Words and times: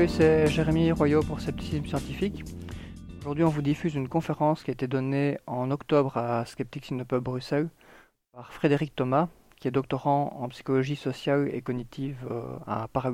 Salut, 0.00 0.12
c'est 0.16 0.46
Jérémy 0.46 0.92
Royot 0.92 1.22
pour 1.22 1.40
Scepticisme 1.42 1.84
Scientifique. 1.84 2.42
Aujourd'hui, 3.20 3.44
on 3.44 3.50
vous 3.50 3.60
diffuse 3.60 3.94
une 3.94 4.08
conférence 4.08 4.62
qui 4.62 4.70
a 4.70 4.72
été 4.72 4.86
donnée 4.86 5.36
en 5.46 5.70
octobre 5.70 6.16
à 6.16 6.46
Skeptics 6.46 6.90
in 6.90 6.96
the 6.96 7.04
Pub 7.04 7.22
Bruxelles 7.22 7.68
par 8.32 8.50
Frédéric 8.50 8.96
Thomas, 8.96 9.28
qui 9.58 9.68
est 9.68 9.70
doctorant 9.70 10.38
en 10.40 10.48
psychologie 10.48 10.96
sociale 10.96 11.50
et 11.52 11.60
cognitive 11.60 12.16
euh, 12.30 12.40
à 12.66 12.88
Para 12.88 13.12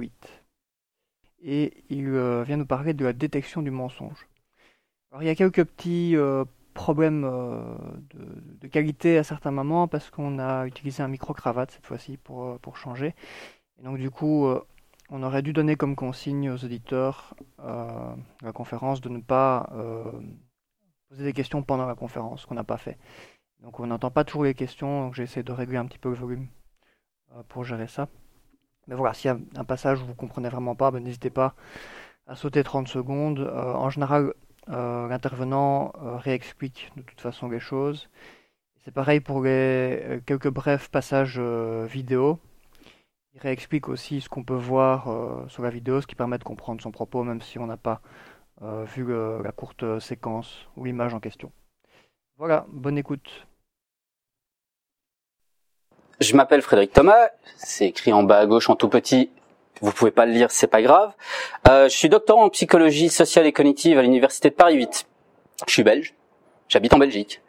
Et 1.42 1.72
il 1.90 2.06
euh, 2.06 2.44
vient 2.44 2.56
nous 2.56 2.66
parler 2.66 2.94
de 2.94 3.04
la 3.04 3.12
détection 3.12 3.62
du 3.62 3.72
mensonge. 3.72 4.28
Alors, 5.10 5.24
il 5.24 5.26
y 5.26 5.30
a 5.30 5.34
quelques 5.34 5.64
petits 5.64 6.14
euh, 6.14 6.44
problèmes 6.72 7.22
de, 8.60 8.68
qualité 8.68 9.18
à 9.18 9.24
certains 9.24 9.50
moments 9.50 9.88
parce 9.88 10.08
qu'on 10.10 10.38
a 10.38 10.68
utilisé 10.68 11.02
un 11.02 11.08
micro-cravate 11.08 11.72
cette 11.72 11.86
fois-ci 11.86 12.16
pour, 12.16 12.60
pour 12.60 12.76
changer. 12.76 13.12
Et 13.80 13.82
donc, 13.82 13.98
du 13.98 14.12
coup, 14.12 14.46
on 15.10 15.22
aurait 15.22 15.42
dû 15.42 15.52
donner 15.52 15.76
comme 15.76 15.96
consigne 15.96 16.50
aux 16.50 16.64
auditeurs 16.64 17.34
euh, 17.60 18.14
la 18.42 18.52
conférence 18.52 19.00
de 19.00 19.08
ne 19.08 19.20
pas 19.20 19.70
euh, 19.72 20.10
poser 21.08 21.24
des 21.24 21.32
questions 21.32 21.62
pendant 21.62 21.86
la 21.86 21.94
conférence, 21.94 22.42
ce 22.42 22.46
qu'on 22.46 22.54
n'a 22.54 22.64
pas 22.64 22.76
fait. 22.76 22.98
Donc 23.60 23.80
on 23.80 23.86
n'entend 23.86 24.10
pas 24.10 24.24
toujours 24.24 24.44
les 24.44 24.54
questions, 24.54 25.06
donc 25.06 25.14
j'ai 25.14 25.22
essayé 25.22 25.42
de 25.42 25.52
régler 25.52 25.76
un 25.76 25.86
petit 25.86 25.98
peu 25.98 26.08
le 26.08 26.16
volume 26.16 26.48
euh, 27.34 27.42
pour 27.48 27.64
gérer 27.64 27.86
ça. 27.86 28.08
Mais 28.88 28.94
voilà, 28.94 29.14
s'il 29.14 29.28
y 29.30 29.34
a 29.34 29.38
un 29.56 29.64
passage 29.64 30.00
où 30.00 30.06
vous 30.06 30.14
comprenez 30.14 30.48
vraiment 30.48 30.74
pas, 30.74 30.90
ben, 30.90 31.02
n'hésitez 31.02 31.30
pas 31.30 31.54
à 32.26 32.36
sauter 32.36 32.62
30 32.62 32.88
secondes. 32.88 33.40
en 33.40 33.88
général, 33.90 34.32
l'intervenant 34.68 35.92
réexplique 36.18 36.90
de 36.96 37.02
toute 37.02 37.20
façon 37.20 37.48
les 37.48 37.60
choses. 37.60 38.08
C'est 38.84 38.92
pareil 38.92 39.20
pour 39.20 39.42
les 39.42 40.20
quelques 40.26 40.50
brefs 40.50 40.88
passages 40.88 41.38
vidéo. 41.38 42.40
Il 43.36 43.42
réexplique 43.42 43.88
aussi 43.88 44.20
ce 44.20 44.28
qu'on 44.28 44.42
peut 44.42 44.54
voir 44.54 45.08
euh, 45.08 45.46
sur 45.48 45.62
la 45.62 45.70
vidéo, 45.70 46.00
ce 46.00 46.06
qui 46.06 46.14
permet 46.14 46.38
de 46.38 46.44
comprendre 46.44 46.82
son 46.82 46.90
propos, 46.90 47.22
même 47.22 47.40
si 47.40 47.58
on 47.58 47.66
n'a 47.66 47.76
pas 47.76 48.00
euh, 48.62 48.84
vu 48.84 49.06
la 49.42 49.52
courte 49.52 49.98
séquence 50.00 50.66
ou 50.76 50.84
l'image 50.84 51.14
en 51.14 51.20
question. 51.20 51.52
Voilà, 52.38 52.66
bonne 52.68 52.98
écoute. 52.98 53.46
Je 56.20 56.34
m'appelle 56.34 56.62
Frédéric 56.62 56.92
Thomas, 56.92 57.28
c'est 57.56 57.86
écrit 57.86 58.12
en 58.12 58.22
bas 58.22 58.38
à 58.38 58.46
gauche 58.46 58.70
en 58.70 58.76
tout 58.76 58.88
petit. 58.88 59.30
Vous 59.82 59.92
pouvez 59.92 60.10
pas 60.10 60.24
le 60.24 60.32
lire, 60.32 60.50
c'est 60.50 60.66
pas 60.66 60.80
grave. 60.80 61.12
Euh, 61.68 61.90
je 61.90 61.96
suis 61.96 62.08
doctorant 62.08 62.44
en 62.44 62.48
psychologie 62.48 63.10
sociale 63.10 63.46
et 63.46 63.52
cognitive 63.52 63.98
à 63.98 64.02
l'université 64.02 64.48
de 64.48 64.54
Paris 64.54 64.76
8. 64.76 65.06
Je 65.66 65.72
suis 65.72 65.82
belge, 65.82 66.14
j'habite 66.68 66.94
en 66.94 66.98
Belgique, 66.98 67.42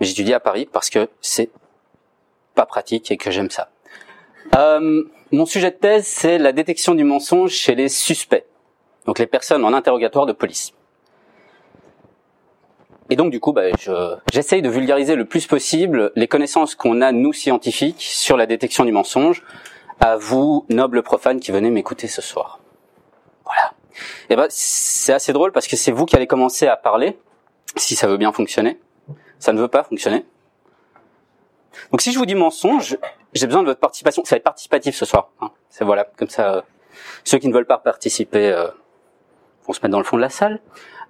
mais 0.00 0.06
j'étudie 0.06 0.32
à 0.32 0.40
Paris 0.40 0.66
parce 0.70 0.88
que 0.88 1.10
c'est 1.20 1.50
pas 2.54 2.64
pratique 2.64 3.10
et 3.10 3.18
que 3.18 3.30
j'aime 3.30 3.50
ça. 3.50 3.68
Euh, 4.56 5.04
mon 5.32 5.46
sujet 5.46 5.70
de 5.70 5.76
thèse, 5.76 6.06
c'est 6.06 6.38
la 6.38 6.52
détection 6.52 6.94
du 6.94 7.04
mensonge 7.04 7.50
chez 7.50 7.74
les 7.74 7.88
suspects, 7.88 8.44
donc 9.06 9.18
les 9.18 9.26
personnes 9.26 9.64
en 9.64 9.72
interrogatoire 9.72 10.26
de 10.26 10.32
police. 10.32 10.72
Et 13.10 13.16
donc 13.16 13.30
du 13.30 13.40
coup, 13.40 13.52
bah, 13.52 13.62
j'essaye 14.32 14.62
de 14.62 14.68
vulgariser 14.68 15.14
le 15.14 15.24
plus 15.24 15.46
possible 15.46 16.12
les 16.16 16.26
connaissances 16.26 16.74
qu'on 16.74 17.00
a, 17.00 17.12
nous, 17.12 17.32
scientifiques, 17.32 18.02
sur 18.02 18.36
la 18.36 18.46
détection 18.46 18.84
du 18.84 18.92
mensonge, 18.92 19.42
à 20.00 20.16
vous, 20.16 20.66
nobles 20.68 21.02
profanes, 21.02 21.40
qui 21.40 21.52
venez 21.52 21.70
m'écouter 21.70 22.08
ce 22.08 22.20
soir. 22.20 22.60
Voilà. 23.44 23.72
Et 24.28 24.36
ben, 24.36 24.46
c'est 24.50 25.12
assez 25.12 25.32
drôle 25.32 25.52
parce 25.52 25.68
que 25.68 25.76
c'est 25.76 25.92
vous 25.92 26.04
qui 26.04 26.16
allez 26.16 26.26
commencer 26.26 26.66
à 26.66 26.76
parler, 26.76 27.16
si 27.76 27.94
ça 27.94 28.06
veut 28.06 28.16
bien 28.16 28.32
fonctionner. 28.32 28.78
Ça 29.38 29.52
ne 29.52 29.60
veut 29.60 29.68
pas 29.68 29.84
fonctionner. 29.84 30.24
Donc 31.92 32.00
si 32.00 32.12
je 32.12 32.18
vous 32.18 32.26
dis 32.26 32.34
mensonge, 32.34 32.98
j'ai 33.36 33.46
besoin 33.46 33.62
de 33.62 33.68
votre 33.68 33.80
participation. 33.80 34.24
Ça 34.24 34.34
va 34.34 34.38
être 34.38 34.44
participatif 34.44 34.94
ce 34.94 35.04
soir. 35.04 35.30
Hein. 35.40 35.50
C'est 35.70 35.84
voilà, 35.84 36.04
comme 36.16 36.28
ça. 36.28 36.54
Euh, 36.54 36.62
ceux 37.24 37.38
qui 37.38 37.48
ne 37.48 37.54
veulent 37.54 37.66
pas 37.66 37.78
participer 37.78 38.50
euh, 38.50 38.68
vont 39.66 39.72
se 39.72 39.80
mettre 39.80 39.92
dans 39.92 39.98
le 39.98 40.04
fond 40.04 40.16
de 40.16 40.22
la 40.22 40.30
salle. 40.30 40.60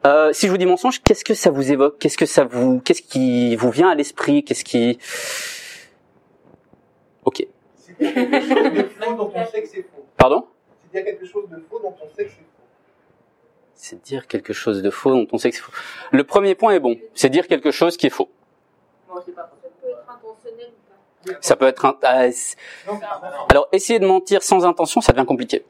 Euh, 0.05 0.33
si 0.33 0.47
je 0.47 0.51
vous 0.51 0.59
dis 0.59 0.67
mensonge, 0.67 1.03
qu'est-ce 1.03 1.25
que 1.25 1.35
ça 1.35 1.51
vous 1.51 1.73
évoque? 1.73 1.99
Qu'est-ce 1.99 2.19
que 2.19 2.27
ça 2.27 2.45
vous, 2.45 2.81
qu'est-ce 2.81 3.03
qui 3.03 3.57
vous 3.57 3.71
vient 3.71 3.89
à 3.89 3.95
l'esprit? 3.95 4.45
Qu'est-ce 4.45 4.65
qui 4.65 4.99
Ok. 7.25 7.47
C'est 7.85 7.95
quelque 7.97 8.41
chose 8.43 8.73
de 8.73 8.83
faux 8.83 9.15
dont 9.15 9.33
on 9.35 9.47
sait 9.47 9.63
que 9.63 9.69
c'est 9.69 9.83
faux. 9.83 10.07
Pardon? 10.17 10.47
C'est 10.83 10.93
dire 10.93 11.05
quelque 11.05 11.27
chose 11.27 11.49
de 11.49 11.57
faux 11.69 11.79
dont 11.81 11.95
on 12.03 12.17
sait 12.17 12.25
que 12.25 12.31
c'est 12.31 12.37
faux. 12.37 12.43
C'est 13.75 14.03
dire 14.03 14.27
quelque 14.27 14.53
chose 14.53 14.83
de 14.83 14.91
faux 14.91 15.11
dont 15.11 15.27
on 15.33 15.39
sait 15.39 15.51
que 15.51 15.57
c'est 15.57 15.63
faux. 15.63 15.73
Le 16.13 16.25
premier 16.25 16.55
point 16.55 16.73
est 16.73 16.81
bon. 16.81 16.97
C'est 17.15 17.31
dire 17.31 17.47
quelque 17.47 17.71
chose 17.71 17.97
qui 17.97 18.07
est 18.07 18.11
faux. 18.11 18.31
Bon, 19.09 19.15
c'est 19.25 19.35
pas 19.35 19.51
ça 21.41 21.57
peut 21.57 21.67
être 21.67 21.85
un... 21.85 21.97
Euh, 22.05 22.31
alors, 23.51 23.69
essayer 23.73 23.99
de 23.99 24.07
mentir 24.07 24.43
sans 24.43 24.65
intention, 24.65 25.01
ça 25.01 25.13
devient 25.13 25.27
compliqué. 25.27 25.65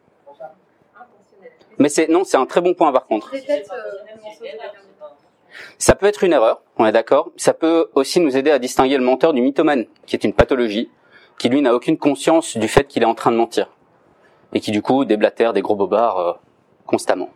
Mais 1.78 1.88
c'est 1.88 2.08
non, 2.08 2.24
c'est 2.24 2.38
un 2.38 2.46
très 2.46 2.60
bon 2.60 2.74
point 2.74 2.90
par 2.90 3.06
contre. 3.06 3.32
Ça 5.78 5.94
peut 5.94 6.06
être 6.06 6.24
une 6.24 6.32
erreur, 6.32 6.62
on 6.78 6.86
est 6.86 6.92
d'accord. 6.92 7.30
Ça 7.36 7.52
peut 7.52 7.90
aussi 7.94 8.20
nous 8.20 8.36
aider 8.36 8.50
à 8.50 8.58
distinguer 8.58 8.96
le 8.96 9.04
menteur 9.04 9.32
du 9.32 9.42
mythomane, 9.42 9.86
qui 10.06 10.16
est 10.16 10.24
une 10.24 10.32
pathologie, 10.32 10.90
qui 11.38 11.48
lui 11.48 11.60
n'a 11.60 11.74
aucune 11.74 11.98
conscience 11.98 12.56
du 12.56 12.68
fait 12.68 12.84
qu'il 12.84 13.02
est 13.02 13.06
en 13.06 13.14
train 13.14 13.30
de 13.30 13.36
mentir 13.36 13.68
et 14.52 14.60
qui 14.60 14.70
du 14.70 14.80
coup 14.80 15.04
déblatère 15.04 15.52
des 15.52 15.60
gros 15.60 15.76
bobards 15.76 16.18
euh, 16.18 16.32
constamment. 16.86 17.28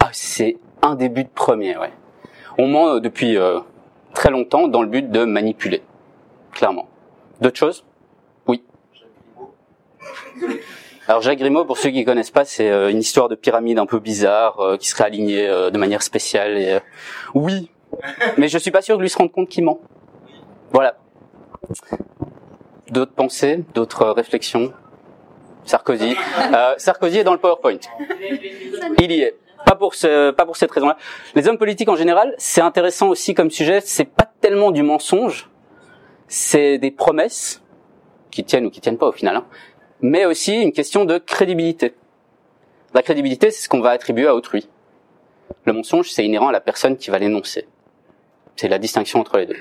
Ah, 0.00 0.08
c'est 0.12 0.56
un 0.82 0.96
début 0.96 1.24
de 1.24 1.28
premier, 1.28 1.76
ouais. 1.76 1.92
On 2.58 2.66
ment 2.66 2.88
euh, 2.88 3.00
depuis 3.00 3.36
très 4.14 4.30
longtemps 4.30 4.68
dans 4.68 4.82
le 4.82 4.88
but 4.88 5.10
de 5.10 5.24
manipuler, 5.24 5.82
clairement. 6.52 6.88
D'autres 7.40 7.58
choses? 7.58 7.84
Oui. 8.46 8.62
Alors 11.08 11.20
Jacques 11.22 11.38
Grimaud, 11.38 11.64
pour 11.64 11.78
ceux 11.78 11.90
qui 11.90 12.04
connaissent 12.04 12.30
pas, 12.30 12.44
c'est 12.44 12.70
euh, 12.70 12.90
une 12.90 12.98
histoire 12.98 13.28
de 13.28 13.34
pyramide 13.34 13.78
un 13.78 13.86
peu 13.86 13.98
bizarre 13.98 14.60
euh, 14.60 14.76
qui 14.76 14.88
serait 14.88 15.04
alignée 15.04 15.48
euh, 15.48 15.70
de 15.70 15.78
manière 15.78 16.02
spéciale. 16.02 16.56
Et, 16.56 16.78
oui, 17.34 17.70
mais 18.38 18.48
je 18.48 18.58
suis 18.58 18.70
pas 18.70 18.82
sûr 18.82 18.96
de 18.96 19.02
lui 19.02 19.10
se 19.10 19.18
rendre 19.18 19.32
compte 19.32 19.48
qu'il 19.48 19.64
ment. 19.64 19.80
Voilà. 20.72 20.96
D'autres 22.90 23.12
pensées, 23.12 23.64
d'autres 23.74 24.06
réflexions? 24.06 24.72
Sarkozy. 25.64 26.16
Sarkozy 26.76 27.18
est 27.18 27.24
dans 27.24 27.34
le 27.34 27.38
PowerPoint. 27.38 27.78
Il 28.98 29.12
y 29.12 29.22
est. 29.22 29.36
Pas 29.64 29.76
pour 29.76 29.94
ce, 29.94 30.30
pas 30.30 30.44
pour 30.44 30.56
cette 30.56 30.70
raison-là. 30.70 30.96
Les 31.34 31.48
hommes 31.48 31.58
politiques 31.58 31.88
en 31.88 31.96
général, 31.96 32.34
c'est 32.38 32.60
intéressant 32.60 33.08
aussi 33.08 33.34
comme 33.34 33.50
sujet. 33.50 33.80
C'est 33.80 34.04
pas 34.04 34.30
tellement 34.40 34.70
du 34.70 34.82
mensonge, 34.82 35.50
c'est 36.28 36.78
des 36.78 36.90
promesses 36.90 37.62
qui 38.30 38.44
tiennent 38.44 38.66
ou 38.66 38.70
qui 38.70 38.80
tiennent 38.80 38.98
pas 38.98 39.08
au 39.08 39.12
final, 39.12 39.36
hein, 39.36 39.46
mais 40.00 40.24
aussi 40.24 40.60
une 40.60 40.72
question 40.72 41.04
de 41.04 41.18
crédibilité. 41.18 41.94
La 42.94 43.02
crédibilité, 43.02 43.50
c'est 43.50 43.62
ce 43.62 43.68
qu'on 43.68 43.80
va 43.80 43.90
attribuer 43.90 44.26
à 44.26 44.34
autrui. 44.34 44.68
Le 45.64 45.72
mensonge, 45.72 46.10
c'est 46.10 46.24
inhérent 46.24 46.48
à 46.48 46.52
la 46.52 46.60
personne 46.60 46.96
qui 46.96 47.10
va 47.10 47.18
l'énoncer. 47.18 47.66
C'est 48.56 48.68
la 48.68 48.78
distinction 48.78 49.20
entre 49.20 49.38
les 49.38 49.46
deux. 49.46 49.56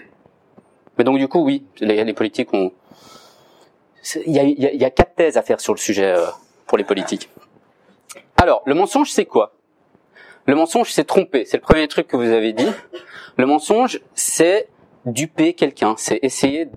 Mais 0.97 1.03
donc 1.03 1.17
du 1.17 1.27
coup, 1.27 1.43
oui, 1.43 1.65
les, 1.79 2.13
politiques 2.13 2.53
ont. 2.53 2.71
Il 4.25 4.33
y 4.33 4.39
a, 4.39 4.43
y, 4.43 4.65
a, 4.65 4.73
y 4.73 4.83
a, 4.83 4.89
quatre 4.89 5.15
thèses 5.15 5.37
à 5.37 5.41
faire 5.41 5.61
sur 5.61 5.73
le 5.73 5.79
sujet 5.79 6.11
euh, 6.11 6.25
pour 6.65 6.77
les 6.77 6.83
politiques. 6.83 7.29
Alors, 8.35 8.63
le 8.65 8.73
mensonge, 8.73 9.11
c'est 9.11 9.25
quoi? 9.25 9.53
Le 10.45 10.55
mensonge, 10.55 10.91
c'est 10.91 11.03
tromper. 11.03 11.45
C'est 11.45 11.57
le 11.57 11.61
premier 11.61 11.87
truc 11.87 12.07
que 12.07 12.17
vous 12.17 12.31
avez 12.31 12.53
dit. 12.53 12.69
Le 13.37 13.45
mensonge, 13.45 14.01
c'est 14.13 14.69
duper 15.05 15.53
quelqu'un. 15.53 15.95
C'est 15.97 16.19
essayer 16.21 16.67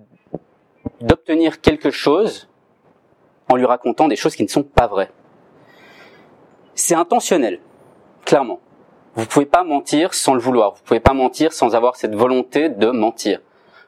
d'obtenir 1.00 1.60
quelque 1.60 1.90
chose 1.90 2.48
en 3.48 3.56
lui 3.56 3.66
racontant 3.66 4.08
des 4.08 4.16
choses 4.16 4.36
qui 4.36 4.42
ne 4.42 4.48
sont 4.48 4.62
pas 4.62 4.86
vraies. 4.86 5.10
C'est 6.74 6.94
intentionnel, 6.94 7.60
clairement. 8.24 8.60
Vous 9.14 9.26
pouvez 9.26 9.46
pas 9.46 9.62
mentir 9.62 10.12
sans 10.12 10.34
le 10.34 10.40
vouloir. 10.40 10.74
Vous 10.74 10.82
pouvez 10.82 11.00
pas 11.00 11.14
mentir 11.14 11.52
sans 11.52 11.74
avoir 11.76 11.96
cette 11.96 12.14
volonté 12.14 12.68
de 12.68 12.90
mentir. 12.90 13.40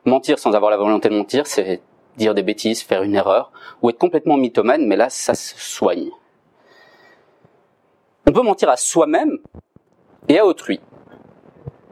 Mentir 0.05 0.39
sans 0.39 0.55
avoir 0.55 0.71
la 0.71 0.77
volonté 0.77 1.09
de 1.09 1.17
mentir, 1.17 1.47
c'est 1.47 1.83
dire 2.17 2.35
des 2.35 2.43
bêtises, 2.43 2.83
faire 2.83 3.03
une 3.03 3.15
erreur, 3.15 3.50
ou 3.83 3.91
être 3.91 3.99
complètement 3.99 4.37
mythomane, 4.37 4.87
mais 4.87 4.97
là, 4.97 5.11
ça 5.11 5.35
se 5.35 5.59
soigne. 5.59 6.11
On 8.27 8.33
peut 8.33 8.43
mentir 8.43 8.69
à 8.69 8.77
soi-même 8.77 9.39
et 10.28 10.38
à 10.38 10.46
autrui. 10.46 10.81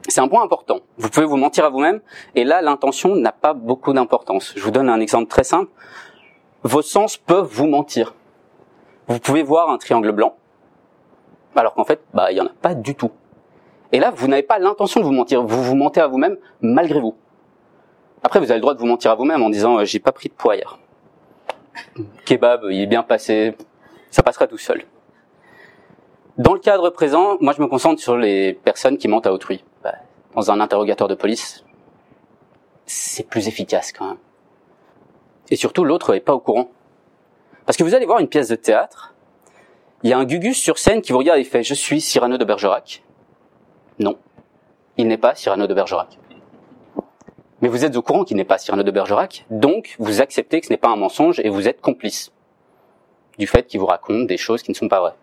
C'est 0.08 0.20
un 0.20 0.28
point 0.28 0.42
important. 0.42 0.80
Vous 0.98 1.08
pouvez 1.08 1.26
vous 1.26 1.36
mentir 1.36 1.64
à 1.64 1.70
vous-même, 1.70 2.00
et 2.34 2.44
là, 2.44 2.60
l'intention 2.60 3.16
n'a 3.16 3.32
pas 3.32 3.54
beaucoup 3.54 3.92
d'importance. 3.92 4.52
Je 4.56 4.62
vous 4.62 4.70
donne 4.70 4.88
un 4.90 5.00
exemple 5.00 5.28
très 5.28 5.44
simple. 5.44 5.70
Vos 6.62 6.82
sens 6.82 7.16
peuvent 7.16 7.48
vous 7.50 7.66
mentir. 7.66 8.14
Vous 9.08 9.18
pouvez 9.18 9.42
voir 9.42 9.70
un 9.70 9.78
triangle 9.78 10.12
blanc, 10.12 10.36
alors 11.56 11.74
qu'en 11.74 11.84
fait, 11.84 12.02
bah, 12.12 12.32
il 12.32 12.38
y 12.38 12.40
en 12.40 12.46
a 12.46 12.52
pas 12.60 12.74
du 12.74 12.94
tout. 12.94 13.10
Et 13.92 14.00
là, 14.00 14.10
vous 14.10 14.26
n'avez 14.28 14.42
pas 14.42 14.58
l'intention 14.58 15.00
de 15.00 15.06
vous 15.06 15.12
mentir. 15.12 15.42
Vous 15.42 15.62
vous 15.62 15.76
mentez 15.76 16.00
à 16.00 16.06
vous-même 16.06 16.36
malgré 16.60 17.00
vous. 17.00 17.14
Après, 18.22 18.40
vous 18.40 18.46
avez 18.46 18.56
le 18.56 18.62
droit 18.62 18.74
de 18.74 18.80
vous 18.80 18.86
mentir 18.86 19.10
à 19.10 19.14
vous-même 19.14 19.42
en 19.42 19.50
disant 19.50 19.78
euh, 19.78 19.84
j'ai 19.84 20.00
pas 20.00 20.12
pris 20.12 20.28
de 20.28 20.34
poids 20.34 20.56
hier. 20.56 20.78
Kebab, 22.24 22.62
il 22.70 22.80
est 22.80 22.86
bien 22.86 23.02
passé, 23.02 23.54
ça 24.10 24.22
passera 24.22 24.46
tout 24.46 24.58
seul. 24.58 24.84
Dans 26.36 26.52
le 26.52 26.58
cadre 26.58 26.90
présent, 26.90 27.36
moi 27.40 27.52
je 27.56 27.62
me 27.62 27.68
concentre 27.68 28.02
sur 28.02 28.16
les 28.16 28.54
personnes 28.54 28.98
qui 28.98 29.06
mentent 29.06 29.26
à 29.28 29.32
autrui. 29.32 29.64
Bah, 29.84 29.94
dans 30.34 30.50
un 30.50 30.58
interrogatoire 30.58 31.08
de 31.08 31.14
police, 31.14 31.64
c'est 32.86 33.28
plus 33.28 33.46
efficace 33.46 33.92
quand 33.92 34.08
même. 34.08 34.18
Et 35.50 35.56
surtout, 35.56 35.84
l'autre 35.84 36.12
n'est 36.12 36.20
pas 36.20 36.34
au 36.34 36.40
courant. 36.40 36.70
Parce 37.66 37.78
que 37.78 37.84
vous 37.84 37.94
allez 37.94 38.06
voir 38.06 38.18
une 38.18 38.28
pièce 38.28 38.48
de 38.48 38.56
théâtre, 38.56 39.14
Il 40.02 40.10
y 40.10 40.12
a 40.12 40.18
un 40.18 40.24
Gugus 40.24 40.58
sur 40.58 40.78
scène 40.78 41.00
qui 41.00 41.12
vous 41.12 41.18
regarde 41.18 41.38
et 41.38 41.44
fait 41.44 41.62
Je 41.62 41.72
suis 41.72 42.00
Cyrano 42.00 42.36
de 42.36 42.44
Bergerac. 42.44 43.04
Non, 44.00 44.18
il 44.96 45.06
n'est 45.06 45.16
pas 45.18 45.36
Cyrano 45.36 45.68
de 45.68 45.72
Bergerac. 45.72 46.18
Mais 47.62 47.68
vous 47.68 47.84
êtes 47.84 47.96
au 47.96 48.02
courant 48.02 48.24
qu'il 48.24 48.36
n'est 48.36 48.44
pas 48.44 48.58
Cyrano 48.58 48.82
de 48.82 48.90
Bergerac, 48.90 49.46
donc 49.50 49.94
vous 50.00 50.20
acceptez 50.20 50.60
que 50.60 50.66
ce 50.66 50.72
n'est 50.72 50.78
pas 50.78 50.90
un 50.90 50.96
mensonge 50.96 51.40
et 51.40 51.48
vous 51.48 51.68
êtes 51.68 51.80
complice 51.80 52.32
du 53.38 53.46
fait 53.46 53.66
qu'il 53.66 53.80
vous 53.80 53.86
raconte 53.86 54.26
des 54.26 54.36
choses 54.36 54.62
qui 54.62 54.72
ne 54.72 54.76
sont 54.76 54.88
pas 54.88 55.00
vraies. 55.00 55.14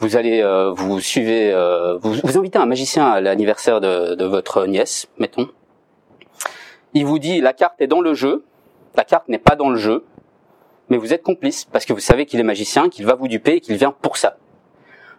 Vous 0.00 0.16
allez, 0.16 0.40
euh, 0.40 0.70
vous 0.70 1.00
suivez, 1.00 1.52
euh, 1.52 1.98
vous, 1.98 2.14
vous 2.22 2.38
invitez 2.38 2.58
un 2.58 2.66
magicien 2.66 3.10
à 3.10 3.20
l'anniversaire 3.20 3.80
de, 3.80 4.14
de 4.14 4.24
votre 4.24 4.66
nièce, 4.66 5.08
mettons. 5.18 5.48
Il 6.94 7.04
vous 7.04 7.18
dit 7.18 7.40
la 7.40 7.52
carte 7.52 7.80
est 7.80 7.88
dans 7.88 8.00
le 8.00 8.14
jeu, 8.14 8.44
la 8.96 9.04
carte 9.04 9.28
n'est 9.28 9.38
pas 9.38 9.56
dans 9.56 9.70
le 9.70 9.76
jeu, 9.76 10.04
mais 10.88 10.98
vous 10.98 11.12
êtes 11.12 11.22
complice 11.22 11.64
parce 11.64 11.84
que 11.84 11.92
vous 11.92 12.00
savez 12.00 12.26
qu'il 12.26 12.38
est 12.38 12.44
magicien, 12.44 12.88
qu'il 12.88 13.06
va 13.06 13.14
vous 13.14 13.26
duper 13.26 13.54
et 13.54 13.60
qu'il 13.60 13.76
vient 13.76 13.90
pour 13.90 14.16
ça. 14.16 14.36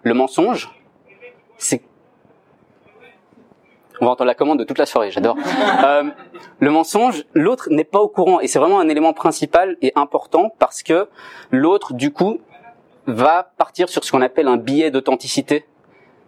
Le 0.03 0.13
mensonge, 0.13 0.69
c'est 1.57 1.81
on 4.01 4.05
va 4.05 4.11
entendre 4.11 4.27
la 4.27 4.35
commande 4.35 4.59
de 4.59 4.63
toute 4.63 4.77
la 4.77 4.85
soirée, 4.85 5.11
j'adore. 5.11 5.35
Euh, 5.85 6.03
le 6.59 6.71
mensonge, 6.71 7.25
l'autre 7.33 7.69
n'est 7.69 7.85
pas 7.85 7.99
au 7.99 8.09
courant 8.09 8.41
et 8.41 8.47
c'est 8.47 8.59
vraiment 8.59 8.79
un 8.79 8.89
élément 8.89 9.13
principal 9.13 9.77
et 9.81 9.93
important 9.95 10.53
parce 10.59 10.83
que 10.83 11.07
l'autre, 11.51 11.93
du 11.93 12.11
coup, 12.11 12.39
va 13.11 13.51
partir 13.57 13.89
sur 13.89 14.03
ce 14.03 14.11
qu'on 14.11 14.21
appelle 14.21 14.47
un 14.47 14.57
billet 14.57 14.91
d'authenticité. 14.91 15.65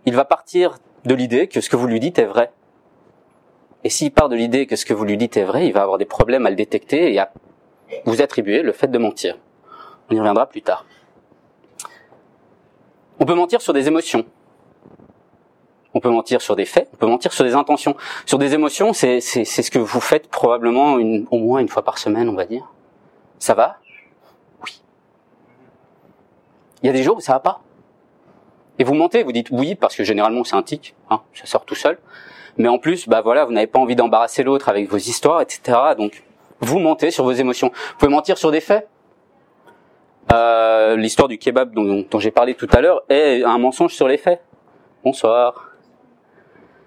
Il 0.06 0.16
va 0.16 0.26
partir 0.26 0.78
de 1.06 1.14
l'idée 1.14 1.48
que 1.48 1.62
ce 1.62 1.70
que 1.70 1.76
vous 1.76 1.88
lui 1.88 2.00
dites 2.00 2.20
est 2.20 2.26
vrai. 2.26 2.52
Et 3.84 3.90
s'il 3.90 4.12
part 4.12 4.30
de 4.30 4.36
l'idée 4.36 4.68
que 4.68 4.76
ce 4.76 4.86
que 4.86 4.94
vous 4.94 5.06
lui 5.06 5.18
dites 5.18 5.38
est 5.38 5.44
vrai, 5.44 5.68
il 5.68 5.74
va 5.74 5.82
avoir 5.82 5.98
des 5.98 6.06
problèmes 6.06 6.46
à 6.46 6.50
le 6.50 6.56
détecter 6.56 7.14
et 7.14 7.20
à 7.20 7.32
vous 8.06 8.22
attribuer 8.22 8.62
le 8.62 8.72
fait 8.72 8.88
de 8.88 8.98
mentir. 8.98 9.38
On 10.10 10.16
y 10.16 10.20
reviendra 10.20 10.48
plus 10.48 10.62
tard. 10.62 10.86
On 13.20 13.26
peut 13.26 13.34
mentir 13.36 13.62
sur 13.62 13.74
des 13.74 13.88
émotions. 13.88 14.26
On 15.94 16.00
peut 16.00 16.10
mentir 16.10 16.42
sur 16.42 16.56
des 16.56 16.66
faits, 16.66 16.88
on 16.94 16.98
peut 16.98 17.08
mentir 17.08 17.34
sur 17.34 17.44
des 17.44 17.54
intentions. 17.54 17.98
Sur 18.26 18.38
des 18.38 18.54
émotions, 18.54 18.94
c'est 18.94 19.20
ce 19.20 19.72
que 19.72 19.80
vous 19.80 20.00
faites 20.00 20.30
probablement 20.30 20.98
une, 20.98 21.28
au 21.32 21.38
moins 21.38 21.60
une 21.60 21.68
fois 21.68 21.84
par 21.84 21.98
semaine, 21.98 22.30
on 22.30 22.36
va 22.36 22.46
dire. 22.46 22.72
Ça 23.40 23.54
va 23.54 23.78
Oui. 24.64 24.82
Il 26.82 26.88
y 26.88 26.90
a 26.90 26.94
des 26.94 27.04
jours 27.04 27.18
où 27.18 27.22
ça 27.22 27.34
va 27.34 27.40
pas. 27.40 27.62
Et 28.80 28.84
vous 28.84 28.94
mentez, 28.94 29.24
vous 29.24 29.32
dites 29.32 29.50
oui 29.52 29.76
parce 29.76 29.96
que 29.96 30.04
généralement 30.04 30.44
c'est 30.44 30.56
un 30.56 30.64
tic, 30.64 30.96
hein, 31.10 31.22
ça 31.34 31.46
sort 31.46 31.66
tout 31.66 31.76
seul. 31.76 32.00
Mais 32.58 32.68
en 32.68 32.80
plus, 32.80 33.08
bah 33.08 33.22
voilà, 33.22 33.46
vous 33.46 33.52
n'avez 33.52 33.68
pas 33.68 33.80
envie 33.80 33.96
d'embarrasser 33.96 34.44
l'autre 34.44 34.70
avec 34.70 34.90
vos 34.90 34.98
histoires, 34.98 35.42
etc. 35.42 35.78
Donc 35.98 36.24
vous 36.60 36.80
mentez 36.80 37.12
sur 37.12 37.24
vos 37.24 37.32
émotions. 37.32 37.72
Vous 37.74 37.98
pouvez 38.00 38.12
mentir 38.12 38.38
sur 38.38 38.52
des 38.52 38.62
faits. 38.62 38.88
Euh, 40.32 40.96
L'histoire 40.96 41.28
du 41.28 41.38
kebab 41.38 41.74
dont, 41.74 42.06
dont 42.10 42.20
j'ai 42.20 42.32
parlé 42.32 42.56
tout 42.56 42.68
à 42.72 42.82
l'heure 42.82 43.02
est 43.10 43.44
un 43.44 43.58
mensonge 43.58 43.94
sur 43.94 44.08
les 44.08 44.18
faits. 44.18 44.42
Bonsoir. 45.04 45.72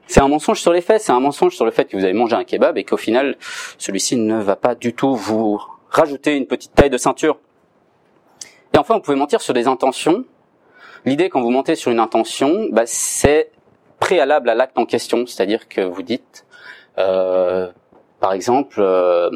C'est 0.06 0.20
un 0.20 0.28
mensonge 0.28 0.60
sur 0.60 0.72
les 0.72 0.82
faits, 0.82 1.00
c'est 1.00 1.12
un 1.12 1.20
mensonge 1.20 1.56
sur 1.56 1.64
le 1.64 1.70
fait 1.70 1.86
que 1.86 1.96
vous 1.96 2.04
avez 2.04 2.12
mangé 2.12 2.36
un 2.36 2.44
kebab 2.44 2.76
et 2.76 2.84
qu'au 2.84 2.96
final, 2.96 3.36
celui-ci 3.78 4.16
ne 4.16 4.38
va 4.40 4.54
pas 4.54 4.74
du 4.74 4.94
tout 4.94 5.14
vous 5.14 5.60
rajouter 5.90 6.36
une 6.36 6.46
petite 6.46 6.74
taille 6.74 6.90
de 6.90 6.98
ceinture. 6.98 7.38
Et 8.74 8.78
enfin, 8.78 8.94
vous 8.94 9.00
pouvez 9.00 9.16
mentir 9.16 9.40
sur 9.40 9.54
des 9.54 9.66
intentions. 9.66 10.24
L'idée, 11.04 11.28
quand 11.28 11.40
vous 11.40 11.50
mentez 11.50 11.76
sur 11.76 11.90
une 11.90 12.00
intention, 12.00 12.66
bah, 12.72 12.82
c'est 12.86 13.50
préalable 14.00 14.50
à 14.50 14.54
l'acte 14.54 14.76
en 14.78 14.84
question, 14.84 15.26
c'est-à-dire 15.26 15.68
que 15.68 15.80
vous 15.80 16.02
dites, 16.02 16.44
euh, 16.98 17.70
par 18.20 18.32
exemple, 18.32 18.76
euh, 18.80 19.30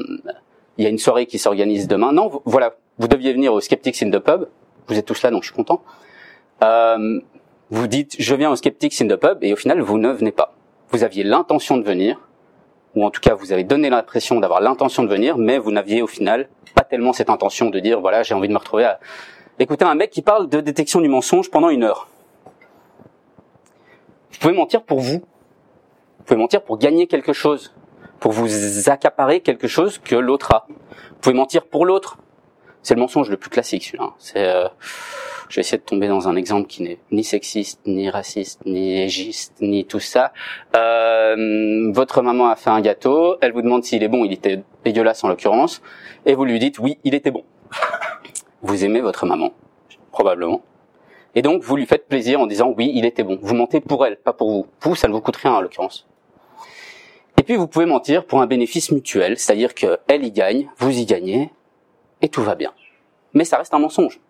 il 0.76 0.84
y 0.84 0.86
a 0.86 0.90
une 0.90 0.98
soirée 0.98 1.26
qui 1.26 1.38
s'organise 1.38 1.86
demain. 1.86 2.12
Non, 2.12 2.42
voilà, 2.44 2.74
vous 2.98 3.08
deviez 3.08 3.32
venir 3.32 3.52
au 3.52 3.60
Skeptics 3.60 4.02
in 4.02 4.10
the 4.10 4.18
Pub. 4.18 4.48
Vous 4.88 4.98
êtes 4.98 5.06
tous 5.06 5.22
là, 5.22 5.30
donc 5.30 5.42
je 5.42 5.48
suis 5.48 5.56
content. 5.56 5.82
Euh, 6.64 7.20
vous 7.70 7.86
dites, 7.86 8.16
je 8.18 8.34
viens 8.34 8.50
au 8.50 8.56
Skeptics 8.56 9.00
in 9.00 9.08
the 9.08 9.16
Pub, 9.16 9.38
et 9.42 9.52
au 9.52 9.56
final, 9.56 9.80
vous 9.80 9.98
ne 9.98 10.10
venez 10.10 10.32
pas 10.32 10.54
vous 10.90 11.04
aviez 11.04 11.24
l'intention 11.24 11.76
de 11.76 11.84
venir, 11.84 12.27
ou 12.94 13.04
en 13.04 13.10
tout 13.10 13.20
cas 13.20 13.34
vous 13.34 13.52
avez 13.52 13.64
donné 13.64 13.90
l'impression 13.90 14.40
d'avoir 14.40 14.60
l'intention 14.60 15.02
de 15.02 15.08
venir, 15.08 15.38
mais 15.38 15.58
vous 15.58 15.70
n'aviez 15.70 16.02
au 16.02 16.06
final 16.06 16.48
pas 16.74 16.84
tellement 16.84 17.12
cette 17.12 17.30
intention 17.30 17.70
de 17.70 17.80
dire 17.80 18.00
voilà 18.00 18.22
j'ai 18.22 18.34
envie 18.34 18.48
de 18.48 18.52
me 18.52 18.58
retrouver 18.58 18.84
à 18.84 18.98
écouter 19.58 19.84
un 19.84 19.94
mec 19.94 20.10
qui 20.10 20.22
parle 20.22 20.48
de 20.48 20.60
détection 20.60 21.00
du 21.00 21.08
mensonge 21.08 21.50
pendant 21.50 21.68
une 21.68 21.82
heure. 21.84 22.08
Vous 24.32 24.38
pouvez 24.38 24.54
mentir 24.54 24.82
pour 24.82 25.00
vous. 25.00 25.18
Vous 26.18 26.24
pouvez 26.24 26.38
mentir 26.38 26.62
pour 26.62 26.78
gagner 26.78 27.06
quelque 27.06 27.32
chose, 27.32 27.74
pour 28.20 28.32
vous 28.32 28.88
accaparer 28.88 29.40
quelque 29.40 29.66
chose 29.66 29.98
que 29.98 30.14
l'autre 30.14 30.52
a. 30.52 30.66
Vous 30.68 31.16
pouvez 31.20 31.34
mentir 31.34 31.64
pour 31.64 31.86
l'autre. 31.86 32.18
C'est 32.82 32.94
le 32.94 33.00
mensonge 33.00 33.30
le 33.30 33.36
plus 33.36 33.50
classique 33.50 33.84
celui-là. 33.84 34.12
C'est 34.18 34.46
euh, 34.46 34.68
je 35.48 35.56
vais 35.56 35.60
essayer 35.60 35.78
de 35.78 35.82
tomber 35.82 36.08
dans 36.08 36.28
un 36.28 36.36
exemple 36.36 36.66
qui 36.66 36.82
n'est 36.82 36.98
ni 37.10 37.24
sexiste, 37.24 37.80
ni 37.86 38.10
raciste, 38.10 38.60
ni 38.66 39.00
égiste, 39.00 39.54
ni 39.60 39.84
tout 39.84 40.00
ça. 40.00 40.32
Euh, 40.76 41.90
votre 41.92 42.22
maman 42.22 42.48
a 42.48 42.56
fait 42.56 42.70
un 42.70 42.80
gâteau, 42.80 43.36
elle 43.40 43.52
vous 43.52 43.62
demande 43.62 43.84
s'il 43.84 44.02
est 44.02 44.08
bon, 44.08 44.24
il 44.24 44.32
était 44.32 44.62
dégueulasse 44.84 45.24
en 45.24 45.28
l'occurrence, 45.28 45.82
et 46.26 46.34
vous 46.34 46.44
lui 46.44 46.58
dites 46.58 46.78
oui, 46.78 46.98
il 47.04 47.14
était 47.14 47.30
bon. 47.30 47.44
Vous 48.62 48.84
aimez 48.84 49.00
votre 49.00 49.24
maman, 49.24 49.52
probablement. 50.12 50.62
Et 51.34 51.42
donc 51.42 51.62
vous 51.62 51.76
lui 51.76 51.86
faites 51.86 52.08
plaisir 52.08 52.40
en 52.40 52.46
disant 52.46 52.74
oui, 52.76 52.90
il 52.94 53.04
était 53.04 53.22
bon. 53.22 53.38
Vous 53.40 53.54
mentez 53.54 53.80
pour 53.80 54.04
elle, 54.04 54.16
pas 54.16 54.32
pour 54.32 54.50
vous. 54.50 54.66
Vous, 54.80 54.96
ça 54.96 55.08
ne 55.08 55.12
vous 55.12 55.20
coûte 55.20 55.36
rien 55.36 55.52
en 55.52 55.60
l'occurrence. 55.60 56.06
Et 57.38 57.44
puis 57.44 57.54
vous 57.54 57.68
pouvez 57.68 57.86
mentir 57.86 58.26
pour 58.26 58.42
un 58.42 58.46
bénéfice 58.46 58.90
mutuel, 58.90 59.38
c'est-à-dire 59.38 59.74
qu'elle 59.74 60.24
y 60.24 60.32
gagne, 60.32 60.68
vous 60.78 60.98
y 60.98 61.06
gagnez, 61.06 61.50
et 62.20 62.28
tout 62.28 62.42
va 62.42 62.56
bien. 62.56 62.72
Mais 63.32 63.44
ça 63.44 63.58
reste 63.58 63.72
un 63.72 63.78
mensonge. 63.78 64.20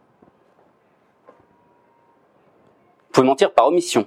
Vous 3.08 3.08
pouvez 3.19 3.27
mentir 3.27 3.53
par 3.53 3.67
omission. 3.67 4.07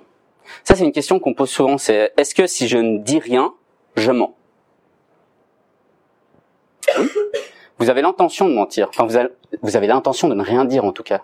Ça, 0.64 0.74
c'est 0.74 0.86
une 0.86 0.94
question 0.94 1.20
qu'on 1.20 1.34
pose 1.34 1.50
souvent. 1.50 1.78
C'est 1.78 2.14
est-ce 2.16 2.34
que 2.34 2.48
si 2.48 2.70
je 2.70 2.78
ne 2.78 2.98
dis 3.00 3.20
rien, 3.20 3.54
je 3.98 4.10
mens? 4.12 4.36
Vous 7.78 7.90
avez 7.90 8.02
l'intention 8.02 8.48
de 8.48 8.54
mentir. 8.54 8.88
Enfin, 8.88 9.06
vous 9.06 9.76
avez, 9.76 9.88
l'intention 9.88 10.30
de 10.30 10.34
ne 10.34 10.42
rien 10.42 10.64
dire 10.64 10.86
en 10.86 10.94
tout 10.94 11.04
cas. 11.04 11.24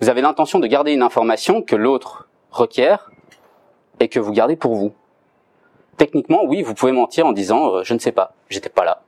Vous 0.00 0.10
avez 0.10 0.20
l'intention 0.20 0.58
de 0.58 0.66
garder 0.66 0.92
une 0.92 1.02
information 1.02 1.62
que 1.62 1.74
l'autre 1.76 2.28
requiert 2.50 3.10
et 4.00 4.08
que 4.08 4.20
vous 4.20 4.32
gardez 4.32 4.56
pour 4.56 4.74
vous. 4.74 4.92
Techniquement, 5.96 6.44
oui, 6.44 6.60
vous 6.60 6.74
pouvez 6.74 6.92
mentir 6.92 7.26
en 7.26 7.32
disant 7.32 7.76
euh, 7.76 7.84
je 7.84 7.94
ne 7.94 8.00
sais 8.00 8.12
pas, 8.12 8.34
j'étais 8.50 8.68
pas 8.68 8.84
là, 8.84 9.02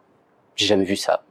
j'ai 0.54 0.66
jamais 0.66 0.84
vu 0.84 0.96
ça. 0.96 1.24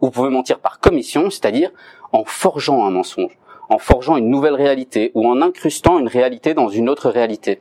Vous 0.00 0.10
pouvez 0.10 0.28
mentir 0.28 0.58
par 0.58 0.80
commission, 0.80 1.30
c'est-à-dire 1.30 1.70
en 2.12 2.24
forgeant 2.24 2.84
un 2.84 2.90
mensonge 2.90 3.38
en 3.68 3.78
forgeant 3.78 4.16
une 4.16 4.30
nouvelle 4.30 4.54
réalité 4.54 5.10
ou 5.14 5.26
en 5.26 5.42
incrustant 5.42 5.98
une 5.98 6.08
réalité 6.08 6.54
dans 6.54 6.68
une 6.68 6.88
autre 6.88 7.10
réalité. 7.10 7.60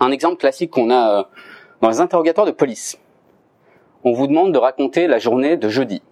Un 0.00 0.10
exemple 0.10 0.36
classique 0.36 0.70
qu'on 0.70 0.90
a 0.90 1.20
euh, 1.20 1.24
dans 1.80 1.88
les 1.88 2.00
interrogatoires 2.00 2.46
de 2.46 2.52
police. 2.52 2.98
On 4.04 4.12
vous 4.12 4.26
demande 4.26 4.52
de 4.52 4.58
raconter 4.58 5.06
la 5.06 5.18
journée 5.18 5.56
de 5.56 5.68
jeudi, 5.68 6.02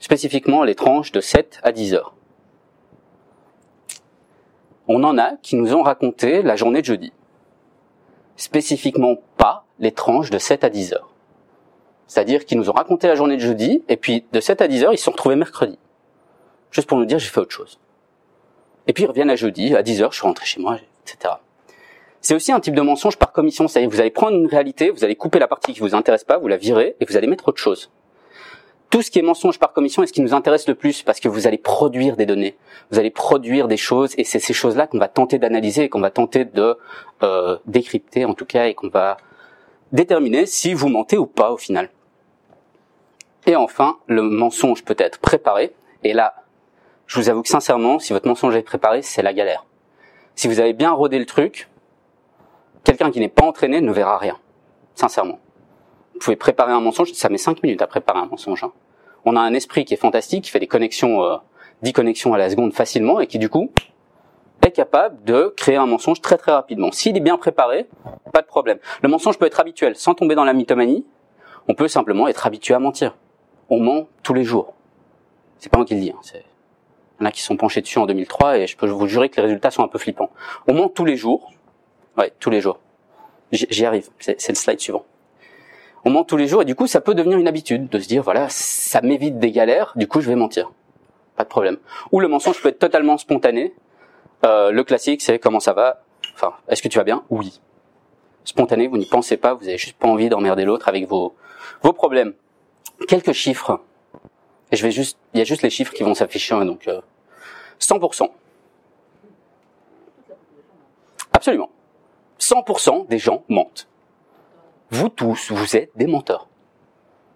spécifiquement 0.00 0.64
les 0.64 0.74
tranches 0.74 1.12
de 1.12 1.20
7 1.20 1.60
à 1.62 1.72
10 1.72 1.94
heures. 1.94 2.14
On 4.88 5.02
en 5.04 5.18
a 5.18 5.36
qui 5.42 5.56
nous 5.56 5.74
ont 5.74 5.82
raconté 5.82 6.42
la 6.42 6.56
journée 6.56 6.80
de 6.80 6.86
jeudi, 6.86 7.12
spécifiquement 8.36 9.16
pas 9.36 9.64
les 9.78 9.92
tranches 9.92 10.30
de 10.30 10.38
7 10.38 10.64
à 10.64 10.70
10 10.70 10.94
heures. 10.94 11.10
C'est-à-dire 12.06 12.44
qu'ils 12.44 12.58
nous 12.58 12.70
ont 12.70 12.74
raconté 12.74 13.08
la 13.08 13.16
journée 13.16 13.36
de 13.36 13.40
jeudi, 13.40 13.82
et 13.88 13.96
puis 13.96 14.24
de 14.32 14.40
7 14.40 14.62
à 14.62 14.68
10 14.68 14.84
heures, 14.84 14.92
ils 14.92 14.98
se 14.98 15.04
sont 15.04 15.10
retrouvés 15.10 15.36
mercredi. 15.36 15.78
Juste 16.70 16.88
pour 16.88 16.98
nous 16.98 17.04
dire, 17.04 17.18
j'ai 17.18 17.28
fait 17.28 17.40
autre 17.40 17.52
chose. 17.52 17.80
Et 18.86 18.92
puis 18.92 19.04
ils 19.04 19.06
reviennent 19.06 19.30
à 19.30 19.36
jeudi, 19.36 19.74
à 19.74 19.82
10h, 19.82 20.10
je 20.10 20.16
suis 20.16 20.26
rentré 20.26 20.46
chez 20.46 20.60
moi, 20.60 20.78
etc. 21.04 21.34
C'est 22.20 22.34
aussi 22.34 22.52
un 22.52 22.60
type 22.60 22.74
de 22.74 22.82
mensonge 22.82 23.16
par 23.16 23.32
commission, 23.32 23.68
c'est-à-dire 23.68 23.90
vous 23.90 24.00
allez 24.00 24.10
prendre 24.10 24.36
une 24.36 24.46
réalité, 24.46 24.90
vous 24.90 25.04
allez 25.04 25.16
couper 25.16 25.38
la 25.38 25.48
partie 25.48 25.72
qui 25.72 25.80
vous 25.80 25.94
intéresse 25.94 26.24
pas, 26.24 26.38
vous 26.38 26.48
la 26.48 26.56
virez 26.56 26.96
et 27.00 27.04
vous 27.04 27.16
allez 27.16 27.26
mettre 27.26 27.48
autre 27.48 27.60
chose. 27.60 27.90
Tout 28.90 29.02
ce 29.02 29.10
qui 29.10 29.18
est 29.18 29.22
mensonge 29.22 29.58
par 29.58 29.72
commission 29.72 30.02
est 30.02 30.06
ce 30.06 30.12
qui 30.12 30.20
nous 30.20 30.32
intéresse 30.32 30.68
le 30.68 30.74
plus 30.74 31.02
parce 31.02 31.20
que 31.20 31.28
vous 31.28 31.46
allez 31.46 31.58
produire 31.58 32.16
des 32.16 32.26
données, 32.26 32.56
vous 32.90 32.98
allez 32.98 33.10
produire 33.10 33.68
des 33.68 33.76
choses 33.76 34.14
et 34.16 34.24
c'est 34.24 34.38
ces 34.38 34.52
choses-là 34.52 34.86
qu'on 34.86 34.98
va 34.98 35.08
tenter 35.08 35.38
d'analyser 35.38 35.84
et 35.84 35.88
qu'on 35.88 36.00
va 36.00 36.10
tenter 36.10 36.44
de 36.44 36.78
euh, 37.22 37.58
décrypter 37.66 38.24
en 38.24 38.34
tout 38.34 38.46
cas 38.46 38.66
et 38.66 38.74
qu'on 38.74 38.88
va 38.88 39.16
déterminer 39.92 40.46
si 40.46 40.72
vous 40.72 40.88
mentez 40.88 41.18
ou 41.18 41.26
pas 41.26 41.50
au 41.50 41.56
final. 41.56 41.90
Et 43.46 43.56
enfin, 43.56 43.98
le 44.06 44.22
mensonge 44.22 44.84
peut 44.84 44.96
être 44.98 45.18
préparé 45.18 45.74
et 46.02 46.12
là 46.12 46.45
je 47.06 47.20
vous 47.20 47.28
avoue 47.28 47.42
que 47.42 47.48
sincèrement, 47.48 47.98
si 47.98 48.12
votre 48.12 48.26
mensonge 48.26 48.56
est 48.56 48.62
préparé, 48.62 49.02
c'est 49.02 49.22
la 49.22 49.32
galère. 49.32 49.64
Si 50.34 50.48
vous 50.48 50.60
avez 50.60 50.72
bien 50.72 50.90
rodé 50.90 51.18
le 51.18 51.26
truc, 51.26 51.68
quelqu'un 52.84 53.10
qui 53.10 53.20
n'est 53.20 53.28
pas 53.28 53.44
entraîné 53.44 53.80
ne 53.80 53.92
verra 53.92 54.18
rien. 54.18 54.38
Sincèrement. 54.94 55.38
Vous 56.14 56.20
pouvez 56.20 56.36
préparer 56.36 56.72
un 56.72 56.80
mensonge, 56.80 57.12
ça 57.12 57.28
met 57.28 57.38
5 57.38 57.62
minutes 57.62 57.82
à 57.82 57.86
préparer 57.86 58.18
un 58.18 58.26
mensonge. 58.26 58.64
Hein. 58.64 58.72
On 59.24 59.36
a 59.36 59.40
un 59.40 59.54
esprit 59.54 59.84
qui 59.84 59.94
est 59.94 59.98
fantastique, 59.98 60.44
qui 60.44 60.50
fait 60.50 60.58
des 60.58 60.66
connexions, 60.66 61.22
euh, 61.22 61.36
10 61.82 61.92
connexions 61.92 62.34
à 62.34 62.38
la 62.38 62.50
seconde 62.50 62.74
facilement, 62.74 63.20
et 63.20 63.26
qui 63.26 63.38
du 63.38 63.48
coup 63.48 63.70
est 64.62 64.72
capable 64.72 65.22
de 65.24 65.54
créer 65.56 65.76
un 65.76 65.86
mensonge 65.86 66.20
très 66.20 66.36
très 66.36 66.52
rapidement. 66.52 66.90
S'il 66.90 67.16
est 67.16 67.20
bien 67.20 67.36
préparé, 67.36 67.88
pas 68.32 68.42
de 68.42 68.46
problème. 68.46 68.78
Le 69.02 69.08
mensonge 69.08 69.38
peut 69.38 69.46
être 69.46 69.60
habituel, 69.60 69.94
sans 69.94 70.14
tomber 70.14 70.34
dans 70.34 70.44
la 70.44 70.54
mythomanie. 70.54 71.06
On 71.68 71.74
peut 71.74 71.88
simplement 71.88 72.26
être 72.28 72.46
habitué 72.46 72.74
à 72.74 72.78
mentir. 72.78 73.16
On 73.70 73.78
ment 73.78 74.08
tous 74.22 74.34
les 74.34 74.44
jours. 74.44 74.74
C'est 75.58 75.70
pas 75.70 75.78
moi 75.78 75.86
qui 75.86 75.94
le 75.94 76.00
dis, 76.00 76.10
hein, 76.10 76.20
Il 77.18 77.22
y 77.22 77.26
en 77.26 77.28
a 77.28 77.32
qui 77.32 77.42
sont 77.42 77.56
penchés 77.56 77.80
dessus 77.80 77.98
en 77.98 78.06
2003 78.06 78.58
et 78.58 78.66
je 78.66 78.76
peux 78.76 78.86
vous 78.86 79.06
jurer 79.06 79.28
que 79.28 79.36
les 79.36 79.42
résultats 79.42 79.70
sont 79.70 79.82
un 79.82 79.88
peu 79.88 79.98
flippants. 79.98 80.30
On 80.66 80.74
ment 80.74 80.88
tous 80.88 81.04
les 81.04 81.16
jours. 81.16 81.52
Ouais, 82.18 82.32
tous 82.38 82.50
les 82.50 82.60
jours. 82.60 82.78
J'y 83.52 83.86
arrive. 83.86 84.08
C'est 84.18 84.48
le 84.48 84.54
slide 84.54 84.80
suivant. 84.80 85.04
On 86.04 86.10
ment 86.10 86.24
tous 86.24 86.36
les 86.36 86.46
jours 86.46 86.62
et 86.62 86.64
du 86.64 86.74
coup, 86.74 86.86
ça 86.86 87.00
peut 87.00 87.14
devenir 87.14 87.38
une 87.38 87.48
habitude 87.48 87.88
de 87.88 87.98
se 87.98 88.06
dire, 88.06 88.22
voilà, 88.22 88.46
ça 88.48 89.00
m'évite 89.00 89.38
des 89.38 89.50
galères, 89.50 89.92
du 89.96 90.06
coup, 90.06 90.20
je 90.20 90.28
vais 90.28 90.36
mentir. 90.36 90.70
Pas 91.36 91.44
de 91.44 91.48
problème. 91.48 91.78
Ou 92.12 92.20
le 92.20 92.28
mensonge 92.28 92.60
peut 92.60 92.68
être 92.68 92.78
totalement 92.78 93.18
spontané. 93.18 93.74
Euh, 94.44 94.70
le 94.70 94.84
classique, 94.84 95.22
c'est 95.22 95.38
comment 95.38 95.60
ça 95.60 95.72
va? 95.72 96.02
Enfin, 96.34 96.54
est-ce 96.68 96.82
que 96.82 96.88
tu 96.88 96.98
vas 96.98 97.04
bien? 97.04 97.24
Oui. 97.30 97.60
Spontané, 98.44 98.86
vous 98.86 98.98
n'y 98.98 99.06
pensez 99.06 99.36
pas, 99.36 99.54
vous 99.54 99.66
avez 99.66 99.78
juste 99.78 99.98
pas 99.98 100.06
envie 100.06 100.28
d'emmerder 100.28 100.64
l'autre 100.64 100.88
avec 100.88 101.08
vos, 101.08 101.34
vos 101.82 101.92
problèmes. 101.92 102.34
Quelques 103.08 103.32
chiffres. 103.32 103.80
Je 104.72 104.82
vais 104.82 104.90
juste, 104.90 105.18
il 105.32 105.38
y 105.38 105.40
a 105.40 105.44
juste 105.44 105.62
les 105.62 105.70
chiffres 105.70 105.92
qui 105.92 106.02
vont 106.02 106.14
s'afficher, 106.14 106.54
hein, 106.54 106.64
donc 106.64 106.88
euh, 106.88 107.00
100%. 107.80 108.30
Absolument. 111.32 111.70
100% 112.40 113.06
des 113.08 113.18
gens 113.18 113.44
mentent. 113.48 113.88
Vous 114.90 115.08
tous, 115.08 115.50
vous 115.50 115.76
êtes 115.76 115.90
des 115.96 116.06
menteurs. 116.06 116.48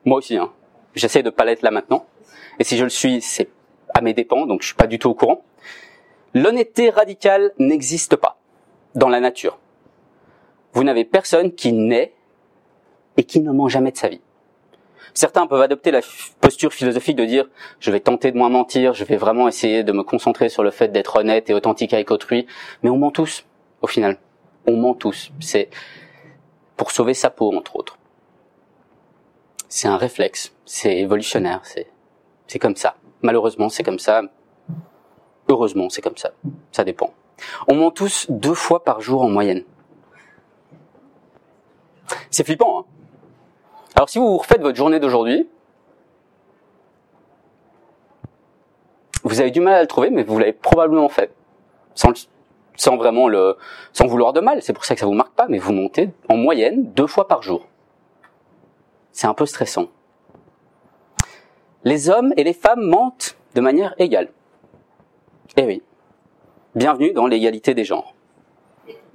Moi 0.04 0.18
aussi, 0.18 0.37
hein. 0.37 0.52
J'essaie 0.94 1.22
de 1.22 1.30
pas 1.30 1.44
l'être 1.44 1.62
là 1.62 1.70
maintenant. 1.70 2.06
Et 2.58 2.64
si 2.64 2.76
je 2.76 2.84
le 2.84 2.90
suis, 2.90 3.20
c'est 3.20 3.49
à 3.94 4.00
mes 4.00 4.12
dépens, 4.12 4.46
donc 4.46 4.62
je 4.62 4.66
suis 4.66 4.76
pas 4.76 4.87
du 4.87 4.99
tout 4.99 5.10
au 5.10 5.14
courant. 5.14 5.42
L'honnêteté 6.34 6.90
radicale 6.90 7.52
n'existe 7.58 8.16
pas 8.16 8.38
dans 8.94 9.08
la 9.08 9.20
nature. 9.20 9.58
Vous 10.72 10.84
n'avez 10.84 11.04
personne 11.04 11.52
qui 11.52 11.72
naît 11.72 12.12
et 13.16 13.25
qui 13.25 13.40
ne 13.40 13.50
ment 13.50 13.68
jamais 13.68 13.92
de 13.92 13.96
sa 13.96 14.08
vie. 14.08 14.20
Certains 15.14 15.46
peuvent 15.46 15.60
adopter 15.60 15.90
la 15.90 16.00
posture 16.40 16.72
philosophique 16.72 17.16
de 17.16 17.24
dire 17.24 17.46
je 17.78 17.90
vais 17.90 18.00
tenter 18.00 18.32
de 18.32 18.38
moins 18.38 18.48
mentir, 18.48 18.94
je 18.94 19.04
vais 19.04 19.16
vraiment 19.16 19.48
essayer 19.48 19.82
de 19.82 19.92
me 19.92 20.02
concentrer 20.02 20.48
sur 20.48 20.62
le 20.62 20.70
fait 20.70 20.88
d'être 20.88 21.16
honnête 21.16 21.50
et 21.50 21.54
authentique 21.54 21.92
avec 21.92 22.10
autrui, 22.10 22.46
mais 22.82 22.90
on 22.90 22.96
ment 22.96 23.10
tous 23.10 23.44
au 23.82 23.86
final. 23.86 24.18
On 24.66 24.76
ment 24.76 24.94
tous. 24.94 25.32
C'est 25.40 25.70
pour 26.76 26.90
sauver 26.90 27.14
sa 27.14 27.30
peau 27.30 27.56
entre 27.56 27.76
autres. 27.76 27.98
C'est 29.68 29.88
un 29.88 29.96
réflexe, 29.96 30.52
c'est 30.64 30.98
évolutionnaire, 30.98 31.60
c'est 31.64 31.86
c'est 32.46 32.58
comme 32.58 32.74
ça. 32.74 32.96
Malheureusement, 33.22 33.68
c'est 33.68 33.84
comme 33.84 34.00
ça. 34.00 34.22
Heureusement, 35.48 35.88
c'est 35.88 36.02
comme 36.02 36.16
ça. 36.16 36.32
Ça 36.72 36.82
dépend. 36.82 37.14
On 37.68 37.76
ment 37.76 37.92
tous 37.92 38.26
deux 38.28 38.54
fois 38.54 38.82
par 38.82 39.00
jour 39.00 39.22
en 39.22 39.28
moyenne. 39.28 39.62
C'est 42.30 42.44
flippant, 42.44 42.80
hein 42.80 42.84
Alors 44.00 44.09
si 44.09 44.19
vous 44.19 44.38
refaites 44.38 44.62
votre 44.62 44.78
journée 44.78 44.99
d'aujourd'hui, 44.99 45.47
vous 49.25 49.42
avez 49.42 49.50
du 49.50 49.61
mal 49.61 49.75
à 49.75 49.83
le 49.83 49.87
trouver, 49.87 50.09
mais 50.09 50.23
vous 50.23 50.38
l'avez 50.38 50.54
probablement 50.54 51.11
fait. 51.11 51.35
Sans, 51.95 52.11
sans 52.76 52.97
vraiment 52.97 53.28
le, 53.28 53.59
sans 53.92 54.07
vouloir 54.07 54.33
de 54.33 54.40
mal. 54.40 54.62
C'est 54.62 54.73
pour 54.73 54.87
ça 54.87 54.95
que 54.95 55.00
ça 55.00 55.07
vous 55.07 55.12
marque 55.12 55.35
pas, 55.35 55.49
mais 55.50 55.59
vous 55.59 55.75
montez 55.75 56.09
en 56.30 56.38
moyenne 56.38 56.90
deux 56.95 57.07
fois 57.07 57.28
par 57.28 57.42
jour. 57.42 57.69
C'est 59.12 59.26
un 59.26 59.35
peu 59.35 59.45
stressant. 59.45 59.88
Les 61.85 62.09
hommes 62.09 62.33
et 62.38 62.42
les 62.42 62.54
femmes 62.54 62.80
mentent 62.80 63.37
de 63.54 63.61
manière 63.61 63.95
égale. 63.99 64.30
Eh 65.59 65.66
oui. 65.66 65.83
Bienvenue 66.75 67.12
dans 67.12 67.26
l'égalité 67.26 67.75
des 67.75 67.85
genres. 67.85 68.14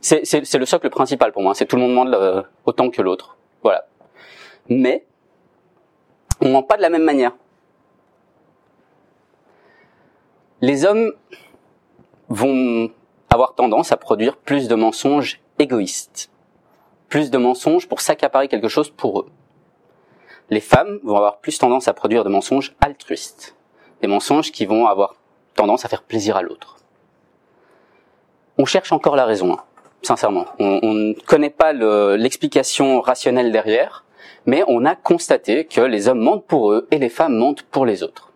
C'est 0.01 0.59
le 0.59 0.65
socle 0.67 0.91
principal 0.91 1.31
pour 1.31 1.41
moi. 1.41 1.55
C'est 1.55 1.65
tout 1.65 1.75
le 1.75 1.81
monde 1.81 2.11
ment 2.11 2.43
autant 2.67 2.91
que 2.91 3.01
l'autre. 3.01 3.35
Voilà. 3.63 3.87
Mais 4.69 5.05
on 6.41 6.49
ment 6.49 6.63
pas 6.63 6.77
de 6.77 6.81
la 6.81 6.89
même 6.89 7.03
manière. 7.03 7.33
Les 10.61 10.85
hommes 10.85 11.13
vont 12.29 12.89
avoir 13.29 13.55
tendance 13.55 13.91
à 13.91 13.97
produire 13.97 14.37
plus 14.37 14.67
de 14.67 14.75
mensonges 14.75 15.41
égoïstes, 15.59 16.31
plus 17.09 17.29
de 17.29 17.37
mensonges 17.37 17.87
pour 17.87 18.01
s'accaparer 18.01 18.47
quelque 18.47 18.67
chose 18.67 18.89
pour 18.89 19.19
eux 19.19 19.29
les 20.49 20.59
femmes 20.59 20.99
vont 21.03 21.17
avoir 21.17 21.39
plus 21.39 21.57
tendance 21.57 21.87
à 21.87 21.93
produire 21.93 22.23
des 22.23 22.29
mensonges 22.29 22.75
altruistes, 22.81 23.55
des 24.01 24.07
mensonges 24.07 24.51
qui 24.51 24.65
vont 24.65 24.85
avoir 24.85 25.15
tendance 25.55 25.85
à 25.85 25.89
faire 25.89 26.03
plaisir 26.03 26.37
à 26.37 26.41
l'autre. 26.41 26.77
On 28.57 28.65
cherche 28.65 28.91
encore 28.91 29.15
la 29.15 29.25
raison, 29.25 29.53
hein, 29.53 29.63
sincèrement. 30.01 30.45
On, 30.59 30.93
ne 30.93 31.13
connaît 31.13 31.49
pas 31.49 31.73
l'explication 31.73 33.01
rationnelle 33.01 33.51
derrière, 33.51 34.04
mais 34.45 34.63
on 34.67 34.85
a 34.85 34.95
constaté 34.95 35.65
que 35.65 35.81
les 35.81 36.07
hommes 36.07 36.21
mentent 36.21 36.45
pour 36.45 36.71
eux 36.71 36.87
et 36.91 36.97
les 36.97 37.09
femmes 37.09 37.35
mentent 37.35 37.63
pour 37.63 37.85
les 37.85 38.03
autres. 38.03 38.31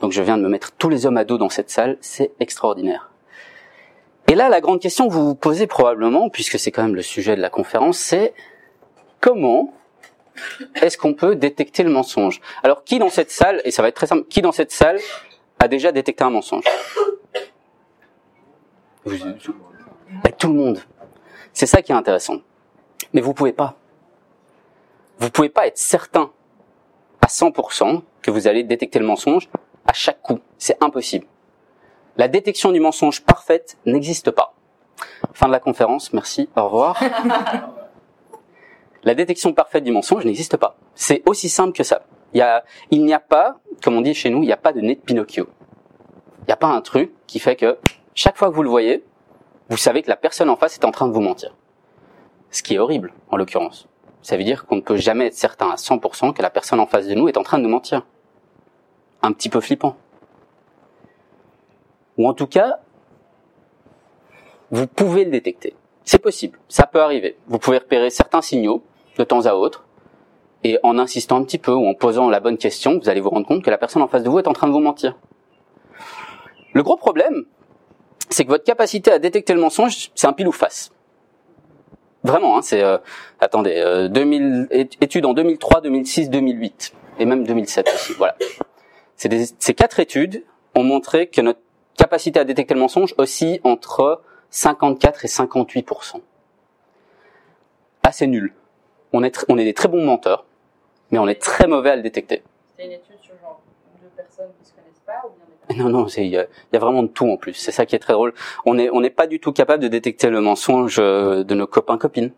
Donc 0.00 0.12
je 0.12 0.22
viens 0.22 0.36
de 0.36 0.42
me 0.42 0.48
mettre 0.48 0.72
tous 0.72 0.88
les 0.88 1.06
hommes 1.06 1.16
à 1.16 1.24
dos 1.24 1.38
dans 1.38 1.48
cette 1.48 1.70
salle, 1.70 1.96
c'est 2.00 2.32
extraordinaire. 2.40 3.10
Et 4.28 4.34
là, 4.34 4.48
la 4.48 4.60
grande 4.60 4.80
question 4.80 5.08
que 5.08 5.12
vous 5.12 5.26
vous 5.26 5.34
posez 5.34 5.66
probablement, 5.66 6.30
puisque 6.30 6.58
c'est 6.58 6.70
quand 6.70 6.82
même 6.82 6.94
le 6.94 7.02
sujet 7.02 7.36
de 7.36 7.40
la 7.40 7.50
conférence, 7.50 7.98
c'est 7.98 8.32
comment 9.20 9.74
est-ce 10.76 10.96
qu'on 10.96 11.12
peut 11.14 11.36
détecter 11.36 11.82
le 11.82 11.90
mensonge? 11.90 12.40
Alors, 12.62 12.84
qui 12.84 12.98
dans 12.98 13.10
cette 13.10 13.30
salle, 13.30 13.60
et 13.64 13.70
ça 13.70 13.82
va 13.82 13.88
être 13.88 13.94
très 13.94 14.06
simple, 14.06 14.24
qui 14.28 14.40
dans 14.40 14.52
cette 14.52 14.72
salle 14.72 14.98
a 15.58 15.68
déjà 15.68 15.92
détecté 15.92 16.24
un 16.24 16.30
mensonge? 16.30 16.64
Tout 20.38 20.48
le 20.48 20.54
monde. 20.54 20.80
C'est 21.52 21.66
ça 21.66 21.82
qui 21.82 21.92
est 21.92 21.94
intéressant. 21.94 22.38
Mais 23.12 23.20
vous 23.20 23.34
pouvez 23.34 23.52
pas. 23.52 23.76
Vous 25.18 25.30
pouvez 25.30 25.48
pas 25.48 25.66
être 25.66 25.78
certain 25.78 26.30
à 27.20 27.26
100% 27.26 28.02
que 28.20 28.30
vous 28.30 28.48
allez 28.48 28.64
détecter 28.64 28.98
le 28.98 29.06
mensonge 29.06 29.48
à 29.86 29.92
chaque 29.92 30.22
coup. 30.22 30.40
C'est 30.58 30.82
impossible. 30.82 31.26
La 32.16 32.28
détection 32.28 32.72
du 32.72 32.80
mensonge 32.80 33.22
parfaite 33.22 33.78
n'existe 33.86 34.30
pas. 34.30 34.54
Fin 35.32 35.46
de 35.46 35.52
la 35.52 35.60
conférence. 35.60 36.12
Merci. 36.12 36.48
Au 36.56 36.64
revoir. 36.64 37.02
La 39.04 39.14
détection 39.14 39.52
parfaite 39.52 39.82
du 39.82 39.90
mensonge 39.90 40.24
n'existe 40.24 40.56
pas. 40.56 40.76
C'est 40.94 41.22
aussi 41.28 41.48
simple 41.48 41.76
que 41.76 41.82
ça. 41.82 42.02
Il, 42.34 43.04
n'y 43.04 43.12
a 43.12 43.18
pas, 43.18 43.58
comme 43.82 43.96
on 43.96 44.00
dit 44.00 44.14
chez 44.14 44.30
nous, 44.30 44.42
il 44.42 44.46
n'y 44.46 44.52
a 44.52 44.56
pas 44.56 44.72
de 44.72 44.80
nez 44.80 44.94
de 44.94 45.00
Pinocchio. 45.00 45.48
Il 46.40 46.44
n'y 46.46 46.52
a 46.52 46.56
pas 46.56 46.68
un 46.68 46.80
truc 46.80 47.12
qui 47.26 47.40
fait 47.40 47.56
que 47.56 47.78
chaque 48.14 48.36
fois 48.36 48.48
que 48.48 48.54
vous 48.54 48.62
le 48.62 48.70
voyez, 48.70 49.04
vous 49.70 49.76
savez 49.76 50.02
que 50.02 50.08
la 50.08 50.16
personne 50.16 50.48
en 50.48 50.56
face 50.56 50.76
est 50.78 50.84
en 50.84 50.92
train 50.92 51.08
de 51.08 51.12
vous 51.12 51.20
mentir. 51.20 51.54
Ce 52.50 52.62
qui 52.62 52.74
est 52.74 52.78
horrible, 52.78 53.12
en 53.30 53.36
l'occurrence. 53.36 53.88
Ça 54.22 54.36
veut 54.36 54.44
dire 54.44 54.66
qu'on 54.66 54.76
ne 54.76 54.80
peut 54.80 54.96
jamais 54.96 55.26
être 55.26 55.34
certain 55.34 55.70
à 55.70 55.74
100% 55.74 56.32
que 56.32 56.42
la 56.42 56.50
personne 56.50 56.80
en 56.80 56.86
face 56.86 57.06
de 57.06 57.14
nous 57.14 57.28
est 57.28 57.36
en 57.36 57.42
train 57.42 57.58
de 57.58 57.64
nous 57.64 57.68
mentir. 57.68 58.06
Un 59.22 59.32
petit 59.32 59.48
peu 59.48 59.60
flippant. 59.60 59.96
Ou 62.18 62.28
en 62.28 62.34
tout 62.34 62.46
cas, 62.46 62.78
vous 64.70 64.86
pouvez 64.86 65.24
le 65.24 65.30
détecter. 65.30 65.74
C'est 66.04 66.18
possible, 66.18 66.58
ça 66.68 66.86
peut 66.86 67.00
arriver. 67.00 67.36
Vous 67.46 67.58
pouvez 67.58 67.78
repérer 67.78 68.10
certains 68.10 68.42
signaux 68.42 68.82
de 69.18 69.24
temps 69.24 69.46
à 69.46 69.54
autre, 69.54 69.84
et 70.64 70.78
en 70.82 70.98
insistant 70.98 71.36
un 71.36 71.44
petit 71.44 71.58
peu 71.58 71.72
ou 71.72 71.86
en 71.86 71.94
posant 71.94 72.30
la 72.30 72.40
bonne 72.40 72.56
question, 72.56 72.98
vous 72.98 73.08
allez 73.08 73.20
vous 73.20 73.30
rendre 73.30 73.46
compte 73.46 73.64
que 73.64 73.70
la 73.70 73.78
personne 73.78 74.02
en 74.02 74.08
face 74.08 74.22
de 74.22 74.28
vous 74.28 74.38
est 74.38 74.48
en 74.48 74.52
train 74.52 74.68
de 74.68 74.72
vous 74.72 74.80
mentir. 74.80 75.16
Le 76.72 76.82
gros 76.82 76.96
problème, 76.96 77.44
c'est 78.30 78.44
que 78.44 78.48
votre 78.48 78.64
capacité 78.64 79.10
à 79.10 79.18
détecter 79.18 79.54
le 79.54 79.60
mensonge, 79.60 80.10
c'est 80.14 80.26
un 80.26 80.32
pile 80.32 80.48
ou 80.48 80.52
face. 80.52 80.92
Vraiment, 82.24 82.56
hein, 82.58 82.62
c'est 82.62 82.82
euh, 82.82 82.98
attendez, 83.40 83.76
euh, 83.78 84.08
2000 84.08 84.68
études 84.70 85.26
en 85.26 85.34
2003, 85.34 85.80
2006, 85.80 86.30
2008 86.30 86.92
et 87.18 87.24
même 87.24 87.44
2007 87.44 87.88
aussi. 87.92 88.12
Voilà. 88.14 88.36
ces 89.16 89.74
quatre 89.74 90.00
études 90.00 90.44
ont 90.74 90.84
montré 90.84 91.26
que 91.28 91.40
notre 91.40 91.60
capacité 91.96 92.40
à 92.40 92.44
détecter 92.44 92.74
le 92.74 92.80
mensonge 92.80 93.14
aussi 93.18 93.60
entre 93.64 94.22
54 94.50 95.24
et 95.24 95.28
58 95.28 95.88
Assez 98.04 98.26
nul 98.26 98.54
on 99.12 99.22
est, 99.22 99.44
on 99.48 99.58
est 99.58 99.64
des 99.64 99.74
très 99.74 99.88
bons 99.88 100.04
menteurs, 100.04 100.44
mais 101.10 101.18
on 101.18 101.28
est 101.28 101.40
très 101.40 101.66
mauvais 101.66 101.90
à 101.90 101.96
le 101.96 102.02
détecter. 102.02 102.42
C'est 102.76 102.86
une 102.86 102.92
étude 102.92 103.18
sur 103.20 103.34
genre 103.40 103.60
deux 104.02 104.08
personnes 104.16 104.50
qui 104.60 104.68
se 104.68 104.74
connaissent 104.74 105.02
pas 105.06 105.22
ou 105.26 105.32
Non, 105.76 105.88
non, 105.88 106.06
il 106.06 106.26
y, 106.26 106.36
a, 106.36 106.46
vraiment 106.78 107.02
de 107.02 107.08
tout 107.08 107.28
en 107.28 107.36
plus. 107.36 107.54
C'est 107.54 107.72
ça 107.72 107.86
qui 107.86 107.94
est 107.94 107.98
très 107.98 108.12
drôle. 108.12 108.34
On 108.64 108.74
n'est 108.74 108.90
on 108.90 109.02
pas 109.10 109.26
du 109.26 109.40
tout 109.40 109.52
capable 109.52 109.82
de 109.82 109.88
détecter 109.88 110.28
le 110.28 110.40
mensonge 110.40 110.96
euh, 110.98 111.44
de 111.44 111.54
nos 111.54 111.66
copains 111.66 111.98
copines, 111.98 112.32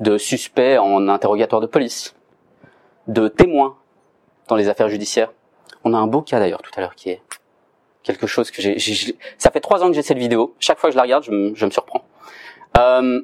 de 0.00 0.18
suspects 0.18 0.78
en 0.78 1.08
interrogatoire 1.08 1.60
de 1.60 1.66
police, 1.66 2.14
de 3.08 3.28
témoins 3.28 3.76
dans 4.48 4.56
les 4.56 4.68
affaires 4.68 4.88
judiciaires. 4.88 5.32
On 5.84 5.94
a 5.94 5.98
un 5.98 6.06
beau 6.06 6.22
cas 6.22 6.38
d'ailleurs 6.38 6.62
tout 6.62 6.72
à 6.76 6.80
l'heure 6.80 6.94
qui 6.94 7.10
est 7.10 7.22
quelque 8.02 8.26
chose 8.26 8.50
que 8.50 8.62
j'ai. 8.62 8.78
Ça 9.38 9.50
fait 9.50 9.60
trois 9.60 9.82
ans 9.82 9.88
que 9.88 9.94
j'ai 9.94 10.02
cette 10.02 10.18
vidéo. 10.18 10.54
Chaque 10.58 10.78
fois 10.78 10.90
que 10.90 10.92
je 10.92 10.96
la 10.96 11.02
regarde, 11.02 11.24
je 11.24 11.30
me, 11.30 11.54
je 11.54 11.66
me 11.66 11.70
surprends. 11.70 12.04
Euh, 12.78 13.20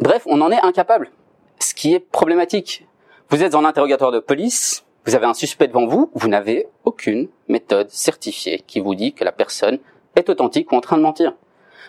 bref, 0.00 0.22
on 0.26 0.40
en 0.40 0.50
est 0.50 0.60
incapable 0.60 1.10
ce 1.58 1.74
qui 1.74 1.94
est 1.94 2.00
problématique. 2.00 2.86
Vous 3.30 3.42
êtes 3.42 3.54
en 3.54 3.64
interrogatoire 3.64 4.10
de 4.10 4.18
police, 4.18 4.84
vous 5.04 5.14
avez 5.14 5.26
un 5.26 5.34
suspect 5.34 5.68
devant 5.68 5.86
vous, 5.86 6.10
vous 6.14 6.28
n'avez 6.28 6.68
aucune 6.84 7.28
méthode 7.48 7.90
certifiée 7.90 8.62
qui 8.66 8.80
vous 8.80 8.94
dit 8.94 9.12
que 9.12 9.24
la 9.24 9.32
personne 9.32 9.78
est 10.16 10.28
authentique 10.28 10.70
ou 10.72 10.76
en 10.76 10.80
train 10.80 10.96
de 10.96 11.02
mentir. 11.02 11.34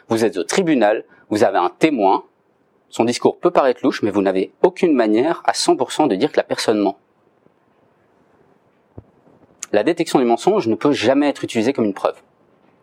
Vous 0.07 0.25
êtes 0.25 0.37
au 0.37 0.43
tribunal, 0.43 1.05
vous 1.29 1.43
avez 1.43 1.57
un 1.57 1.69
témoin, 1.69 2.23
son 2.89 3.05
discours 3.05 3.39
peut 3.39 3.51
paraître 3.51 3.81
louche, 3.83 4.03
mais 4.03 4.11
vous 4.11 4.21
n'avez 4.21 4.51
aucune 4.61 4.93
manière 4.93 5.41
à 5.45 5.51
100% 5.51 6.07
de 6.07 6.15
dire 6.15 6.31
que 6.31 6.37
la 6.37 6.43
personne 6.43 6.79
ment. 6.79 6.97
la 9.73 9.83
détection 9.83 10.19
du 10.19 10.25
mensonge 10.25 10.67
ne 10.67 10.75
peut 10.75 10.91
jamais 10.91 11.27
être 11.27 11.43
utilisée 11.43 11.73
comme 11.73 11.85
une 11.85 11.95
preuve. 11.95 12.21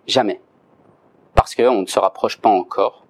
Jamais. 0.07 0.41
Parce 1.35 1.55
qu'on 1.55 1.83
ne 1.83 1.87
se 1.87 1.99
rapproche 2.01 2.39
pas 2.39 2.51
encore, 2.51 3.07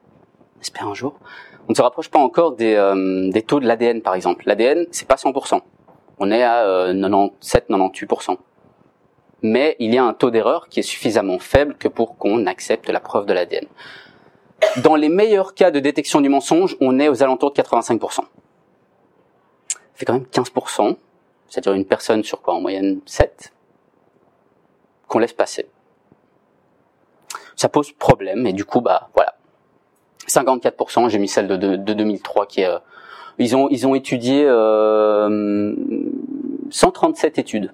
j'espère 0.61 0.87
un 0.87 0.95
jour, 0.95 1.19
on 1.67 1.73
ne 1.73 1.75
se 1.75 1.81
rapproche 1.81 2.11
pas 2.11 2.19
encore 2.19 2.53
des, 2.53 2.75
euh, 2.75 3.31
des 3.31 3.43
taux 3.43 3.59
de 3.59 3.67
l'ADN 3.67 4.03
par 4.03 4.15
exemple. 4.15 4.45
L'ADN, 4.47 4.87
c'est 4.91 5.09
pas 5.09 5.15
100%. 5.17 5.62
On 6.21 6.31
est 6.31 6.43
à 6.43 6.65
euh, 6.67 6.93
97-98%. 6.93 8.37
Mais 9.43 9.75
il 9.79 9.95
y 9.95 9.99
a 9.99 10.05
un 10.05 10.12
taux 10.12 10.31
d'erreur 10.31 10.69
qui 10.69 10.81
est 10.81 10.85
suffisamment 10.85 11.39
faible 11.39 11.75
que 11.77 11.89
pour 11.89 12.19
qu'on 12.19 12.45
accepte 12.47 12.91
la 12.91 13.00
preuve 13.00 13.25
de 13.25 13.33
l'ADN. 13.33 13.67
Dans 14.83 14.97
les 14.97 15.09
meilleurs 15.09 15.55
cas 15.55 15.71
de 15.71 15.81
détection 15.81 16.21
du 16.21 16.29
mensonge, 16.29 16.77
on 16.83 17.00
est 17.00 17.09
aux 17.09 17.23
alentours 17.23 17.53
de 17.53 17.62
85%. 17.62 18.17
Ça 18.17 18.25
fait 19.95 20.05
quand 20.05 20.12
même 20.12 20.27
15%, 20.31 20.97
c'est-à-dire 21.49 21.73
une 21.73 21.87
personne 21.87 22.23
sur 22.23 22.43
quoi 22.43 22.53
En 22.55 22.61
moyenne 22.61 23.00
7, 23.07 23.55
qu'on 25.09 25.19
laisse 25.21 25.33
passer. 25.33 25.71
Ça 27.57 27.71
pose 27.71 27.93
problème 27.93 28.47
et 28.47 28.53
du 28.53 28.67
coup, 28.67 28.83
bah 28.83 29.09
voilà. 29.15 29.37
54%, 30.29 31.09
j'ai 31.09 31.19
mis 31.19 31.29
celle 31.29 31.49
de, 31.49 31.57
de, 31.57 31.77
de 31.77 31.93
2003 31.95 32.47
qui 32.47 32.61
est... 32.61 32.69
ils 33.40 33.56
ont, 33.56 33.68
ils 33.70 33.87
ont 33.87 33.94
étudié 33.94 34.44
euh, 34.47 35.75
137 36.70 37.38
études. 37.38 37.73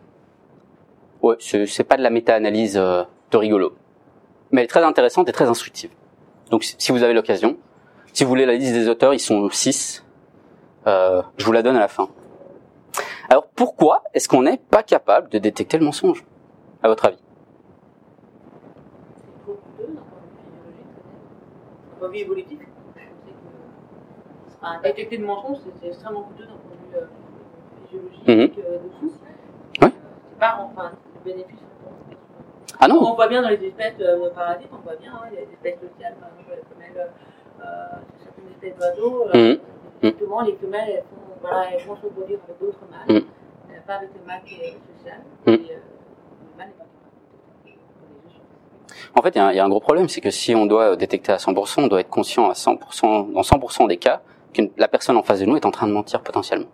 Ouais, 1.22 1.36
c'est 1.40 1.84
pas 1.84 1.96
de 1.96 2.02
la 2.02 2.10
méta-analyse 2.10 2.76
euh, 2.76 3.02
de 3.32 3.36
rigolo. 3.36 3.74
Mais 4.52 4.60
elle 4.60 4.66
est 4.66 4.68
très 4.68 4.84
intéressante 4.84 5.28
et 5.28 5.32
très 5.32 5.48
instructive. 5.48 5.90
Donc 6.50 6.62
si 6.62 6.76
si 6.78 6.92
vous 6.92 7.02
avez 7.02 7.14
l'occasion, 7.14 7.56
si 8.12 8.22
vous 8.22 8.28
voulez 8.28 8.46
la 8.46 8.54
liste 8.54 8.74
des 8.74 8.88
auteurs, 8.88 9.12
ils 9.12 9.18
sont 9.18 9.50
6. 9.50 10.04
Euh, 10.86 11.22
je 11.36 11.44
vous 11.44 11.52
la 11.52 11.62
donne 11.62 11.76
à 11.76 11.80
la 11.80 11.88
fin. 11.88 12.08
Alors 13.28 13.48
pourquoi 13.48 14.04
est-ce 14.14 14.28
qu'on 14.28 14.42
n'est 14.42 14.58
pas 14.58 14.84
capable 14.84 15.28
de 15.30 15.38
détecter 15.38 15.78
le 15.78 15.84
mensonge, 15.84 16.24
à 16.80 16.88
votre 16.88 17.06
avis? 17.06 17.18
Enfin, 24.66 24.80
détecter 24.82 25.16
le 25.18 25.26
mensonge, 25.26 25.58
c'est- 25.80 25.86
extrêmement 25.88 26.22
coûteux 26.22 26.44
d'un 26.44 26.56
point 26.56 26.76
de 26.76 26.90
vue 26.90 26.96
euh, 26.96 27.06
physiologique, 27.86 28.58
euh, 28.58 28.78
de 28.78 28.88
tous. 29.00 29.12
Ouais. 29.82 29.92
C'est 30.30 30.38
pas 30.38 30.58
enfin 30.60 30.92
le 31.14 31.30
bénéfice. 31.32 31.58
Ah 32.78 32.88
non 32.88 32.96
On 33.02 33.14
voit 33.14 33.28
bien 33.28 33.42
dans 33.42 33.48
les 33.48 33.64
espèces 33.64 33.94
euh, 34.00 34.28
parasites, 34.30 34.68
on 34.72 34.82
voit 34.82 34.96
bien, 34.96 35.12
hein, 35.14 35.28
il 35.32 35.38
y 35.38 35.42
a 35.42 35.46
des 35.46 35.52
espèces 35.52 35.80
sociales, 35.80 36.14
par 36.20 36.28
exemple 36.30 36.50
les 36.56 36.74
femelles, 36.74 37.10
euh, 37.60 37.64
certaines 38.22 38.48
espèces 38.52 38.76
d'oiseaux, 38.76 39.28
euh, 39.34 39.54
Mhm. 39.54 39.58
justement 40.02 40.40
les 40.42 40.52
femelles 40.56 40.88
elles, 40.90 41.02
font, 41.04 41.40
voilà, 41.40 41.70
elles 41.72 41.86
vont 41.86 41.96
se 41.96 42.02
reproduire 42.02 42.38
avec 42.44 42.58
d'autres 42.60 42.84
mâles, 42.90 43.16
Mhm. 43.22 43.24
euh, 43.70 43.80
pas 43.86 43.94
avec 43.94 44.10
le 44.14 44.26
mâle 44.26 44.42
qui 44.44 44.54
est 44.56 44.76
social, 44.98 45.20
Mhm. 45.46 45.54
et 45.54 45.72
euh, 45.72 45.76
le 45.76 46.58
mâle 46.58 46.66
n'est 46.68 46.72
pas 46.74 46.84
les. 47.64 47.72
En 49.18 49.22
fait, 49.22 49.30
il 49.30 49.38
y, 49.38 49.40
a 49.40 49.46
un- 49.46 49.52
il 49.52 49.56
y 49.56 49.60
a 49.60 49.64
un 49.64 49.68
gros 49.70 49.80
problème, 49.80 50.08
c'est 50.10 50.20
que 50.20 50.30
si 50.30 50.54
on 50.54 50.66
doit 50.66 50.96
détecter 50.96 51.32
à 51.32 51.38
100%, 51.38 51.84
on 51.84 51.86
doit 51.86 52.00
être 52.00 52.10
conscient 52.10 52.50
à 52.50 52.54
100%, 52.54 53.22
dans 53.32 53.42
100% 53.42 53.86
des 53.86 53.96
cas, 53.96 54.20
que 54.56 54.62
la 54.76 54.88
personne 54.88 55.16
en 55.16 55.22
face 55.22 55.40
de 55.40 55.44
nous 55.46 55.56
est 55.56 55.66
en 55.66 55.70
train 55.70 55.86
de 55.86 55.92
mentir 55.92 56.22
potentiellement. 56.22 56.68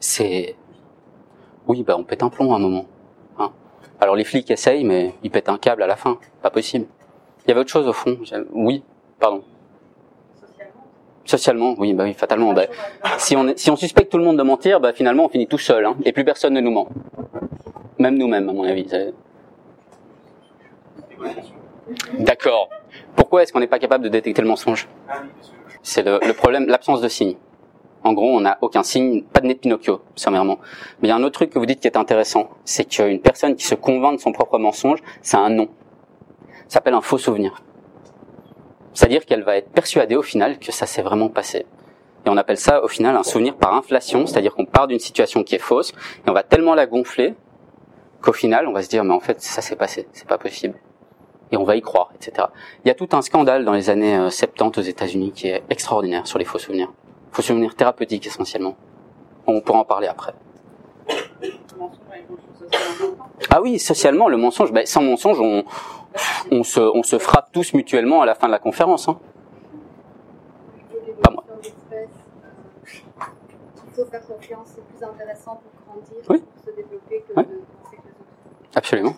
C'est... 0.00 0.56
Oui, 1.68 1.82
bah 1.82 1.96
on 1.98 2.04
pète 2.04 2.22
un 2.22 2.28
plomb 2.28 2.52
à 2.52 2.56
un 2.56 2.58
moment. 2.60 2.86
hein. 3.38 3.50
Alors 4.00 4.14
les 4.16 4.24
flics 4.24 4.50
essayent, 4.50 4.84
mais 4.84 5.14
ils 5.22 5.30
pètent 5.30 5.48
un 5.48 5.58
câble 5.58 5.82
à 5.82 5.86
la 5.86 5.96
fin. 5.96 6.18
Pas 6.42 6.50
possible. 6.50 6.86
Il 7.44 7.48
y 7.48 7.52
avait 7.52 7.60
autre 7.60 7.70
chose 7.70 7.86
au 7.88 7.92
fond. 7.92 8.16
Oui, 8.52 8.82
pardon. 9.20 9.42
Socialement, 10.40 10.82
Socialement, 11.24 11.74
oui, 11.78 11.94
bah 11.94 12.04
oui, 12.04 12.14
fatalement. 12.14 12.52
Bah, 12.52 12.66
si 13.18 13.36
on, 13.36 13.52
si 13.56 13.70
on 13.70 13.76
suspecte 13.76 14.10
tout 14.10 14.18
le 14.18 14.24
monde 14.24 14.36
de 14.36 14.42
mentir, 14.42 14.80
bah 14.80 14.92
finalement 14.92 15.24
on 15.24 15.28
finit 15.28 15.46
tout 15.46 15.58
seul, 15.58 15.84
hein, 15.84 15.96
et 16.04 16.12
plus 16.12 16.24
personne 16.24 16.54
ne 16.54 16.60
nous 16.60 16.70
ment. 16.70 16.88
Même 17.98 18.16
nous-mêmes, 18.18 18.48
à 18.48 18.52
mon 18.52 18.64
avis. 18.64 18.86
D'accord. 22.18 22.68
Pourquoi 23.16 23.42
est-ce 23.42 23.52
qu'on 23.52 23.60
n'est 23.60 23.66
pas 23.66 23.78
capable 23.78 24.04
de 24.04 24.08
détecter 24.08 24.42
le 24.42 24.48
mensonge? 24.48 24.88
C'est 25.86 26.02
le, 26.02 26.18
le 26.26 26.32
problème, 26.32 26.66
l'absence 26.66 27.00
de 27.00 27.06
signe. 27.06 27.36
En 28.02 28.12
gros, 28.12 28.28
on 28.36 28.40
n'a 28.40 28.58
aucun 28.60 28.82
signe, 28.82 29.22
pas 29.22 29.40
de 29.40 29.46
nez 29.46 29.54
de 29.54 29.60
Pinocchio, 29.60 30.00
sommairement. 30.16 30.58
Mais 31.00 31.06
il 31.06 31.10
y 31.10 31.12
a 31.12 31.16
un 31.16 31.22
autre 31.22 31.34
truc 31.34 31.50
que 31.50 31.60
vous 31.60 31.64
dites 31.64 31.78
qui 31.78 31.86
est 31.86 31.96
intéressant, 31.96 32.50
c'est 32.64 32.86
qu'une 32.86 33.20
personne 33.20 33.54
qui 33.54 33.64
se 33.64 33.76
convainc 33.76 34.16
de 34.16 34.20
son 34.20 34.32
propre 34.32 34.58
mensonge, 34.58 34.98
c'est 35.22 35.36
un 35.36 35.48
nom. 35.48 35.68
Ça 36.66 36.74
s'appelle 36.74 36.94
un 36.94 37.00
faux 37.00 37.18
souvenir. 37.18 37.62
C'est-à-dire 38.94 39.24
qu'elle 39.26 39.44
va 39.44 39.58
être 39.58 39.70
persuadée 39.70 40.16
au 40.16 40.22
final 40.22 40.58
que 40.58 40.72
ça 40.72 40.86
s'est 40.86 41.02
vraiment 41.02 41.28
passé. 41.28 41.66
Et 42.24 42.30
on 42.30 42.36
appelle 42.36 42.58
ça 42.58 42.82
au 42.82 42.88
final 42.88 43.14
un 43.14 43.22
souvenir 43.22 43.54
par 43.54 43.72
inflation, 43.72 44.26
c'est-à-dire 44.26 44.56
qu'on 44.56 44.66
part 44.66 44.88
d'une 44.88 44.98
situation 44.98 45.44
qui 45.44 45.54
est 45.54 45.60
fausse 45.60 45.92
et 46.26 46.28
on 46.28 46.32
va 46.32 46.42
tellement 46.42 46.74
la 46.74 46.86
gonfler 46.86 47.36
qu'au 48.22 48.32
final 48.32 48.66
on 48.66 48.72
va 48.72 48.82
se 48.82 48.88
dire 48.88 49.04
mais 49.04 49.14
en 49.14 49.20
fait 49.20 49.40
ça 49.40 49.62
s'est 49.62 49.76
passé, 49.76 50.08
c'est 50.12 50.26
pas 50.26 50.38
possible. 50.38 50.74
Et 51.52 51.56
on 51.56 51.64
va 51.64 51.76
y 51.76 51.80
croire, 51.80 52.10
etc. 52.14 52.48
Il 52.84 52.88
y 52.88 52.90
a 52.90 52.94
tout 52.94 53.08
un 53.12 53.22
scandale 53.22 53.64
dans 53.64 53.72
les 53.72 53.88
années 53.88 54.16
euh, 54.16 54.30
70 54.30 54.78
aux 54.80 54.82
États-Unis 54.82 55.32
qui 55.32 55.48
est 55.48 55.62
extraordinaire 55.70 56.26
sur 56.26 56.38
les 56.38 56.44
faux 56.44 56.58
souvenirs. 56.58 56.92
Faux 57.30 57.42
souvenirs 57.42 57.74
thérapeutiques 57.76 58.26
essentiellement. 58.26 58.74
On 59.46 59.60
pourra 59.60 59.78
en 59.80 59.84
parler 59.84 60.08
après. 60.08 60.34
Ah 63.50 63.60
oui, 63.62 63.78
socialement, 63.78 64.28
le 64.28 64.36
mensonge, 64.36 64.72
ben, 64.72 64.84
sans 64.86 65.02
mensonge, 65.02 65.38
on, 65.40 65.64
on, 66.50 66.62
se, 66.64 66.80
on 66.80 67.02
se 67.02 67.18
frappe 67.18 67.52
tous 67.52 67.74
mutuellement 67.74 68.22
à 68.22 68.26
la 68.26 68.34
fin 68.34 68.46
de 68.48 68.52
la 68.52 68.58
conférence. 68.58 69.08
Hein. 69.08 69.18
Pas 71.22 71.30
moi. 71.30 71.44
d'espèces, 71.62 72.08
euh, 72.44 72.88
il 73.86 73.92
faut 73.94 74.04
faire 74.06 74.26
confiance, 74.26 74.68
c'est 74.74 74.84
plus 74.84 75.04
intéressant 75.04 75.60
pour 75.62 75.94
grandir, 75.94 76.16
Oui. 76.28 76.38
pour 76.40 76.64
se 76.64 76.70
développer 76.76 77.24
que 77.28 77.32
Oui. 77.36 77.44
de 77.44 77.48
penser 77.82 77.96
que 77.96 78.02
les 78.02 78.10
autres. 78.10 78.74
Absolument. 78.74 79.14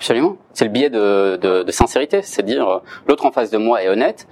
Absolument. 0.00 0.38
C'est 0.54 0.64
le 0.64 0.70
biais 0.70 0.88
de, 0.88 1.36
de, 1.36 1.62
de 1.62 1.72
sincérité, 1.72 2.22
c'est 2.22 2.42
dire 2.42 2.66
euh, 2.66 2.78
l'autre 3.06 3.26
en 3.26 3.32
face 3.32 3.50
de 3.50 3.58
moi 3.58 3.82
est 3.82 3.88
honnête 3.90 4.26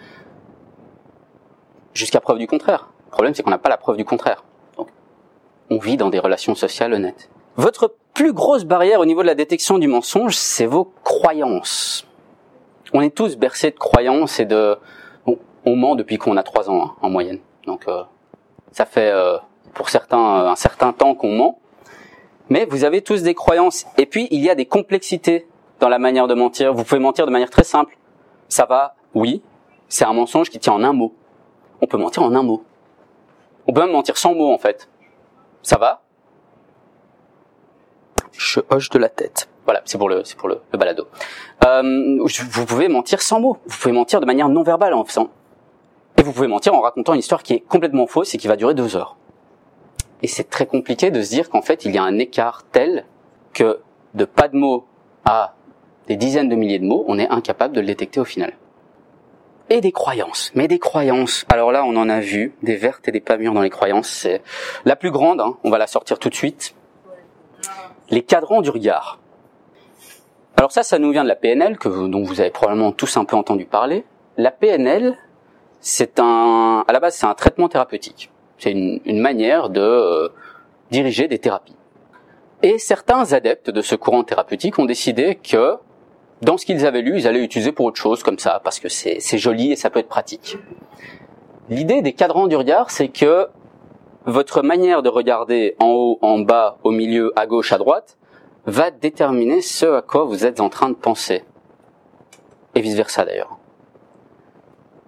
jusqu'à 1.92 2.20
preuve 2.20 2.38
du 2.38 2.46
contraire. 2.46 2.88
Le 3.08 3.10
problème, 3.10 3.34
c'est 3.34 3.42
qu'on 3.42 3.50
n'a 3.50 3.58
pas 3.58 3.68
la 3.68 3.76
preuve 3.76 3.98
du 3.98 4.06
contraire. 4.06 4.44
Donc, 4.78 4.88
on 5.68 5.76
vit 5.76 5.98
dans 5.98 6.08
des 6.08 6.20
relations 6.20 6.54
sociales 6.54 6.94
honnêtes. 6.94 7.28
Votre 7.56 7.94
plus 8.14 8.32
grosse 8.32 8.64
barrière 8.64 9.00
au 9.00 9.04
niveau 9.04 9.20
de 9.20 9.26
la 9.26 9.34
détection 9.34 9.78
du 9.78 9.88
mensonge, 9.88 10.34
c'est 10.36 10.64
vos 10.64 10.90
croyances. 11.04 12.06
On 12.94 13.02
est 13.02 13.14
tous 13.14 13.36
bercés 13.36 13.70
de 13.70 13.76
croyances 13.76 14.40
et 14.40 14.46
de... 14.46 14.78
bon, 15.26 15.38
on 15.66 15.76
ment 15.76 15.96
depuis 15.96 16.16
qu'on 16.16 16.38
a 16.38 16.42
trois 16.42 16.70
ans, 16.70 16.82
hein, 16.82 16.94
en 17.02 17.10
moyenne. 17.10 17.40
Donc, 17.66 17.86
euh, 17.88 18.04
ça 18.72 18.86
fait, 18.86 19.10
euh, 19.10 19.36
pour 19.74 19.90
certains, 19.90 20.44
euh, 20.44 20.48
un 20.48 20.56
certain 20.56 20.94
temps 20.94 21.14
qu'on 21.14 21.36
ment. 21.36 21.58
Mais 22.48 22.64
vous 22.64 22.84
avez 22.84 23.02
tous 23.02 23.22
des 23.22 23.34
croyances. 23.34 23.84
Et 23.98 24.06
puis, 24.06 24.28
il 24.30 24.40
y 24.40 24.48
a 24.48 24.54
des 24.54 24.64
complexités 24.64 25.46
dans 25.80 25.88
la 25.88 25.98
manière 25.98 26.26
de 26.26 26.34
mentir. 26.34 26.74
Vous 26.74 26.84
pouvez 26.84 27.00
mentir 27.00 27.26
de 27.26 27.30
manière 27.30 27.50
très 27.50 27.64
simple. 27.64 27.96
Ça 28.48 28.64
va, 28.64 28.94
oui, 29.14 29.42
c'est 29.88 30.04
un 30.04 30.12
mensonge 30.12 30.50
qui 30.50 30.58
tient 30.58 30.72
en 30.72 30.82
un 30.82 30.92
mot. 30.92 31.14
On 31.80 31.86
peut 31.86 31.98
mentir 31.98 32.22
en 32.22 32.34
un 32.34 32.42
mot. 32.42 32.64
On 33.66 33.72
peut 33.72 33.80
même 33.80 33.92
mentir 33.92 34.16
sans 34.16 34.34
mots, 34.34 34.52
en 34.52 34.58
fait. 34.58 34.88
Ça 35.62 35.76
va? 35.76 36.02
Je 38.32 38.60
hoche 38.70 38.88
de 38.90 38.98
la 38.98 39.08
tête. 39.08 39.48
Voilà, 39.64 39.82
c'est 39.84 39.98
pour 39.98 40.08
le, 40.08 40.24
c'est 40.24 40.36
pour 40.36 40.48
le, 40.48 40.60
balado. 40.72 41.06
Euh, 41.66 42.18
vous 42.22 42.64
pouvez 42.64 42.88
mentir 42.88 43.20
sans 43.20 43.40
mots. 43.40 43.58
Vous 43.66 43.78
pouvez 43.78 43.92
mentir 43.92 44.20
de 44.20 44.26
manière 44.26 44.48
non 44.48 44.62
verbale 44.62 44.94
en 44.94 45.04
faisant. 45.04 45.28
Et 46.16 46.22
vous 46.22 46.32
pouvez 46.32 46.48
mentir 46.48 46.74
en 46.74 46.80
racontant 46.80 47.12
une 47.12 47.20
histoire 47.20 47.42
qui 47.42 47.54
est 47.54 47.60
complètement 47.60 48.06
fausse 48.06 48.34
et 48.34 48.38
qui 48.38 48.48
va 48.48 48.56
durer 48.56 48.74
deux 48.74 48.96
heures. 48.96 49.16
Et 50.22 50.26
c'est 50.26 50.48
très 50.48 50.66
compliqué 50.66 51.10
de 51.10 51.22
se 51.22 51.30
dire 51.30 51.48
qu'en 51.50 51.62
fait, 51.62 51.84
il 51.84 51.94
y 51.94 51.98
a 51.98 52.02
un 52.02 52.18
écart 52.18 52.64
tel 52.72 53.04
que 53.52 53.80
de 54.14 54.24
pas 54.24 54.48
de 54.48 54.56
mots 54.56 54.86
à 55.24 55.54
des 56.08 56.16
dizaines 56.16 56.48
de 56.48 56.56
milliers 56.56 56.78
de 56.78 56.84
mots, 56.86 57.04
on 57.08 57.18
est 57.18 57.28
incapable 57.28 57.74
de 57.74 57.80
le 57.80 57.86
détecter 57.86 58.18
au 58.20 58.24
final. 58.24 58.52
Et 59.70 59.80
des 59.82 59.92
croyances. 59.92 60.50
Mais 60.54 60.66
des 60.66 60.78
croyances. 60.78 61.44
Alors 61.50 61.70
là, 61.72 61.84
on 61.84 61.94
en 61.96 62.08
a 62.08 62.20
vu 62.20 62.54
des 62.62 62.76
vertes 62.76 63.06
et 63.06 63.12
des 63.12 63.20
pas 63.20 63.36
mûres 63.36 63.52
dans 63.52 63.60
les 63.60 63.68
croyances. 63.70 64.08
C'est 64.08 64.40
la 64.86 64.96
plus 64.96 65.10
grande. 65.10 65.40
hein, 65.42 65.56
on 65.62 65.70
va 65.70 65.76
la 65.78 65.86
sortir 65.86 66.18
tout 66.18 66.30
de 66.30 66.34
suite. 66.34 66.74
Les 68.10 68.22
cadrans 68.22 68.62
du 68.62 68.70
regard. 68.70 69.18
Alors 70.56 70.72
ça, 70.72 70.82
ça 70.82 70.98
nous 70.98 71.10
vient 71.12 71.22
de 71.22 71.28
la 71.28 71.36
PNL, 71.36 71.76
que 71.78 71.88
vous- 71.88 72.08
dont 72.08 72.22
vous 72.22 72.40
avez 72.40 72.50
probablement 72.50 72.92
tous 72.92 73.16
un 73.18 73.24
peu 73.26 73.36
entendu 73.36 73.66
parler. 73.66 74.04
La 74.38 74.50
PNL, 74.50 75.16
c'est 75.80 76.18
un, 76.18 76.84
à 76.88 76.92
la 76.92 77.00
base, 77.00 77.14
c'est 77.16 77.26
un 77.26 77.34
traitement 77.34 77.68
thérapeutique. 77.68 78.30
C'est 78.56 78.72
une, 78.72 79.00
une 79.04 79.20
manière 79.20 79.68
de 79.68 79.80
euh, 79.82 80.28
diriger 80.90 81.28
des 81.28 81.38
thérapies. 81.38 81.76
Et 82.62 82.78
certains 82.78 83.34
adeptes 83.34 83.70
de 83.70 83.82
ce 83.82 83.94
courant 83.94 84.24
thérapeutique 84.24 84.78
ont 84.78 84.84
décidé 84.86 85.36
que 85.36 85.74
dans 86.42 86.56
ce 86.56 86.66
qu'ils 86.66 86.86
avaient 86.86 87.02
lu, 87.02 87.18
ils 87.18 87.26
allaient 87.26 87.40
l'utiliser 87.40 87.72
pour 87.72 87.86
autre 87.86 88.00
chose 88.00 88.22
comme 88.22 88.38
ça, 88.38 88.60
parce 88.62 88.78
que 88.78 88.88
c'est 88.88 89.38
joli 89.38 89.72
et 89.72 89.76
ça 89.76 89.90
peut 89.90 89.98
être 89.98 90.08
pratique. 90.08 90.58
L'idée 91.68 92.00
des 92.00 92.12
cadrans 92.12 92.46
du 92.46 92.56
regard, 92.56 92.90
c'est 92.90 93.08
que 93.08 93.48
votre 94.24 94.62
manière 94.62 95.02
de 95.02 95.08
regarder 95.08 95.74
en 95.80 95.88
haut, 95.88 96.18
en 96.22 96.38
bas, 96.38 96.78
au 96.84 96.90
milieu, 96.90 97.32
à 97.36 97.46
gauche, 97.46 97.72
à 97.72 97.78
droite, 97.78 98.16
va 98.66 98.90
déterminer 98.90 99.62
ce 99.62 99.86
à 99.86 100.02
quoi 100.02 100.24
vous 100.24 100.44
êtes 100.44 100.60
en 100.60 100.68
train 100.68 100.90
de 100.90 100.94
penser. 100.94 101.44
Et 102.74 102.80
vice 102.80 102.94
versa 102.94 103.24
d'ailleurs. 103.24 103.58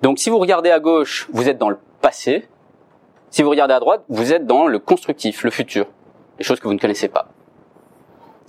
Donc 0.03 0.19
si 0.19 0.31
vous 0.31 0.39
regardez 0.39 0.71
à 0.71 0.81
gauche, 0.81 1.29
vous 1.33 1.49
êtes 1.49 1.59
dans 1.59 1.69
le 1.69 1.79
passé. 2.01 2.49
Si 3.29 3.43
vous 3.43 3.51
regardez 3.51 3.75
à 3.75 3.81
droite, 3.81 4.03
vous 4.09 4.33
êtes 4.33 4.47
dans 4.47 4.67
le 4.67 4.79
constructif, 4.79 5.45
le 5.45 5.51
futur, 5.51 5.87
les 6.39 6.45
choses 6.45 6.59
que 6.59 6.67
vous 6.67 6.75
ne 6.75 6.79
connaissez 6.79 7.09
pas. 7.09 7.29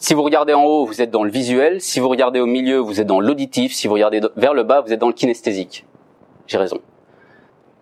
Si 0.01 0.15
vous 0.15 0.23
regardez 0.23 0.55
en 0.55 0.63
haut, 0.63 0.83
vous 0.83 0.99
êtes 1.03 1.11
dans 1.11 1.23
le 1.23 1.29
visuel. 1.29 1.79
Si 1.79 1.99
vous 1.99 2.09
regardez 2.09 2.39
au 2.39 2.47
milieu, 2.47 2.79
vous 2.79 2.99
êtes 2.99 3.05
dans 3.05 3.19
l'auditif. 3.19 3.71
Si 3.71 3.85
vous 3.85 3.93
regardez 3.93 4.19
vers 4.35 4.55
le 4.55 4.63
bas, 4.63 4.81
vous 4.81 4.91
êtes 4.91 4.99
dans 4.99 5.07
le 5.07 5.13
kinesthésique. 5.13 5.85
J'ai 6.47 6.57
raison. 6.57 6.81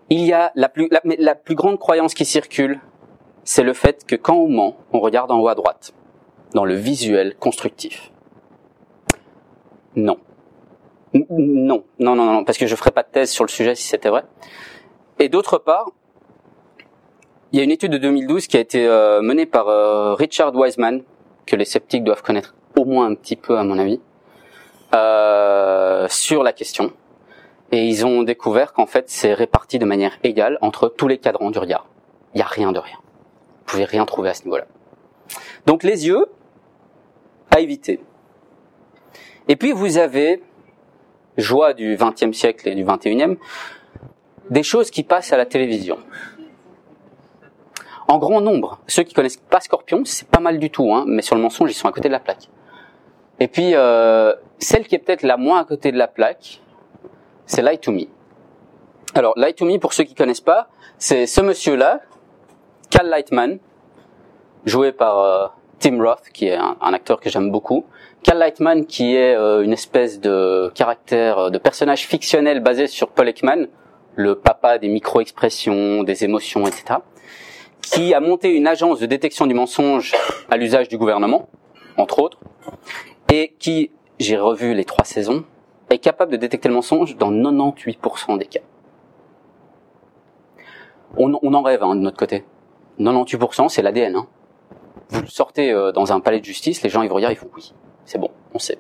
Il 0.10 0.26
y 0.26 0.34
a 0.34 0.52
la 0.56 0.68
plus, 0.68 1.56
grande 1.56 1.80
croyance 1.80 2.14
qui 2.14 2.26
circule, 2.26 2.82
c'est 3.46 3.64
le 3.64 3.72
fait 3.72 4.06
que 4.06 4.18
quand 4.18 4.36
on 4.36 4.50
ment, 4.50 4.76
on 4.92 5.00
regarde 5.00 5.32
en 5.32 5.40
haut 5.40 5.48
à 5.48 5.56
droite, 5.56 5.94
dans 6.54 6.66
le 6.66 6.74
visuel 6.74 7.38
constructif. 7.40 8.12
Non. 9.96 10.18
Non, 11.14 11.26
non, 12.00 12.16
non, 12.16 12.16
non, 12.16 12.44
parce 12.44 12.58
que 12.58 12.68
je 12.68 12.76
ferai 12.76 12.92
pas 12.92 13.04
de 13.04 13.10
thèse 13.14 13.32
sur 13.32 13.46
le 13.46 13.50
sujet 13.50 13.76
si 13.76 13.88
c'était 13.88 14.10
vrai. 14.10 14.26
Et 15.20 15.30
d'autre 15.30 15.58
part, 15.58 15.90
il 17.54 17.60
y 17.60 17.62
a 17.62 17.64
une 17.64 17.72
étude 17.72 17.94
de 17.94 17.98
2012 17.98 18.48
qui 18.48 18.58
a 18.58 18.60
été 18.60 18.86
euh, 18.86 19.22
menée 19.22 19.46
par 19.46 19.70
euh, 19.70 20.16
Richard 20.16 20.54
Wiseman, 20.54 21.02
que 21.50 21.56
les 21.56 21.66
sceptiques 21.66 22.04
doivent 22.04 22.22
connaître 22.22 22.54
au 22.78 22.86
moins 22.86 23.08
un 23.08 23.16
petit 23.16 23.36
peu 23.36 23.58
à 23.58 23.64
mon 23.64 23.80
avis, 23.80 24.00
euh, 24.94 26.08
sur 26.08 26.44
la 26.44 26.54
question. 26.54 26.94
Et 27.72 27.86
ils 27.86 28.06
ont 28.06 28.24
découvert 28.24 28.72
qu'en 28.72 28.86
fait 28.86 29.10
c'est 29.10 29.34
réparti 29.34 29.80
de 29.80 29.86
manière 29.86 30.18
égale 30.24 30.58
entre 30.62 30.88
tous 30.88 31.08
les 31.08 31.18
cadrans 31.18 31.52
du 31.52 31.60
regard. 31.60 31.88
Il 32.34 32.38
n'y 32.38 32.44
a 32.44 32.48
rien 32.48 32.72
de 32.72 32.80
rien. 32.80 32.98
Vous 32.98 33.66
pouvez 33.66 33.86
rien 33.86 34.06
trouver 34.06 34.30
à 34.30 34.34
ce 34.34 34.44
niveau-là. 34.44 34.66
Donc 35.66 35.84
les 35.84 36.08
yeux, 36.08 36.28
à 37.52 37.60
éviter. 37.60 38.00
Et 39.48 39.56
puis 39.56 39.72
vous 39.72 39.98
avez, 39.98 40.44
joie 41.38 41.74
du 41.74 41.98
XXe 41.98 42.38
siècle 42.38 42.70
et 42.70 42.76
du 42.76 42.86
XXIe, 42.86 43.38
des 44.52 44.64
choses 44.64 44.92
qui 44.92 45.04
passent 45.04 45.34
à 45.34 45.38
la 45.38 45.46
télévision 45.46 45.98
en 48.10 48.18
grand 48.18 48.42
nombre. 48.42 48.80
Ceux 48.88 49.04
qui 49.04 49.14
connaissent 49.14 49.38
pas 49.38 49.62
Scorpion, 49.62 50.02
c'est 50.04 50.28
pas 50.28 50.40
mal 50.40 50.58
du 50.58 50.72
tout, 50.72 50.92
hein, 50.94 51.06
mais 51.08 51.22
sur 51.22 51.36
le 51.36 51.42
mensonge, 51.42 51.70
ils 51.72 51.76
sont 51.76 51.88
à 51.88 51.92
côté 51.92 52.10
de 52.10 52.14
la 52.14 52.20
plaque. 52.20 52.50
Et 53.40 53.48
puis, 53.48 53.76
euh, 53.76 54.34
celle 54.58 54.88
qui 54.88 54.96
est 54.96 55.00
peut-être 55.00 55.22
la 55.22 55.38
moins 55.38 55.60
à 55.62 55.64
côté 55.64 55.92
de 55.92 55.98
la 55.98 56.08
plaque, 56.08 56.60
c'est 57.46 57.62
Lie 57.62 57.78
to 57.78 57.92
Me. 57.92 58.06
Alors, 59.14 59.34
Lie 59.38 59.54
to 59.54 59.64
Me, 59.64 59.78
pour 59.78 59.94
ceux 59.94 60.04
qui 60.06 60.16
connaissent 60.16 60.42
pas, 60.42 60.70
c'est 60.98 61.28
ce 61.28 61.40
monsieur-là, 61.40 62.02
Cal 62.90 63.08
Lightman, 63.08 63.60
joué 64.66 64.92
par 64.92 65.20
euh, 65.20 65.48
Tim 65.78 66.02
Roth, 66.02 66.30
qui 66.34 66.48
est 66.48 66.58
un, 66.58 66.94
acteur 66.94 67.20
que 67.20 67.30
j'aime 67.30 67.52
beaucoup. 67.52 67.86
Cal 68.24 68.40
Lightman, 68.40 68.88
qui 68.88 69.16
est 69.16 69.36
euh, 69.36 69.62
une 69.62 69.72
espèce 69.72 70.20
de 70.20 70.72
caractère, 70.74 71.52
de 71.52 71.58
personnage 71.60 72.08
fictionnel 72.08 72.60
basé 72.60 72.88
sur 72.88 73.10
Paul 73.10 73.30
Ekman, 73.30 73.68
le 74.16 74.34
papa 74.34 74.80
des 74.80 74.88
micro-expressions, 74.88 76.02
des 76.02 76.24
émotions, 76.24 76.66
etc 76.66 77.02
qui 77.82 78.14
a 78.14 78.20
monté 78.20 78.56
une 78.56 78.68
agence 78.68 79.00
de 79.00 79.06
détection 79.06 79.48
du 79.48 79.54
mensonge 79.54 80.14
à 80.50 80.58
l'usage 80.58 80.88
du 80.88 80.98
gouvernement, 80.98 81.50
entre 81.98 82.20
autres, 82.20 82.40
et 83.32 83.56
qui, 83.60 83.92
j'ai 84.20 84.38
revu 84.38 84.74
les 84.74 84.86
trois 84.86 85.06
saisons, 85.06 85.44
est 85.90 86.00
capable 86.00 86.32
de 86.32 86.38
détecter 86.38 86.70
le 86.70 86.76
mensonge 86.76 87.18
dans 87.18 87.32
98% 87.32 88.38
des 88.38 88.46
cas. 88.46 88.60
On, 91.18 91.34
en 91.34 91.62
rêve 91.62 91.82
hein, 91.84 91.96
de 91.96 92.02
notre 92.02 92.18
côté. 92.18 92.44
98% 93.00 93.70
c'est 93.70 93.82
l'ADN. 93.82 94.16
Hein. 94.16 94.28
Vous 95.10 95.26
sortez 95.26 95.72
euh, 95.72 95.92
dans 95.92 96.14
un 96.14 96.20
palais 96.20 96.40
de 96.40 96.46
justice, 96.46 96.84
les 96.84 96.90
gens 96.90 97.02
ils 97.02 97.10
vont 97.10 97.20
dire, 97.20 97.32
ils 97.32 97.36
font 97.38 97.50
oui, 97.56 97.74
c'est 98.06 98.20
bon, 98.20 98.30
on 98.54 98.60
sait. 98.60 98.78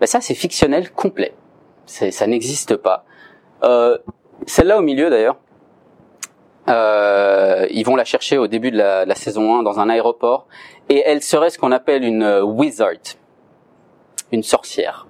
Ben 0.00 0.06
ça 0.06 0.20
c'est 0.20 0.34
fictionnel 0.34 0.90
complet. 0.90 1.34
Ça 1.86 2.26
n'existe 2.26 2.76
pas. 2.76 3.04
Euh, 3.62 3.98
Celle-là 4.46 4.78
au 4.78 4.82
milieu 4.82 5.10
d'ailleurs, 5.10 5.36
euh, 6.68 7.66
ils 7.70 7.84
vont 7.84 7.96
la 7.96 8.04
chercher 8.04 8.38
au 8.38 8.46
début 8.46 8.70
de 8.70 8.78
la, 8.78 9.04
la, 9.04 9.14
saison 9.14 9.58
1 9.58 9.62
dans 9.62 9.80
un 9.80 9.88
aéroport 9.88 10.46
et 10.88 11.02
elle 11.04 11.22
serait 11.22 11.50
ce 11.50 11.58
qu'on 11.58 11.72
appelle 11.72 12.04
une 12.04 12.22
euh, 12.22 12.42
wizard, 12.42 13.16
une 14.32 14.42
sorcière, 14.42 15.06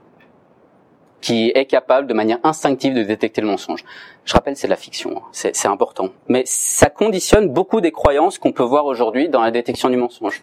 qui 1.20 1.52
est 1.54 1.66
capable 1.66 2.06
de 2.06 2.14
manière 2.14 2.38
instinctive 2.42 2.94
de 2.94 3.02
détecter 3.02 3.40
le 3.40 3.46
mensonge. 3.46 3.84
Je 4.24 4.32
rappelle, 4.34 4.56
c'est 4.56 4.66
de 4.66 4.70
la 4.70 4.76
fiction, 4.76 5.16
hein. 5.16 5.22
c'est 5.32 5.68
important. 5.68 6.08
Mais 6.28 6.42
ça 6.44 6.90
conditionne 6.90 7.48
beaucoup 7.48 7.80
des 7.80 7.92
croyances 7.92 8.38
qu'on 8.38 8.52
peut 8.52 8.62
voir 8.62 8.84
aujourd'hui 8.84 9.28
dans 9.28 9.40
la 9.40 9.50
détection 9.50 9.88
du 9.88 9.96
mensonge. 9.96 10.42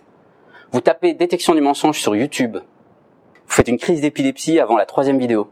Vous 0.71 0.81
tapez 0.81 1.13
détection 1.13 1.53
du 1.53 1.61
mensonge 1.61 1.99
sur 1.99 2.15
YouTube, 2.15 2.57
vous 3.51 3.55
faites 3.57 3.67
une 3.67 3.77
crise 3.77 3.99
d'épilepsie 3.99 4.59
avant 4.59 4.77
la 4.77 4.85
troisième 4.85 5.19
vidéo. 5.19 5.49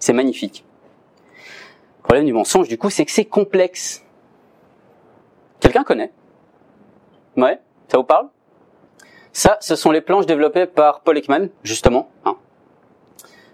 C'est 0.00 0.12
magnifique. 0.12 0.64
Le 1.98 2.02
problème 2.02 2.24
du 2.24 2.32
mensonge, 2.32 2.66
du 2.68 2.76
coup, 2.76 2.90
c'est 2.90 3.04
que 3.04 3.12
c'est 3.12 3.24
complexe 3.24 4.05
Quelqu'un 5.60 5.84
connaît? 5.84 6.12
Ouais 7.36 7.60
Ça 7.88 7.98
vous 7.98 8.04
parle? 8.04 8.28
Ça, 9.32 9.58
ce 9.60 9.76
sont 9.76 9.90
les 9.90 10.00
planches 10.00 10.26
développées 10.26 10.66
par 10.66 11.00
Paul 11.00 11.18
Ekman, 11.18 11.48
justement, 11.62 12.08
hein, 12.24 12.36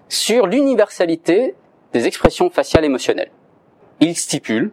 sur 0.08 0.46
l'universalité 0.46 1.56
des 1.92 2.06
expressions 2.06 2.50
faciales 2.50 2.84
émotionnelles. 2.84 3.32
Il 3.98 4.16
stipule 4.16 4.70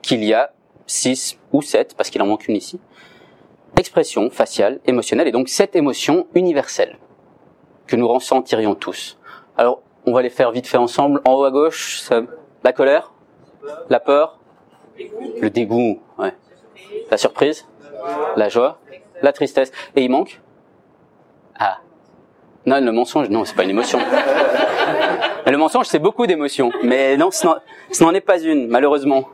qu'il 0.00 0.22
y 0.22 0.32
a 0.32 0.52
six 0.86 1.38
ou 1.52 1.60
sept, 1.60 1.94
parce 1.96 2.10
qu'il 2.10 2.22
en 2.22 2.26
manque 2.26 2.46
une 2.46 2.56
ici, 2.56 2.78
expressions 3.76 4.30
faciales 4.30 4.78
émotionnelles, 4.86 5.26
et 5.26 5.32
donc 5.32 5.48
sept 5.48 5.74
émotions 5.74 6.28
universelles 6.34 6.98
que 7.86 7.96
nous 7.96 8.06
ressentirions 8.06 8.76
tous. 8.76 9.18
Alors, 9.56 9.82
on 10.06 10.12
va 10.12 10.22
les 10.22 10.30
faire 10.30 10.52
vite 10.52 10.66
fait 10.66 10.76
ensemble. 10.76 11.20
En 11.24 11.32
haut 11.34 11.44
à 11.44 11.50
gauche, 11.50 12.08
la 12.62 12.72
colère, 12.72 13.12
la 13.88 13.98
peur, 13.98 14.38
le 15.40 15.50
dégoût. 15.50 16.00
La 17.10 17.16
surprise, 17.16 17.66
la 18.36 18.48
joie, 18.48 18.78
la 19.22 19.32
tristesse. 19.32 19.72
Et 19.96 20.02
il 20.02 20.10
manque 20.10 20.40
Ah. 21.58 21.78
Non, 22.66 22.80
le 22.80 22.92
mensonge, 22.92 23.28
non, 23.28 23.44
c'est 23.44 23.54
pas 23.54 23.64
une 23.64 23.70
émotion. 23.70 23.98
le 25.46 25.56
mensonge, 25.56 25.86
c'est 25.86 25.98
beaucoup 25.98 26.26
d'émotions. 26.26 26.70
Mais 26.82 27.16
non, 27.16 27.30
ce 27.30 27.46
n'en 28.02 28.14
est 28.14 28.20
pas 28.20 28.40
une, 28.40 28.68
malheureusement. 28.68 29.28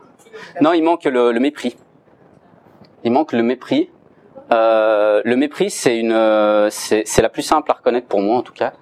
Non, 0.59 0.73
il 0.73 0.83
manque 0.83 1.05
le, 1.05 1.31
mépris. 1.39 1.77
Il 3.03 3.11
manque 3.11 3.31
le 3.31 3.43
mépris. 3.43 3.89
Euh, 4.51 5.21
le 5.23 5.35
mépris, 5.37 5.69
c'est 5.69 5.97
une, 5.97 6.69
c'est 6.69 7.21
la 7.21 7.29
plus 7.29 7.41
simple 7.41 7.71
à 7.71 7.75
reconnaître 7.75 8.07
pour 8.07 8.21
moi, 8.21 8.37
en 8.37 8.41
tout 8.41 8.53
cas. 8.53 8.73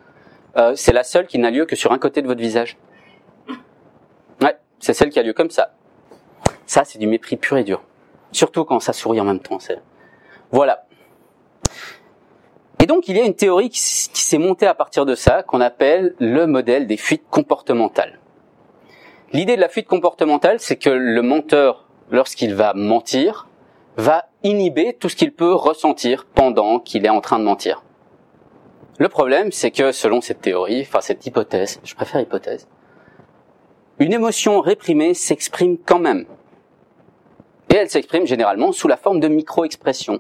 Euh, 0.58 0.74
c'est 0.76 0.94
la 0.94 1.04
seule 1.04 1.28
qui 1.28 1.38
n'a 1.38 1.52
lieu 1.52 1.66
que 1.66 1.76
sur 1.76 1.92
un 1.92 2.00
côté 2.00 2.22
de 2.22 2.28
votre 2.28 2.42
visage. 2.42 2.78
Ouais, 4.42 4.58
c'est 4.80 4.94
celle 4.94 5.10
qui 5.10 5.20
a 5.20 5.24
lieu 5.24 5.34
comme 5.34 5.52
ça. 5.52 5.74
Ça, 6.66 6.84
c'est 6.86 6.98
du 6.98 7.08
mépris 7.08 7.38
pur 7.38 7.58
et 7.58 7.64
dur. 7.64 7.82
Surtout 8.32 8.66
quand 8.66 8.80
ça 8.80 8.94
sourit 8.94 9.20
en 9.20 9.26
même 9.26 9.40
temps. 9.40 9.58
Voilà. 10.52 10.86
Et 12.82 12.86
donc 12.86 13.08
il 13.08 13.18
y 13.18 13.20
a 13.20 13.26
une 13.26 13.36
théorie 13.36 13.70
qui, 13.70 13.80
s'est 13.80 14.38
montée 14.38 14.66
à 14.66 14.74
partir 14.74 15.06
de 15.06 15.16
ça, 15.16 15.44
qu'on 15.44 15.62
appelle 15.62 16.16
le 16.20 16.46
modèle 16.46 16.88
des 16.88 16.98
fuites 16.98 17.26
comportementales. 17.30 18.20
L'idée 19.34 19.56
de 19.56 19.62
la 19.62 19.70
fuite 19.70 19.88
comportementale, 19.88 20.60
c'est 20.60 20.78
que 20.78 20.90
le 20.90 21.22
menteur, 21.22 21.86
lorsqu'il 22.10 22.56
va 22.56 22.74
mentir, 22.74 23.48
va 23.98 24.26
inhiber 24.44 24.94
tout 24.94 25.10
ce 25.10 25.16
qu'il 25.16 25.34
peut 25.34 25.54
ressentir 25.54 26.26
pendant 26.26 26.80
qu'il 26.80 27.06
est 27.06 27.10
en 27.10 27.22
train 27.22 27.38
de 27.38 27.44
mentir. 27.44 27.84
Le 28.98 29.10
problème, 29.10 29.52
c'est 29.52 29.72
que 29.72 29.92
selon 29.92 30.22
cette 30.22 30.42
théorie, 30.42 30.82
enfin 30.82 31.02
cette 31.02 31.26
hypothèse, 31.26 31.80
je 31.84 31.96
préfère 31.96 32.22
hypothèse, 32.22 32.68
une 34.00 34.14
émotion 34.14 34.62
réprimée 34.62 35.14
s'exprime 35.14 35.78
quand 35.78 36.00
même. 36.00 36.26
Et 37.70 37.76
elle 37.76 37.90
s'exprime 37.90 38.26
généralement 38.26 38.72
sous 38.72 38.88
la 38.88 38.98
forme 38.98 39.20
de 39.20 39.28
micro-expressions. 39.28 40.20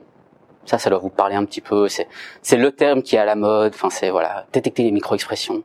Ça, 0.66 0.78
ça 0.78 0.90
doit 0.90 1.00
vous 1.00 1.10
parler 1.10 1.36
un 1.36 1.46
petit 1.46 1.62
peu. 1.62 1.88
C'est, 1.88 2.08
c'est 2.42 2.58
le 2.58 2.72
terme 2.72 3.02
qui 3.02 3.16
est 3.16 3.20
à 3.20 3.26
la 3.26 3.36
mode. 3.36 3.74
Enfin, 3.74 3.90
c'est 3.90 4.12
voilà, 4.12 4.46
détecter 4.54 4.84
les 4.84 4.92
micro-expressions. 4.92 5.64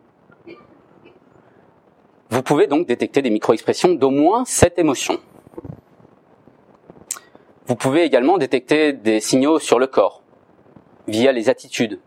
Vous 2.31 2.42
pouvez 2.42 2.66
donc 2.66 2.87
détecter 2.87 3.20
des 3.23 3.31
micro-expressions 3.31 3.92
d'au 3.92 4.11
moins 4.11 4.44
cette 4.44 4.79
émotion. 4.79 5.18
Vous 7.66 7.77
pouvez 7.77 8.03
également 8.03 8.38
détecter 8.38 8.92
des 8.92 9.20
signaux 9.20 9.59
sur 9.59 9.79
le 9.79 9.87
corps, 9.87 10.23
via 11.07 11.33
les 11.33 11.49
attitudes, 11.49 12.01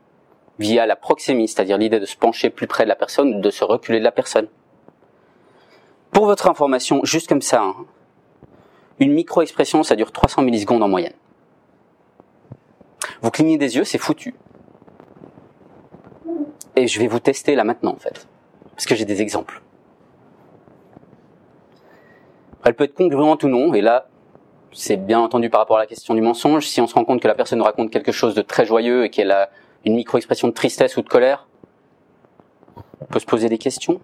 via 0.60 0.86
la 0.86 0.96
proxémie, 0.96 1.48
c'est-à-dire 1.48 1.78
l'idée 1.78 2.00
de 2.00 2.06
se 2.06 2.16
pencher 2.16 2.50
plus 2.50 2.68
près 2.68 2.84
de 2.84 2.90
la 2.90 2.96
personne, 2.96 3.42
de 3.42 3.50
se 3.50 3.64
reculer 3.64 4.00
de 4.00 4.04
la 4.04 4.12
personne. 4.12 4.48
Pour 6.12 6.26
votre 6.26 6.48
information, 6.48 7.02
juste 7.04 7.28
comme 7.28 7.42
ça, 7.42 7.62
hein, 7.62 7.76
une 9.00 9.14
micro-expression, 9.14 9.84
ça 9.84 9.96
dure 9.96 10.12
300 10.12 10.42
millisecondes 10.42 10.84
en 10.84 10.88
moyenne. 10.88 11.14
Vous 13.22 13.32
clignez 13.32 13.58
des 13.58 13.76
yeux, 13.76 13.84
c'est 13.84 13.98
foutu. 13.98 14.36
Et 16.76 16.88
je 16.88 17.00
vais 17.00 17.08
vous 17.08 17.20
tester 17.20 17.56
là 17.56 17.64
maintenant, 17.64 17.94
en 17.94 17.98
fait. 17.98 18.28
Parce 18.72 18.86
que 18.86 18.96
j'ai 18.96 19.06
des 19.06 19.22
exemples. 19.22 19.62
Elle 22.64 22.76
peut 22.76 22.84
être 22.84 22.96
congruente 22.96 23.44
ou 23.44 23.48
non, 23.48 23.74
et 23.74 23.82
là, 23.82 24.08
c'est 24.74 24.98
bien 24.98 25.20
entendu 25.20 25.50
par 25.50 25.62
rapport 25.62 25.78
à 25.78 25.80
la 25.80 25.88
question 25.88 26.14
du 26.14 26.22
mensonge. 26.22 26.68
Si 26.68 26.82
on 26.82 26.88
se 26.88 26.94
rend 26.94 27.06
compte 27.06 27.22
que 27.22 27.28
la 27.28 27.36
personne 27.36 27.62
raconte 27.62 27.92
quelque 27.92 28.12
chose 28.12 28.36
de 28.36 28.42
très 28.42 28.66
joyeux 28.66 29.06
et 29.06 29.10
qu'elle 29.10 29.32
a 29.32 29.50
une 29.86 29.96
micro-expression 29.96 30.48
de 30.48 30.54
tristesse 30.54 30.98
ou 30.98 31.02
de 31.02 31.10
colère, 31.10 31.48
on 33.02 33.06
peut 33.06 33.20
se 33.20 33.26
poser 33.26 33.50
des 33.50 33.58
questions. 33.58 34.00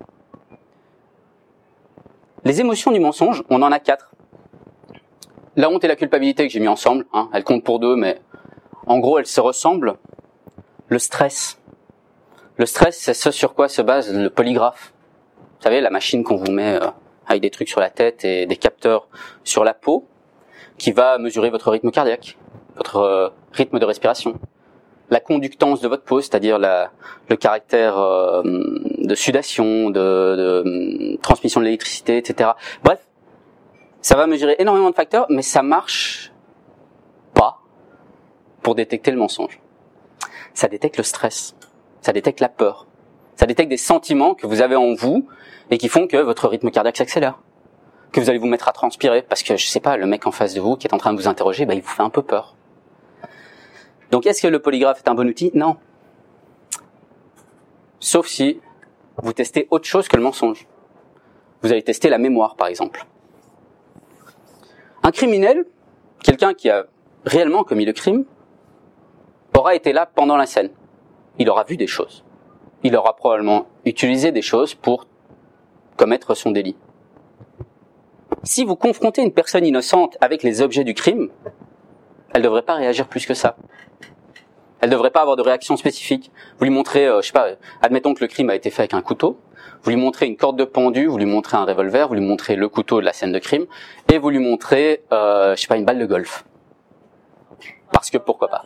Les 2.44 2.60
émotions 2.62 2.92
du 2.92 3.00
mensonge, 3.00 3.44
on 3.50 3.62
en 3.62 3.72
a 3.72 3.80
quatre 3.80 4.13
la 5.56 5.70
honte 5.70 5.84
et 5.84 5.88
la 5.88 5.96
culpabilité 5.96 6.48
que 6.48 6.54
j'ai 6.54 6.60
mis 6.60 6.68
ensemble, 6.68 7.06
hein, 7.14 7.30
elles 7.34 7.44
comptent 7.44 7.64
pour 7.64 7.80
deux, 7.80 7.96
mais 7.96 8.20
en 8.88 9.00
gros 9.00 9.20
elles 9.20 9.28
se 9.28 9.42
ressemblent. 9.42 9.96
le 10.88 11.00
stress. 11.00 11.60
Le 12.58 12.68
stress, 12.68 13.00
c'est 13.00 13.16
ce 13.16 13.32
sur 13.32 13.56
quoi 13.56 13.68
se 13.68 13.82
base 13.82 14.14
le 14.14 14.30
polygraphe. 14.30 14.94
Vous 15.58 15.64
savez, 15.64 15.82
la 15.82 15.90
machine 15.90 16.24
qu'on 16.24 16.36
vous 16.36 16.52
met 16.52 16.76
euh, 16.76 16.88
avec 17.26 17.42
des 17.42 17.50
trucs 17.50 17.70
sur 17.70 17.80
la 17.80 17.90
tête 17.90 18.26
et 18.26 18.46
des 18.46 18.58
capteurs 18.58 19.08
sur 19.44 19.64
la 19.64 19.74
peau, 19.74 20.08
qui 20.78 20.92
va 20.92 21.18
mesurer 21.18 21.50
votre 21.50 21.72
rythme 21.72 21.90
cardiaque, 21.90 22.38
votre 22.76 22.98
euh, 22.98 23.30
rythme 23.54 23.80
de 23.80 23.86
respiration, 23.86 24.36
la 25.10 25.20
conductance 25.20 25.82
de 25.82 25.88
votre 25.88 26.04
peau, 26.04 26.22
c'est-à-dire 26.22 26.60
le 26.60 27.36
caractère 27.36 27.98
euh, 27.98 28.44
de 28.44 29.16
sudation, 29.16 29.90
de, 29.90 29.94
de 29.94 31.18
transmission 31.22 31.60
de 31.60 31.66
l'électricité, 31.66 32.18
etc. 32.18 32.52
Bref, 32.84 33.00
ça 34.04 34.18
va 34.18 34.28
mesurer 34.28 34.58
énormément 34.60 34.90
de 34.90 34.96
facteurs, 34.96 35.26
mais 35.30 35.42
ça 35.42 35.64
marche 35.64 36.34
pas 37.34 37.62
pour 38.62 38.76
détecter 38.76 39.12
le 39.12 39.18
mensonge. 39.18 39.60
Ça 40.54 40.68
détecte 40.68 40.98
le 40.98 41.04
stress, 41.04 41.56
ça 42.02 42.12
détecte 42.12 42.42
la 42.42 42.50
peur, 42.50 42.86
ça 43.38 43.46
détecte 43.46 43.70
des 43.70 43.78
sentiments 43.78 44.36
que 44.36 44.46
vous 44.46 44.62
avez 44.62 44.76
en 44.76 44.94
vous 44.94 45.26
et 45.72 45.78
qui 45.78 45.88
font 45.88 46.06
que 46.06 46.18
votre 46.18 46.50
rythme 46.50 46.70
cardiaque 46.70 46.98
s'accélère, 46.98 47.40
que 48.12 48.20
vous 48.20 48.30
allez 48.30 48.40
vous 48.40 48.46
mettre 48.46 48.68
à 48.68 48.74
transpirer 48.74 49.22
parce 49.22 49.42
que 49.42 49.56
je 49.56 49.66
sais 49.66 49.80
pas, 49.80 49.96
le 49.96 50.06
mec 50.06 50.28
en 50.28 50.32
face 50.32 50.54
de 50.54 50.60
vous 50.60 50.76
qui 50.76 50.86
est 50.86 50.94
en 50.94 50.98
train 50.98 51.14
de 51.14 51.18
vous 51.18 51.30
interroger, 51.30 51.66
bah, 51.66 51.74
il 51.74 51.82
vous 51.82 51.88
fait 51.90 52.04
un 52.04 52.10
peu 52.10 52.22
peur. 52.22 52.56
Donc 54.12 54.28
est-ce 54.28 54.42
que 54.42 54.48
le 54.48 54.62
polygraphe 54.62 55.00
est 55.00 55.10
un 55.10 55.16
bon 55.16 55.28
outil? 55.30 55.50
Non. 55.54 55.78
Sauf 58.02 58.28
si 58.28 58.60
vous 59.16 59.32
testez 59.32 59.70
autre 59.72 59.86
chose 59.86 60.10
que 60.10 60.18
le 60.18 60.24
mensonge. 60.24 60.68
Vous 61.62 61.72
allez 61.72 61.84
tester 61.84 62.10
la 62.10 62.18
mémoire, 62.18 62.58
par 62.58 62.68
exemple. 62.68 63.06
Un 65.06 65.12
criminel, 65.12 65.66
quelqu'un 66.24 66.54
qui 66.54 66.70
a 66.70 66.86
réellement 67.26 67.66
commis 67.66 67.84
le 67.84 67.92
crime, 67.92 68.24
aura 69.54 69.76
été 69.76 69.92
là 69.92 70.06
pendant 70.06 70.38
la 70.38 70.46
scène. 70.46 70.70
Il 71.40 71.50
aura 71.50 71.66
vu 71.66 71.76
des 71.76 71.88
choses. 71.88 72.24
Il 72.84 72.96
aura 72.96 73.14
probablement 73.14 73.68
utilisé 73.84 74.32
des 74.32 74.42
choses 74.42 74.74
pour 74.74 75.08
commettre 75.98 76.36
son 76.36 76.52
délit. 76.52 76.78
Si 78.44 78.64
vous 78.64 78.78
confrontez 78.78 79.22
une 79.22 79.34
personne 79.34 79.66
innocente 79.66 80.18
avec 80.22 80.42
les 80.42 80.62
objets 80.62 80.86
du 80.86 80.94
crime, 80.94 81.30
elle 82.34 82.42
ne 82.42 82.46
devrait 82.46 82.62
pas 82.62 82.76
réagir 82.76 83.08
plus 83.08 83.26
que 83.26 83.34
ça. 83.34 83.58
Elle 84.80 84.90
ne 84.90 84.96
devrait 84.96 85.12
pas 85.12 85.22
avoir 85.22 85.36
de 85.36 85.42
réaction 85.42 85.76
spécifique. 85.76 86.32
Vous 86.58 86.66
lui 86.66 86.72
montrez, 86.72 87.08
euh, 87.08 87.22
je 87.22 87.28
sais 87.28 87.34
pas, 87.34 87.50
admettons 87.82 88.14
que 88.14 88.22
le 88.22 88.28
crime 88.28 88.50
a 88.50 88.56
été 88.56 88.70
fait 88.70 88.84
avec 88.84 88.94
un 88.94 89.02
couteau, 89.02 89.38
vous 89.84 89.90
lui 89.90 89.98
montrez 89.98 90.28
une 90.28 90.38
corde 90.38 90.58
de 90.58 90.64
pendu, 90.64 91.08
vous 91.08 91.18
lui 91.18 91.26
montrez 91.26 91.58
un 91.58 91.66
revolver, 91.66 92.08
vous 92.08 92.14
lui 92.14 92.22
montrez 92.22 92.56
le 92.56 92.70
couteau 92.70 93.00
de 93.02 93.06
la 93.06 93.14
scène 93.14 93.32
de 93.32 93.40
crime, 93.40 93.66
et 94.12 94.18
vous 94.18 94.30
lui 94.30 94.40
montrez, 94.40 95.04
euh, 95.12 95.56
je 95.56 95.62
sais 95.62 95.68
pas, 95.68 95.78
une 95.78 95.86
balle 95.86 96.00
de 96.00 96.06
golf. 96.06 96.46
Parce 97.92 98.10
que 98.10 98.18
pourquoi 98.18 98.48
pas. 98.48 98.66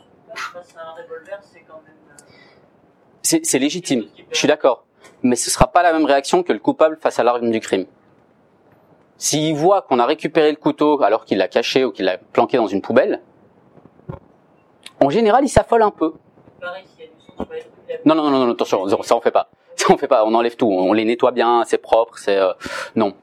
C'est 3.23 3.60
légitime, 3.60 4.05
je 4.31 4.38
suis 4.38 4.47
d'accord. 4.47 4.86
Mais 5.23 5.36
ce 5.36 5.49
sera 5.49 5.67
pas 5.67 5.83
la 5.83 5.93
même 5.93 6.05
réaction 6.05 6.43
que 6.43 6.53
le 6.53 6.60
coupable 6.60 6.97
face 7.01 7.19
à 7.19 7.23
l'arme 7.23 7.49
du 7.49 7.60
crime. 7.60 7.86
S'il 9.17 9.55
voit 9.55 9.81
qu'on 9.81 9.97
a 9.99 10.05
récupéré 10.05 10.51
le 10.51 10.57
couteau 10.57 11.01
alors 11.01 11.25
qu'il 11.25 11.39
l'a 11.39 11.47
caché 11.47 11.83
ou 11.83 11.91
qu'il 11.91 12.05
l'a 12.05 12.17
planqué 12.17 12.57
dans 12.57 12.67
une 12.67 12.81
poubelle, 12.81 13.21
en 14.99 15.10
général, 15.10 15.43
il 15.43 15.49
s'affole 15.49 15.81
un 15.81 15.91
peu. 15.91 16.13
Non, 18.05 18.15
non, 18.15 18.29
non, 18.29 18.45
non, 18.45 18.51
attention, 18.51 18.88
ça 19.03 19.15
on 19.15 19.21
fait 19.21 19.31
pas. 19.31 19.49
On 19.90 19.98
fait 19.98 20.08
pas, 20.08 20.26
on 20.26 20.34
enlève 20.34 20.56
tout, 20.56 20.70
on 20.70 20.92
les 20.94 21.06
nettoie 21.06 21.32
bien, 21.32 21.63
c'est 21.66 21.78
propre, 21.78 22.18
c'est 22.18 22.38
euh, 22.38 22.52
non. 22.96 23.13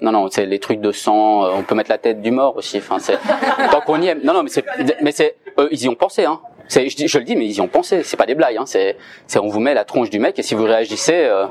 Non, 0.00 0.12
non, 0.12 0.28
c'est 0.30 0.46
les 0.46 0.60
trucs 0.60 0.80
de 0.80 0.92
sang. 0.92 1.44
euh, 1.44 1.50
on 1.54 1.62
peut 1.62 1.74
mettre 1.74 1.90
la 1.90 1.98
tête 1.98 2.22
du 2.22 2.30
mort 2.30 2.56
aussi. 2.56 2.78
Enfin, 2.78 2.98
c'est 2.98 3.18
tant 3.70 3.80
qu'on 3.80 4.00
y 4.00 4.06
est. 4.06 4.14
Non, 4.14 4.32
non, 4.32 4.42
mais 4.44 4.48
c'est, 4.48 4.64
mais 5.02 5.10
c'est, 5.10 5.36
ils 5.72 5.82
y 5.82 5.88
ont 5.88 5.96
pensé. 5.96 6.24
Hein. 6.24 6.40
Je, 6.68 7.18
le 7.18 7.24
dis, 7.24 7.34
mais 7.34 7.46
ils 7.46 7.56
y 7.56 7.60
ont 7.60 7.68
pensé. 7.68 8.02
C'est 8.02 8.16
pas 8.16 8.26
des 8.26 8.34
blagues. 8.34 8.56
Hein. 8.58 8.66
C'est, 8.66 8.96
c'est, 9.26 9.38
on 9.38 9.48
vous 9.48 9.60
met 9.60 9.74
la 9.74 9.84
tronche 9.84 10.10
du 10.10 10.18
mec 10.18 10.38
et 10.38 10.42
si 10.42 10.54
vous 10.54 10.64
réagissez, 10.64 11.24
euh, 11.24 11.46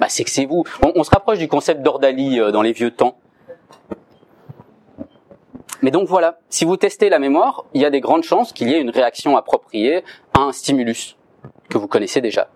bah 0.00 0.06
c'est 0.08 0.24
que 0.24 0.30
c'est 0.30 0.46
vous. 0.46 0.64
On, 0.82 1.04
se 1.04 1.10
rapproche 1.10 1.38
du 1.38 1.48
concept 1.48 1.82
d'Ordali 1.82 2.40
euh, 2.40 2.50
dans 2.50 2.62
les 2.62 2.72
vieux 2.72 2.90
temps. 2.90 3.18
Mais 5.80 5.92
donc 5.92 6.08
voilà, 6.08 6.40
si 6.48 6.64
vous 6.64 6.76
testez 6.76 7.08
la 7.08 7.20
mémoire, 7.20 7.64
il 7.72 7.80
y 7.80 7.84
a 7.84 7.90
des 7.90 8.00
grandes 8.00 8.24
chances 8.24 8.52
qu'il 8.52 8.68
y 8.68 8.74
ait 8.74 8.80
une 8.80 8.90
réaction 8.90 9.36
appropriée 9.36 10.02
à 10.34 10.40
un 10.40 10.52
stimulus 10.52 11.16
que 11.70 11.78
vous 11.78 11.86
connaissez 11.86 12.20
déjà. 12.20 12.48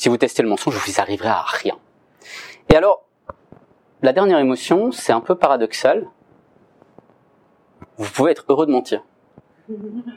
Si 0.00 0.08
vous 0.08 0.16
testez 0.16 0.42
le 0.42 0.48
mensonge, 0.48 0.76
vous 0.76 0.98
arriverez 0.98 1.28
à 1.28 1.42
rien. 1.42 1.76
Et 2.70 2.74
alors, 2.74 3.04
la 4.00 4.14
dernière 4.14 4.38
émotion, 4.38 4.92
c'est 4.92 5.12
un 5.12 5.20
peu 5.20 5.34
paradoxal. 5.34 6.06
Vous 7.98 8.10
pouvez 8.10 8.32
être 8.32 8.46
heureux 8.48 8.64
de 8.64 8.72
mentir. 8.72 9.04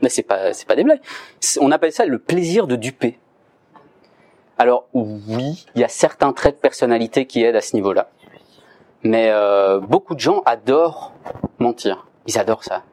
Mais 0.02 0.08
c'est 0.08 0.24
pas, 0.24 0.54
c'est 0.54 0.66
pas 0.66 0.78
des 0.78 0.86
blagues. 0.86 1.02
On 1.60 1.70
appelle 1.70 1.92
ça 1.92 2.06
le 2.06 2.18
plaisir 2.18 2.66
de 2.66 2.78
duper. 2.78 3.20
Alors 4.58 4.88
oui, 4.94 5.66
il 5.76 5.82
y 5.82 5.84
a 5.84 5.90
certains 5.90 6.32
traits 6.32 6.56
de 6.56 6.62
personnalité 6.62 7.28
qui 7.28 7.44
aident 7.44 7.58
à 7.58 7.62
ce 7.62 7.76
niveau-là. 7.76 8.10
Mais 9.04 9.32
euh, 9.32 9.82
beaucoup 9.82 10.16
de 10.16 10.22
gens 10.22 10.44
adorent 10.46 11.12
mentir. 11.60 12.08
Ils 12.26 12.40
adorent 12.40 12.64
ça. 12.64 12.84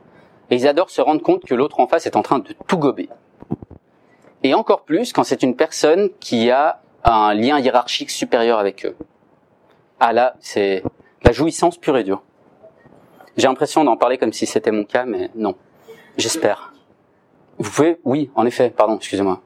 Et 0.50 0.56
ils 0.56 0.66
adorent 0.66 0.90
se 0.90 1.00
rendre 1.00 1.22
compte 1.22 1.44
que 1.44 1.54
l'autre 1.54 1.78
en 1.78 1.86
face 1.86 2.06
est 2.06 2.16
en 2.16 2.22
train 2.22 2.40
de 2.40 2.52
tout 2.66 2.78
gober. 2.78 3.08
Et 4.42 4.54
encore 4.54 4.82
plus 4.82 5.12
quand 5.12 5.24
c'est 5.24 5.42
une 5.42 5.56
personne 5.56 6.10
qui 6.20 6.50
a 6.50 6.80
un 7.04 7.34
lien 7.34 7.58
hiérarchique 7.58 8.10
supérieur 8.10 8.58
avec 8.58 8.86
eux. 8.86 8.96
Ah 9.98 10.12
là, 10.12 10.34
c'est 10.40 10.82
la 11.22 11.32
jouissance 11.32 11.76
pure 11.76 11.96
et 11.96 12.04
dure. 12.04 12.22
J'ai 13.36 13.46
l'impression 13.46 13.84
d'en 13.84 13.96
parler 13.96 14.18
comme 14.18 14.32
si 14.32 14.46
c'était 14.46 14.70
mon 14.70 14.84
cas, 14.84 15.04
mais 15.04 15.30
non. 15.34 15.54
J'espère. 16.16 16.72
Vous 17.58 17.70
pouvez, 17.70 18.00
oui, 18.04 18.30
en 18.34 18.46
effet, 18.46 18.70
pardon, 18.70 18.96
excusez-moi. 18.96 19.42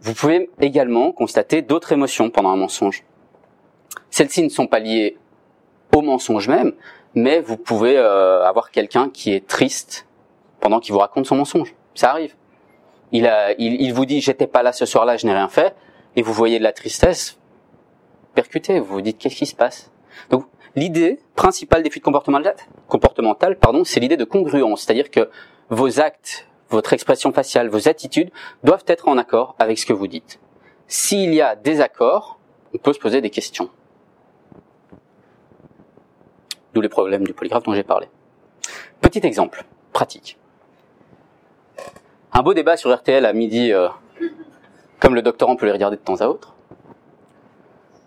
Vous 0.00 0.14
pouvez 0.14 0.50
également 0.60 1.12
constater 1.12 1.60
d'autres 1.60 1.92
émotions 1.92 2.30
pendant 2.30 2.50
un 2.50 2.56
mensonge. 2.56 3.04
Celles-ci 4.10 4.42
ne 4.42 4.48
sont 4.48 4.66
pas 4.66 4.78
liées 4.78 5.18
au 5.94 6.00
mensonge 6.00 6.48
même, 6.48 6.72
mais 7.14 7.40
vous 7.40 7.58
pouvez 7.58 7.98
euh, 7.98 8.42
avoir 8.44 8.70
quelqu'un 8.70 9.10
qui 9.10 9.32
est 9.32 9.46
triste 9.46 10.06
pendant 10.60 10.80
qu'il 10.80 10.92
vous 10.92 10.98
raconte 10.98 11.26
son 11.26 11.36
mensonge. 11.36 11.74
Ça 11.94 12.10
arrive. 12.10 12.34
Il, 13.12 13.26
a, 13.26 13.52
il, 13.58 13.92
vous 13.92 14.04
dit 14.04 14.20
j'étais 14.20 14.46
pas 14.46 14.62
là 14.62 14.72
ce 14.72 14.84
soir-là, 14.84 15.16
je 15.16 15.26
n'ai 15.26 15.32
rien 15.32 15.48
fait, 15.48 15.74
et 16.16 16.22
vous 16.22 16.32
voyez 16.32 16.58
de 16.58 16.64
la 16.64 16.72
tristesse 16.72 17.38
percuter. 18.34 18.80
Vous 18.80 18.94
vous 18.94 19.00
dites 19.00 19.18
qu'est-ce 19.18 19.36
qui 19.36 19.46
se 19.46 19.54
passe? 19.54 19.90
Donc 20.30 20.44
l'idée 20.76 21.18
principale 21.34 21.82
des 21.82 21.90
fuites 21.90 22.04
comportementales, 22.04 22.56
comportementales 22.86 23.58
pardon, 23.58 23.84
c'est 23.84 24.00
l'idée 24.00 24.16
de 24.16 24.24
congruence, 24.24 24.82
c'est-à-dire 24.82 25.10
que 25.10 25.30
vos 25.70 26.00
actes, 26.00 26.46
votre 26.68 26.92
expression 26.92 27.32
faciale, 27.32 27.68
vos 27.68 27.88
attitudes 27.88 28.30
doivent 28.62 28.84
être 28.86 29.08
en 29.08 29.16
accord 29.16 29.54
avec 29.58 29.78
ce 29.78 29.86
que 29.86 29.92
vous 29.92 30.06
dites. 30.06 30.38
S'il 30.86 31.34
y 31.34 31.40
a 31.40 31.56
désaccord, 31.56 32.38
on 32.74 32.78
peut 32.78 32.92
se 32.92 32.98
poser 32.98 33.20
des 33.20 33.30
questions. 33.30 33.70
D'où 36.74 36.80
les 36.80 36.88
problèmes 36.88 37.24
du 37.24 37.32
polygraphe 37.32 37.62
dont 37.62 37.74
j'ai 37.74 37.82
parlé. 37.82 38.08
Petit 39.00 39.26
exemple, 39.26 39.64
pratique. 39.92 40.38
Un 42.38 42.44
beau 42.44 42.54
débat 42.54 42.76
sur 42.76 42.94
RTL 42.94 43.26
à 43.26 43.32
midi, 43.32 43.72
euh, 43.72 43.88
comme 45.00 45.16
le 45.16 45.22
doctorant 45.22 45.56
peut 45.56 45.66
les 45.66 45.72
regarder 45.72 45.96
de 45.96 46.02
temps 46.02 46.20
à 46.20 46.28
autre. 46.28 46.54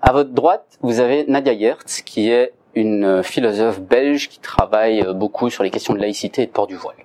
À 0.01 0.13
votre 0.13 0.29
droite, 0.29 0.77
vous 0.79 1.01
avez 1.01 1.25
Nadia 1.25 1.53
Gertz, 1.53 2.01
qui 2.01 2.29
est 2.29 2.53
une 2.73 3.03
euh, 3.03 3.23
philosophe 3.23 3.81
belge 3.81 4.29
qui 4.29 4.39
travaille 4.39 5.01
euh, 5.01 5.11
beaucoup 5.11 5.49
sur 5.49 5.63
les 5.63 5.69
questions 5.69 5.93
de 5.93 5.99
laïcité 5.99 6.43
et 6.43 6.45
de 6.45 6.51
port 6.51 6.65
du 6.65 6.77
voile. 6.77 6.95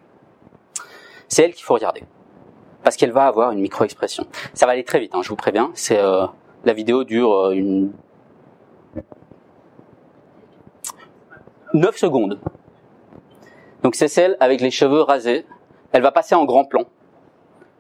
C'est 1.27 1.43
elle 1.43 1.53
qu'il 1.53 1.65
faut 1.65 1.75
regarder. 1.75 2.05
Parce 2.85 2.95
qu'elle 2.95 3.11
va 3.11 3.27
avoir 3.27 3.51
une 3.51 3.59
micro-expression. 3.59 4.29
Ça 4.55 4.67
va 4.67 4.71
aller 4.71 4.85
très 4.85 5.01
vite, 5.01 5.12
hein, 5.17 5.23
je 5.25 5.29
vous 5.29 5.35
préviens. 5.35 5.73
C'est 5.75 5.99
euh, 5.99 6.27
La 6.65 6.75
vidéo 6.75 7.03
dure 7.03 7.33
euh, 7.33 7.51
une 7.51 7.91
9 11.75 11.97
secondes. 11.97 12.39
Donc 13.83 13.97
c'est 13.97 14.07
celle 14.07 14.37
avec 14.39 14.61
les 14.61 14.71
cheveux 14.71 15.01
rasés. 15.01 15.45
Elle 15.91 16.03
va 16.03 16.12
passer 16.12 16.37
en 16.37 16.45
grand 16.45 16.65
plan. 16.65 16.87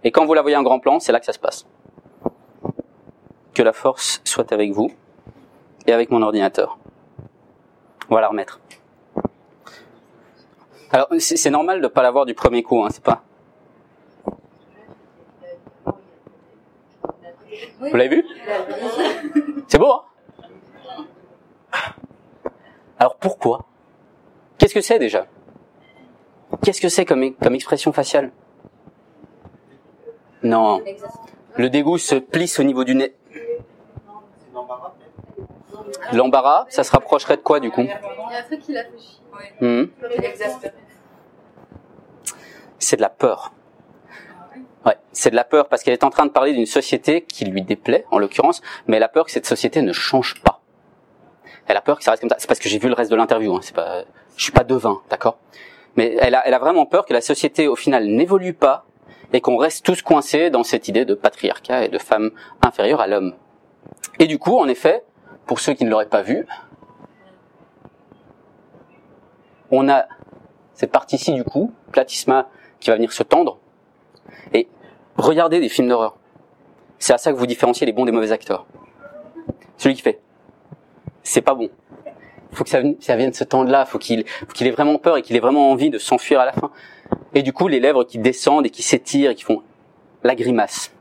Et 0.04 0.10
quand 0.10 0.24
vous 0.24 0.34
la 0.34 0.42
voyez 0.42 0.56
en 0.56 0.62
grand 0.62 0.78
plan, 0.78 1.00
c'est 1.00 1.12
là 1.12 1.20
que 1.20 1.26
ça 1.26 1.32
se 1.32 1.38
passe. 1.38 1.66
Que 3.54 3.62
la 3.62 3.72
force 3.72 4.20
soit 4.24 4.52
avec 4.52 4.72
vous 4.72 4.90
et 5.86 5.92
avec 5.92 6.10
mon 6.10 6.22
ordinateur. 6.22 6.78
On 8.08 8.14
va 8.14 8.20
la 8.20 8.28
remettre. 8.28 8.60
Alors 10.92 11.08
c'est 11.18 11.50
normal 11.50 11.80
de 11.80 11.88
pas 11.88 12.02
l'avoir 12.02 12.26
du 12.26 12.34
premier 12.34 12.62
coup, 12.62 12.82
hein, 12.84 12.88
c'est 12.90 13.02
pas. 13.02 13.22
Vous 17.80 17.96
l'avez 17.96 18.08
vu? 18.08 18.26
C'est 19.68 19.78
beau, 19.78 19.92
hein? 19.92 20.02
Alors 22.98 23.16
pourquoi? 23.16 23.66
Qu'est-ce 24.58 24.74
que 24.74 24.80
c'est 24.80 24.98
déjà? 24.98 25.26
Qu'est-ce 26.62 26.80
que 26.80 26.88
c'est 26.88 27.04
comme, 27.04 27.34
comme 27.34 27.54
expression 27.54 27.92
faciale? 27.92 28.32
Non. 30.42 30.82
Le 31.56 31.70
dégoût 31.70 31.98
se 31.98 32.16
plisse 32.16 32.58
au 32.58 32.62
niveau 32.62 32.84
du 32.84 32.94
nez. 32.94 33.14
L'embarras, 36.12 36.66
ça 36.68 36.84
se 36.84 36.90
rapprocherait 36.92 37.36
de 37.36 37.42
quoi 37.42 37.60
du 37.60 37.70
coup 37.70 37.82
Il 37.82 37.88
y 37.88 37.92
a 37.92 37.98
un 38.38 38.42
truc 38.42 38.60
qui 38.60 38.72
l'a 38.72 38.84
fait 38.84 38.98
chier. 38.98 39.90
Exaspéré. 40.24 40.74
C'est 42.78 42.96
de 42.96 43.02
la 43.02 43.08
peur. 43.08 43.52
Ouais, 44.84 44.96
c'est 45.12 45.30
de 45.30 45.36
la 45.36 45.44
peur 45.44 45.68
parce 45.68 45.82
qu'elle 45.82 45.94
est 45.94 46.04
en 46.04 46.10
train 46.10 46.26
de 46.26 46.30
parler 46.30 46.52
d'une 46.52 46.66
société 46.66 47.22
qui 47.22 47.44
lui 47.44 47.62
déplaît, 47.62 48.04
en 48.10 48.18
l'occurrence, 48.18 48.62
mais 48.86 48.98
elle 48.98 49.02
a 49.02 49.08
peur 49.08 49.24
que 49.24 49.32
cette 49.32 49.46
société 49.46 49.82
ne 49.82 49.92
change 49.92 50.40
pas. 50.42 50.60
Elle 51.66 51.76
a 51.76 51.80
peur 51.80 51.98
que 51.98 52.04
ça 52.04 52.12
reste 52.12 52.20
comme 52.20 52.30
ça. 52.30 52.36
C'est 52.38 52.46
parce 52.46 52.60
que 52.60 52.68
j'ai 52.68 52.78
vu 52.78 52.88
le 52.88 52.94
reste 52.94 53.10
de 53.10 53.16
l'interview. 53.16 53.54
Hein. 53.56 53.60
C'est 53.62 53.74
pas, 53.74 54.04
je 54.36 54.42
suis 54.42 54.52
pas 54.52 54.62
devin, 54.62 55.00
d'accord? 55.10 55.38
Mais 55.96 56.16
elle 56.20 56.34
a, 56.34 56.46
elle 56.46 56.54
a 56.54 56.58
vraiment 56.58 56.86
peur 56.86 57.06
que 57.06 57.12
la 57.12 57.20
société, 57.20 57.66
au 57.66 57.74
final, 57.74 58.06
n'évolue 58.06 58.54
pas 58.54 58.86
et 59.32 59.40
qu'on 59.40 59.56
reste 59.56 59.84
tous 59.84 60.02
coincés 60.02 60.50
dans 60.50 60.62
cette 60.62 60.88
idée 60.88 61.04
de 61.04 61.14
patriarcat 61.14 61.84
et 61.84 61.88
de 61.88 61.98
femme 61.98 62.30
inférieure 62.62 63.00
à 63.00 63.06
l'homme. 63.06 63.34
Et 64.18 64.26
du 64.26 64.38
coup, 64.38 64.58
en 64.58 64.68
effet, 64.68 65.02
pour 65.46 65.60
ceux 65.60 65.74
qui 65.74 65.84
ne 65.84 65.90
l'auraient 65.90 66.06
pas 66.06 66.22
vu, 66.22 66.46
on 69.70 69.88
a 69.88 70.06
cette 70.74 70.92
partie-ci 70.92 71.32
du 71.32 71.44
coup, 71.44 71.72
Platisma, 71.92 72.48
qui 72.80 72.90
va 72.90 72.96
venir 72.96 73.12
se 73.12 73.22
tendre. 73.22 73.58
Et 74.52 74.68
regardez 75.16 75.60
des 75.60 75.68
films 75.68 75.88
d'horreur. 75.88 76.16
C'est 76.98 77.12
à 77.12 77.18
ça 77.18 77.32
que 77.32 77.36
vous 77.36 77.46
différenciez 77.46 77.86
les 77.86 77.92
bons 77.92 78.04
des 78.04 78.12
mauvais 78.12 78.32
acteurs. 78.32 78.66
Celui 79.76 79.94
qui 79.94 80.02
fait, 80.02 80.20
c'est 81.22 81.42
pas 81.42 81.54
bon. 81.54 81.70
Faut 82.52 82.64
que 82.64 82.70
ça, 82.70 82.80
ça 83.00 83.16
vienne 83.16 83.32
se 83.32 83.44
tendre 83.44 83.70
là. 83.70 83.84
Faut 83.84 83.98
faut 83.98 83.98
qu'il 83.98 84.66
ait 84.66 84.70
vraiment 84.70 84.98
peur 84.98 85.16
et 85.16 85.22
qu'il 85.22 85.36
ait 85.36 85.40
vraiment 85.40 85.70
envie 85.70 85.90
de 85.90 85.98
s'enfuir 85.98 86.40
à 86.40 86.46
la 86.46 86.52
fin. 86.52 86.70
Et 87.34 87.42
du 87.42 87.52
coup, 87.52 87.68
les 87.68 87.80
lèvres 87.80 88.04
qui 88.04 88.18
descendent 88.18 88.66
et 88.66 88.70
qui 88.70 88.82
s'étirent 88.82 89.30
et 89.30 89.34
qui 89.34 89.44
font 89.44 89.62
la 90.22 90.34
grimace. 90.34 90.92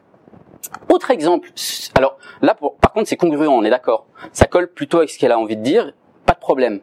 Autre 0.89 1.11
exemple. 1.11 1.51
Alors 1.95 2.17
là, 2.41 2.55
par 2.55 2.91
contre, 2.93 3.07
c'est 3.07 3.17
congruent, 3.17 3.47
on 3.47 3.63
est 3.63 3.69
d'accord. 3.69 4.05
Ça 4.33 4.45
colle 4.45 4.67
plutôt 4.67 4.97
avec 4.97 5.09
ce 5.09 5.19
qu'elle 5.19 5.31
a 5.31 5.39
envie 5.39 5.57
de 5.57 5.63
dire. 5.63 5.93
Pas 6.25 6.33
de 6.33 6.39
problème. 6.39 6.81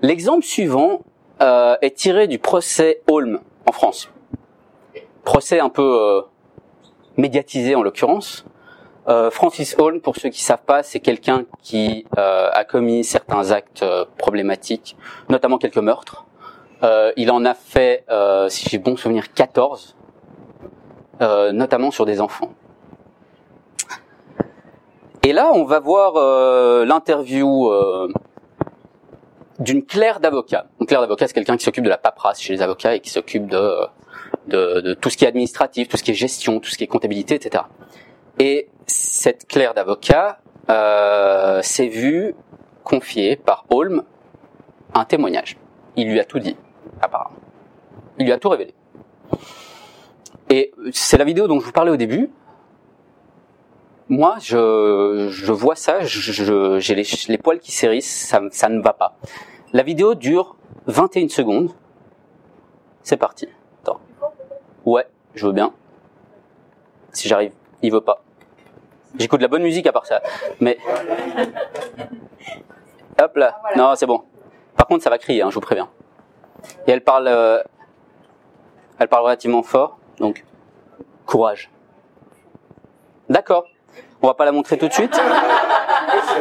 L'exemple 0.00 0.44
suivant 0.44 1.00
euh, 1.42 1.76
est 1.82 1.96
tiré 1.96 2.26
du 2.28 2.38
procès 2.38 3.02
Holm 3.08 3.40
en 3.66 3.72
France. 3.72 4.10
Procès 5.24 5.60
un 5.60 5.68
peu 5.68 5.82
euh, 5.82 6.22
médiatisé 7.16 7.74
en 7.74 7.82
l'occurrence. 7.82 8.46
Euh, 9.08 9.30
Francis 9.30 9.74
Holm, 9.78 10.00
pour 10.00 10.16
ceux 10.16 10.28
qui 10.28 10.42
savent 10.42 10.64
pas, 10.64 10.82
c'est 10.82 11.00
quelqu'un 11.00 11.46
qui 11.62 12.06
euh, 12.18 12.50
a 12.52 12.64
commis 12.64 13.04
certains 13.04 13.52
actes 13.52 13.82
euh, 13.82 14.04
problématiques, 14.18 14.96
notamment 15.30 15.56
quelques 15.56 15.78
meurtres. 15.78 16.26
Euh, 16.82 17.12
il 17.16 17.30
en 17.30 17.44
a 17.44 17.54
fait, 17.54 18.04
si 18.48 18.68
j'ai 18.68 18.78
bon 18.78 18.96
souvenir, 18.96 19.32
14, 19.32 19.96
notamment 21.20 21.90
sur 21.90 22.06
des 22.06 22.20
enfants. 22.20 22.52
Et 25.24 25.32
là, 25.32 25.50
on 25.52 25.64
va 25.64 25.80
voir 25.80 26.14
l'interview 26.84 27.70
d'une 29.58 29.84
clerc 29.84 30.20
d'avocat. 30.20 30.66
Une 30.80 30.86
clerc 30.86 31.00
d'avocat, 31.00 31.26
c'est 31.26 31.34
quelqu'un 31.34 31.56
qui 31.56 31.64
s'occupe 31.64 31.84
de 31.84 31.88
la 31.88 31.98
paperasse 31.98 32.40
chez 32.40 32.52
les 32.52 32.62
avocats 32.62 32.94
et 32.94 33.00
qui 33.00 33.10
s'occupe 33.10 33.46
de, 33.46 34.94
tout 34.94 35.10
ce 35.10 35.16
qui 35.16 35.24
est 35.24 35.28
administratif, 35.28 35.88
tout 35.88 35.96
ce 35.96 36.02
qui 36.02 36.12
est 36.12 36.14
gestion, 36.14 36.60
tout 36.60 36.70
ce 36.70 36.78
qui 36.78 36.84
est 36.84 36.88
comptabilité, 36.88 37.34
etc. 37.34 37.64
Et 38.38 38.68
cette 38.86 39.46
clerc 39.46 39.74
d'avocat 39.74 40.38
euh, 40.70 41.60
s'est 41.62 41.88
vue 41.88 42.34
confier 42.84 43.36
par 43.36 43.64
Holm 43.70 44.04
un 44.94 45.04
témoignage. 45.04 45.56
Il 45.96 46.08
lui 46.08 46.20
a 46.20 46.24
tout 46.24 46.38
dit, 46.38 46.56
apparemment. 47.00 47.36
Il 48.18 48.26
lui 48.26 48.32
a 48.32 48.38
tout 48.38 48.48
révélé. 48.48 48.74
Et 50.50 50.72
c'est 50.92 51.18
la 51.18 51.24
vidéo 51.24 51.46
dont 51.46 51.60
je 51.60 51.66
vous 51.66 51.72
parlais 51.72 51.90
au 51.90 51.96
début. 51.96 52.30
Moi, 54.08 54.36
je, 54.40 55.28
je 55.30 55.52
vois 55.52 55.76
ça, 55.76 56.00
j'ai 56.02 56.94
les, 56.94 57.06
les, 57.28 57.38
poils 57.38 57.58
qui 57.58 57.72
s'hérissent, 57.72 58.26
ça, 58.26 58.40
ça 58.50 58.70
ne 58.70 58.80
va 58.80 58.94
pas. 58.94 59.18
La 59.74 59.82
vidéo 59.82 60.14
dure 60.14 60.56
21 60.86 61.28
secondes. 61.28 61.72
C'est 63.02 63.18
parti. 63.18 63.48
Attends. 63.82 64.00
Ouais, 64.86 65.06
je 65.34 65.46
veux 65.46 65.52
bien. 65.52 65.74
Si 67.12 67.28
j'arrive, 67.28 67.52
il 67.82 67.92
veut 67.92 68.00
pas. 68.00 68.22
J'écoute 69.18 69.40
de 69.40 69.44
la 69.44 69.48
bonne 69.48 69.62
musique 69.62 69.86
à 69.86 69.92
part 69.92 70.06
ça. 70.06 70.22
Mais. 70.60 70.78
Hop 73.20 73.36
là. 73.36 73.60
Non, 73.76 73.94
c'est 73.94 74.06
bon. 74.06 74.22
Par 74.76 74.86
contre, 74.86 75.02
ça 75.02 75.10
va 75.10 75.18
crier, 75.18 75.42
hein, 75.42 75.50
je 75.50 75.54
vous 75.54 75.60
préviens. 75.60 75.88
Et 76.86 76.92
elle 76.92 77.02
parle. 77.02 77.28
Euh, 77.28 77.62
elle 78.98 79.08
parle 79.08 79.24
relativement 79.24 79.62
fort, 79.62 79.98
donc 80.18 80.44
courage. 81.26 81.70
D'accord. 83.28 83.64
On 84.22 84.26
va 84.26 84.34
pas 84.34 84.44
la 84.44 84.52
montrer 84.52 84.76
tout 84.78 84.88
de 84.88 84.92
suite. 84.92 85.20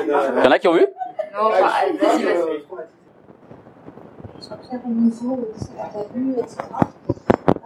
Il 0.05 0.09
y 0.43 0.47
en 0.47 0.51
a 0.51 0.57
qui 0.57 0.67
ont 0.67 0.73
vu? 0.73 0.87
Non, 1.33 1.49
vas-y, 1.49 1.97
vas-y. 1.97 2.27
au 4.85 4.89
niveau 4.89 5.35
de 5.35 5.59
ce 5.59 5.67
que 5.67 6.13
vu, 6.13 6.31
etc. 6.39 6.57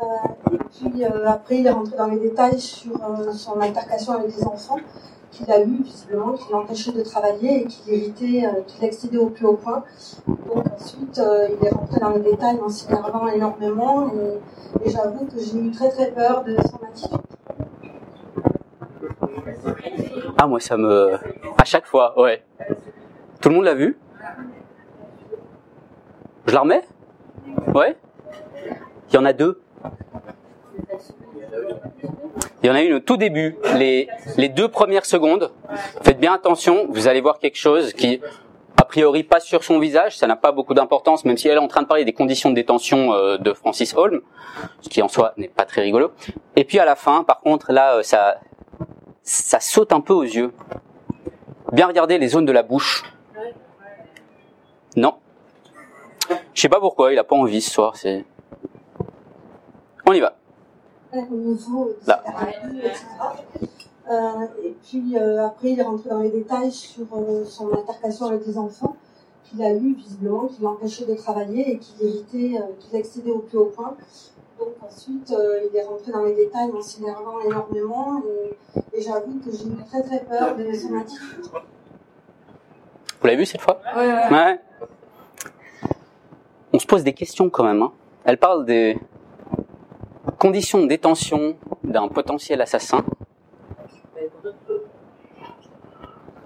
Euh, 0.01 0.53
et 0.53 0.57
puis 0.57 1.05
euh, 1.05 1.29
après, 1.29 1.57
il 1.59 1.67
est 1.67 1.71
rentré 1.71 1.95
dans 1.95 2.07
les 2.07 2.19
détails 2.19 2.59
sur 2.59 2.95
euh, 2.95 3.31
son 3.33 3.59
altercation 3.61 4.13
avec 4.13 4.35
des 4.35 4.43
enfants 4.43 4.77
qu'il 5.31 5.49
a 5.51 5.61
eu 5.61 5.81
visiblement, 5.83 6.33
qui 6.33 6.51
l'empêchait 6.51 6.91
de 6.91 7.01
travailler 7.01 7.63
et 7.63 7.65
qui 7.65 7.91
irritait, 7.91 8.47
qui 8.67 8.81
l'excédait 8.81 9.17
au 9.17 9.27
plus 9.27 9.45
haut 9.45 9.55
point. 9.55 9.83
Donc 10.27 10.65
ensuite, 10.73 11.19
il 11.19 11.65
est 11.65 11.69
rentré 11.69 11.99
dans 11.99 12.09
les 12.09 12.19
détails 12.19 12.59
en 12.63 12.69
s'énervant 12.69 13.27
énormément 13.27 14.11
et, 14.13 14.85
et 14.85 14.89
j'avoue 14.89 15.25
que 15.25 15.39
j'ai 15.39 15.57
eu 15.57 15.71
très 15.71 15.89
très 15.89 16.11
peur 16.11 16.43
de 16.43 16.55
son 16.57 16.79
attitude. 16.85 17.19
Ah 20.37 20.47
moi 20.47 20.59
ça 20.59 20.75
me... 20.77 21.13
À 21.57 21.63
chaque 21.65 21.85
fois, 21.85 22.19
ouais. 22.19 22.43
Tout 23.39 23.49
le 23.49 23.55
monde 23.55 23.65
l'a 23.65 23.75
vu? 23.75 23.97
Je 26.47 26.53
la 26.53 26.61
remets? 26.61 26.83
Ouais 27.73 27.95
Il 29.09 29.15
y 29.15 29.17
en 29.17 29.25
a 29.25 29.33
deux. 29.33 29.61
Il 32.63 32.67
y 32.67 32.69
en 32.69 32.75
a 32.75 32.81
une 32.81 32.93
au 32.93 32.99
tout 32.99 33.17
début, 33.17 33.57
les, 33.75 34.07
les 34.37 34.49
deux 34.49 34.67
premières 34.67 35.05
secondes. 35.05 35.51
Faites 36.03 36.19
bien 36.19 36.33
attention, 36.33 36.87
vous 36.89 37.07
allez 37.07 37.21
voir 37.21 37.39
quelque 37.39 37.57
chose 37.57 37.93
qui, 37.93 38.21
a 38.77 38.85
priori, 38.85 39.23
pas 39.23 39.39
sur 39.39 39.63
son 39.63 39.79
visage, 39.79 40.17
ça 40.17 40.27
n'a 40.27 40.35
pas 40.35 40.51
beaucoup 40.51 40.73
d'importance, 40.73 41.25
même 41.25 41.37
si 41.37 41.47
elle 41.47 41.55
est 41.55 41.61
en 41.61 41.67
train 41.67 41.81
de 41.81 41.87
parler 41.87 42.05
des 42.05 42.13
conditions 42.13 42.49
de 42.49 42.55
détention 42.55 43.13
euh, 43.13 43.37
de 43.37 43.53
Francis 43.53 43.95
Holm, 43.95 44.21
ce 44.81 44.89
qui 44.89 45.01
en 45.01 45.07
soi 45.07 45.33
n'est 45.37 45.47
pas 45.47 45.65
très 45.65 45.81
rigolo. 45.81 46.11
Et 46.55 46.63
puis 46.63 46.79
à 46.79 46.85
la 46.85 46.95
fin, 46.95 47.23
par 47.23 47.39
contre, 47.41 47.71
là, 47.71 47.95
euh, 47.95 48.03
ça, 48.03 48.37
ça 49.23 49.59
saute 49.59 49.91
un 49.91 50.01
peu 50.01 50.13
aux 50.13 50.23
yeux. 50.23 50.51
Bien 51.71 51.87
regarder 51.87 52.17
les 52.17 52.27
zones 52.27 52.45
de 52.45 52.51
la 52.51 52.63
bouche. 52.63 53.03
Non. 54.95 55.15
Je 56.53 56.61
sais 56.61 56.69
pas 56.69 56.79
pourquoi, 56.79 57.13
il 57.13 57.19
a 57.19 57.23
pas 57.23 57.35
envie 57.35 57.61
ce 57.61 57.71
soir. 57.71 57.95
C'est. 57.95 58.25
On 60.05 60.13
y 60.13 60.19
va 60.19 60.35
au 61.13 61.35
niveau 61.35 61.85
de 61.85 62.07
Là. 62.07 62.23
etc. 62.83 63.05
Euh, 64.09 64.45
et 64.63 64.75
puis 64.83 65.15
euh, 65.17 65.45
après, 65.45 65.69
il 65.71 65.79
est 65.79 65.83
rentré 65.83 66.09
dans 66.09 66.19
les 66.19 66.31
détails 66.31 66.71
sur 66.71 67.05
euh, 67.15 67.45
son 67.45 67.71
altercation 67.71 68.25
avec 68.27 68.45
des 68.45 68.57
enfants 68.57 68.95
qu'il 69.45 69.61
a 69.63 69.71
eu 69.73 69.93
visiblement, 69.93 70.47
qui 70.47 70.61
l'empêchait 70.61 71.05
de 71.05 71.13
travailler 71.15 71.73
et 71.73 71.77
qui 71.77 71.93
l'irritait, 71.99 72.57
euh, 72.59 72.63
qui 72.79 72.93
l'excédait 72.93 73.31
au 73.31 73.39
plus 73.39 73.57
haut 73.57 73.71
point. 73.75 73.95
Donc 74.59 74.69
ensuite, 74.81 75.31
euh, 75.31 75.61
il 75.71 75.75
est 75.77 75.83
rentré 75.83 76.11
dans 76.11 76.23
les 76.23 76.35
détails 76.35 76.71
en 76.71 76.81
s'énervant 76.81 77.39
énormément 77.41 78.21
et, 78.93 78.97
et 78.97 79.01
j'avoue 79.01 79.39
que 79.43 79.51
j'ai 79.51 79.65
eu 79.65 79.75
très 79.89 80.03
très 80.03 80.23
peur 80.23 80.55
de 80.55 80.73
son 80.73 80.95
attitude. 80.97 81.45
Vous 83.19 83.27
l'avez 83.27 83.37
vu 83.37 83.45
cette 83.45 83.61
fois? 83.61 83.79
Ouais, 83.95 84.07
ouais. 84.07 84.29
ouais. 84.31 84.59
On 86.73 86.79
se 86.79 86.87
pose 86.87 87.03
des 87.03 87.13
questions 87.13 87.49
quand 87.49 87.63
même. 87.63 87.81
Hein. 87.81 87.91
Elle 88.23 88.37
parle 88.37 88.65
des, 88.65 88.97
conditions 90.41 90.81
de 90.81 90.87
détention 90.87 91.55
d'un 91.83 92.07
potentiel 92.07 92.61
assassin. 92.61 93.05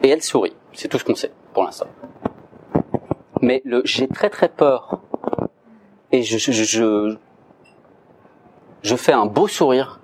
Et 0.04 0.10
elle 0.10 0.22
sourit. 0.22 0.54
C'est 0.74 0.90
tout 0.90 1.00
ce 1.00 1.06
qu'on 1.06 1.16
sait 1.16 1.32
pour 1.54 1.64
l'instant. 1.64 1.88
Mais 3.42 3.62
le, 3.64 3.82
j'ai 3.86 4.10
très 4.10 4.30
très 4.30 4.50
peur. 4.50 5.00
Et 6.12 6.24
je, 6.24 6.38
je, 6.38 6.52
je, 6.52 7.16
je 8.82 8.96
fais 8.98 9.14
un 9.14 9.28
beau 9.28 9.48
sourire. 9.48 10.02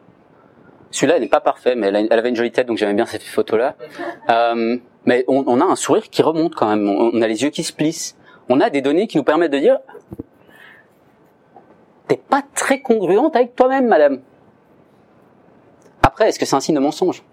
Celui-là, 0.92 1.18
il 1.18 1.22
n'est 1.22 1.28
pas 1.28 1.42
parfait, 1.42 1.76
mais 1.76 1.88
elle, 1.88 2.14
avait 2.14 2.30
une 2.30 2.36
jolie 2.38 2.52
tête, 2.52 2.68
donc 2.68 2.78
j'aimais 2.78 2.94
bien 2.94 3.06
cette 3.06 3.24
photo-là. 3.24 3.76
Euh, 4.30 4.78
mais 5.06 5.26
on, 5.28 5.44
on, 5.48 5.60
a 5.60 5.66
un 5.66 5.76
sourire 5.76 6.10
qui 6.10 6.22
remonte 6.22 6.56
quand 6.56 6.70
même. 6.70 6.88
On 6.88 7.22
a 7.22 7.28
les 7.28 7.44
yeux 7.44 7.50
qui 7.50 7.64
se 7.64 7.74
plissent. 7.74 8.18
On 8.48 8.62
a 8.62 8.70
des 8.70 8.82
données 8.82 9.08
qui 9.08 9.18
nous 9.18 9.26
permettent 9.26 9.52
de 9.52 9.60
dire 9.60 9.80
t'es 12.12 12.18
pas 12.18 12.44
très 12.56 12.82
congruente 12.82 13.38
avec 13.38 13.56
toi-même, 13.56 13.88
madame. 13.88 14.20
Après, 16.04 16.28
est-ce 16.28 16.38
que 16.38 16.46
c'est 16.46 16.58
un 16.58 16.60
signe 16.60 16.76
de 16.76 16.82
mensonge? 16.82 17.24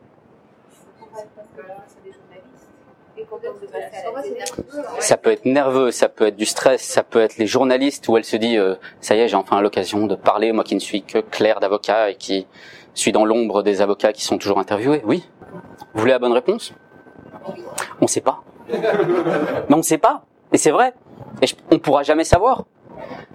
Ça 5.00 5.16
peut 5.16 5.32
être 5.32 5.46
nerveux, 5.46 5.90
ça 5.90 6.08
peut 6.08 6.28
être 6.28 6.36
du 6.36 6.46
stress, 6.46 6.80
ça 6.80 7.02
peut 7.02 7.20
être 7.20 7.38
les 7.38 7.48
journalistes 7.48 8.06
où 8.06 8.16
elle 8.16 8.24
se 8.24 8.36
dit 8.36 8.56
euh, 8.56 8.76
ça 9.00 9.16
y 9.16 9.18
est, 9.18 9.26
j'ai 9.26 9.34
enfin 9.34 9.60
l'occasion 9.60 10.06
de 10.06 10.14
parler, 10.14 10.52
moi 10.52 10.62
qui 10.62 10.76
ne 10.76 10.80
suis 10.80 11.02
que 11.02 11.18
clerc 11.18 11.58
d'avocat 11.58 12.10
et 12.10 12.14
qui 12.14 12.46
suis 12.94 13.10
dans 13.10 13.24
l'ombre 13.24 13.64
des 13.64 13.80
avocats 13.80 14.12
qui 14.12 14.22
sont 14.22 14.38
toujours 14.38 14.60
interviewés. 14.60 15.02
Oui. 15.04 15.28
Vous 15.92 16.00
voulez 16.00 16.12
la 16.12 16.20
bonne 16.20 16.32
réponse? 16.32 16.72
On 18.00 18.06
sait 18.06 18.20
pas. 18.20 18.44
Mais 18.68 19.74
on 19.74 19.82
sait 19.82 19.98
pas. 19.98 20.22
Et 20.52 20.56
c'est 20.56 20.70
vrai. 20.70 20.94
Et 21.42 21.46
on 21.72 21.80
pourra 21.80 22.04
jamais 22.04 22.24
savoir. 22.24 22.64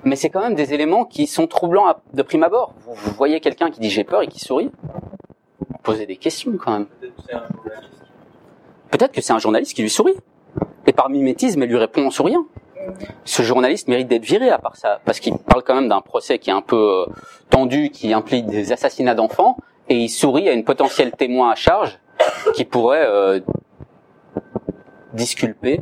Mais 0.03 0.15
c'est 0.15 0.29
quand 0.29 0.41
même 0.41 0.55
des 0.55 0.73
éléments 0.73 1.05
qui 1.05 1.27
sont 1.27 1.47
troublants 1.47 1.87
à- 1.87 2.01
de 2.13 2.21
prime 2.21 2.43
abord. 2.43 2.73
Vous, 2.85 2.93
vous 2.93 3.11
voyez 3.13 3.39
quelqu'un 3.39 3.69
qui 3.71 3.79
dit 3.79 3.89
j'ai 3.89 4.03
peur 4.03 4.21
et 4.21 4.27
qui 4.27 4.39
sourit. 4.39 4.71
Vous 5.69 5.77
posez 5.83 6.05
des 6.05 6.17
questions 6.17 6.51
quand 6.57 6.71
même. 6.71 6.87
Peut-être 8.91 9.11
que 9.11 9.21
c'est 9.21 9.33
un 9.33 9.39
journaliste 9.39 9.73
qui 9.75 9.81
lui 9.81 9.89
sourit. 9.89 10.15
Et 10.85 10.93
par 10.93 11.09
mimétisme, 11.09 11.61
elle 11.63 11.69
lui 11.69 11.77
répond 11.77 12.05
en 12.05 12.11
souriant. 12.11 12.45
Ce 13.23 13.41
journaliste 13.41 13.87
mérite 13.87 14.07
d'être 14.09 14.25
viré 14.25 14.49
à 14.49 14.57
part 14.59 14.75
ça, 14.75 14.99
parce 15.05 15.19
qu'il 15.21 15.37
parle 15.37 15.63
quand 15.63 15.73
même 15.75 15.87
d'un 15.87 16.01
procès 16.01 16.37
qui 16.37 16.49
est 16.49 16.53
un 16.53 16.61
peu 16.61 17.05
euh, 17.07 17.13
tendu, 17.49 17.89
qui 17.89 18.11
implique 18.13 18.45
des 18.47 18.73
assassinats 18.73 19.15
d'enfants, 19.15 19.55
et 19.87 19.95
il 19.95 20.09
sourit 20.09 20.49
à 20.49 20.51
une 20.51 20.65
potentielle 20.65 21.11
témoin 21.13 21.51
à 21.51 21.55
charge 21.55 21.99
qui 22.55 22.65
pourrait 22.65 23.05
euh, 23.05 23.39
disculper. 25.13 25.81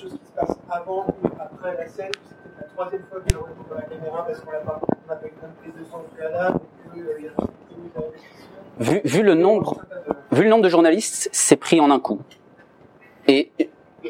Choses 0.00 0.18
qui 0.18 0.26
se 0.26 0.32
passent 0.32 0.58
avant 0.70 1.06
ou 1.22 1.26
après 1.38 1.76
la 1.76 1.86
scène. 1.88 2.10
C'est 2.28 2.36
peut-être 2.36 2.60
la 2.60 2.66
troisième 2.68 3.02
fois 3.10 3.18
retourne 3.20 3.50
dans 3.68 3.74
la 3.76 3.82
caméra 3.82 4.26
parce 4.26 4.40
qu'on 4.40 4.50
l'a 4.52 4.58
pas, 4.60 4.80
on 4.82 5.08
n'a 5.10 5.16
pas 5.16 5.26
eu 5.26 5.30
de 5.30 5.60
prise 5.60 5.72
de 5.80 5.90
sang 5.90 5.98
au 6.04 6.14
préalable, 6.14 6.60
qu'il 6.92 7.02
y 7.04 7.08
a 7.08 7.18
une. 7.18 7.30
Vu, 8.78 9.00
vu 9.04 9.22
le 9.22 9.34
nombre, 9.34 9.82
vu 10.32 10.44
le 10.44 10.48
nombre 10.48 10.62
de 10.64 10.68
journalistes, 10.70 11.28
c'est 11.32 11.56
pris 11.56 11.80
en 11.80 11.90
un 11.90 12.00
coup. 12.00 12.20
Et 13.28 13.50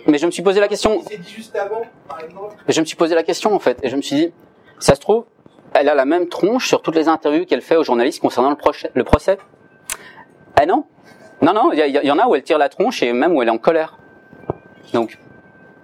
mais 0.07 0.19
je 0.19 0.27
me 0.27 0.31
suis 0.31 0.43
posé 0.43 0.61
la 0.61 0.69
question. 0.69 1.03
Juste 1.27 1.57
avant, 1.57 1.83
par 2.09 2.21
exemple, 2.21 2.55
je 2.69 2.81
me 2.81 2.87
suis 2.87 2.97
posé 2.97 3.15
la 3.17 3.25
question 3.25 3.53
en 3.53 3.59
fait, 3.59 3.79
et 3.83 3.89
je 3.89 3.97
me 3.97 4.03
suis 4.03 4.15
dit, 4.17 4.33
ça 4.79 4.95
se 4.95 5.01
trouve, 5.01 5.25
elle 5.75 5.89
a 5.89 5.95
la 5.97 6.05
même 6.05 6.29
tronche 6.29 6.69
sur 6.69 6.83
toutes 6.83 6.95
les 6.95 7.09
interviews 7.09 7.45
qu'elle 7.47 7.63
fait 7.63 7.75
aux 7.77 7.83
journalistes 7.83 8.21
concernant 8.21 8.51
le, 8.51 8.57
procès- 8.57 8.91
le 8.95 9.03
procès. 9.03 9.39
Ah 10.57 10.67
non 10.67 10.85
Non, 11.43 11.53
non, 11.53 11.73
il 11.73 11.79
y, 11.81 12.07
y 12.07 12.11
en 12.13 12.19
a 12.19 12.29
où 12.29 12.37
elle 12.37 12.45
tire 12.45 12.59
la 12.59 12.69
tronche 12.69 13.03
et 13.03 13.13
même 13.13 13.35
où 13.35 13.43
elle 13.43 13.49
est 13.49 13.53
en 13.53 13.59
colère. 13.59 13.99
Donc, 14.93 15.19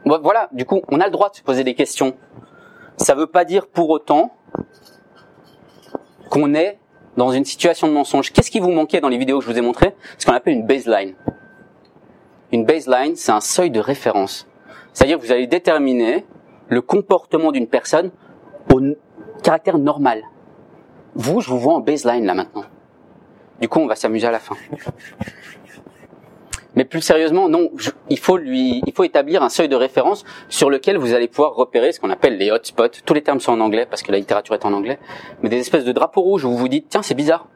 voilà, 0.07 0.49
du 0.53 0.65
coup, 0.65 0.83
on 0.89 1.01
a 1.01 1.07
le 1.07 1.11
droit 1.11 1.31
de 1.31 1.37
se 1.37 1.43
poser 1.43 1.65
des 1.65 1.75
questions. 1.75 2.17
Ça 2.97 3.15
veut 3.15 3.27
pas 3.27 3.45
dire 3.45 3.67
pour 3.67 3.91
autant 3.91 4.33
qu'on 6.31 6.55
est 6.55 6.79
dans 7.17 7.31
une 7.31 7.45
situation 7.45 7.89
de 7.89 7.93
mensonge. 7.93 8.33
Qu'est-ce 8.33 8.51
qui 8.51 8.61
vous 8.61 8.71
manquait 8.71 9.01
dans 9.01 9.09
les 9.09 9.19
vidéos 9.19 9.39
que 9.39 9.45
je 9.45 9.51
vous 9.51 9.59
ai 9.59 9.63
montrées? 9.63 9.95
Ce 10.19 10.27
qu'on 10.27 10.33
appelle 10.33 10.55
une 10.55 10.67
baseline. 10.67 11.15
Une 12.53 12.65
baseline, 12.65 13.17
c'est 13.17 13.33
un 13.33 13.41
seuil 13.41 13.71
de 13.71 13.81
référence. 13.81 14.47
C'est-à-dire 14.93 15.19
que 15.19 15.25
vous 15.25 15.33
allez 15.33 15.47
déterminer 15.47 16.25
le 16.69 16.81
comportement 16.81 17.53
d'une 17.53 17.67
personne 17.67 18.11
au 18.73 18.81
caractère 19.43 19.79
normal. 19.79 20.23
Vous, 21.15 21.41
je 21.41 21.49
vous 21.51 21.59
vois 21.59 21.75
en 21.75 21.81
baseline 21.81 22.25
là 22.25 22.35
maintenant. 22.35 22.65
Du 23.61 23.69
coup, 23.69 23.81
on 23.81 23.87
va 23.87 23.97
s'amuser 23.97 24.27
à 24.27 24.31
la 24.31 24.39
fin. 24.39 24.57
Mais 26.77 26.85
plus 26.85 27.01
sérieusement, 27.01 27.49
non, 27.49 27.71
je- 27.77 27.91
il 28.11 28.19
faut 28.19 28.37
lui, 28.37 28.83
il 28.87 28.93
faut 28.93 29.05
établir 29.05 29.43
un 29.43 29.49
seuil 29.49 29.69
de 29.69 29.77
référence 29.77 30.25
sur 30.49 30.71
lequel 30.71 30.99
vous 30.99 31.15
allez 31.15 31.27
pouvoir 31.27 31.55
repérer 31.55 31.91
ce 31.93 31.99
qu'on 32.01 32.11
appelle 32.11 32.37
les 32.37 32.51
hotspots. 32.51 32.89
Tous 33.05 33.15
les 33.15 33.23
termes 33.23 33.41
sont 33.41 33.53
en 33.53 33.61
anglais 33.61 33.87
parce 33.89 34.03
que 34.03 34.13
la 34.13 34.19
littérature 34.19 34.55
est 34.55 34.65
en 34.65 34.73
anglais, 34.73 34.99
mais 35.43 35.49
des 35.49 35.59
espèces 35.59 35.85
de 35.85 35.93
drapeaux 35.93 36.21
rouges 36.21 36.45
où 36.45 36.51
vous 36.51 36.57
vous 36.59 36.69
dites 36.69 36.87
tiens 36.89 37.03
c'est 37.03 37.15
bizarre, 37.15 37.49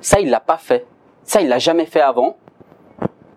ça 0.00 0.20
il 0.20 0.28
l'a 0.30 0.40
pas 0.40 0.58
fait, 0.58 0.86
ça 1.24 1.40
il 1.40 1.48
l'a 1.48 1.58
jamais 1.58 1.86
fait 1.86 2.02
avant, 2.02 2.36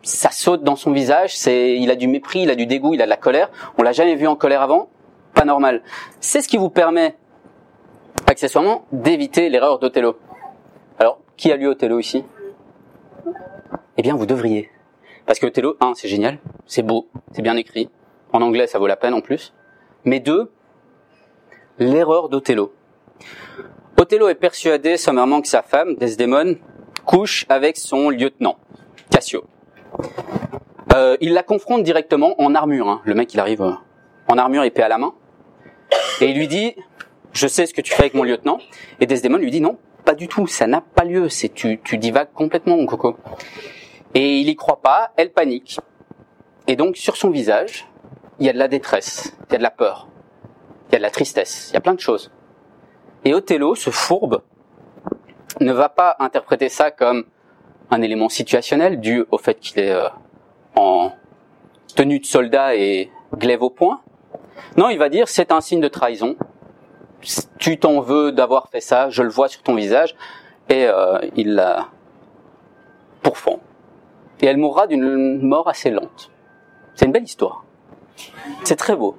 ça 0.01 0.31
saute 0.31 0.63
dans 0.63 0.75
son 0.75 0.91
visage, 0.91 1.37
c'est, 1.37 1.77
il 1.77 1.89
a 1.91 1.95
du 1.95 2.07
mépris, 2.07 2.41
il 2.41 2.49
a 2.49 2.55
du 2.55 2.65
dégoût, 2.65 2.93
il 2.93 3.01
a 3.01 3.05
de 3.05 3.09
la 3.09 3.17
colère. 3.17 3.49
On 3.77 3.83
l'a 3.83 3.91
jamais 3.91 4.15
vu 4.15 4.27
en 4.27 4.35
colère 4.35 4.61
avant, 4.61 4.89
pas 5.33 5.45
normal. 5.45 5.83
C'est 6.21 6.41
ce 6.41 6.47
qui 6.47 6.57
vous 6.57 6.69
permet, 6.69 7.15
accessoirement, 8.27 8.85
d'éviter 8.91 9.49
l'erreur 9.49 9.77
d'Othello. 9.79 10.17
Alors, 10.99 11.19
qui 11.35 11.51
a 11.51 11.57
lu 11.57 11.67
Othello 11.67 11.99
ici? 11.99 12.23
Eh 13.97 14.01
bien, 14.01 14.15
vous 14.15 14.25
devriez, 14.25 14.69
parce 15.29 15.37
que 15.37 15.45
Othello, 15.45 15.77
un, 15.79 15.93
c'est 15.93 16.07
génial, 16.07 16.39
c'est 16.65 16.81
beau, 16.81 17.07
c'est 17.33 17.43
bien 17.43 17.55
écrit. 17.55 17.87
En 18.33 18.41
anglais, 18.41 18.65
ça 18.65 18.79
vaut 18.79 18.87
la 18.87 18.95
peine 18.95 19.13
en 19.13 19.21
plus. 19.21 19.53
Mais 20.03 20.19
deux, 20.19 20.51
l'erreur 21.77 22.29
d'Othello. 22.29 22.73
Othello 23.99 24.27
est 24.29 24.33
persuadé 24.33 24.97
sommairement 24.97 25.41
que 25.41 25.47
sa 25.47 25.61
femme, 25.61 25.93
Desdemone, 25.97 26.57
couche 27.05 27.45
avec 27.47 27.77
son 27.77 28.09
lieutenant, 28.09 28.57
Cassio. 29.11 29.43
Euh, 30.95 31.15
il 31.21 31.33
la 31.33 31.43
confronte 31.43 31.83
directement 31.83 32.33
en 32.41 32.55
armure. 32.55 32.89
hein. 32.89 33.01
Le 33.05 33.13
mec, 33.13 33.31
il 33.35 33.39
arrive 33.39 33.61
euh, 33.61 33.73
en 34.29 34.37
armure, 34.39 34.63
épée 34.63 34.81
à 34.81 34.87
la 34.87 34.97
main, 34.97 35.13
et 36.21 36.25
il 36.25 36.35
lui 36.35 36.47
dit 36.47 36.73
"Je 37.33 37.45
sais 37.45 37.67
ce 37.67 37.75
que 37.75 37.81
tu 37.81 37.93
fais 37.93 38.01
avec 38.01 38.15
mon 38.15 38.23
lieutenant." 38.23 38.57
Et 38.99 39.05
Desdemone 39.05 39.41
lui 39.41 39.51
dit 39.51 39.61
"Non, 39.61 39.77
pas 40.05 40.15
du 40.15 40.27
tout. 40.27 40.47
Ça 40.47 40.65
n'a 40.65 40.81
pas 40.81 41.03
lieu. 41.03 41.29
C'est 41.29 41.49
tu, 41.49 41.79
tu 41.83 41.99
divagues 41.99 42.33
complètement, 42.33 42.77
mon 42.77 42.87
coco." 42.87 43.15
Et 44.13 44.39
il 44.39 44.49
y 44.49 44.55
croit 44.55 44.81
pas. 44.81 45.11
Elle 45.17 45.31
panique. 45.31 45.79
Et 46.67 46.75
donc, 46.75 46.97
sur 46.97 47.17
son 47.17 47.29
visage, 47.29 47.87
il 48.39 48.45
y 48.45 48.49
a 48.49 48.53
de 48.53 48.57
la 48.57 48.67
détresse, 48.67 49.33
il 49.47 49.53
y 49.53 49.55
a 49.55 49.57
de 49.57 49.63
la 49.63 49.71
peur, 49.71 50.07
il 50.87 50.93
y 50.93 50.95
a 50.95 50.97
de 50.99 51.03
la 51.03 51.09
tristesse, 51.09 51.69
il 51.69 51.73
y 51.73 51.77
a 51.77 51.81
plein 51.81 51.93
de 51.93 51.99
choses. 51.99 52.31
Et 53.25 53.33
Othello, 53.33 53.75
ce 53.75 53.89
fourbe, 53.89 54.41
ne 55.59 55.73
va 55.73 55.89
pas 55.89 56.15
interpréter 56.19 56.69
ça 56.69 56.91
comme 56.91 57.25
un 57.91 58.01
élément 58.01 58.29
situationnel 58.29 58.99
dû 58.99 59.25
au 59.31 59.37
fait 59.37 59.59
qu'il 59.59 59.79
est 59.79 59.91
euh, 59.91 60.07
en 60.75 61.11
tenue 61.95 62.19
de 62.19 62.25
soldat 62.25 62.75
et 62.75 63.11
glaive 63.35 63.63
au 63.63 63.69
poing. 63.69 64.01
Non, 64.77 64.89
il 64.89 64.97
va 64.97 65.09
dire 65.09 65.27
c'est 65.27 65.51
un 65.51 65.59
signe 65.59 65.81
de 65.81 65.87
trahison. 65.87 66.35
Tu 67.57 67.77
t'en 67.77 67.99
veux 67.99 68.31
d'avoir 68.31 68.69
fait 68.69 68.79
ça, 68.79 69.09
je 69.09 69.23
le 69.23 69.29
vois 69.29 69.49
sur 69.49 69.61
ton 69.61 69.75
visage, 69.75 70.15
et 70.69 70.85
euh, 70.85 71.19
il 71.35 71.55
la 71.55 71.87
pourfend. 73.21 73.59
Et 74.41 74.45
elle 74.45 74.57
mourra 74.57 74.87
d'une 74.87 75.41
mort 75.41 75.67
assez 75.67 75.89
lente. 75.89 76.31
C'est 76.95 77.05
une 77.05 77.11
belle 77.11 77.23
histoire. 77.23 77.65
C'est 78.63 78.75
très 78.75 78.95
beau. 78.95 79.17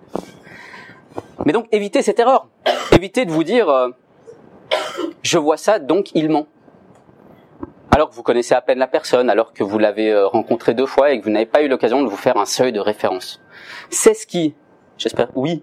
Mais 1.45 1.53
donc 1.53 1.66
évitez 1.73 2.03
cette 2.03 2.18
erreur. 2.18 2.49
Évitez 2.93 3.25
de 3.25 3.31
vous 3.31 3.45
dire 3.45 3.68
euh, 3.68 3.91
je 5.23 5.39
vois 5.39 5.57
ça 5.57 5.79
donc 5.79 6.11
il 6.14 6.29
ment 6.29 6.47
alors 7.91 8.09
que 8.09 8.14
vous 8.14 8.23
connaissez 8.23 8.55
à 8.55 8.61
peine 8.61 8.79
la 8.79 8.87
personne, 8.87 9.29
alors 9.29 9.53
que 9.53 9.64
vous 9.64 9.79
l'avez 9.79 10.11
euh, 10.12 10.27
rencontré 10.27 10.75
deux 10.75 10.87
fois 10.87 11.11
et 11.11 11.18
que 11.18 11.25
vous 11.25 11.31
n'avez 11.31 11.47
pas 11.47 11.62
eu 11.62 11.68
l'occasion 11.68 12.03
de 12.03 12.09
vous 12.09 12.16
faire 12.16 12.37
un 12.37 12.45
seuil 12.45 12.73
de 12.73 12.81
référence. 12.81 13.43
C'est 13.91 14.14
ce 14.14 14.27
qui, 14.27 14.55
j'espère, 14.97 15.29
oui. 15.35 15.62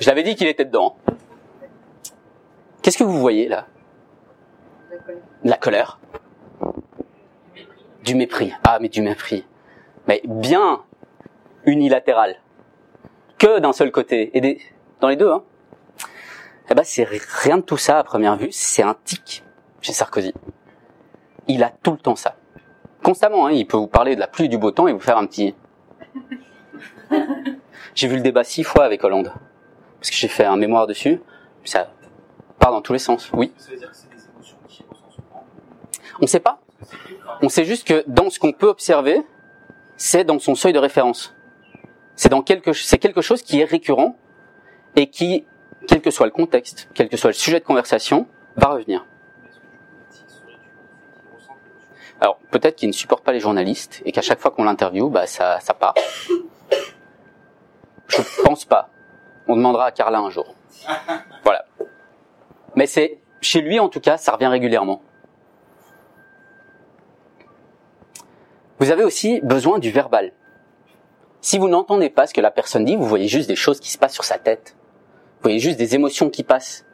Je 0.00 0.08
l'avais 0.08 0.22
dit 0.22 0.34
qu'il 0.34 0.46
était 0.48 0.64
dedans. 0.64 0.96
Qu'est-ce 2.82 2.96
que 2.96 3.04
vous 3.04 3.20
voyez 3.20 3.48
là? 3.48 3.66
De 5.44 5.50
la 5.50 5.56
colère. 5.56 6.00
Du 8.04 8.14
mépris. 8.14 8.52
Ah, 8.64 8.78
mais 8.80 8.88
du 8.88 9.02
mépris. 9.02 9.46
Mais 10.08 10.22
bien 10.24 10.82
unilatéral. 11.64 12.36
Que 13.38 13.58
d'un 13.58 13.72
seul 13.72 13.90
côté. 13.90 14.36
Et 14.36 14.40
des... 14.40 14.60
dans 15.00 15.08
les 15.08 15.16
deux, 15.16 15.30
hein. 15.30 15.42
Eh 16.70 16.74
ben, 16.74 16.84
c'est 16.84 17.04
rien 17.04 17.58
de 17.58 17.62
tout 17.62 17.76
ça 17.76 17.98
à 17.98 18.04
première 18.04 18.36
vue. 18.36 18.52
C'est 18.52 18.82
un 18.82 18.96
tic 19.04 19.44
chez 19.80 19.92
Sarkozy 19.92 20.32
il 21.54 21.62
a 21.62 21.70
tout 21.70 21.92
le 21.92 21.98
temps 21.98 22.16
ça. 22.16 22.36
Constamment, 23.02 23.46
hein, 23.46 23.52
il 23.52 23.66
peut 23.66 23.76
vous 23.76 23.86
parler 23.86 24.14
de 24.14 24.20
la 24.20 24.26
pluie 24.26 24.44
et 24.44 24.48
du 24.48 24.58
beau 24.58 24.70
temps 24.70 24.88
et 24.88 24.92
vous 24.92 25.00
faire 25.00 25.18
un 25.18 25.26
petit... 25.26 25.54
J'ai 27.94 28.08
vu 28.08 28.16
le 28.16 28.22
débat 28.22 28.44
six 28.44 28.62
fois 28.62 28.84
avec 28.84 29.02
Hollande. 29.02 29.32
Parce 29.98 30.10
que 30.10 30.16
j'ai 30.16 30.28
fait 30.28 30.44
un 30.44 30.56
mémoire 30.56 30.86
dessus. 30.86 31.20
Ça 31.64 31.90
part 32.58 32.70
dans 32.70 32.80
tous 32.80 32.92
les 32.92 32.98
sens. 32.98 33.30
Oui. 33.32 33.52
ça 33.56 33.70
veut 33.70 33.76
dire 33.76 33.90
que 33.90 33.96
c'est 33.96 34.08
des 34.08 34.28
émotions 34.32 34.56
qui 34.68 34.84
ressentent 34.88 35.12
souvent. 35.12 35.44
On 36.20 36.26
sait 36.26 36.40
pas. 36.40 36.59
On 37.42 37.48
sait 37.48 37.64
juste 37.64 37.86
que 37.86 38.04
dans 38.06 38.30
ce 38.30 38.38
qu'on 38.38 38.52
peut 38.52 38.68
observer, 38.68 39.22
c'est 39.96 40.24
dans 40.24 40.38
son 40.38 40.54
seuil 40.54 40.72
de 40.72 40.78
référence. 40.78 41.34
C'est 42.16 42.28
dans 42.28 42.42
quelque, 42.42 42.72
c'est 42.72 42.98
quelque 42.98 43.22
chose 43.22 43.42
qui 43.42 43.60
est 43.60 43.64
récurrent 43.64 44.16
et 44.96 45.08
qui, 45.08 45.46
quel 45.86 46.00
que 46.00 46.10
soit 46.10 46.26
le 46.26 46.32
contexte, 46.32 46.88
quel 46.94 47.08
que 47.08 47.16
soit 47.16 47.30
le 47.30 47.34
sujet 47.34 47.60
de 47.60 47.64
conversation, 47.64 48.26
va 48.56 48.68
revenir. 48.68 49.06
Alors 52.20 52.38
peut-être 52.50 52.76
qu'il 52.76 52.88
ne 52.88 52.94
supporte 52.94 53.24
pas 53.24 53.32
les 53.32 53.40
journalistes 53.40 54.02
et 54.04 54.12
qu'à 54.12 54.20
chaque 54.20 54.40
fois 54.40 54.50
qu'on 54.50 54.64
l'interviewe, 54.64 55.08
bah 55.08 55.26
ça, 55.26 55.60
ça 55.60 55.72
part. 55.72 55.94
Je 58.08 58.42
pense 58.44 58.64
pas. 58.64 58.90
On 59.48 59.56
demandera 59.56 59.86
à 59.86 59.92
Carla 59.92 60.18
un 60.18 60.30
jour. 60.30 60.54
Voilà. 61.44 61.64
Mais 62.76 62.86
c'est 62.86 63.20
chez 63.40 63.62
lui 63.62 63.78
en 63.78 63.88
tout 63.88 64.00
cas, 64.00 64.18
ça 64.18 64.32
revient 64.32 64.46
régulièrement. 64.46 65.02
Vous 68.80 68.90
avez 68.90 69.04
aussi 69.04 69.40
besoin 69.42 69.78
du 69.78 69.90
verbal. 69.90 70.32
Si 71.42 71.58
vous 71.58 71.68
n'entendez 71.68 72.10
pas 72.10 72.26
ce 72.26 72.34
que 72.34 72.40
la 72.40 72.50
personne 72.50 72.84
dit, 72.84 72.96
vous 72.96 73.06
voyez 73.06 73.28
juste 73.28 73.48
des 73.48 73.56
choses 73.56 73.78
qui 73.80 73.90
se 73.90 73.98
passent 73.98 74.14
sur 74.14 74.24
sa 74.24 74.38
tête. 74.38 74.74
Vous 75.36 75.42
voyez 75.44 75.58
juste 75.58 75.78
des 75.78 75.94
émotions 75.94 76.28
qui 76.30 76.42
passent. 76.42 76.84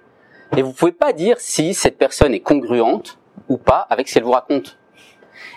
Et 0.57 0.63
vous 0.63 0.73
pouvez 0.73 0.93
pas 0.93 1.13
dire 1.13 1.41
si 1.41 1.75
cette 1.75 1.99
personne 1.99 2.35
est 2.35 2.41
congruente 2.41 3.19
ou 3.49 3.57
pas 3.57 3.87
avec 3.91 4.09
ce 4.09 4.15
qu'elle 4.15 4.23
vous 4.25 4.33
raconte. 4.33 4.79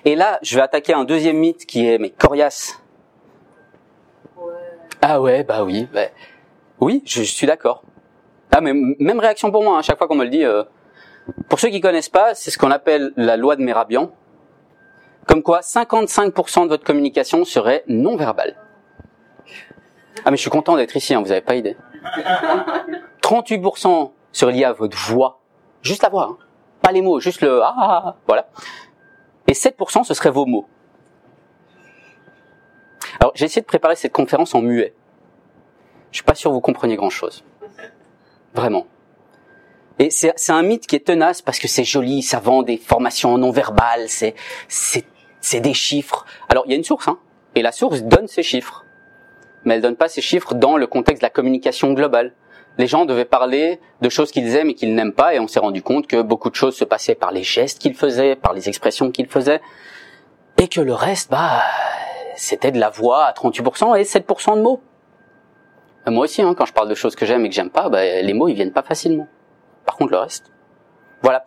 Et 0.05 0.15
là, 0.15 0.39
je 0.41 0.55
vais 0.55 0.61
attaquer 0.61 0.93
un 0.93 1.03
deuxième 1.03 1.37
mythe 1.37 1.65
qui 1.65 1.87
est 1.87 1.97
mais 1.97 2.09
coriace. 2.09 2.81
Ah 5.01 5.21
ouais, 5.21 5.43
bah 5.43 5.63
oui, 5.63 5.87
bah, 5.93 6.07
oui, 6.79 7.01
je, 7.05 7.23
je 7.23 7.31
suis 7.31 7.47
d'accord. 7.47 7.83
Ah 8.51 8.61
mais 8.61 8.73
même 8.73 9.19
réaction 9.19 9.51
pour 9.51 9.63
moi, 9.63 9.77
hein, 9.77 9.81
chaque 9.81 9.97
fois 9.97 10.07
qu'on 10.07 10.15
me 10.15 10.23
le 10.23 10.29
dit. 10.29 10.43
euh, 10.43 10.63
Pour 11.47 11.59
ceux 11.59 11.69
qui 11.69 11.79
connaissent 11.79 12.09
pas, 12.09 12.33
c'est 12.35 12.51
ce 12.51 12.57
qu'on 12.57 12.71
appelle 12.71 13.13
la 13.15 13.37
loi 13.37 13.55
de 13.55 13.61
Merabian. 13.63 14.11
Comme 15.29 15.43
quoi, 15.43 15.59
55% 15.59 16.63
de 16.63 16.69
votre 16.69 16.83
communication 16.83 17.45
serait 17.45 17.83
non 17.87 18.15
verbale. 18.15 18.55
Ah 20.25 20.31
mais 20.31 20.37
je 20.37 20.41
suis 20.41 20.49
content 20.49 20.75
d'être 20.75 20.95
ici, 20.95 21.13
hein, 21.13 21.21
vous 21.21 21.31
avez 21.31 21.41
pas 21.41 21.53
idée. 21.53 21.77
38% 23.21 24.11
seraient 24.31 24.51
liés 24.51 24.63
à 24.63 24.73
votre 24.73 24.97
voix, 24.97 25.39
juste 25.83 26.01
la 26.01 26.09
voix, 26.09 26.29
hein. 26.31 26.37
pas 26.81 26.91
les 26.91 27.03
mots, 27.03 27.19
juste 27.19 27.41
le 27.41 27.61
ah, 27.61 27.75
ah, 27.77 28.03
ah 28.05 28.15
voilà. 28.27 28.49
Et 29.45 29.53
7% 29.53 30.03
ce 30.03 30.15
seraient 30.15 30.31
vos 30.31 30.47
mots. 30.47 30.67
Alors 33.19 33.31
j'ai 33.35 33.45
essayé 33.45 33.61
de 33.61 33.67
préparer 33.67 33.95
cette 33.95 34.13
conférence 34.13 34.55
en 34.55 34.61
muet. 34.61 34.95
Je 36.09 36.17
suis 36.17 36.25
pas 36.25 36.33
sûr 36.33 36.49
que 36.49 36.55
vous 36.55 36.61
compreniez 36.61 36.95
grand 36.95 37.11
chose. 37.11 37.43
Vraiment. 38.55 38.87
Et 39.99 40.09
c'est 40.09 40.51
un 40.51 40.61
mythe 40.61 40.87
qui 40.87 40.95
est 40.95 41.05
tenace 41.05 41.41
parce 41.41 41.59
que 41.59 41.67
c'est 41.67 41.83
joli, 41.83 42.23
ça 42.23 42.39
vend 42.39 42.63
des 42.63 42.77
formations 42.77 43.37
non 43.37 43.51
verbales, 43.51 44.07
c'est 44.07 44.33
c'est 44.69 45.05
des 45.59 45.73
chiffres. 45.73 46.25
Alors 46.49 46.63
il 46.65 46.71
y 46.71 46.73
a 46.73 46.77
une 46.77 46.83
source, 46.83 47.07
hein, 47.07 47.19
et 47.55 47.61
la 47.61 47.71
source 47.71 48.03
donne 48.03 48.27
ces 48.27 48.43
chiffres, 48.43 48.85
mais 49.63 49.75
elle 49.75 49.81
donne 49.81 49.95
pas 49.95 50.07
ces 50.07 50.21
chiffres 50.21 50.53
dans 50.53 50.77
le 50.77 50.87
contexte 50.87 51.21
de 51.21 51.25
la 51.25 51.29
communication 51.29 51.93
globale. 51.93 52.33
Les 52.77 52.87
gens 52.87 53.05
devaient 53.05 53.25
parler 53.25 53.79
de 54.01 54.09
choses 54.09 54.31
qu'ils 54.31 54.55
aiment 54.55 54.69
et 54.69 54.73
qu'ils 54.73 54.95
n'aiment 54.95 55.13
pas, 55.13 55.33
et 55.33 55.39
on 55.39 55.47
s'est 55.47 55.59
rendu 55.59 55.81
compte 55.81 56.07
que 56.07 56.21
beaucoup 56.21 56.49
de 56.49 56.55
choses 56.55 56.75
se 56.75 56.85
passaient 56.85 57.15
par 57.15 57.31
les 57.31 57.43
gestes 57.43 57.79
qu'ils 57.79 57.95
faisaient, 57.95 58.35
par 58.35 58.53
les 58.53 58.69
expressions 58.69 59.11
qu'ils 59.11 59.27
faisaient, 59.27 59.61
et 60.57 60.67
que 60.67 60.79
le 60.79 60.93
reste, 60.93 61.29
bah, 61.29 61.61
c'était 62.35 62.71
de 62.71 62.79
la 62.79 62.89
voix 62.89 63.25
à 63.25 63.33
38% 63.33 63.99
et 63.99 64.03
7% 64.03 64.55
de 64.55 64.61
mots. 64.61 64.81
Moi 66.07 66.23
aussi, 66.23 66.41
hein, 66.41 66.55
quand 66.55 66.65
je 66.65 66.73
parle 66.73 66.89
de 66.89 66.95
choses 66.95 67.15
que 67.15 67.25
j'aime 67.25 67.45
et 67.45 67.49
que 67.49 67.55
j'aime 67.55 67.69
pas, 67.69 67.89
bah, 67.89 68.03
les 68.03 68.33
mots 68.33 68.47
ils 68.47 68.55
viennent 68.55 68.71
pas 68.71 68.83
facilement. 68.83 69.27
Par 69.85 69.97
contre, 69.97 70.11
le 70.11 70.17
reste, 70.17 70.51
voilà. 71.21 71.45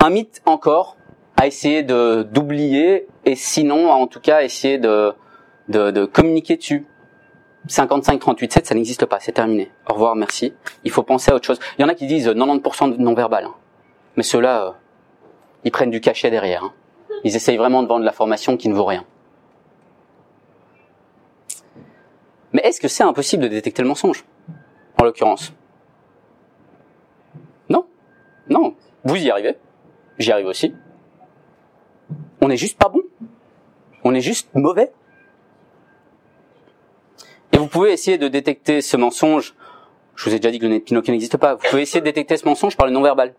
Un 0.00 0.10
mythe 0.10 0.42
encore 0.46 0.96
à 1.38 1.46
essayer 1.46 1.84
de 1.84 2.24
d'oublier 2.24 3.06
et 3.24 3.36
sinon, 3.36 3.90
en 3.90 4.08
tout 4.08 4.20
cas, 4.20 4.42
essayer 4.42 4.76
de 4.78 5.12
de, 5.68 5.90
de 5.90 6.04
communiquer 6.04 6.56
dessus. 6.56 6.86
55, 7.68 8.18
38, 8.18 8.52
7, 8.52 8.66
ça 8.66 8.74
n'existe 8.74 9.04
pas, 9.06 9.20
c'est 9.20 9.32
terminé. 9.32 9.70
Au 9.88 9.92
revoir, 9.92 10.16
merci. 10.16 10.54
Il 10.84 10.90
faut 10.90 11.02
penser 11.02 11.30
à 11.30 11.34
autre 11.34 11.44
chose. 11.44 11.60
Il 11.78 11.82
y 11.82 11.84
en 11.84 11.88
a 11.88 11.94
qui 11.94 12.06
disent 12.06 12.26
90% 12.28 12.96
de 12.96 13.02
non-verbal. 13.02 13.44
Hein. 13.44 13.54
Mais 14.16 14.22
ceux-là, 14.22 14.64
euh, 14.64 14.70
ils 15.64 15.70
prennent 15.70 15.90
du 15.90 16.00
cachet 16.00 16.30
derrière. 16.30 16.64
Hein. 16.64 16.72
Ils 17.24 17.36
essayent 17.36 17.58
vraiment 17.58 17.82
de 17.82 17.88
vendre 17.88 18.04
la 18.04 18.12
formation 18.12 18.56
qui 18.56 18.68
ne 18.68 18.74
vaut 18.74 18.86
rien. 18.86 19.04
Mais 22.52 22.62
est-ce 22.62 22.80
que 22.80 22.88
c'est 22.88 23.04
impossible 23.04 23.42
de 23.42 23.48
détecter 23.48 23.82
le 23.82 23.88
mensonge 23.88 24.24
En 24.98 25.04
l'occurrence? 25.04 25.52
Non. 27.68 27.84
Non. 28.48 28.74
Vous 29.04 29.16
y 29.16 29.30
arrivez. 29.30 29.56
J'y 30.18 30.32
arrive 30.32 30.46
aussi. 30.46 30.74
On 32.40 32.48
n'est 32.48 32.56
juste 32.56 32.78
pas 32.78 32.88
bon. 32.88 33.02
On 34.04 34.14
est 34.14 34.20
juste 34.20 34.48
mauvais. 34.54 34.92
Et 37.52 37.58
vous 37.58 37.66
pouvez 37.66 37.92
essayer 37.92 38.18
de 38.18 38.28
détecter 38.28 38.80
ce 38.80 38.96
mensonge. 38.96 39.54
Je 40.14 40.24
vous 40.28 40.34
ai 40.34 40.38
déjà 40.38 40.50
dit 40.50 40.58
que 40.58 40.66
le 40.66 40.70
nez 40.70 40.84
n'existe 41.08 41.36
pas. 41.36 41.54
Vous 41.54 41.68
pouvez 41.68 41.82
essayer 41.82 42.00
de 42.00 42.04
détecter 42.04 42.36
ce 42.36 42.44
mensonge 42.44 42.76
par 42.76 42.86
le 42.86 42.92
non-verbal. 42.92 43.34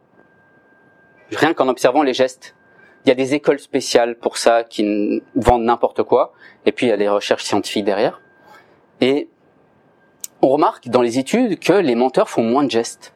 Rien 1.32 1.54
qu'en 1.54 1.68
observant 1.68 2.04
les 2.04 2.14
gestes. 2.14 2.56
Il 3.06 3.10
y 3.10 3.12
a 3.12 3.16
des 3.16 3.34
écoles 3.34 3.60
spéciales 3.60 4.18
pour 4.18 4.38
ça 4.38 4.64
qui 4.64 5.22
vendent 5.36 5.64
n'importe 5.64 6.04
quoi. 6.04 6.34
Et 6.66 6.72
puis 6.72 6.88
il 6.88 6.89
y 6.89 6.91
a 6.91 6.97
des 6.97 7.08
recherches 7.08 7.43
scientifiques 7.43 7.86
derrière. 7.86 8.22
Et 9.00 9.30
on 10.41 10.50
remarque 10.50 10.89
dans 10.89 11.02
les 11.02 11.20
études 11.20 11.60
que 11.60 11.74
les 11.74 11.95
menteurs 11.95 12.30
font 12.30 12.43
moins 12.43 12.64
de 12.64 12.72
gestes. 12.72 13.14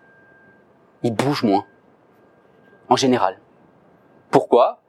Ils 1.03 1.13
bougent 1.13 1.43
moins. 1.43 1.65
En 2.89 2.95
général. 2.95 3.39
Pourquoi? 4.31 4.82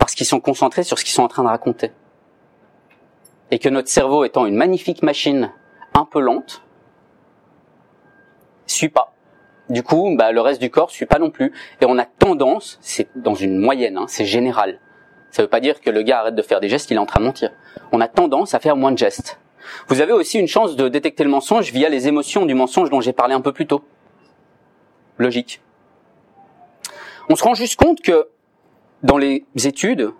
Parce 0.00 0.16
qu'ils 0.16 0.26
sont 0.26 0.40
concentrés 0.40 0.82
sur 0.82 0.98
ce 0.98 1.04
qu'ils 1.04 1.14
sont 1.14 1.22
en 1.22 1.28
train 1.28 1.44
de 1.44 1.48
raconter. 1.48 1.92
Et 3.52 3.60
que 3.60 3.68
notre 3.68 3.88
cerveau 3.88 4.24
étant 4.24 4.46
une 4.46 4.56
magnifique 4.56 5.04
machine 5.04 5.52
un 5.94 6.04
peu 6.04 6.20
lente, 6.20 6.62
suit 8.66 8.88
pas. 8.88 9.14
Du 9.68 9.84
coup, 9.84 10.16
bah, 10.16 10.32
le 10.32 10.40
reste 10.40 10.60
du 10.60 10.70
corps 10.70 10.90
suit 10.90 11.06
pas 11.06 11.20
non 11.20 11.30
plus. 11.30 11.52
Et 11.80 11.84
on 11.84 11.96
a 11.96 12.04
tendance, 12.04 12.78
c'est 12.80 13.08
dans 13.14 13.36
une 13.36 13.56
moyenne, 13.56 13.98
hein, 13.98 14.06
c'est 14.08 14.24
général. 14.24 14.80
Ça 15.30 15.42
veut 15.42 15.48
pas 15.48 15.60
dire 15.60 15.80
que 15.80 15.90
le 15.90 16.02
gars 16.02 16.20
arrête 16.20 16.34
de 16.34 16.42
faire 16.42 16.58
des 16.58 16.68
gestes, 16.68 16.90
il 16.90 16.94
est 16.94 16.98
en 16.98 17.06
train 17.06 17.20
de 17.20 17.26
mentir. 17.26 17.50
On 17.92 18.00
a 18.00 18.08
tendance 18.08 18.54
à 18.54 18.58
faire 18.58 18.74
moins 18.74 18.90
de 18.90 18.98
gestes. 18.98 19.38
Vous 19.86 20.00
avez 20.00 20.12
aussi 20.12 20.40
une 20.40 20.48
chance 20.48 20.74
de 20.74 20.88
détecter 20.88 21.22
le 21.22 21.30
mensonge 21.30 21.70
via 21.70 21.88
les 21.88 22.08
émotions 22.08 22.46
du 22.46 22.54
mensonge 22.54 22.90
dont 22.90 23.00
j'ai 23.00 23.12
parlé 23.12 23.34
un 23.34 23.40
peu 23.40 23.52
plus 23.52 23.66
tôt. 23.66 23.84
Logique. 25.18 25.60
On 27.28 27.36
se 27.36 27.44
rend 27.44 27.54
juste 27.54 27.76
compte 27.76 28.00
que 28.00 28.28
dans 29.02 29.18
les 29.18 29.44
études, 29.64 30.10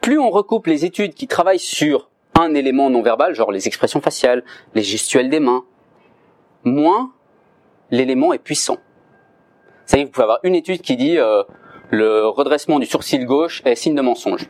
plus 0.00 0.18
on 0.18 0.30
recoupe 0.30 0.66
les 0.66 0.84
études 0.84 1.14
qui 1.14 1.26
travaillent 1.26 1.58
sur 1.58 2.10
un 2.38 2.54
élément 2.54 2.90
non 2.90 3.02
verbal, 3.02 3.34
genre 3.34 3.52
les 3.52 3.66
expressions 3.66 4.00
faciales, 4.00 4.42
les 4.74 4.82
gestuels 4.82 5.30
des 5.30 5.40
mains, 5.40 5.64
moins 6.64 7.12
l'élément 7.90 8.32
est 8.32 8.38
puissant. 8.38 8.78
Est, 9.92 10.04
vous 10.04 10.10
pouvez 10.10 10.22
avoir 10.22 10.40
une 10.42 10.54
étude 10.54 10.80
qui 10.80 10.96
dit 10.96 11.18
euh, 11.18 11.42
le 11.90 12.26
redressement 12.26 12.78
du 12.78 12.86
sourcil 12.86 13.26
gauche 13.26 13.62
est 13.64 13.74
signe 13.74 13.94
de 13.94 14.00
mensonge. 14.00 14.48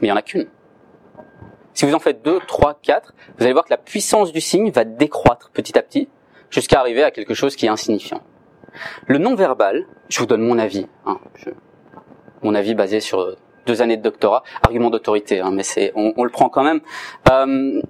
Mais 0.00 0.08
il 0.08 0.10
n'y 0.10 0.12
en 0.12 0.16
a 0.16 0.22
qu'une. 0.22 0.46
Si 1.72 1.86
vous 1.86 1.94
en 1.94 1.98
faites 1.98 2.22
deux, 2.22 2.40
trois, 2.46 2.78
quatre, 2.82 3.14
vous 3.38 3.44
allez 3.44 3.52
voir 3.52 3.64
que 3.64 3.70
la 3.70 3.78
puissance 3.78 4.32
du 4.32 4.40
signe 4.40 4.70
va 4.70 4.84
décroître 4.84 5.50
petit 5.50 5.78
à 5.78 5.82
petit 5.82 6.08
jusqu'à 6.50 6.80
arriver 6.80 7.02
à 7.02 7.10
quelque 7.10 7.32
chose 7.32 7.56
qui 7.56 7.66
est 7.66 7.70
insignifiant. 7.70 8.22
Le 9.06 9.18
non-verbal, 9.18 9.86
je 10.08 10.18
vous 10.18 10.26
donne 10.26 10.42
mon 10.42 10.58
avis, 10.58 10.86
hein, 11.06 11.18
mon 12.42 12.54
avis 12.54 12.74
basé 12.74 13.00
sur 13.00 13.36
deux 13.66 13.82
années 13.82 13.96
de 13.96 14.02
doctorat, 14.02 14.42
argument 14.62 14.90
d'autorité, 14.90 15.40
hein, 15.40 15.50
mais 15.52 15.62
c'est, 15.62 15.92
on, 15.94 16.24
le 16.24 16.30
prend 16.30 16.48
quand 16.48 16.62
même. 16.62 16.80
Euh, 17.30 17.80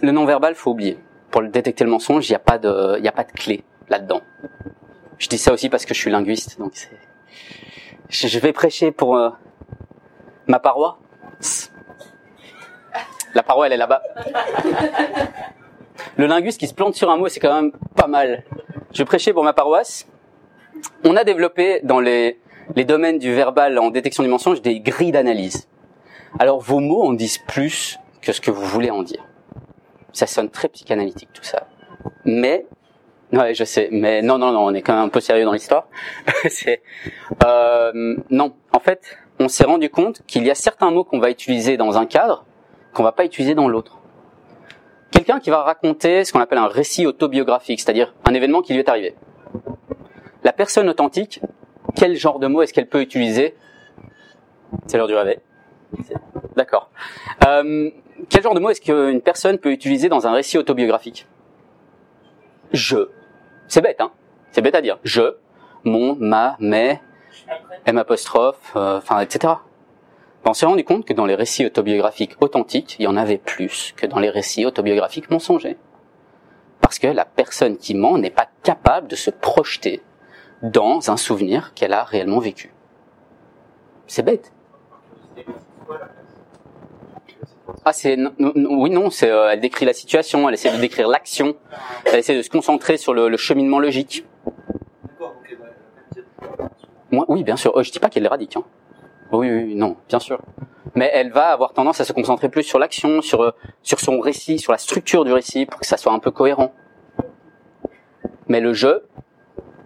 le 0.00 0.12
non-verbal, 0.12 0.54
faut 0.54 0.70
oublier. 0.70 0.98
Pour 1.30 1.40
le 1.40 1.48
détecter 1.48 1.84
le 1.84 1.90
mensonge, 1.90 2.28
il 2.28 2.32
n'y 2.32 2.36
a 2.36 2.40
pas 2.40 2.58
de, 2.58 2.98
il 2.98 3.08
a 3.08 3.12
pas 3.12 3.24
de 3.24 3.32
clé 3.32 3.64
là-dedans. 3.88 4.22
Je 5.18 5.28
dis 5.28 5.38
ça 5.38 5.52
aussi 5.52 5.68
parce 5.68 5.84
que 5.84 5.94
je 5.94 6.00
suis 6.00 6.10
linguiste, 6.10 6.58
donc. 6.58 6.72
Je 8.08 8.38
vais 8.38 8.52
prêcher 8.52 8.92
pour 8.92 9.16
euh, 9.16 9.30
ma 10.46 10.58
paroisse. 10.58 11.72
La 13.34 13.42
parole, 13.42 13.66
elle 13.66 13.72
est 13.72 13.76
là-bas. 13.76 14.02
Le 16.16 16.26
linguiste 16.26 16.60
qui 16.60 16.68
se 16.68 16.74
plante 16.74 16.94
sur 16.94 17.10
un 17.10 17.16
mot, 17.16 17.28
c'est 17.28 17.40
quand 17.40 17.54
même 17.54 17.72
pas 17.96 18.06
mal. 18.06 18.44
Je 18.92 19.02
prêchais 19.02 19.32
pour 19.32 19.42
ma 19.42 19.52
paroisse. 19.52 20.06
On 21.02 21.16
a 21.16 21.24
développé 21.24 21.80
dans 21.82 22.00
les, 22.00 22.38
les 22.74 22.84
domaines 22.84 23.18
du 23.18 23.34
verbal 23.34 23.78
en 23.78 23.90
détection 23.90 24.22
du 24.22 24.28
mensonge 24.28 24.62
des 24.62 24.80
grilles 24.80 25.12
d'analyse. 25.12 25.68
Alors 26.38 26.60
vos 26.60 26.80
mots 26.80 27.02
en 27.02 27.12
disent 27.12 27.38
plus 27.38 27.98
que 28.20 28.32
ce 28.32 28.40
que 28.40 28.50
vous 28.50 28.64
voulez 28.64 28.90
en 28.90 29.02
dire. 29.02 29.24
Ça 30.12 30.26
sonne 30.26 30.50
très 30.50 30.68
psychanalytique 30.68 31.30
tout 31.32 31.44
ça. 31.44 31.66
Mais 32.24 32.66
ouais, 33.32 33.54
je 33.54 33.64
sais, 33.64 33.88
mais 33.92 34.22
non, 34.22 34.38
non, 34.38 34.52
non, 34.52 34.66
on 34.66 34.74
est 34.74 34.82
quand 34.82 34.94
même 34.94 35.04
un 35.04 35.08
peu 35.08 35.20
sérieux 35.20 35.44
dans 35.44 35.52
l'histoire. 35.52 35.88
c'est 36.48 36.82
euh, 37.44 38.16
non. 38.30 38.54
En 38.72 38.80
fait, 38.80 39.18
on 39.38 39.48
s'est 39.48 39.64
rendu 39.64 39.90
compte 39.90 40.22
qu'il 40.26 40.44
y 40.44 40.50
a 40.50 40.54
certains 40.54 40.90
mots 40.90 41.04
qu'on 41.04 41.18
va 41.18 41.30
utiliser 41.30 41.76
dans 41.76 41.98
un 41.98 42.06
cadre 42.06 42.44
qu'on 42.92 43.02
va 43.02 43.12
pas 43.12 43.24
utiliser 43.24 43.54
dans 43.54 43.68
l'autre. 43.68 43.98
Quelqu'un 45.10 45.40
qui 45.40 45.50
va 45.50 45.62
raconter 45.62 46.24
ce 46.24 46.32
qu'on 46.32 46.40
appelle 46.40 46.58
un 46.58 46.68
récit 46.68 47.06
autobiographique, 47.06 47.80
c'est-à-dire 47.80 48.14
un 48.24 48.34
événement 48.34 48.62
qui 48.62 48.72
lui 48.72 48.80
est 48.80 48.88
arrivé. 48.88 49.14
La 50.44 50.52
personne 50.52 50.88
authentique, 50.88 51.40
quel 51.94 52.16
genre 52.16 52.38
de 52.38 52.46
mots 52.46 52.62
est-ce 52.62 52.72
qu'elle 52.72 52.88
peut 52.88 53.00
utiliser 53.00 53.54
C'est 54.86 54.96
l'heure 54.96 55.06
du 55.06 55.14
réveil. 55.14 55.38
D'accord. 56.56 56.90
Euh, 57.46 57.90
quel 58.28 58.42
genre 58.42 58.54
de 58.54 58.60
mots 58.60 58.70
est-ce 58.70 58.80
qu'une 58.80 59.20
personne 59.20 59.58
peut 59.58 59.72
utiliser 59.72 60.08
dans 60.08 60.26
un 60.26 60.32
récit 60.32 60.58
autobiographique 60.58 61.26
Je. 62.72 63.08
C'est 63.68 63.80
bête, 63.80 64.00
hein 64.00 64.10
C'est 64.52 64.62
bête 64.62 64.74
à 64.74 64.80
dire. 64.80 64.98
Je, 65.04 65.36
mon, 65.84 66.16
ma, 66.16 66.56
mes, 66.60 67.00
M 67.86 68.02
euh, 68.76 69.20
etc 69.20 69.54
on 70.46 70.52
s'est 70.52 70.66
rendu 70.66 70.84
compte 70.84 71.06
que 71.06 71.12
dans 71.12 71.26
les 71.26 71.34
récits 71.34 71.64
autobiographiques 71.64 72.36
authentiques, 72.40 72.96
il 72.98 73.04
y 73.04 73.06
en 73.06 73.16
avait 73.16 73.38
plus 73.38 73.94
que 73.96 74.06
dans 74.06 74.18
les 74.18 74.28
récits 74.28 74.66
autobiographiques 74.66 75.30
mensongers. 75.30 75.78
Parce 76.80 76.98
que 76.98 77.06
la 77.06 77.24
personne 77.24 77.78
qui 77.78 77.94
ment 77.94 78.18
n'est 78.18 78.30
pas 78.30 78.48
capable 78.62 79.08
de 79.08 79.16
se 79.16 79.30
projeter 79.30 80.02
dans 80.62 81.10
un 81.10 81.16
souvenir 81.16 81.74
qu'elle 81.74 81.92
a 81.92 82.04
réellement 82.04 82.38
vécu. 82.38 82.72
C'est 84.06 84.22
bête. 84.22 84.52
Ah, 87.84 87.92
c'est 87.92 88.18
oui, 88.38 88.90
non, 88.90 89.10
c'est 89.10 89.30
euh, 89.30 89.50
elle 89.50 89.60
décrit 89.60 89.84
la 89.84 89.92
situation, 89.92 90.48
elle 90.48 90.54
essaie 90.54 90.70
de 90.70 90.80
décrire 90.80 91.08
l'action, 91.08 91.56
elle 92.06 92.18
essaie 92.18 92.36
de 92.36 92.42
se 92.42 92.48
concentrer 92.48 92.96
sur 92.96 93.12
le, 93.12 93.36
cheminement 93.36 93.78
logique. 93.78 94.24
Moi, 97.10 97.26
oui, 97.28 97.44
bien 97.44 97.56
sûr. 97.56 97.72
Oh, 97.74 97.82
je 97.82 97.90
dis 97.90 97.98
pas 97.98 98.08
qu'elle 98.08 98.24
est 98.24 98.28
radique. 98.28 98.56
Hein. 98.56 98.64
Oui, 99.32 99.50
oui, 99.50 99.74
non, 99.74 99.96
bien 100.08 100.18
sûr. 100.18 100.40
Mais 100.94 101.10
elle 101.12 101.30
va 101.30 101.48
avoir 101.48 101.72
tendance 101.72 102.00
à 102.00 102.04
se 102.04 102.12
concentrer 102.12 102.48
plus 102.48 102.62
sur 102.62 102.78
l'action, 102.78 103.20
sur 103.20 103.42
euh, 103.42 103.50
sur 103.82 104.00
son 104.00 104.20
récit, 104.20 104.58
sur 104.58 104.72
la 104.72 104.78
structure 104.78 105.24
du 105.24 105.32
récit, 105.32 105.66
pour 105.66 105.80
que 105.80 105.86
ça 105.86 105.96
soit 105.96 106.12
un 106.12 106.18
peu 106.18 106.30
cohérent. 106.30 106.72
Mais 108.48 108.60
le 108.60 108.72
jeu, 108.72 109.06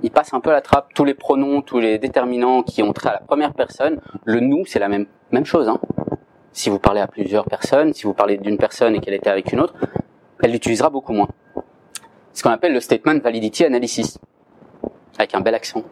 il 0.03 0.11
passe 0.11 0.33
un 0.33 0.41
peu 0.41 0.51
à 0.51 0.55
la 0.55 0.61
trappe. 0.61 0.93
Tous 0.95 1.05
les 1.05 1.15
pronoms, 1.15 1.63
tous 1.63 1.79
les 1.79 1.99
déterminants 1.99 2.63
qui 2.63 2.83
ont 2.83 2.93
trait 2.93 3.11
à 3.11 3.13
la 3.15 3.21
première 3.21 3.55
personne, 3.55 4.01
le 4.25 4.41
nous, 4.41 4.65
c'est 4.67 4.79
la 4.79 4.89
même 4.89 5.07
même 5.31 5.45
chose. 5.45 5.69
Hein. 5.69 5.81
Si 6.53 6.71
vous 6.71 6.79
parlez 6.79 7.01
à 7.01 7.07
plusieurs 7.07 7.45
personnes, 7.45 7.93
si 7.93 8.05
vous 8.05 8.15
parlez 8.15 8.39
d'une 8.39 8.59
personne 8.59 8.95
et 8.95 9.01
qu'elle 9.01 9.15
était 9.15 9.31
avec 9.31 9.53
une 9.53 9.61
autre, 9.61 9.75
elle 10.43 10.53
l'utilisera 10.53 10.91
beaucoup 10.91 11.13
moins. 11.13 11.29
Ce 12.33 12.43
qu'on 12.43 12.51
appelle 12.51 12.73
le 12.73 12.81
statement 12.81 13.19
validity 13.19 13.65
analysis. 13.65 14.19
avec 15.19 15.35
un 15.35 15.41
bel 15.41 15.55
accent. 15.55 15.83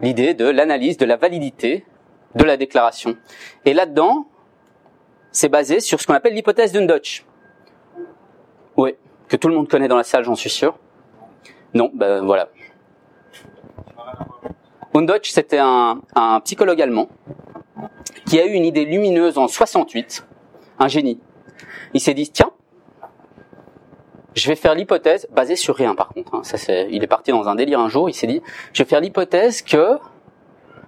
L'idée 0.00 0.32
de 0.32 0.46
l'analyse 0.46 0.96
de 0.96 1.04
la 1.04 1.16
validité 1.16 1.84
de 2.34 2.44
la 2.44 2.56
déclaration. 2.56 3.16
Et 3.64 3.74
là-dedans, 3.74 4.26
c'est 5.32 5.48
basé 5.48 5.80
sur 5.80 6.00
ce 6.00 6.06
qu'on 6.06 6.14
appelle 6.14 6.34
l'hypothèse 6.34 6.72
d'Undotch. 6.72 7.26
Oui, 8.76 8.94
que 9.28 9.36
tout 9.36 9.48
le 9.48 9.54
monde 9.54 9.68
connaît 9.68 9.88
dans 9.88 9.96
la 9.96 10.04
salle, 10.04 10.24
j'en 10.24 10.34
suis 10.34 10.50
sûr. 10.50 10.78
Non, 11.74 11.90
ben 11.94 12.24
voilà. 12.24 12.48
Undotch, 14.94 15.30
c'était 15.30 15.58
un, 15.58 16.00
un 16.14 16.40
psychologue 16.40 16.80
allemand 16.80 17.08
qui 18.26 18.40
a 18.40 18.46
eu 18.46 18.52
une 18.52 18.64
idée 18.64 18.84
lumineuse 18.84 19.38
en 19.38 19.48
68, 19.48 20.26
un 20.78 20.88
génie. 20.88 21.20
Il 21.94 22.00
s'est 22.00 22.14
dit, 22.14 22.28
tiens, 22.30 22.50
je 24.34 24.48
vais 24.48 24.56
faire 24.56 24.74
l'hypothèse, 24.74 25.26
basée 25.30 25.56
sur 25.56 25.74
rien 25.74 25.94
par 25.94 26.08
contre, 26.08 26.34
hein, 26.34 26.40
ça 26.44 26.56
c'est, 26.56 26.88
il 26.90 27.02
est 27.02 27.08
parti 27.08 27.30
dans 27.30 27.48
un 27.48 27.54
délire 27.54 27.80
un 27.80 27.88
jour, 27.88 28.08
il 28.08 28.14
s'est 28.14 28.26
dit, 28.26 28.42
je 28.72 28.82
vais 28.82 28.88
faire 28.88 29.00
l'hypothèse 29.00 29.62
que 29.62 29.98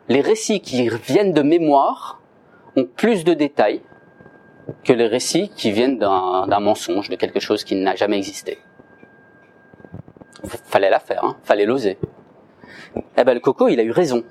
les 0.09 0.21
récits 0.21 0.61
qui 0.61 0.89
viennent 0.89 1.33
de 1.33 1.43
mémoire 1.43 2.21
ont 2.77 2.85
plus 2.85 3.25
de 3.25 3.35
détails 3.35 3.83
que 4.85 4.93
les 4.93 5.07
récits 5.07 5.51
qui 5.57 5.73
viennent 5.73 5.99
d'un 5.99 6.61
mensonge, 6.61 7.09
de 7.09 7.17
quelque 7.17 7.41
chose 7.41 7.65
qui 7.65 7.75
n'a 7.75 7.97
jamais 7.97 8.19
existé. 8.19 8.59
Fallait 10.45 10.91
la 10.91 11.01
faire, 11.01 11.25
hein, 11.25 11.37
fallait 11.43 11.67
l'oser. 11.67 11.99
Eh 13.17 13.25
ben 13.25 13.35
le 13.35 13.41
coco, 13.41 13.69
il 13.69 13.79
a 13.81 13.83
eu 13.83 13.91
raison. 13.91 14.25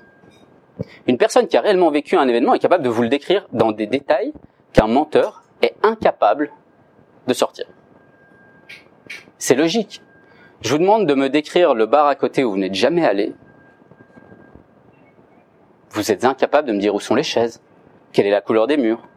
Une 1.06 1.18
personne 1.18 1.46
qui 1.46 1.56
a 1.56 1.60
réellement 1.60 1.90
vécu 1.90 2.16
un 2.16 2.26
événement 2.26 2.54
est 2.54 2.58
capable 2.58 2.84
de 2.84 2.88
vous 2.88 3.02
le 3.02 3.08
décrire 3.08 3.46
dans 3.52 3.72
des 3.72 3.86
détails 3.86 4.32
qu'un 4.72 4.86
menteur 4.86 5.42
est 5.62 5.74
incapable 5.82 6.50
de 7.26 7.34
sortir. 7.34 7.66
C'est 9.38 9.54
logique. 9.54 10.02
Je 10.62 10.70
vous 10.70 10.78
demande 10.78 11.06
de 11.06 11.14
me 11.14 11.28
décrire 11.28 11.74
le 11.74 11.86
bar 11.86 12.06
à 12.06 12.14
côté 12.14 12.44
où 12.44 12.50
vous 12.50 12.58
n'êtes 12.58 12.74
jamais 12.74 13.04
allé. 13.04 13.34
Vous 15.90 16.12
êtes 16.12 16.24
incapable 16.24 16.68
de 16.68 16.72
me 16.72 16.78
dire 16.78 16.94
où 16.94 17.00
sont 17.00 17.14
les 17.14 17.22
chaises, 17.22 17.62
quelle 18.12 18.26
est 18.26 18.30
la 18.30 18.40
couleur 18.40 18.66
des 18.66 18.76
murs, 18.76 19.08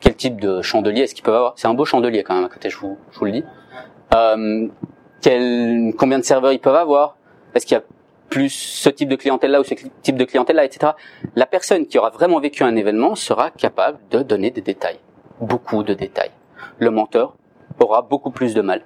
quel 0.00 0.14
type 0.14 0.40
de 0.40 0.62
chandelier 0.62 1.02
est-ce 1.02 1.14
qu'il 1.14 1.24
peut 1.24 1.34
avoir. 1.34 1.54
C'est 1.56 1.68
un 1.68 1.74
beau 1.74 1.84
chandelier 1.84 2.22
quand 2.22 2.34
même 2.34 2.44
à 2.44 2.48
côté, 2.48 2.70
je 2.70 2.78
vous, 2.78 2.96
le 3.20 3.32
dis. 3.32 3.44
Euh, 4.14 4.68
combien 5.22 6.18
de 6.18 6.24
serveurs 6.24 6.52
ils 6.52 6.60
peuvent 6.60 6.74
avoir 6.74 7.16
Est-ce 7.54 7.66
qu'il 7.66 7.76
y 7.76 7.80
a 7.80 7.84
plus 8.28 8.50
ce 8.50 8.88
type 8.88 9.08
de 9.08 9.16
clientèle 9.16 9.52
là 9.52 9.60
ou 9.60 9.64
ce 9.64 9.74
type 10.02 10.16
de 10.16 10.24
clientèle 10.24 10.56
là, 10.56 10.64
etc. 10.64 10.92
La 11.34 11.46
personne 11.46 11.86
qui 11.86 11.98
aura 11.98 12.10
vraiment 12.10 12.40
vécu 12.40 12.62
un 12.62 12.76
événement 12.76 13.14
sera 13.14 13.50
capable 13.50 13.98
de 14.10 14.22
donner 14.22 14.50
des 14.50 14.60
détails, 14.60 14.98
beaucoup 15.40 15.82
de 15.82 15.94
détails. 15.94 16.32
Le 16.78 16.90
menteur 16.90 17.36
aura 17.78 18.02
beaucoup 18.02 18.30
plus 18.30 18.54
de 18.54 18.60
mal. 18.60 18.82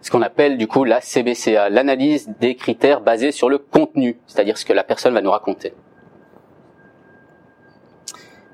Ce 0.00 0.10
qu'on 0.10 0.22
appelle 0.22 0.58
du 0.58 0.66
coup 0.66 0.84
la 0.84 1.00
CBCA, 1.00 1.68
l'analyse 1.68 2.28
des 2.40 2.56
critères 2.56 3.00
basés 3.00 3.30
sur 3.30 3.48
le 3.48 3.58
contenu, 3.58 4.18
c'est-à-dire 4.26 4.58
ce 4.58 4.64
que 4.64 4.72
la 4.72 4.82
personne 4.82 5.14
va 5.14 5.20
nous 5.20 5.30
raconter. 5.30 5.74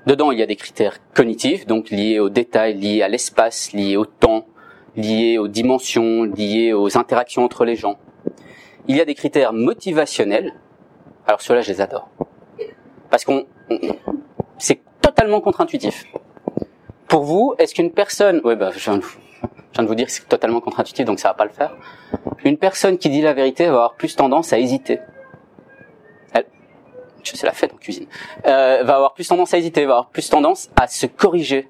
Dedans, 0.05 0.31
il 0.31 0.39
y 0.39 0.43
a 0.43 0.45
des 0.45 0.55
critères 0.55 0.97
cognitifs, 1.13 1.65
donc 1.65 1.89
liés 1.89 2.19
aux 2.19 2.29
détails, 2.29 2.75
liés 2.75 3.01
à 3.01 3.07
l'espace, 3.07 3.73
liés 3.73 3.97
au 3.97 4.05
temps, 4.05 4.45
liés 4.95 5.37
aux 5.37 5.47
dimensions, 5.47 6.23
liés 6.23 6.73
aux 6.73 6.97
interactions 6.97 7.43
entre 7.43 7.65
les 7.65 7.75
gens. 7.75 7.97
Il 8.87 8.95
y 8.95 9.01
a 9.01 9.05
des 9.05 9.15
critères 9.15 9.53
motivationnels. 9.53 10.53
Alors 11.27 11.41
ceux-là, 11.41 11.61
je 11.61 11.71
les 11.71 11.81
adore. 11.81 12.09
Parce 13.09 13.25
qu'on, 13.25 13.45
c'est 14.57 14.81
totalement 15.01 15.41
contre-intuitif. 15.41 16.05
Pour 17.07 17.23
vous, 17.23 17.55
est-ce 17.57 17.73
qu'une 17.73 17.91
personne, 17.91 18.41
oui, 18.43 18.55
bah, 18.55 18.71
je 18.73 18.79
viens, 18.79 18.97
de, 18.97 19.87
vous 19.87 19.95
dire 19.95 20.05
que 20.05 20.11
c'est 20.11 20.27
totalement 20.27 20.61
contre-intuitif, 20.61 21.05
donc 21.05 21.19
ça 21.19 21.29
va 21.29 21.33
pas 21.33 21.45
le 21.45 21.51
faire. 21.51 21.75
Une 22.43 22.57
personne 22.57 22.97
qui 22.97 23.09
dit 23.09 23.21
la 23.21 23.33
vérité 23.33 23.65
va 23.65 23.73
avoir 23.73 23.93
plus 23.95 24.15
tendance 24.15 24.53
à 24.53 24.59
hésiter. 24.59 24.99
C'est 27.23 27.45
la 27.45 27.53
fête 27.53 27.73
en 27.73 27.77
cuisine. 27.77 28.07
Euh, 28.45 28.83
va 28.83 28.95
avoir 28.95 29.13
plus 29.13 29.27
tendance 29.27 29.53
à 29.53 29.57
hésiter, 29.57 29.85
va 29.85 29.93
avoir 29.93 30.09
plus 30.09 30.29
tendance 30.29 30.69
à 30.75 30.87
se 30.87 31.05
corriger, 31.05 31.69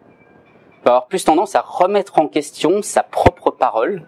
va 0.83 0.91
avoir 0.91 1.07
plus 1.07 1.23
tendance 1.23 1.55
à 1.55 1.61
remettre 1.61 2.19
en 2.19 2.27
question 2.27 2.81
sa 2.81 3.03
propre 3.03 3.51
parole 3.51 4.07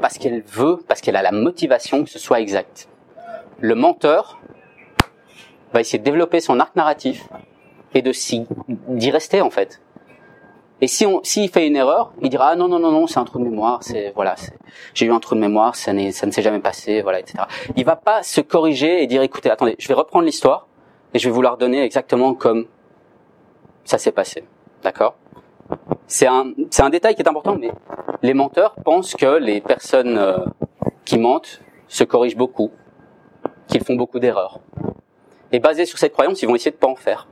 parce 0.00 0.18
qu'elle 0.18 0.42
veut, 0.42 0.78
parce 0.86 1.00
qu'elle 1.00 1.16
a 1.16 1.22
la 1.22 1.32
motivation 1.32 2.04
que 2.04 2.10
ce 2.10 2.18
soit 2.18 2.40
exact. 2.40 2.88
Le 3.60 3.74
menteur 3.74 4.38
va 5.72 5.80
essayer 5.80 5.98
de 5.98 6.04
développer 6.04 6.40
son 6.40 6.60
arc 6.60 6.76
narratif 6.76 7.28
et 7.94 8.02
de 8.02 8.12
d'y 8.88 9.10
rester 9.10 9.40
en 9.40 9.50
fait. 9.50 9.80
Et 10.80 10.86
si 10.86 11.04
on, 11.06 11.22
s'il 11.24 11.50
fait 11.50 11.66
une 11.66 11.74
erreur, 11.74 12.12
il 12.22 12.30
dira 12.30 12.50
ah 12.50 12.56
non 12.56 12.68
non 12.68 12.78
non 12.78 12.92
non 12.92 13.06
c'est 13.08 13.18
un 13.18 13.24
trou 13.24 13.40
de 13.40 13.44
mémoire, 13.44 13.82
c'est 13.82 14.12
voilà, 14.14 14.36
j'ai 14.94 15.06
eu 15.06 15.12
un 15.12 15.18
trou 15.18 15.34
de 15.34 15.40
mémoire, 15.40 15.74
ça, 15.74 15.92
ça 16.12 16.26
ne 16.26 16.30
s'est 16.30 16.42
jamais 16.42 16.60
passé, 16.60 17.02
voilà 17.02 17.18
etc. 17.18 17.44
Il 17.76 17.84
va 17.84 17.96
pas 17.96 18.22
se 18.22 18.40
corriger 18.40 19.02
et 19.02 19.06
dire 19.08 19.22
écoutez 19.22 19.50
attendez, 19.50 19.74
je 19.78 19.88
vais 19.88 19.94
reprendre 19.94 20.24
l'histoire 20.24 20.68
et 21.14 21.18
je 21.18 21.28
vais 21.28 21.34
vous 21.34 21.42
la 21.42 21.50
redonner 21.50 21.82
exactement 21.82 22.34
comme 22.34 22.66
ça 23.88 23.96
s'est 23.96 24.12
passé, 24.12 24.44
d'accord? 24.82 25.16
C'est 26.06 26.26
un, 26.26 26.52
c'est 26.70 26.82
un 26.82 26.90
détail 26.90 27.14
qui 27.14 27.22
est 27.22 27.28
important, 27.28 27.56
mais 27.56 27.70
les 28.22 28.34
menteurs 28.34 28.74
pensent 28.84 29.14
que 29.14 29.38
les 29.38 29.62
personnes 29.62 30.18
euh, 30.18 30.44
qui 31.06 31.16
mentent 31.16 31.62
se 31.88 32.04
corrigent 32.04 32.36
beaucoup, 32.36 32.70
qu'ils 33.66 33.82
font 33.82 33.94
beaucoup 33.94 34.18
d'erreurs. 34.18 34.60
Et 35.52 35.58
basé 35.58 35.86
sur 35.86 35.98
cette 35.98 36.12
croyance, 36.12 36.42
ils 36.42 36.46
vont 36.46 36.54
essayer 36.54 36.70
de 36.70 36.76
pas 36.76 36.86
en 36.86 36.96
faire. 36.96 37.28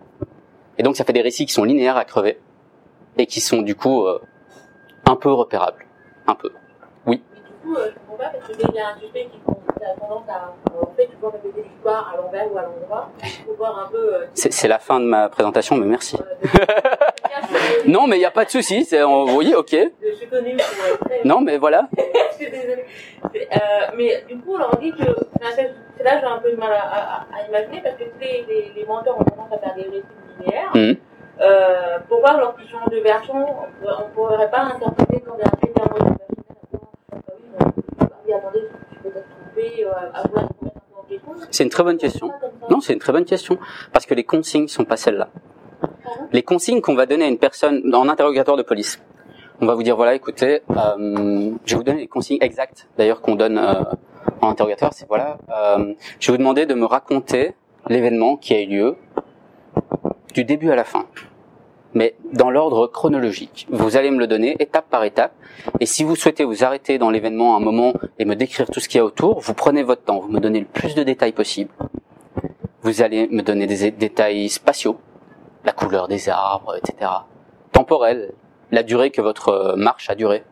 Et 0.79 0.83
donc 0.83 0.97
ça 0.97 1.05
fait 1.05 1.13
des 1.13 1.21
récits 1.21 1.45
qui 1.45 1.53
sont 1.53 1.65
linéaires 1.65 1.99
à 1.99 2.07
crever 2.07 2.41
et 3.19 3.27
qui 3.27 3.43
sont 3.43 3.61
du 3.61 3.75
coup 3.75 4.07
euh, 4.07 4.19
un 5.05 5.17
peu 5.17 5.31
repérables, 5.31 5.85
un 6.27 6.35
peu. 6.35 6.51
Oui. 7.05 7.23
Tendance 9.99 10.25
à, 10.29 10.55
en 10.81 10.95
fait, 10.97 11.09
répéter 11.23 11.63
l'histoire 11.63 12.13
à 12.13 12.17
l'envers 12.17 12.53
ou 12.53 12.59
à 12.59 12.63
l'endroit 12.63 13.11
pour 13.45 13.55
voir 13.57 13.87
un 13.87 13.91
peu. 13.91 14.27
c'est 14.35 14.69
la 14.69 14.79
fin 14.79 15.01
de 15.01 15.07
ma 15.07 15.29
présentation, 15.29 15.77
mais 15.77 15.87
merci. 15.87 16.17
non, 17.87 18.07
mais 18.07 18.17
il 18.17 18.21
n'y 18.21 18.25
a 18.25 18.31
pas 18.31 18.45
de 18.45 18.51
souci. 18.51 18.85
C'est, 18.85 19.03
oui, 19.03 19.55
ok. 19.57 19.71
Je 19.71 20.27
connais 20.29 20.57
Non, 21.25 21.41
mais 21.41 21.59
voilà. 21.59 21.89
je 21.97 22.35
suis 22.37 22.51
désolée. 22.51 22.85
Euh, 23.35 23.59
mais 23.97 24.25
du 24.29 24.39
coup, 24.39 24.55
on 24.55 24.59
leur 24.59 24.77
dit 24.77 24.93
que 24.93 25.05
c'est 25.97 26.05
là 26.05 26.21
j'ai 26.21 26.27
un 26.27 26.39
peu 26.39 26.51
de 26.51 26.57
mal 26.57 26.73
à, 26.73 27.27
à, 27.35 27.49
imaginer 27.49 27.81
parce 27.83 27.97
que 27.97 28.05
tous 28.05 28.21
les, 28.21 28.45
les, 28.49 28.73
les, 28.77 28.85
menteurs 28.87 29.19
ont 29.19 29.25
tendance 29.25 29.53
à 29.53 29.59
faire 29.59 29.75
des 29.75 29.83
récits 29.83 30.05
linéaires. 30.41 30.71
Mmh. 30.75 30.95
Euh, 31.41 31.99
pourquoi 32.09 32.39
lorsqu'ils 32.39 32.69
changent 32.69 32.91
de 32.91 33.01
version, 33.01 33.35
on 33.83 33.87
ne 33.87 34.15
pourrait 34.15 34.51
pas 34.51 34.61
interpréter 34.61 35.21
comme 35.21 35.39
un 35.41 35.57
critère 35.57 35.85
motivationnel 35.91 36.27
oui, 38.27 38.33
attendez, 38.33 38.63
je 38.93 38.99
peux 38.99 39.11
peut-être 39.11 39.27
c'est 41.51 41.65
une 41.65 41.71
très 41.71 41.83
bonne 41.83 41.99
question. 41.99 42.31
Non, 42.71 42.81
c'est 42.81 42.93
une 42.93 42.99
très 42.99 43.13
bonne 43.13 43.25
question. 43.25 43.59
Parce 43.93 44.07
que 44.07 44.15
les 44.15 44.25
consignes 44.25 44.69
sont 44.69 44.85
pas 44.85 44.97
celles-là. 44.97 45.29
Les 46.33 46.43
consignes 46.43 46.81
qu'on 46.81 46.95
va 46.95 47.07
donner 47.07 47.25
à 47.25 47.29
une 47.29 47.39
personne 47.39 47.95
en 47.95 48.09
interrogatoire 48.09 48.57
de 48.57 48.63
police. 48.63 49.01
On 49.61 49.67
va 49.67 49.75
vous 49.75 49.83
dire 49.83 49.97
voilà, 49.97 50.15
écoutez, 50.15 50.61
euh, 50.71 51.53
je 51.65 51.75
vais 51.75 51.77
vous 51.77 51.83
donner 51.83 52.01
les 52.01 52.09
consignes 52.09 52.39
exactes, 52.43 52.89
d'ailleurs 52.99 53.23
qu'on 53.23 53.37
donne 53.37 53.57
euh, 53.57 53.85
en 54.43 54.51
interrogatoire. 54.51 54.93
C'est 54.93 55.09
voilà, 55.09 55.39
euh, 55.51 55.95
je 56.21 56.27
vais 56.27 56.37
vous 56.37 56.39
demander 56.39 56.67
de 56.67 56.75
me 56.75 56.85
raconter 56.85 57.55
l'événement 57.89 58.37
qui 58.37 58.53
a 58.55 58.61
eu 58.61 58.67
lieu 58.67 58.97
du 60.35 60.45
début 60.45 60.71
à 60.71 60.77
la 60.77 60.85
fin 60.85 61.07
mais 61.97 62.15
dans 62.35 62.51
l'ordre 62.51 62.87
chronologique. 62.89 63.67
Vous 63.71 63.97
allez 63.97 64.11
me 64.11 64.19
le 64.19 64.27
donner 64.27 64.55
étape 64.59 64.91
par 64.91 65.03
étape. 65.05 65.33
Et 65.81 65.87
si 65.87 66.05
vous 66.05 66.15
souhaitez 66.15 66.45
vous 66.45 66.63
arrêter 66.63 66.99
dans 66.99 67.09
l'événement 67.09 67.57
un 67.57 67.61
moment 67.61 67.95
et 68.19 68.27
me 68.27 68.37
décrire 68.37 68.67
tout 68.67 68.81
ce 68.81 68.89
qu'il 68.91 68.99
y 68.99 69.01
a 69.01 69.05
autour, 69.05 69.41
vous 69.41 69.55
prenez 69.55 69.83
votre 69.83 70.03
temps, 70.03 70.21
vous 70.21 70.29
me 70.29 70.39
donnez 70.39 70.61
le 70.61 70.67
plus 70.67 70.95
de 70.95 71.03
détails 71.03 71.33
possible. 71.33 71.71
Vous 72.83 73.01
allez 73.01 73.29
me 73.29 73.41
donner 73.41 73.67
des 73.67 73.91
détails 73.93 74.51
spatiaux, 74.51 74.99
la 75.65 75.73
couleur 75.73 76.07
des 76.07 76.29
arbres, 76.29 76.77
etc. 76.77 77.11
Temporel, 77.73 78.35
la 78.73 78.83
durée 78.83 79.11
que 79.11 79.23
votre 79.23 79.75
marche 79.79 80.11
a 80.11 80.15
duré. 80.15 80.45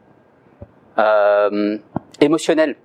Euh, 0.96 1.76
émotionnel, 2.22 2.76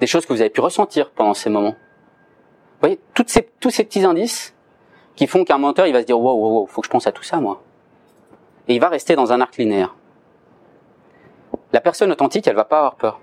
des 0.00 0.06
choses 0.06 0.26
que 0.26 0.34
vous 0.34 0.42
avez 0.42 0.50
pu 0.50 0.60
ressentir 0.60 1.12
pendant 1.12 1.32
ces 1.32 1.48
moments. 1.48 1.76
Vous 1.76 2.80
voyez, 2.82 3.00
toutes 3.14 3.30
ces, 3.30 3.48
tous 3.58 3.70
ces 3.70 3.84
petits 3.84 4.04
indices 4.04 4.54
qui 5.16 5.26
font 5.26 5.44
qu'un 5.44 5.56
menteur, 5.56 5.86
il 5.86 5.94
va 5.94 6.02
se 6.02 6.06
dire, 6.06 6.20
wow, 6.20 6.34
wow, 6.34 6.60
wow, 6.60 6.66
faut 6.66 6.82
que 6.82 6.86
je 6.86 6.90
pense 6.90 7.06
à 7.06 7.12
tout 7.12 7.22
ça, 7.22 7.40
moi 7.40 7.62
et 8.70 8.74
il 8.74 8.80
va 8.80 8.88
rester 8.88 9.16
dans 9.16 9.32
un 9.32 9.40
arc 9.40 9.56
linéaire. 9.56 9.96
La 11.72 11.80
personne 11.80 12.12
authentique, 12.12 12.46
elle 12.46 12.54
va 12.54 12.64
pas 12.64 12.78
avoir 12.78 12.94
peur. 12.94 13.20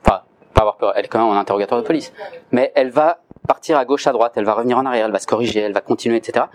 Enfin, 0.00 0.22
pas 0.54 0.62
avoir 0.62 0.78
peur, 0.78 0.94
elle 0.96 1.04
est 1.04 1.08
quand 1.08 1.18
même 1.18 1.28
en 1.28 1.38
interrogatoire 1.38 1.82
de 1.82 1.86
police. 1.86 2.14
Mais 2.50 2.72
elle 2.74 2.88
va 2.88 3.20
partir 3.46 3.76
à 3.76 3.84
gauche, 3.84 4.06
à 4.06 4.12
droite, 4.12 4.32
elle 4.36 4.46
va 4.46 4.54
revenir 4.54 4.78
en 4.78 4.86
arrière, 4.86 5.04
elle 5.04 5.12
va 5.12 5.18
se 5.18 5.26
corriger, 5.26 5.60
elle 5.60 5.74
va 5.74 5.82
continuer, 5.82 6.16
etc. 6.16 6.46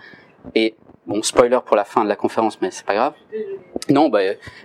Et, 0.56 0.74
bon, 1.06 1.22
spoiler 1.22 1.60
pour 1.64 1.76
la 1.76 1.84
fin 1.84 2.02
de 2.02 2.08
la 2.08 2.16
conférence, 2.16 2.60
mais 2.60 2.72
c'est 2.72 2.84
pas 2.84 2.94
grave. 2.94 3.12
Non, 3.88 4.08
bah, 4.08 4.22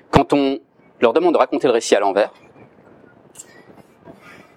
quand 0.10 0.34
on 0.34 0.58
leur 1.00 1.14
demande 1.14 1.34
de 1.34 1.40
raconter 1.40 1.68
le 1.68 1.74
récit 1.74 1.96
à 1.96 2.00
l'envers, 2.00 2.32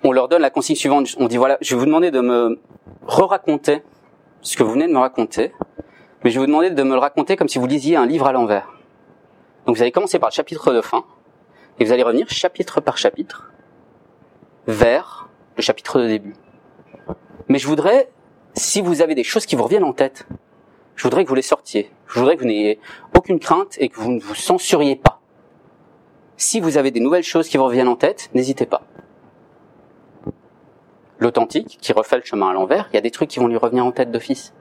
on 0.02 0.12
leur 0.12 0.28
donne 0.28 0.40
la 0.40 0.50
consigne 0.50 0.76
suivante. 0.76 1.08
On 1.18 1.26
dit 1.26 1.36
voilà, 1.36 1.58
je 1.60 1.74
vais 1.74 1.78
vous 1.78 1.86
demander 1.86 2.10
de 2.10 2.20
me 2.20 2.58
re-raconter 3.06 3.82
ce 4.40 4.56
que 4.56 4.62
vous 4.62 4.72
venez 4.72 4.88
de 4.88 4.92
me 4.92 4.98
raconter, 4.98 5.52
mais 6.24 6.30
je 6.30 6.34
vais 6.34 6.40
vous 6.40 6.46
demander 6.46 6.70
de 6.70 6.82
me 6.82 6.94
le 6.94 6.98
raconter 6.98 7.36
comme 7.36 7.48
si 7.48 7.58
vous 7.58 7.66
lisiez 7.66 7.96
un 7.96 8.06
livre 8.06 8.26
à 8.26 8.32
l'envers. 8.32 8.68
Donc 9.66 9.76
vous 9.76 9.82
allez 9.82 9.92
commencer 9.92 10.18
par 10.18 10.30
le 10.30 10.34
chapitre 10.34 10.72
de 10.72 10.80
fin, 10.80 11.04
et 11.78 11.84
vous 11.84 11.92
allez 11.92 12.02
revenir 12.02 12.28
chapitre 12.28 12.80
par 12.80 12.98
chapitre, 12.98 13.50
vers 14.66 15.28
le 15.56 15.62
chapitre 15.62 16.00
de 16.00 16.06
début. 16.06 16.34
Mais 17.48 17.58
je 17.58 17.66
voudrais, 17.66 18.10
si 18.54 18.80
vous 18.80 19.02
avez 19.02 19.14
des 19.14 19.24
choses 19.24 19.46
qui 19.46 19.56
vous 19.56 19.64
reviennent 19.64 19.84
en 19.84 19.92
tête, 19.92 20.26
je 20.96 21.04
voudrais 21.04 21.24
que 21.24 21.28
vous 21.28 21.34
les 21.34 21.42
sortiez. 21.42 21.90
Je 22.06 22.18
voudrais 22.18 22.36
que 22.36 22.42
vous 22.42 22.46
n'ayez 22.46 22.78
aucune 23.16 23.40
crainte 23.40 23.76
et 23.78 23.88
que 23.88 23.98
vous 23.98 24.12
ne 24.12 24.20
vous 24.20 24.34
censuriez 24.34 24.96
pas. 24.96 25.20
Si 26.36 26.60
vous 26.60 26.76
avez 26.76 26.90
des 26.90 27.00
nouvelles 27.00 27.22
choses 27.22 27.48
qui 27.48 27.56
vous 27.56 27.64
reviennent 27.64 27.88
en 27.88 27.96
tête, 27.96 28.30
n'hésitez 28.34 28.66
pas. 28.66 28.82
L'authentique, 31.18 31.78
qui 31.80 31.92
refait 31.92 32.16
le 32.16 32.24
chemin 32.24 32.50
à 32.50 32.52
l'envers, 32.52 32.88
il 32.92 32.94
y 32.94 32.98
a 32.98 33.00
des 33.00 33.10
trucs 33.10 33.30
qui 33.30 33.38
vont 33.38 33.46
lui 33.46 33.56
revenir 33.56 33.86
en 33.86 33.92
tête 33.92 34.10
d'office. 34.10 34.52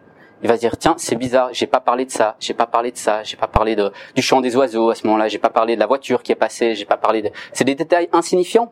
Il 0.43 0.47
va 0.47 0.55
se 0.55 0.61
dire 0.61 0.77
tiens 0.77 0.95
c'est 0.97 1.15
bizarre, 1.15 1.49
j'ai 1.51 1.67
pas 1.67 1.79
parlé 1.79 2.05
de 2.05 2.11
ça, 2.11 2.35
j'ai 2.39 2.53
pas 2.53 2.65
parlé 2.65 2.91
de 2.91 2.97
ça, 2.97 3.23
j'ai 3.23 3.37
pas 3.37 3.47
parlé 3.47 3.75
de, 3.75 3.91
du 4.15 4.21
chant 4.21 4.41
des 4.41 4.55
oiseaux 4.55 4.89
à 4.89 4.95
ce 4.95 5.05
moment-là, 5.05 5.27
j'ai 5.27 5.37
pas 5.37 5.49
parlé 5.49 5.75
de 5.75 5.79
la 5.79 5.85
voiture 5.85 6.23
qui 6.23 6.31
est 6.31 6.35
passée, 6.35 6.75
j'ai 6.75 6.85
pas 6.85 6.97
parlé 6.97 7.21
de. 7.21 7.29
C'est 7.53 7.63
des 7.63 7.75
détails 7.75 8.09
insignifiants, 8.11 8.71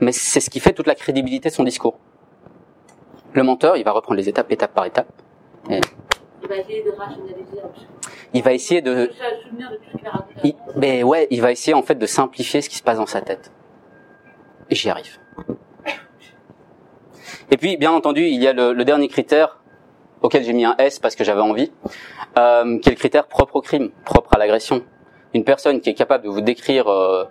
mais 0.00 0.12
c'est 0.12 0.40
ce 0.40 0.50
qui 0.50 0.60
fait 0.60 0.72
toute 0.72 0.86
la 0.86 0.94
crédibilité 0.94 1.48
de 1.48 1.54
son 1.54 1.64
discours. 1.64 1.98
Le 3.32 3.42
menteur, 3.42 3.76
il 3.76 3.84
va 3.84 3.90
reprendre 3.92 4.16
les 4.16 4.28
étapes 4.28 4.50
étape 4.52 4.72
par 4.72 4.84
étape. 4.84 5.08
Et 5.68 5.80
il 6.42 6.48
va 6.48 6.56
essayer 6.56 6.82
de 6.82 6.90
rationaliser. 6.90 7.60
Il 8.34 8.42
va 8.42 8.52
essayer 8.52 8.82
de. 8.82 9.10
Il, 10.44 10.54
mais 10.76 11.02
ouais, 11.02 11.26
il 11.30 11.40
va 11.40 11.50
essayer 11.50 11.74
en 11.74 11.82
fait 11.82 11.96
de 11.96 12.06
simplifier 12.06 12.62
ce 12.62 12.68
qui 12.68 12.76
se 12.76 12.82
passe 12.82 12.98
dans 12.98 13.06
sa 13.06 13.20
tête. 13.20 13.52
Et 14.70 14.74
j'y 14.74 14.90
arrive. 14.90 15.18
Et 17.50 17.56
puis, 17.56 17.76
bien 17.78 17.92
entendu, 17.92 18.26
il 18.26 18.42
y 18.42 18.46
a 18.46 18.52
le, 18.52 18.72
le 18.74 18.84
dernier 18.84 19.08
critère 19.08 19.57
auquel 20.22 20.44
j'ai 20.44 20.52
mis 20.52 20.64
un 20.64 20.74
S 20.78 20.98
parce 20.98 21.16
que 21.16 21.24
j'avais 21.24 21.40
envie, 21.40 21.70
euh, 22.38 22.78
qui 22.78 22.88
est 22.88 22.92
le 22.92 22.98
critère 22.98 23.26
propre 23.26 23.56
au 23.56 23.60
crime, 23.60 23.90
propre 24.04 24.34
à 24.34 24.38
l'agression. 24.38 24.82
Une 25.34 25.44
personne 25.44 25.80
qui 25.80 25.90
est 25.90 25.94
capable 25.94 26.24
de 26.24 26.30
vous 26.30 26.40
décrire 26.40 26.88
euh, 26.88 27.24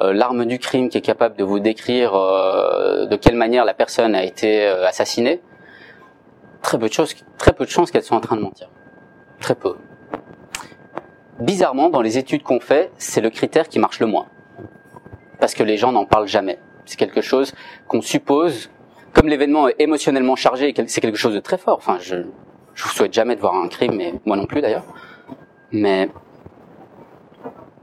euh, 0.00 0.12
l'arme 0.12 0.44
du 0.44 0.58
crime, 0.58 0.88
qui 0.88 0.98
est 0.98 1.02
capable 1.02 1.36
de 1.36 1.44
vous 1.44 1.60
décrire 1.60 2.14
euh, 2.14 3.06
de 3.06 3.16
quelle 3.16 3.36
manière 3.36 3.64
la 3.64 3.74
personne 3.74 4.14
a 4.14 4.24
été 4.24 4.66
euh, 4.66 4.86
assassinée, 4.86 5.40
très 6.62 6.78
peu 6.78 6.88
de 6.88 6.92
choses, 6.92 7.14
très 7.38 7.52
peu 7.52 7.64
de 7.64 7.70
chances 7.70 7.90
qu'elle 7.92 8.02
soit 8.02 8.16
en 8.16 8.20
train 8.20 8.36
de 8.36 8.40
mentir. 8.40 8.68
Très 9.40 9.54
peu. 9.54 9.76
Bizarrement, 11.38 11.90
dans 11.90 12.02
les 12.02 12.18
études 12.18 12.42
qu'on 12.42 12.60
fait, 12.60 12.90
c'est 12.96 13.20
le 13.20 13.30
critère 13.30 13.68
qui 13.68 13.78
marche 13.78 14.00
le 14.00 14.06
moins, 14.06 14.26
parce 15.38 15.54
que 15.54 15.62
les 15.62 15.76
gens 15.76 15.92
n'en 15.92 16.06
parlent 16.06 16.28
jamais. 16.28 16.58
C'est 16.86 16.96
quelque 16.96 17.20
chose 17.20 17.54
qu'on 17.86 18.00
suppose 18.00 18.70
comme 19.14 19.28
l'événement 19.28 19.68
est 19.68 19.76
émotionnellement 19.78 20.36
chargé, 20.36 20.74
c'est 20.86 21.00
quelque 21.00 21.16
chose 21.16 21.34
de 21.34 21.40
très 21.40 21.56
fort. 21.56 21.78
Enfin, 21.78 21.98
je, 22.00 22.16
je 22.74 22.82
vous 22.84 22.90
souhaite 22.90 23.12
jamais 23.12 23.36
de 23.36 23.40
voir 23.40 23.54
un 23.54 23.68
crime, 23.68 23.94
mais 23.96 24.14
moi 24.26 24.36
non 24.36 24.46
plus 24.46 24.60
d'ailleurs. 24.60 24.84
Mais 25.72 26.10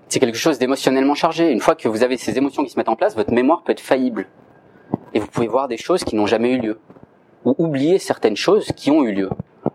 c'est 0.10 0.20
quelque 0.20 0.38
chose 0.38 0.60
d'émotionnellement 0.60 1.16
chargé. 1.16 1.50
Une 1.50 1.62
fois 1.62 1.76
que 1.76 1.88
vous 1.88 2.04
avez 2.04 2.18
ces 2.18 2.38
émotions 2.38 2.64
qui 2.64 2.70
se 2.70 2.78
mettent 2.78 2.90
en 2.90 2.98
place, 2.98 3.16
votre 3.16 3.34
mémoire 3.34 3.64
peut 3.64 3.72
être 3.72 3.80
faillible. 3.80 4.28
Et 5.14 5.20
vous 5.20 5.28
pouvez 5.28 5.48
voir 5.48 5.68
des 5.68 5.78
choses 5.78 6.04
qui 6.04 6.16
n'ont 6.16 6.28
jamais 6.28 6.52
eu 6.52 6.60
lieu. 6.60 6.80
Ou 7.46 7.56
oublier 7.58 7.98
certaines 7.98 8.36
choses 8.36 8.68
qui 8.76 8.92
ont 8.92 9.04
eu 9.04 9.14
lieu. 9.14 9.30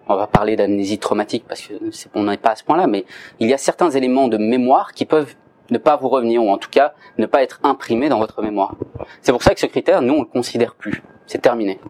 On 0.08 0.16
va 0.16 0.26
parler 0.26 0.54
d'amnésie 0.54 0.98
traumatique 0.98 1.44
parce 1.48 1.62
que 1.62 1.74
on 2.14 2.24
n'est 2.24 2.36
pas 2.36 2.50
à 2.50 2.56
ce 2.56 2.64
point-là, 2.64 2.86
mais 2.86 3.06
il 3.40 3.48
y 3.48 3.54
a 3.54 3.58
certains 3.58 3.90
éléments 3.90 4.28
de 4.28 4.36
mémoire 4.36 4.92
qui 4.92 5.04
peuvent 5.04 5.34
ne 5.70 5.78
pas 5.78 5.96
vous 5.96 6.08
revenir, 6.08 6.42
ou 6.42 6.50
en 6.50 6.58
tout 6.58 6.70
cas 6.70 6.94
ne 7.18 7.26
pas 7.26 7.42
être 7.42 7.60
imprimés 7.62 8.08
dans 8.08 8.18
votre 8.18 8.42
mémoire. 8.42 8.74
C'est 9.22 9.32
pour 9.32 9.42
ça 9.42 9.54
que 9.54 9.60
ce 9.60 9.66
critère, 9.66 10.02
nous, 10.02 10.14
on 10.14 10.20
le 10.20 10.26
considère 10.26 10.74
plus. 10.74 11.02
C'est 11.26 11.40
terminé. 11.40 11.80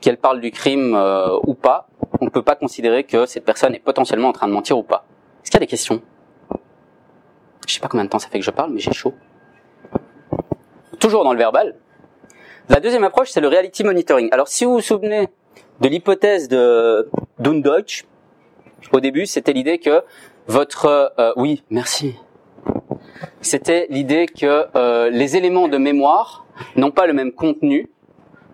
Qu'elle 0.00 0.16
parle 0.16 0.40
du 0.40 0.50
crime 0.50 0.94
euh, 0.94 1.38
ou 1.46 1.54
pas, 1.54 1.88
on 2.20 2.24
ne 2.24 2.30
peut 2.30 2.42
pas 2.42 2.56
considérer 2.56 3.04
que 3.04 3.26
cette 3.26 3.44
personne 3.44 3.74
est 3.74 3.80
potentiellement 3.80 4.28
en 4.28 4.32
train 4.32 4.48
de 4.48 4.52
mentir 4.52 4.78
ou 4.78 4.82
pas. 4.82 5.04
Est-ce 5.42 5.50
qu'il 5.50 5.54
y 5.54 5.58
a 5.58 5.60
des 5.60 5.66
questions? 5.66 6.02
Je 7.66 7.74
sais 7.74 7.80
pas 7.80 7.88
combien 7.88 8.04
de 8.04 8.10
temps 8.10 8.18
ça 8.18 8.28
fait 8.28 8.38
que 8.38 8.44
je 8.44 8.50
parle, 8.50 8.72
mais 8.72 8.80
j'ai 8.80 8.92
chaud. 8.92 9.14
Toujours 10.98 11.24
dans 11.24 11.32
le 11.32 11.38
verbal. 11.38 11.76
La 12.68 12.80
deuxième 12.80 13.04
approche, 13.04 13.30
c'est 13.30 13.40
le 13.40 13.48
reality 13.48 13.84
monitoring. 13.84 14.28
Alors, 14.32 14.48
si 14.48 14.64
vous 14.64 14.74
vous 14.74 14.80
souvenez 14.80 15.28
de 15.80 15.88
l'hypothèse 15.88 16.48
de 16.48 17.08
Deutsch, 17.38 18.04
au 18.92 19.00
début, 19.00 19.26
c'était 19.26 19.52
l'idée 19.52 19.78
que 19.78 20.02
votre... 20.46 21.12
Euh, 21.18 21.32
oui, 21.36 21.64
merci 21.70 22.14
c'était 23.40 23.86
l'idée 23.90 24.26
que 24.26 24.66
euh, 24.76 25.10
les 25.10 25.36
éléments 25.36 25.68
de 25.68 25.76
mémoire 25.76 26.46
n'ont 26.76 26.90
pas 26.90 27.06
le 27.06 27.12
même 27.12 27.32
contenu 27.32 27.90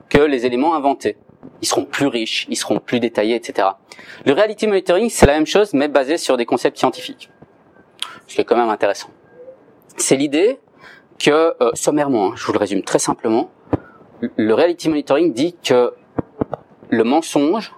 que 0.08 0.18
les 0.18 0.46
éléments 0.46 0.74
inventés. 0.74 1.16
Ils 1.60 1.68
seront 1.68 1.84
plus 1.84 2.06
riches, 2.06 2.46
ils 2.48 2.56
seront 2.56 2.80
plus 2.80 2.98
détaillés, 2.98 3.34
etc. 3.34 3.68
Le 4.24 4.32
reality 4.32 4.66
monitoring, 4.66 5.10
c'est 5.10 5.26
la 5.26 5.34
même 5.34 5.46
chose, 5.46 5.74
mais 5.74 5.88
basé 5.88 6.16
sur 6.16 6.36
des 6.36 6.46
concepts 6.46 6.78
scientifiques. 6.78 7.30
Ce 8.26 8.34
qui 8.34 8.40
est 8.40 8.44
quand 8.44 8.56
même 8.56 8.70
intéressant. 8.70 9.10
C'est 9.96 10.16
l'idée 10.16 10.58
que, 11.18 11.54
euh, 11.62 11.70
sommairement, 11.74 12.32
hein, 12.32 12.34
je 12.36 12.46
vous 12.46 12.52
le 12.52 12.58
résume 12.58 12.82
très 12.82 12.98
simplement, 12.98 13.50
le 14.36 14.54
reality 14.54 14.88
monitoring 14.88 15.32
dit 15.32 15.56
que 15.62 15.92
le 16.90 17.04
mensonge 17.04 17.74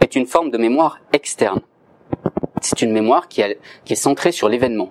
est 0.00 0.16
une 0.16 0.26
forme 0.26 0.50
de 0.50 0.58
mémoire 0.58 0.98
externe. 1.12 1.60
C'est 2.60 2.82
une 2.82 2.92
mémoire 2.92 3.28
qui, 3.28 3.42
qui 3.84 3.92
est 3.92 3.96
centrée 3.96 4.32
sur 4.32 4.48
l'événement 4.48 4.90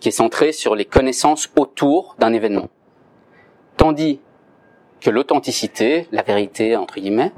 qui 0.00 0.08
est 0.08 0.12
centré 0.12 0.52
sur 0.52 0.74
les 0.74 0.84
connaissances 0.84 1.50
autour 1.56 2.16
d'un 2.18 2.32
événement. 2.32 2.68
Tandis 3.76 4.20
que 5.00 5.10
l'authenticité, 5.10 6.08
la 6.12 6.22
vérité, 6.22 6.76
entre 6.76 7.00
guillemets, 7.00 7.32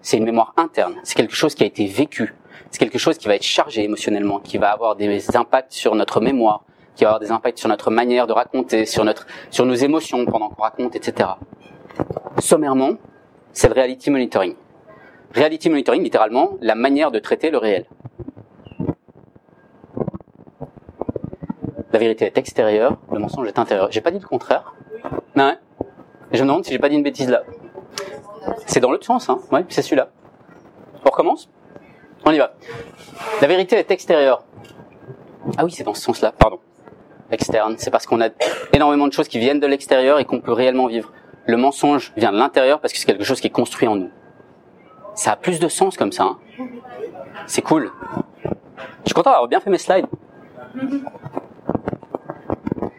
c'est 0.00 0.18
une 0.18 0.24
mémoire 0.24 0.52
interne. 0.56 0.96
C'est 1.02 1.14
quelque 1.16 1.34
chose 1.34 1.54
qui 1.54 1.62
a 1.62 1.66
été 1.66 1.86
vécu. 1.86 2.34
C'est 2.70 2.78
quelque 2.78 2.98
chose 2.98 3.18
qui 3.18 3.26
va 3.26 3.34
être 3.34 3.42
chargé 3.42 3.84
émotionnellement, 3.84 4.38
qui 4.38 4.58
va 4.58 4.70
avoir 4.70 4.96
des 4.96 5.36
impacts 5.36 5.72
sur 5.72 5.94
notre 5.94 6.20
mémoire, 6.20 6.64
qui 6.94 7.04
va 7.04 7.10
avoir 7.10 7.20
des 7.20 7.32
impacts 7.32 7.58
sur 7.58 7.68
notre 7.68 7.90
manière 7.90 8.26
de 8.26 8.32
raconter, 8.32 8.86
sur 8.86 9.04
notre, 9.04 9.26
sur 9.50 9.64
nos 9.64 9.74
émotions 9.74 10.24
pendant 10.26 10.48
qu'on 10.48 10.62
raconte, 10.62 10.94
etc. 10.94 11.30
Sommairement, 12.38 12.94
c'est 13.52 13.68
le 13.68 13.74
reality 13.74 14.10
monitoring. 14.10 14.54
Reality 15.34 15.70
monitoring, 15.70 16.02
littéralement, 16.02 16.58
la 16.60 16.74
manière 16.74 17.10
de 17.10 17.18
traiter 17.18 17.50
le 17.50 17.58
réel. 17.58 17.86
La 21.94 22.00
vérité 22.00 22.24
est 22.24 22.36
extérieure, 22.36 22.96
le 23.12 23.20
mensonge 23.20 23.46
est 23.46 23.56
intérieur. 23.56 23.86
J'ai 23.92 24.00
pas 24.00 24.10
dit 24.10 24.18
le 24.18 24.26
contraire. 24.26 24.74
Non. 25.36 25.54
je 26.32 26.42
me 26.42 26.48
demande 26.48 26.64
si 26.64 26.72
j'ai 26.72 26.80
pas 26.80 26.88
dit 26.88 26.96
une 26.96 27.04
bêtise 27.04 27.28
là. 27.30 27.44
C'est 28.66 28.80
dans 28.80 28.90
l'autre 28.90 29.06
sens, 29.06 29.30
hein. 29.30 29.38
Ouais, 29.52 29.64
c'est 29.68 29.80
celui-là. 29.80 30.08
On 31.04 31.10
recommence? 31.10 31.48
On 32.24 32.32
y 32.32 32.38
va. 32.38 32.54
La 33.40 33.46
vérité 33.46 33.76
est 33.76 33.92
extérieure. 33.92 34.42
Ah 35.56 35.64
oui, 35.64 35.70
c'est 35.70 35.84
dans 35.84 35.94
ce 35.94 36.02
sens-là, 36.02 36.32
pardon. 36.32 36.58
Externe, 37.30 37.76
c'est 37.78 37.92
parce 37.92 38.06
qu'on 38.06 38.20
a 38.20 38.30
énormément 38.72 39.06
de 39.06 39.12
choses 39.12 39.28
qui 39.28 39.38
viennent 39.38 39.60
de 39.60 39.68
l'extérieur 39.68 40.18
et 40.18 40.24
qu'on 40.24 40.40
peut 40.40 40.52
réellement 40.52 40.88
vivre. 40.88 41.12
Le 41.46 41.56
mensonge 41.56 42.12
vient 42.16 42.32
de 42.32 42.38
l'intérieur 42.38 42.80
parce 42.80 42.92
que 42.92 42.98
c'est 42.98 43.06
quelque 43.06 43.22
chose 43.22 43.40
qui 43.40 43.46
est 43.46 43.50
construit 43.50 43.86
en 43.86 43.94
nous. 43.94 44.10
Ça 45.14 45.30
a 45.30 45.36
plus 45.36 45.60
de 45.60 45.68
sens 45.68 45.96
comme 45.96 46.10
ça. 46.10 46.24
Hein. 46.24 46.38
C'est 47.46 47.62
cool. 47.62 47.92
Je 48.42 48.50
suis 49.04 49.14
content 49.14 49.30
d'avoir 49.30 49.46
bien 49.46 49.60
fait 49.60 49.70
mes 49.70 49.78
slides. 49.78 50.06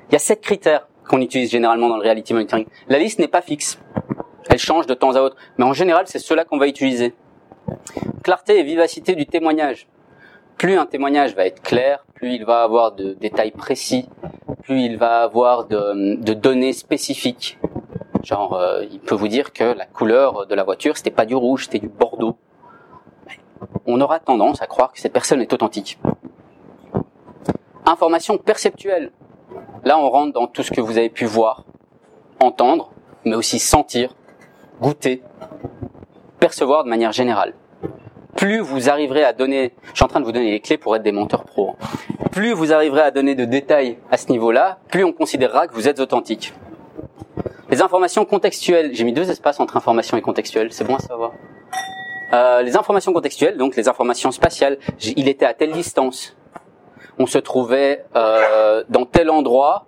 Il 0.10 0.14
y 0.14 0.16
a 0.16 0.20
sept 0.20 0.41
critères 0.41 0.88
qu'on 1.08 1.22
utilise 1.22 1.51
généralement 1.51 1.89
dans 1.89 1.97
le 1.97 2.03
reality 2.03 2.34
monitoring. 2.34 2.66
La 2.88 2.99
liste 2.99 3.20
n'est 3.20 3.28
pas 3.28 3.41
fixe. 3.41 3.80
Elle 4.49 4.60
change 4.60 4.88
de 4.88 4.93
temps 4.93 5.16
à 5.16 5.22
autre. 5.22 5.36
Mais 5.58 5.66
en 5.66 5.74
général, 5.74 6.06
c'est 6.08 6.20
cela 6.20 6.45
qu'on 6.45 6.58
va 6.58 6.68
utiliser. 6.68 7.14
Clarté 8.24 8.60
et 8.60 8.64
vivacité 8.64 9.16
du 9.16 9.26
témoignage. 9.26 9.88
Plus 10.58 10.78
un 10.78 10.86
témoignage 10.86 11.36
va 11.36 11.45
être 11.45 11.62
clair, 11.62 12.06
plus 12.14 12.34
il 12.34 12.45
va 12.45 12.64
avoir 12.64 12.93
de 12.93 13.14
détails 13.14 13.51
précis, 13.51 14.08
plus 14.64 14.84
il 14.84 14.97
va 14.97 15.24
avoir 15.24 15.66
de, 15.66 16.34
données 16.34 16.72
spécifiques. 16.72 17.60
Genre, 18.24 18.53
euh, 18.53 18.84
il 18.89 18.99
peut 18.99 19.16
vous 19.16 19.28
dire 19.28 19.51
que 19.51 19.64
la 19.64 19.86
couleur 19.86 20.47
de 20.47 20.56
la 20.56 20.64
voiture, 20.64 20.95
c'était 20.97 21.12
pas 21.12 21.26
du 21.26 21.36
rouge, 21.36 21.66
c'était 21.66 21.80
du 21.80 21.89
bordeaux. 21.89 22.38
On 23.86 23.99
aura 23.99 24.20
tendance 24.20 24.62
à 24.62 24.68
croire 24.68 24.93
que 24.93 24.99
cette 24.99 25.14
personne 25.14 25.41
est 25.41 25.51
authentique. 25.53 25.99
Information 27.86 28.38
perceptuelle. 28.38 29.12
Là, 29.84 29.99
on 29.99 30.10
rentre 30.10 30.34
dans 30.34 30.47
tout 30.47 30.64
ce 30.64 30.72
que 30.72 30.82
vous 30.82 30.97
avez 30.97 31.10
pu 31.10 31.26
voir, 31.26 31.66
entendre, 32.39 32.91
mais 33.24 33.36
aussi 33.36 33.60
sentir, 33.60 34.16
goûter, 34.82 35.22
percevoir 36.39 36.84
de 36.84 36.89
manière 36.89 37.12
générale. 37.12 37.53
Plus 38.36 38.60
vous 38.60 38.89
arriverez 38.89 39.24
à 39.24 39.32
donner, 39.32 39.74
je 39.89 39.95
suis 39.95 40.03
en 40.03 40.08
train 40.08 40.20
de 40.20 40.26
vous 40.26 40.32
donner 40.32 40.51
les 40.51 40.60
clés 40.60 40.78
pour 40.78 40.95
être 40.95 41.03
des 41.03 41.12
menteurs 41.12 41.45
pro. 41.45 41.76
Plus 42.32 42.51
vous 42.51 42.74
arriverez 42.74 43.01
à 43.01 43.12
donner 43.12 43.34
de 43.34 43.45
détails 43.45 43.97
à 44.12 44.18
ce 44.18 44.30
niveau-là, 44.32 44.80
plus 44.89 45.03
on 45.03 45.14
considérera 45.14 45.68
que 45.68 45.74
vous 45.74 45.88
êtes 45.88 45.99
authentique. 45.99 46.53
Les 47.70 47.82
informations 47.82 48.26
contextuelles, 48.26 48.91
j'ai 48.93 49.03
mis 49.03 49.14
deux 49.14 49.30
espaces 49.32 49.60
entre 49.60 49.78
information 49.78 50.18
et 50.18 50.22
contextuel, 50.22 50.72
c'est 50.72 50.84
bon 50.84 50.95
à 50.95 50.99
savoir. 50.99 51.32
Euh, 52.34 52.62
les 52.62 52.76
informations 52.76 53.14
contextuelles, 53.14 53.58
donc 53.58 53.76
les 53.76 53.88
informations 53.88 54.32
spatiales, 54.32 54.78
il 55.16 55.28
était 55.30 55.45
à 55.45 55.53
telle 55.53 55.72
distance, 55.72 56.36
on 57.20 57.26
se 57.26 57.38
trouvait 57.38 58.05
euh, 58.16 58.84
dans 58.89 59.05
tel 59.05 59.30
endroit, 59.30 59.86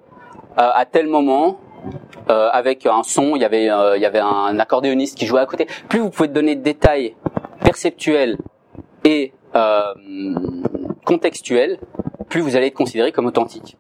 euh, 0.58 0.70
à 0.74 0.86
tel 0.86 1.08
moment, 1.08 1.60
euh, 2.30 2.50
avec 2.52 2.86
un 2.86 3.04
son, 3.04 3.36
il 3.36 3.42
y 3.42 3.46
avait 3.46 3.66
il 3.66 4.02
y 4.02 4.06
avait 4.06 4.20
un 4.20 4.60
accordéoniste 4.60 5.18
qui 5.18 5.26
jouait 5.26 5.42
à 5.42 5.46
côté. 5.46 5.68
Plus 5.90 6.00
vous 6.00 6.10
pouvez 6.10 6.28
donner 6.28 6.56
de 6.56 6.62
détails 6.62 7.16
perceptuels 7.64 8.38
et 9.04 9.34
contextuels, 11.06 11.80
plus 12.30 12.42
vous 12.42 12.56
allez 12.56 12.68
être 12.68 12.76
considéré 12.76 13.12
comme 13.12 13.26
authentique. 13.26 13.78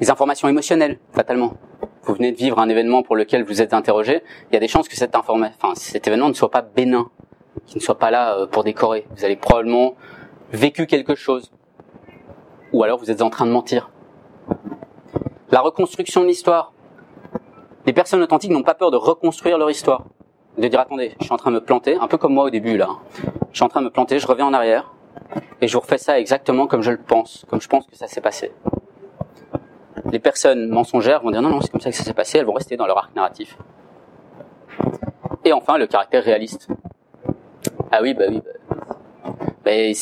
Les 0.00 0.10
informations 0.10 0.48
émotionnelles, 0.48 0.98
fatalement. 1.12 1.54
vous 2.02 2.14
venez 2.14 2.32
de 2.32 2.36
vivre 2.36 2.58
un 2.58 2.68
événement 2.68 3.02
pour 3.02 3.16
lequel 3.16 3.44
vous 3.44 3.60
êtes 3.60 3.74
interrogé, 3.74 4.22
il 4.50 4.54
y 4.54 4.56
a 4.56 4.60
des 4.60 4.68
chances 4.68 4.88
que 4.88 4.96
cet, 4.96 5.14
événement 6.06 6.28
ne 6.28 6.34
soit 6.34 6.50
pas 6.50 6.62
bénin, 6.62 7.08
qu'il 7.66 7.78
ne 7.78 7.82
soit 7.82 7.98
pas 7.98 8.10
là 8.10 8.36
euh, 8.36 8.46
pour 8.46 8.64
décorer. 8.64 9.06
Vous 9.16 9.24
avez 9.24 9.36
probablement 9.36 9.94
vécu 10.52 10.86
quelque 10.86 11.14
chose. 11.14 11.50
Ou 12.72 12.82
alors 12.82 12.98
vous 12.98 13.10
êtes 13.10 13.22
en 13.22 13.30
train 13.30 13.46
de 13.46 13.50
mentir. 13.50 13.90
La 15.50 15.60
reconstruction 15.60 16.22
de 16.22 16.26
l'histoire. 16.26 16.72
Les 17.86 17.92
personnes 17.92 18.22
authentiques 18.22 18.50
n'ont 18.50 18.62
pas 18.62 18.74
peur 18.74 18.90
de 18.90 18.96
reconstruire 18.96 19.56
leur 19.58 19.70
histoire. 19.70 20.04
De 20.58 20.68
dire, 20.68 20.80
attendez, 20.80 21.14
je 21.20 21.24
suis 21.24 21.32
en 21.32 21.36
train 21.36 21.50
de 21.50 21.56
me 21.56 21.64
planter, 21.64 21.96
un 21.96 22.08
peu 22.08 22.18
comme 22.18 22.34
moi 22.34 22.44
au 22.44 22.50
début 22.50 22.76
là. 22.76 22.88
Je 23.52 23.56
suis 23.56 23.64
en 23.64 23.68
train 23.68 23.80
de 23.80 23.86
me 23.86 23.90
planter, 23.90 24.18
je 24.18 24.26
reviens 24.26 24.46
en 24.46 24.52
arrière, 24.52 24.92
et 25.60 25.68
je 25.68 25.74
vous 25.74 25.80
refais 25.80 25.98
ça 25.98 26.18
exactement 26.18 26.66
comme 26.66 26.82
je 26.82 26.90
le 26.90 26.98
pense, 26.98 27.46
comme 27.48 27.60
je 27.60 27.68
pense 27.68 27.86
que 27.86 27.96
ça 27.96 28.08
s'est 28.08 28.20
passé. 28.20 28.52
Les 30.10 30.18
personnes 30.18 30.68
mensongères 30.68 31.22
vont 31.22 31.30
dire, 31.30 31.42
non, 31.42 31.50
non, 31.50 31.60
c'est 31.60 31.70
comme 31.70 31.80
ça 31.80 31.90
que 31.90 31.96
ça 31.96 32.02
s'est 32.02 32.14
passé, 32.14 32.38
elles 32.38 32.44
vont 32.44 32.52
rester 32.52 32.76
dans 32.76 32.86
leur 32.86 32.98
arc 32.98 33.14
narratif. 33.14 33.56
Et 35.44 35.52
enfin, 35.52 35.78
le 35.78 35.86
caractère 35.86 36.24
réaliste. 36.24 36.68
Ah 37.90 38.00
oui, 38.02 38.14
bah 38.14 38.24
oui. 38.28 38.42
Bah, 38.44 38.50
bah 39.68 39.92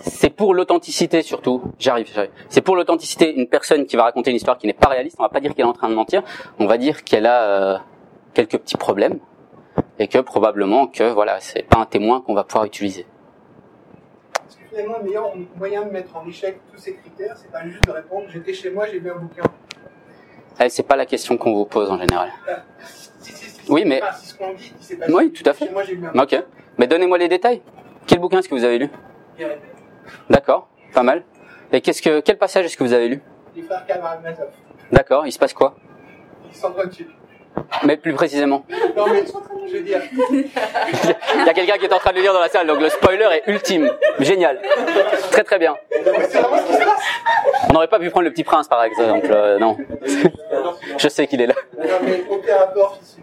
c'est 0.00 0.30
pour 0.30 0.54
l'authenticité 0.54 1.22
surtout. 1.22 1.62
J'arrive, 1.78 2.10
j'arrive. 2.14 2.30
C'est 2.48 2.62
pour 2.62 2.76
l'authenticité. 2.76 3.34
Une 3.34 3.46
personne 3.46 3.86
qui 3.86 3.96
va 3.96 4.04
raconter 4.04 4.30
une 4.30 4.36
histoire 4.36 4.56
qui 4.56 4.66
n'est 4.66 4.72
pas 4.72 4.88
réaliste, 4.88 5.16
on 5.18 5.22
va 5.22 5.28
pas 5.28 5.40
dire 5.40 5.54
qu'elle 5.54 5.66
est 5.66 5.68
en 5.68 5.74
train 5.74 5.88
de 5.88 5.94
mentir. 5.94 6.22
On 6.58 6.66
va 6.66 6.78
dire 6.78 7.04
qu'elle 7.04 7.26
a 7.26 7.42
euh, 7.42 7.78
quelques 8.32 8.58
petits 8.58 8.76
problèmes 8.76 9.18
et 9.98 10.08
que 10.08 10.18
probablement 10.18 10.86
que 10.86 11.04
voilà, 11.04 11.40
c'est 11.40 11.62
pas 11.62 11.78
un 11.78 11.86
témoin 11.86 12.20
qu'on 12.20 12.34
va 12.34 12.44
pouvoir 12.44 12.64
utiliser. 12.64 13.06
Parce 14.32 14.56
que 14.56 14.64
finalement, 14.68 14.98
le 14.98 15.04
meilleur 15.04 15.32
moyen 15.56 15.84
de 15.84 15.90
mettre 15.90 16.16
en 16.16 16.26
échec 16.26 16.58
tous 16.72 16.80
ces 16.80 16.94
critères, 16.94 17.36
c'est 17.36 17.50
pas 17.50 17.66
juste 17.66 17.84
de 17.84 17.90
répondre 17.90 18.26
j'étais 18.30 18.54
chez 18.54 18.70
moi, 18.70 18.86
j'ai 18.90 19.00
lu 19.00 19.10
un 19.10 19.16
bouquin? 19.16 19.42
Eh, 20.60 20.68
c'est 20.68 20.84
pas 20.84 20.96
la 20.96 21.06
question 21.06 21.36
qu'on 21.36 21.52
vous 21.52 21.66
pose 21.66 21.90
en 21.90 21.98
général. 21.98 22.30
Euh, 22.48 22.54
oui, 23.68 23.84
mais. 23.86 24.00
oui, 25.08 25.32
tout 25.32 25.48
à 25.48 25.52
fait. 25.52 25.70
Moi, 25.70 25.82
ok. 26.14 26.44
Mais 26.78 26.86
donnez-moi 26.86 27.18
les 27.18 27.28
détails. 27.28 27.62
Quel 28.06 28.18
bouquin 28.18 28.38
est-ce 28.38 28.48
que 28.48 28.54
vous 28.54 28.64
avez 28.64 28.78
lu 28.78 28.90
D'accord, 30.28 30.68
pas 30.92 31.02
mal. 31.02 31.22
Et 31.72 31.80
qu'est-ce 31.80 32.02
que, 32.02 32.20
quel 32.20 32.38
passage 32.38 32.66
est-ce 32.66 32.76
que 32.76 32.84
vous 32.84 32.92
avez 32.92 33.08
lu 33.08 33.22
Les 33.56 33.62
frères 33.62 33.84
Karamazov. 33.86 34.48
D'accord, 34.92 35.26
il 35.26 35.32
se 35.32 35.38
passe 35.38 35.52
quoi 35.54 35.74
Ils 36.50 36.56
s'entretuent. 36.56 37.08
Mais 37.84 37.96
plus 37.96 38.12
précisément. 38.12 38.64
Non 38.96 39.06
mais, 39.08 39.24
je 39.68 39.76
veux 39.76 39.82
dire. 39.82 40.00
il 40.30 41.46
y 41.46 41.48
a 41.48 41.54
quelqu'un 41.54 41.78
qui 41.78 41.84
est 41.86 41.92
en 41.92 41.98
train 41.98 42.10
de 42.10 42.16
le 42.16 42.22
lire 42.22 42.32
dans 42.32 42.40
la 42.40 42.48
salle, 42.48 42.66
donc 42.66 42.80
le 42.80 42.88
spoiler 42.88 43.28
est 43.32 43.50
ultime. 43.50 43.90
Génial. 44.20 44.60
Très 45.30 45.44
très 45.44 45.58
bien. 45.58 45.76
On 47.68 47.72
n'aurait 47.72 47.88
pas 47.88 47.98
pu 47.98 48.10
prendre 48.10 48.24
le 48.24 48.32
petit 48.32 48.44
prince 48.44 48.68
par 48.68 48.82
exemple, 48.84 49.28
euh, 49.30 49.58
non. 49.58 49.76
je 50.98 51.08
sais 51.08 51.26
qu'il 51.26 51.40
est 51.40 51.46
là. 51.46 51.54
Non 51.78 51.84
mais 52.02 52.24
aucun 52.28 52.56
rapport 52.56 52.98
ici. 53.02 53.20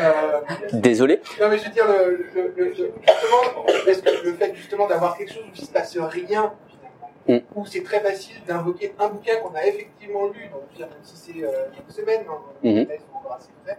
Euh, 0.00 0.40
Désolé. 0.72 1.20
Non, 1.40 1.48
mais 1.48 1.58
je 1.58 1.64
veux 1.64 1.70
dire, 1.70 1.86
le, 1.86 2.52
le, 2.56 2.74
justement, 2.74 3.64
le 4.24 4.32
fait 4.32 4.54
justement 4.54 4.86
d'avoir 4.88 5.16
quelque 5.16 5.32
chose 5.32 5.44
où 5.44 5.52
il 5.54 5.60
ne 5.60 5.66
se 5.66 5.72
passe 5.72 5.96
rien, 5.96 6.52
mm. 7.28 7.38
où 7.54 7.64
c'est 7.64 7.82
très 7.82 8.00
facile 8.00 8.36
d'invoquer 8.46 8.94
un 8.98 9.08
bouquin 9.08 9.36
qu'on 9.36 9.54
a 9.54 9.64
effectivement 9.64 10.26
lu, 10.28 10.48
donc 10.52 10.78
même 10.78 10.88
si 11.02 11.16
c'est 11.16 11.44
euh, 11.44 11.68
il 11.72 11.76
y 11.76 11.80
a 11.80 11.82
une 11.86 11.94
semaine, 11.94 12.24
hein, 12.28 12.38
mm 12.62 12.68
-hmm. 12.70 12.86
frais, 12.86 13.78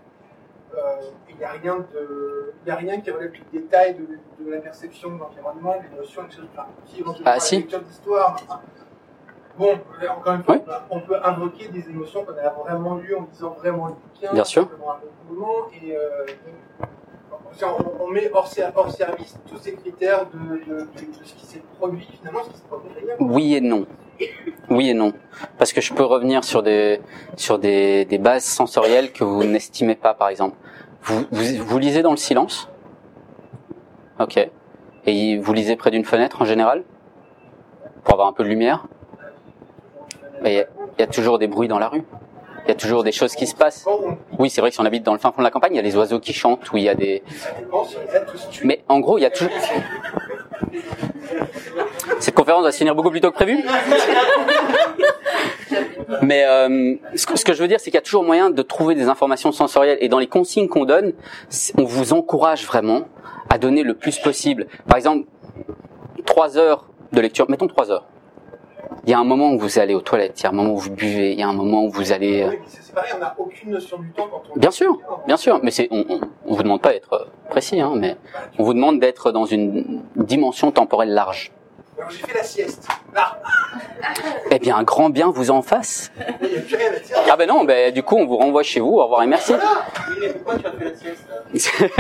euh, 0.78 1.02
il 1.30 1.36
n'y 1.38 1.44
a 1.44 1.52
rien 1.52 1.78
de, 1.94 2.54
il 2.66 2.72
a 2.72 2.76
rien 2.76 3.00
qui 3.02 3.12
relève 3.12 3.32
du 3.32 3.44
détail 3.54 3.96
de, 3.96 4.06
de 4.44 4.52
la 4.52 4.60
perception 4.60 5.12
de 5.12 5.20
l'environnement, 5.20 5.76
des 5.80 5.96
notions. 5.98 6.24
Qui 6.86 7.00
éventuellement 7.02 7.32
ah, 7.36 7.40
si. 7.40 7.64
d'histoire. 7.64 8.36
Bon, 9.58 9.80
encore 10.18 10.34
une 10.34 10.44
fois, 10.44 10.58
on 10.90 11.00
peut 11.00 11.18
invoquer 11.24 11.70
des 11.70 11.90
émotions 11.90 12.26
qu'on 12.26 12.34
a 12.34 12.50
vraiment 12.50 12.96
lues 12.96 13.16
en 13.16 13.24
disant 13.32 13.56
vraiment 13.58 13.88
le 13.88 13.94
bouquin. 13.94 14.34
Bien 14.34 14.44
sûr. 14.44 14.68
Et 15.82 15.96
euh, 15.96 16.26
on, 17.64 18.04
on, 18.04 18.08
met 18.10 18.30
hors, 18.34 18.50
hors, 18.76 18.92
service 18.92 19.38
tous 19.48 19.58
ces 19.58 19.74
critères 19.74 20.26
de, 20.28 20.74
de, 20.74 20.80
de, 20.82 20.88
ce 21.24 21.34
qui 21.34 21.46
s'est 21.46 21.64
produit, 21.78 22.06
finalement, 22.20 22.44
ce 22.44 22.50
qui 22.50 22.58
s'est 22.58 22.68
produit 22.68 22.92
Oui 23.20 23.56
et 23.56 23.62
non. 23.62 23.86
Oui 24.70 24.90
et 24.90 24.94
non. 24.94 25.14
Parce 25.58 25.72
que 25.72 25.80
je 25.80 25.94
peux 25.94 26.04
revenir 26.04 26.44
sur 26.44 26.62
des, 26.62 27.00
sur 27.38 27.58
des, 27.58 28.04
des 28.06 28.18
bases 28.18 28.44
sensorielles 28.44 29.14
que 29.14 29.24
vous 29.24 29.44
n'estimez 29.46 29.96
pas, 29.96 30.14
par 30.14 30.28
exemple. 30.28 30.58
Vous, 31.04 31.24
vous, 31.32 31.64
vous 31.64 31.80
lisez 31.80 32.02
dans 32.02 32.12
le 32.12 32.18
silence 32.18 32.70
Ok. 34.20 34.50
Et 35.06 35.38
vous 35.38 35.54
lisez 35.54 35.76
près 35.76 35.92
d'une 35.92 36.06
fenêtre 36.06 36.42
en 36.42 36.46
général 36.46 36.84
Pour 38.04 38.16
avoir 38.16 38.28
un 38.28 38.34
peu 38.34 38.44
de 38.44 38.50
lumière 38.50 38.88
il 40.44 40.66
y, 41.00 41.02
a 41.02 41.08
toujours 41.08 41.40
des 41.40 41.48
bruits 41.48 41.68
dans 41.68 41.80
la 41.80 41.88
rue. 41.88 42.04
Il 42.66 42.70
y 42.70 42.72
a 42.72 42.76
toujours 42.76 43.04
des 43.04 43.12
choses 43.12 43.36
qui 43.36 43.46
se 43.46 43.56
passent. 43.56 43.86
Oui, 44.40 44.50
c'est 44.50 44.62
vrai 44.62 44.72
que 44.72 44.76
si 44.76 44.82
on 44.82 44.86
habite 44.86 45.04
dans 45.04 45.14
le 45.14 45.20
fin 45.20 45.32
fond 45.32 45.40
de 45.40 45.44
la 45.44 45.52
campagne, 45.52 45.74
il 45.74 45.78
y 45.78 45.80
a 45.80 45.84
des 45.84 45.96
oiseaux 45.96 46.20
qui 46.20 46.34
chantent, 46.34 46.72
ou 46.72 46.78
il 46.78 46.84
y 46.84 46.90
a 46.90 46.96
des... 46.96 47.22
Mais 48.64 48.84
en 48.88 49.00
gros, 49.00 49.18
il 49.18 49.22
y 49.22 49.26
a 49.26 49.30
toujours... 49.30 49.54
Cette 52.20 52.34
conférence 52.34 52.64
va 52.64 52.72
se 52.72 52.78
finir 52.78 52.96
beaucoup 52.96 53.12
plus 53.12 53.22
tôt 53.22 53.30
que 53.30 53.36
prévu. 53.36 53.64
Mais 56.22 56.44
euh, 56.46 56.96
ce, 57.16 57.26
que, 57.26 57.38
ce, 57.38 57.46
que, 57.46 57.54
je 57.54 57.62
veux 57.62 57.68
dire, 57.68 57.80
c'est 57.80 57.92
qu'il 57.92 57.96
y 57.96 58.00
a 58.00 58.02
toujours 58.02 58.24
moyen 58.24 58.50
de 58.50 58.62
trouver 58.62 58.96
des 58.96 59.10
informations 59.10 59.52
sensorielles. 59.52 59.98
Et 60.02 60.10
dans 60.10 60.20
les 60.20 60.28
consignes 60.28 60.68
qu'on 60.68 60.86
donne, 60.86 61.14
on 61.78 61.84
vous 61.84 62.14
encourage 62.14 62.66
vraiment 62.66 63.04
à 63.50 63.58
donner 63.58 63.84
le 63.84 63.94
plus 63.94 64.18
possible. 64.20 64.68
Par 64.88 64.98
exemple, 64.98 65.28
trois 66.26 66.58
heures 66.58 66.88
de 67.12 67.22
lecture, 67.22 67.50
mettons 67.50 67.68
trois 67.68 67.92
heures. 67.92 68.08
Il 69.04 69.12
y 69.12 69.14
a 69.14 69.20
un 69.20 69.24
moment 69.24 69.52
où 69.52 69.60
vous 69.60 69.78
allez 69.80 69.94
aux 69.94 70.02
toilettes, 70.02 70.40
il 70.40 70.44
y 70.44 70.46
a 70.48 70.50
un 70.50 70.54
moment 70.54 70.74
où 70.74 70.78
vous 70.78 70.90
buvez, 70.92 71.34
il 71.34 71.40
y 71.40 71.44
a 71.44 71.48
un 71.48 71.54
moment 71.54 71.84
où 71.84 71.92
vous 71.92 72.12
allez. 72.12 72.48
Oui, 72.50 72.58
c'est 72.68 72.94
pareil, 72.94 73.12
on 73.16 73.20
n'a 73.20 73.36
aucune 73.38 73.72
notion 73.72 74.00
du 74.00 74.10
temps 74.12 74.28
quand 74.32 74.42
on. 74.56 74.60
Bien 74.60 74.72
sûr, 74.72 74.98
bien 75.28 75.38
sûr, 75.38 75.60
mais 75.62 75.70
c'est, 75.72 75.88
on, 75.92 76.06
on, 76.10 76.22
on, 76.48 76.56
vous 76.56 76.64
demande 76.64 76.82
pas 76.82 76.92
d'être 76.92 77.28
précis, 77.50 77.80
hein, 77.82 77.94
mais 77.96 78.18
on 78.58 78.64
vous 78.64 78.74
demande 78.74 79.00
d'être 79.00 79.32
dans 79.32 79.46
une 79.46 80.02
dimension 80.16 80.72
temporelle 80.72 81.14
large. 81.14 81.52
Alors 81.98 82.10
j'ai 82.10 82.26
fait 82.26 82.34
la 82.34 82.44
sieste. 82.44 82.88
Là. 83.14 83.40
Eh 84.52 84.60
bien, 84.60 84.76
un 84.76 84.84
grand 84.84 85.10
bien 85.10 85.32
vous 85.32 85.50
en 85.50 85.62
fasse. 85.62 86.12
Il 86.42 86.50
n'y 86.50 86.58
a 86.58 86.62
plus 86.62 86.76
rien 86.76 86.90
à 86.90 87.00
dire. 87.00 87.16
Ah 87.32 87.38
ben 87.38 87.48
non, 87.48 87.64
ben 87.64 87.94
du 87.94 88.04
coup 88.04 88.18
on 88.18 88.26
vous 88.26 88.36
renvoie 88.38 88.64
chez 88.64 88.82
vous. 88.82 88.98
Au 88.98 89.04
revoir 89.04 89.24
et 89.24 89.28
merci. 89.28 89.54
Oui, 89.54 89.60
mais 90.20 90.28
pourquoi 90.30 90.58
tu 90.58 90.68
as 90.68 90.72
fait 90.72 90.86
la 90.86 90.96
sieste 90.96 91.26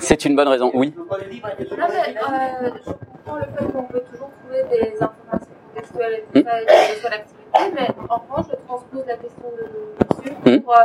C'est 0.00 0.24
une 0.24 0.36
bonne 0.36 0.48
raison, 0.48 0.70
oui. 0.74 0.94
Non, 0.96 1.04
mais 1.18 1.38
euh, 1.38 2.70
je 2.86 2.92
comprends 2.92 3.36
le 3.36 3.42
fait 3.42 3.72
qu'on 3.72 3.82
peut 3.84 4.02
toujours 4.10 4.30
trouver 4.54 4.78
des 4.78 5.02
informations 5.02 5.48
contextuelles 5.68 6.14
et 6.14 6.24
tout 6.32 6.46
ça, 6.46 6.62
et 6.62 6.66
quelle 6.66 6.96
soit 6.98 7.10
l'activité, 7.10 7.60
mais 7.74 7.88
en 8.08 8.18
revanche, 8.18 8.46
je 8.50 8.66
transpose 8.66 9.06
la 9.06 9.16
question 9.16 9.44
de 9.56 10.14
monsieur 10.16 10.60
pour 10.62 10.74
euh, 10.74 10.82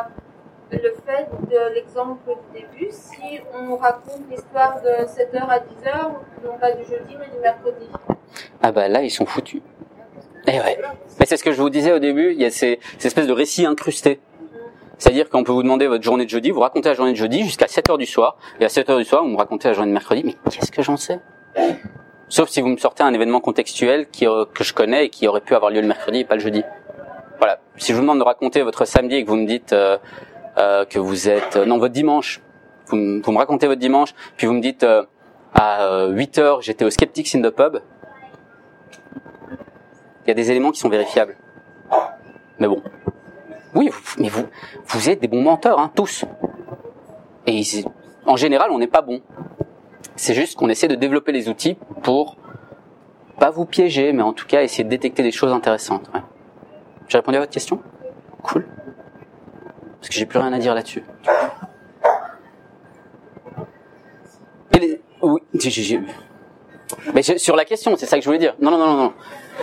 le 0.72 0.96
fait 1.06 1.28
de 1.50 1.74
l'exemple 1.74 2.36
du 2.54 2.62
début, 2.62 2.92
si 2.92 3.40
on 3.54 3.76
raconte 3.76 4.22
l'histoire 4.30 4.82
de 4.82 5.06
7h 5.06 5.48
à 5.48 5.60
10h, 5.60 6.12
non 6.46 6.58
pas 6.60 6.72
du 6.74 6.84
jeudi, 6.84 7.16
mais 7.20 7.28
du 7.28 7.40
mercredi. 7.42 7.88
Ah 8.62 8.72
bah 8.72 8.88
là, 8.88 9.02
ils 9.02 9.10
sont 9.10 9.26
foutus. 9.26 9.62
Eh 10.48 10.60
ouais. 10.60 10.78
Mais 11.20 11.26
c'est 11.26 11.38
ce 11.38 11.44
que 11.44 11.52
je 11.52 11.62
vous 11.62 11.70
disais 11.70 11.92
au 11.92 12.00
début, 12.00 12.32
il 12.32 12.42
y 12.42 12.46
a 12.46 12.52
ces, 12.52 12.80
ces 12.98 13.08
espèces 13.08 13.28
de 13.28 13.34
récits 13.34 13.66
incrustés. 13.66 14.20
C'est-à-dire 14.98 15.30
qu'on 15.30 15.44
peut 15.44 15.54
vous 15.54 15.64
demander 15.64 15.88
votre 15.88 16.04
journée 16.04 16.26
de 16.26 16.30
jeudi, 16.30 16.52
vous 16.52 16.60
racontez 16.60 16.90
la 16.90 16.96
journée 16.96 17.14
de 17.14 17.18
jeudi 17.18 17.44
jusqu'à 17.44 17.68
7 17.68 17.90
heures 17.90 17.98
du 17.98 18.06
soir, 18.06 18.38
et 18.60 18.66
à 18.66 18.70
7 18.70 18.90
heures 18.90 18.98
du 18.98 19.06
soir, 19.06 19.24
vous 19.24 19.30
me 19.30 19.38
racontez 19.38 19.70
la 19.70 19.74
journée 19.74 19.90
de 19.90 19.94
mercredi, 19.94 20.24
mais 20.26 20.36
qu'est-ce 20.52 20.72
que 20.72 20.82
j'en 20.82 20.98
sais? 20.98 21.20
Sauf 22.30 22.50
si 22.50 22.62
vous 22.62 22.68
me 22.68 22.78
sortez 22.78 23.02
un 23.02 23.12
événement 23.12 23.40
contextuel 23.40 24.06
euh, 24.22 24.46
que 24.54 24.64
je 24.64 24.74
connais 24.74 25.06
et 25.06 25.10
qui 25.10 25.28
aurait 25.28 25.42
pu 25.42 25.56
avoir 25.56 25.72
lieu 25.72 25.82
le 25.82 25.88
mercredi 25.88 26.20
et 26.20 26.26
pas 26.26 26.36
le 26.36 26.42
jeudi. 26.42 26.64
Voilà. 27.40 27.60
Si 27.78 27.92
je 27.92 27.96
vous 27.96 28.02
demande 28.02 28.20
de 28.20 28.24
raconter 28.24 28.62
votre 28.62 28.86
samedi 28.86 29.16
et 29.16 29.24
que 29.24 29.30
vous 29.30 29.36
me 29.36 29.48
dites 29.48 29.74
euh, 29.74 29.98
euh, 30.58 30.86
que 30.86 31.00
vous 31.00 31.28
êtes... 31.28 31.58
Non, 31.58 31.80
votre 31.80 31.94
dimanche, 31.94 32.42
vous, 32.88 32.98
me 32.98 33.38
racontez 33.38 33.66
votre 33.66 33.80
dimanche, 33.80 34.14
puis 34.38 34.46
vous 34.46 34.54
me 34.54 34.62
dites 34.62 34.86
à 35.54 36.06
8 36.08 36.38
heures, 36.38 36.62
j'étais 36.62 36.86
au 36.86 36.90
Skeptics 36.92 37.34
in 37.34 37.42
the 37.42 37.50
Pub, 37.50 37.82
il 40.26 40.28
y 40.28 40.32
a 40.32 40.34
des 40.36 40.52
éléments 40.52 40.72
qui 40.72 40.80
sont 40.80 40.90
vérifiables. 40.90 41.36
Mais 42.60 42.68
bon, 42.68 42.84
oui, 43.74 43.90
mais 44.20 44.30
vous, 44.30 44.46
vous 44.86 45.10
êtes 45.10 45.20
des 45.20 45.28
bons 45.28 45.42
menteurs, 45.42 45.80
hein, 45.80 45.92
tous. 45.96 46.26
Et 47.48 47.62
en 48.26 48.36
général, 48.36 48.70
on 48.72 48.78
n'est 48.78 48.88
pas 48.88 49.02
bon. 49.02 49.22
C'est 50.20 50.34
juste 50.34 50.58
qu'on 50.58 50.68
essaie 50.68 50.90
de 50.90 50.96
développer 50.96 51.32
les 51.32 51.48
outils 51.48 51.78
pour 52.04 52.36
pas 53.40 53.52
vous 53.52 53.64
piéger, 53.64 54.12
mais 54.12 54.22
en 54.22 54.34
tout 54.34 54.46
cas 54.46 54.62
essayer 54.62 54.84
de 54.84 54.90
détecter 54.90 55.24
des 55.24 55.32
choses 55.32 55.54
intéressantes. 55.54 56.12
Ouais. 56.14 56.20
J'ai 57.08 57.20
répondu 57.20 57.38
à 57.38 57.40
votre 57.40 57.54
question? 57.54 57.82
Cool. 58.44 58.68
Parce 59.98 60.10
que 60.10 60.16
j'ai 60.16 60.26
plus 60.26 60.40
rien 60.40 60.52
à 60.52 60.60
dire 60.60 60.76
là-dessus. 60.76 61.06
Les... 64.78 65.02
Oui. 65.22 65.40
Mais 67.14 67.22
sur 67.22 67.56
la 67.56 67.64
question, 67.64 67.96
c'est 67.96 68.06
ça 68.06 68.18
que 68.18 68.22
je 68.22 68.28
voulais 68.28 68.40
dire. 68.40 68.58
Non, 68.60 68.72
non, 68.72 68.78
non, 68.78 68.98
non. 68.98 69.14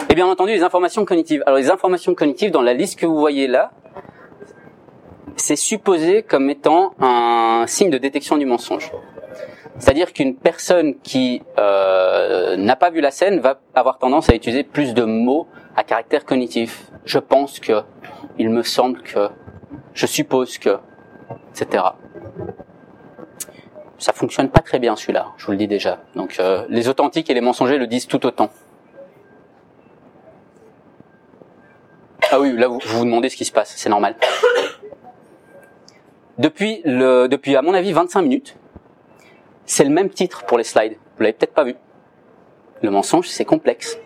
Et 0.09 0.14
bien 0.14 0.26
entendu, 0.26 0.52
les 0.52 0.62
informations 0.62 1.04
cognitives. 1.04 1.42
Alors 1.44 1.59
les 1.59 1.70
informations 1.70 2.14
cognitives, 2.14 2.50
dans 2.50 2.62
la 2.62 2.72
liste 2.72 2.98
que 2.98 3.04
vous 3.04 3.18
voyez 3.18 3.46
là, 3.46 3.72
c'est 5.36 5.57
supposé 5.57 6.22
comme 6.22 6.48
étant 6.48 6.94
un 6.98 7.66
signe 7.66 7.90
de 7.90 7.98
détection 7.98 8.38
du 8.38 8.46
mensonge. 8.46 8.90
C'est-à-dire 9.79 10.12
qu'une 10.12 10.37
personne 10.37 10.99
qui 11.01 11.43
euh, 11.59 12.57
n'a 12.57 12.77
pas 12.77 12.91
vu 12.91 13.01
la 13.01 13.11
scène 13.11 13.41
va 13.41 13.61
avoir 13.74 13.99
tendance 13.99 14.31
à 14.31 14.35
utiliser 14.35 14.64
plus 14.64 14.95
de 14.95 15.05
mots 15.05 15.47
à 15.77 15.85
caractère 15.85 16.24
cognitif. 16.24 16.91
je 17.05 17.18
pense 17.18 17.61
que, 17.61 17.83
il 18.39 18.49
me 18.51 18.62
semble 18.62 19.03
que, 19.03 19.29
je 19.93 20.07
suppose 20.07 20.59
que, 20.59 20.79
etc. 21.51 21.85
Ça 23.99 24.12
fonctionne 24.12 24.49
pas 24.49 24.61
très 24.61 24.79
bien 24.79 24.97
celui-là, 24.97 25.33
je 25.37 25.47
vous 25.47 25.53
le 25.53 25.59
dis 25.59 25.68
déjà. 25.68 25.99
Donc 26.14 26.37
euh, 26.41 26.64
les 26.68 26.89
authentiques 26.89 27.29
et 27.29 27.35
les 27.35 27.41
mensongers 27.41 27.79
le 27.79 27.87
disent 27.87 28.07
tout 28.07 28.24
autant. 28.24 28.51
Ah 32.31 32.41
oui, 32.41 32.57
là 32.57 32.66
vous 32.68 32.81
vous, 32.83 33.05
demandez 33.05 33.29
ce 33.29 33.37
qui 33.37 33.45
se 33.45 33.53
passe, 33.53 33.74
c'est 33.77 33.91
normal. 33.91 34.16
Depuis 36.39 36.83
le, 36.85 37.29
depuis 37.29 37.57
à 37.57 37.62
mon 37.62 37.72
avis 37.72 37.93
25 37.93 38.20
minutes, 38.20 38.59
c'est 39.67 39.85
le 39.85 39.91
même 39.91 40.11
titre 40.11 40.45
pour 40.47 40.59
les 40.59 40.64
slides. 40.64 40.97
Vous 41.17 41.23
l'avez 41.23 41.33
peut-être 41.33 41.55
pas 41.55 41.64
vu. 41.64 41.75
Le 42.83 42.91
mensonge, 42.91 43.29
c'est 43.29 43.45
complexe. 43.45 43.99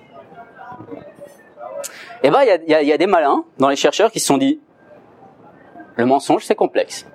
Eh 2.22 2.30
ben, 2.30 2.42
il 2.42 2.68
y 2.68 2.74
a, 2.74 2.82
y 2.82 2.92
a 2.92 2.98
des 2.98 3.06
malins 3.06 3.44
dans 3.58 3.68
les 3.68 3.76
chercheurs 3.76 4.10
qui 4.10 4.20
se 4.20 4.26
sont 4.26 4.38
dit, 4.38 4.60
le 5.96 6.06
mensonge, 6.06 6.44
c'est 6.44 6.54
complexe. 6.54 7.06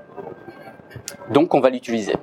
Donc, 1.29 1.53
on 1.53 1.59
va 1.59 1.69
l'utiliser. 1.69 2.15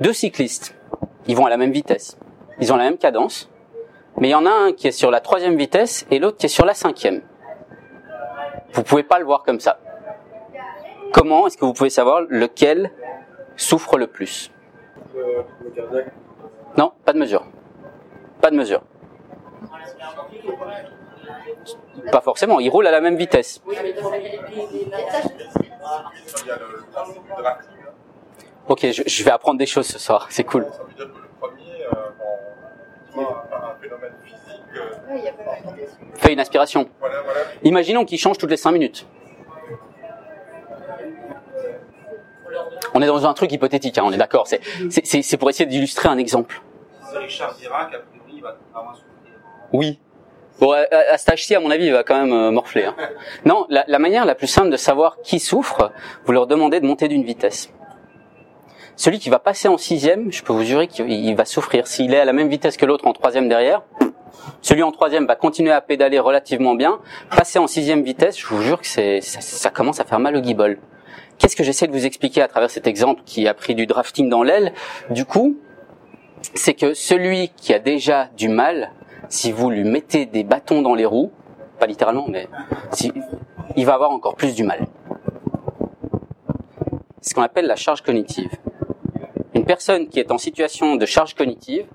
Deux 0.00 0.12
cyclistes, 0.12 0.74
ils 1.26 1.36
vont 1.36 1.46
à 1.46 1.50
la 1.50 1.56
même 1.56 1.72
vitesse. 1.72 2.16
Ils 2.60 2.72
ont 2.72 2.76
la 2.76 2.84
même 2.84 2.98
cadence. 2.98 3.50
Mais 4.18 4.28
il 4.28 4.30
y 4.32 4.34
en 4.34 4.46
a 4.46 4.50
un 4.50 4.72
qui 4.72 4.88
est 4.88 4.92
sur 4.92 5.10
la 5.10 5.20
troisième 5.20 5.56
vitesse 5.56 6.06
et 6.10 6.18
l'autre 6.18 6.38
qui 6.38 6.46
est 6.46 6.48
sur 6.48 6.64
la 6.64 6.74
cinquième. 6.74 7.22
Vous 8.72 8.82
pouvez 8.82 9.02
pas 9.02 9.18
le 9.18 9.24
voir 9.24 9.42
comme 9.42 9.60
ça. 9.60 9.78
Comment 11.12 11.46
est-ce 11.46 11.56
que 11.56 11.64
vous 11.64 11.72
pouvez 11.72 11.90
savoir 11.90 12.22
lequel 12.28 12.90
souffre 13.56 13.98
le 13.98 14.06
plus? 14.06 14.50
Non, 16.76 16.92
pas 17.04 17.12
de 17.12 17.18
mesure. 17.18 17.44
Pas 18.40 18.50
de 18.50 18.56
mesure. 18.56 18.82
Pas 22.10 22.20
forcément, 22.20 22.60
ils 22.60 22.68
roulent 22.68 22.86
à 22.86 22.90
la 22.90 23.00
même 23.00 23.16
vitesse. 23.16 23.62
Ok, 28.68 28.86
je, 28.90 29.24
vais 29.24 29.30
apprendre 29.30 29.58
des 29.58 29.66
choses 29.66 29.86
ce 29.86 29.98
soir, 29.98 30.26
c'est 30.30 30.44
cool. 30.44 30.66
Fait 36.14 36.32
une 36.32 36.40
aspiration. 36.40 36.88
Imaginons 37.62 38.04
qu'il 38.04 38.18
change 38.18 38.38
toutes 38.38 38.50
les 38.50 38.56
5 38.56 38.72
minutes. 38.72 39.06
On 42.94 43.02
est 43.02 43.06
dans 43.06 43.26
un 43.26 43.34
truc 43.34 43.52
hypothétique, 43.52 43.98
hein, 43.98 44.02
on 44.04 44.12
est 44.12 44.18
d'accord. 44.18 44.46
C'est 44.46 45.36
pour 45.36 45.50
essayer 45.50 45.66
d'illustrer 45.66 46.08
un 46.08 46.18
exemple. 46.18 46.62
Oui. 49.72 49.98
Bon, 50.60 50.72
à, 50.72 51.18
cet 51.18 51.30
âge-ci, 51.30 51.54
à 51.54 51.60
mon 51.60 51.70
avis, 51.70 51.86
il 51.86 51.92
va 51.92 52.04
quand 52.04 52.20
même 52.20 52.32
euh, 52.32 52.50
morfler. 52.50 52.84
Hein. 52.84 52.94
Non, 53.44 53.66
la, 53.68 53.84
la, 53.88 53.98
manière 53.98 54.24
la 54.24 54.34
plus 54.34 54.46
simple 54.46 54.70
de 54.70 54.76
savoir 54.76 55.16
qui 55.22 55.40
souffre, 55.40 55.90
vous 56.24 56.32
leur 56.32 56.46
demandez 56.46 56.78
de 56.78 56.86
monter 56.86 57.08
d'une 57.08 57.24
vitesse. 57.24 57.72
Celui 58.94 59.18
qui 59.18 59.30
va 59.30 59.38
passer 59.38 59.68
en 59.68 59.78
sixième, 59.78 60.30
je 60.30 60.42
peux 60.42 60.52
vous 60.52 60.62
jurer 60.62 60.86
qu'il 60.86 61.34
va 61.34 61.44
souffrir. 61.44 61.86
S'il 61.86 62.14
est 62.14 62.20
à 62.20 62.24
la 62.24 62.32
même 62.32 62.48
vitesse 62.48 62.76
que 62.76 62.86
l'autre 62.86 63.06
en 63.06 63.12
troisième 63.12 63.48
derrière, 63.48 63.82
celui 64.60 64.82
en 64.82 64.92
troisième 64.92 65.26
va 65.26 65.34
continuer 65.34 65.72
à 65.72 65.80
pédaler 65.80 66.18
relativement 66.18 66.74
bien. 66.74 67.00
Passer 67.36 67.58
en 67.58 67.66
sixième 67.66 68.02
vitesse, 68.02 68.38
je 68.38 68.46
vous 68.46 68.60
jure 68.62 68.80
que 68.80 68.86
c'est, 68.86 69.20
ça, 69.20 69.40
ça, 69.40 69.70
commence 69.70 69.98
à 70.00 70.04
faire 70.04 70.18
mal 70.18 70.36
au 70.36 70.40
guibole. 70.40 70.78
Qu'est-ce 71.42 71.56
que 71.56 71.64
j'essaie 71.64 71.88
de 71.88 71.92
vous 71.92 72.06
expliquer 72.06 72.40
à 72.40 72.46
travers 72.46 72.70
cet 72.70 72.86
exemple 72.86 73.22
qui 73.26 73.48
a 73.48 73.52
pris 73.52 73.74
du 73.74 73.86
drafting 73.86 74.28
dans 74.28 74.44
l'aile? 74.44 74.72
Du 75.10 75.24
coup, 75.24 75.56
c'est 76.54 76.72
que 76.72 76.94
celui 76.94 77.48
qui 77.56 77.74
a 77.74 77.80
déjà 77.80 78.28
du 78.36 78.48
mal, 78.48 78.92
si 79.28 79.50
vous 79.50 79.68
lui 79.68 79.82
mettez 79.82 80.24
des 80.24 80.44
bâtons 80.44 80.82
dans 80.82 80.94
les 80.94 81.04
roues, 81.04 81.32
pas 81.80 81.88
littéralement, 81.88 82.26
mais 82.28 82.46
il 83.74 83.84
va 83.84 83.94
avoir 83.94 84.12
encore 84.12 84.36
plus 84.36 84.54
du 84.54 84.62
mal. 84.62 84.86
C'est 87.20 87.30
ce 87.30 87.34
qu'on 87.34 87.42
appelle 87.42 87.66
la 87.66 87.74
charge 87.74 88.02
cognitive. 88.02 88.50
Une 89.52 89.64
personne 89.64 90.06
qui 90.06 90.20
est 90.20 90.30
en 90.30 90.38
situation 90.38 90.94
de 90.94 91.06
charge 91.06 91.34
cognitive, 91.34 91.86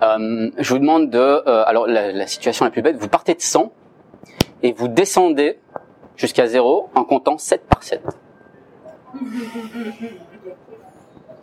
euh, 0.00 0.48
je 0.56 0.72
vous 0.72 0.78
demande 0.78 1.10
de, 1.10 1.18
euh, 1.18 1.64
alors 1.66 1.88
la, 1.88 2.12
la, 2.12 2.26
situation 2.28 2.64
la 2.64 2.70
plus 2.70 2.82
bête, 2.82 2.96
vous 2.98 3.08
partez 3.08 3.34
de 3.34 3.40
100 3.40 3.72
et 4.62 4.70
vous 4.70 4.86
descendez 4.86 5.58
jusqu'à 6.14 6.46
0 6.46 6.88
en 6.94 7.02
comptant 7.02 7.36
7 7.36 7.62
par 7.66 7.82
7. 7.82 8.00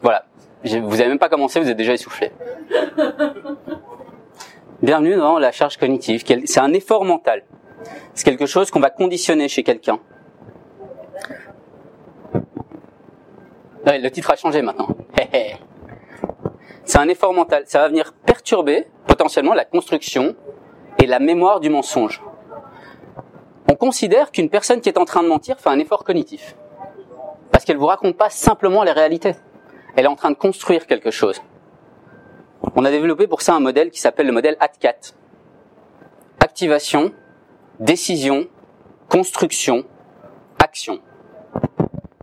Voilà. 0.02 0.26
Vous 0.64 0.98
n'avez 0.98 1.08
même 1.08 1.20
pas 1.20 1.30
commencé, 1.30 1.60
vous 1.60 1.70
êtes 1.70 1.78
déjà 1.78 1.94
essoufflé. 1.94 2.32
Bienvenue 4.82 5.16
dans 5.16 5.40
la 5.40 5.52
charge 5.52 5.78
cognitive. 5.78 6.24
C'est 6.46 6.60
un 6.60 6.74
effort 6.74 7.06
mental. 7.06 7.44
C'est 8.14 8.26
quelque 8.26 8.46
chose 8.46 8.72
qu'on 8.72 8.80
va 8.80 8.90
conditionner 8.90 9.48
chez 9.48 9.64
quelqu'un. 9.64 10.00
le 13.86 14.10
titre 14.10 14.32
a 14.32 14.36
changé 14.36 14.62
maintenant. 14.62 14.90
C'est 16.84 17.00
un 17.00 17.08
effort 17.08 17.34
mental. 17.34 17.64
Ça 17.68 17.80
va 17.80 17.88
venir 17.88 18.14
perturber 18.26 18.88
potentiellement 19.08 19.54
la 19.54 19.66
construction 19.66 20.36
et 21.02 21.06
la 21.06 21.20
mémoire 21.20 21.60
du 21.60 21.70
mensonge. 21.70 22.22
On 23.70 23.76
considère 23.76 24.32
qu'une 24.32 24.50
personne 24.50 24.82
qui 24.82 24.90
est 24.90 24.98
en 24.98 25.06
train 25.06 25.24
de 25.24 25.28
mentir 25.28 25.60
fait 25.60 25.70
un 25.70 25.80
effort 25.80 26.04
cognitif. 26.04 26.56
Parce 27.58 27.66
qu'elle 27.66 27.78
vous 27.78 27.88
raconte 27.88 28.16
pas 28.16 28.30
simplement 28.30 28.84
les 28.84 28.92
réalités. 28.92 29.34
Elle 29.96 30.06
est 30.06 30.08
en 30.08 30.16
train 30.16 30.30
de 30.30 30.36
construire 30.36 30.86
quelque 30.86 31.10
chose. 31.10 31.42
On 32.76 32.86
a 32.86 32.92
développé 32.92 33.26
pour 33.26 33.42
ça 33.42 33.56
un 33.56 33.60
modèle 33.60 33.90
qui 33.90 34.00
s'appelle 34.00 34.28
le 34.28 34.32
modèle 34.32 34.58
ATCAT. 34.60 35.16
Activation, 36.40 37.12
décision, 37.80 38.46
construction, 39.10 39.86
action. 40.64 41.00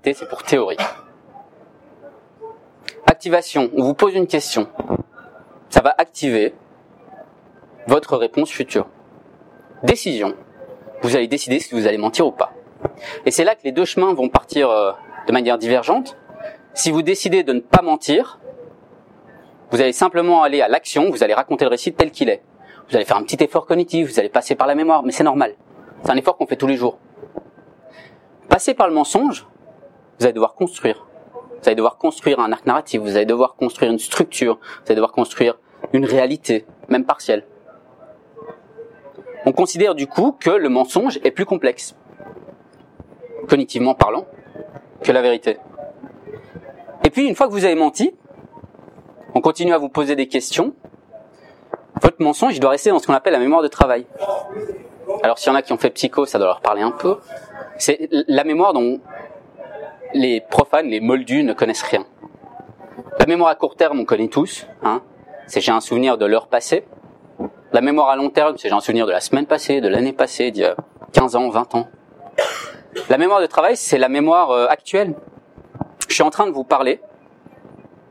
T, 0.03 0.15
c'est 0.15 0.29
pour 0.29 0.45
théorie. 0.45 0.77
Activation, 3.09 3.71
on 3.77 3.83
vous 3.83 3.95
pose 3.95 4.15
une 4.15 4.29
question. 4.29 4.69
Ça 5.69 5.81
va 5.81 5.97
activer 5.99 6.55
votre 7.89 8.17
réponse 8.17 8.51
future. 8.51 8.87
Décision, 9.83 10.37
vous 11.03 11.17
allez 11.17 11.27
décider 11.27 11.59
si 11.59 11.75
vous 11.75 11.89
allez 11.89 11.99
mentir 11.99 12.25
ou 12.25 12.31
pas. 12.31 12.53
Et 13.27 13.33
c'est 13.33 13.43
là 13.43 13.57
que 13.57 13.63
les 13.65 13.73
deux 13.73 13.85
chemins 13.85 14.15
vont 14.15 14.29
partir 14.29 14.71
euh, 14.71 14.93
de 15.27 15.33
manière 15.33 15.59
divergente. 15.59 16.17
Si 16.75 16.91
vous 16.91 17.03
décidez 17.03 17.43
de 17.43 17.53
ne 17.53 17.61
pas 17.61 17.83
mentir, 17.83 18.41
vous 19.71 19.81
allez 19.81 19.93
simplement 19.93 20.43
aller 20.43 20.61
à 20.61 20.69
l'action, 20.69 21.11
vous 21.11 21.23
allez 21.23 21.35
raconter 21.35 21.65
le 21.65 21.71
récit 21.71 21.93
tel 21.93 22.11
qu'il 22.11 22.29
est. 22.29 22.43
Vous 22.89 22.97
allez 22.97 23.05
faire 23.05 23.17
un 23.17 23.23
petit 23.23 23.43
effort 23.43 23.67
cognitif, 23.67 24.09
vous 24.11 24.19
allez 24.21 24.29
passer 24.29 24.55
par 24.55 24.67
la 24.67 24.75
mémoire, 24.75 25.03
mais 25.03 25.13
c'est 25.13 25.25
normal. 25.25 25.55
C'est 26.03 26.11
un 26.11 26.17
effort 26.17 26.37
qu'on 26.37 26.47
fait 26.47 26.57
tous 26.57 26.67
les 26.67 26.77
jours. 26.77 26.99
Passer 28.49 28.75
par 28.75 28.89
le 28.89 28.95
mensonge, 28.95 29.47
vous 30.19 30.27
allez 30.27 30.35
devoir 30.35 30.55
construire. 30.55 31.07
Vous 31.33 31.69
allez 31.69 31.77
devoir 31.77 31.97
construire 31.97 32.41
un 32.41 32.53
arc 32.53 32.67
narratif, 32.67 33.01
vous 33.01 33.17
allez 33.17 33.25
devoir 33.25 33.55
construire 33.55 33.91
une 33.91 33.99
structure, 33.99 34.59
vous 34.61 34.87
allez 34.87 34.97
devoir 34.97 35.13
construire 35.13 35.59
une 35.93 36.05
réalité, 36.05 36.67
même 36.89 37.07
partielle. 37.07 37.47
On 39.47 39.53
considère 39.53 39.95
du 39.95 40.07
coup 40.07 40.37
que 40.39 40.51
le 40.51 40.69
mensonge 40.69 41.19
est 41.25 41.31
plus 41.31 41.47
complexe, 41.47 41.97
cognitivement 43.49 43.95
parlant, 43.95 44.27
que 45.05 45.13
la 45.13 45.23
vérité. 45.23 45.59
Et 47.05 47.11
puis, 47.11 47.29
une 47.29 47.37
fois 47.37 47.47
que 47.47 47.53
vous 47.53 47.65
avez 47.65 47.77
menti, 47.77 48.13
on 49.35 49.41
continue 49.41 49.73
à 49.73 49.79
vous 49.79 49.89
poser 49.89 50.17
des 50.17 50.27
questions. 50.27 50.75
Votre 52.03 52.21
mensonge, 52.23 52.59
doit 52.59 52.71
rester 52.71 52.91
dans 52.91 52.99
ce 52.99 53.07
qu'on 53.07 53.15
appelle 53.15 53.35
la 53.35 53.39
mémoire 53.39 53.63
de 53.63 53.69
travail. 53.69 54.07
Alors, 55.23 55.39
s'il 55.39 55.53
y 55.53 55.53
en 55.53 55.57
a 55.57 55.63
qui 55.63 55.73
ont 55.73 55.79
fait 55.79 55.91
psycho, 55.91 56.27
ça 56.27 56.39
doit 56.39 56.49
leur 56.49 56.61
parler 56.61 56.83
un 56.83 56.91
peu. 56.91 57.19
C'est 57.79 58.09
la 58.11 58.45
mémoire 58.45 58.73
dont 58.73 59.01
les 60.13 60.41
profanes, 60.41 60.89
les 60.89 61.01
moldus 61.01 61.45
ne 61.45 61.53
connaissent 61.53 61.83
rien. 61.83 62.05
La 63.19 63.27
mémoire 63.27 63.51
à 63.51 63.55
court 63.55 63.77
terme, 63.77 64.01
on 64.01 64.05
connaît 64.05 64.29
tous. 64.29 64.67
Hein. 64.83 65.03
C'est 65.47 65.61
j'ai 65.61 65.73
un 65.73 65.81
souvenir 65.81 66.19
de 66.19 66.27
l'heure 66.27 66.49
passée. 66.49 66.85
La 67.73 67.81
mémoire 67.81 68.09
à 68.09 68.17
long 68.17 68.31
terme, 68.31 68.57
c'est 68.57 68.69
j'ai 68.69 68.75
un 68.75 68.81
souvenir 68.81 69.07
de 69.07 69.13
la 69.13 69.21
semaine 69.21 69.47
passée, 69.47 69.81
de 69.81 69.89
l'année 69.89 70.13
passée, 70.13 70.51
d'il 70.51 70.63
y 70.63 70.67
a 70.67 70.77
15 71.13 71.37
ans, 71.37 71.49
20 71.49 71.75
ans. 71.75 71.89
La 73.09 73.19
mémoire 73.19 73.41
de 73.41 73.47
travail, 73.47 73.77
c'est 73.77 73.99
la 73.99 74.09
mémoire 74.09 74.51
euh, 74.51 74.67
actuelle. 74.69 75.15
Je 76.09 76.15
suis 76.15 76.23
en 76.23 76.31
train 76.31 76.47
de 76.47 76.53
vous 76.53 76.65
parler. 76.65 77.01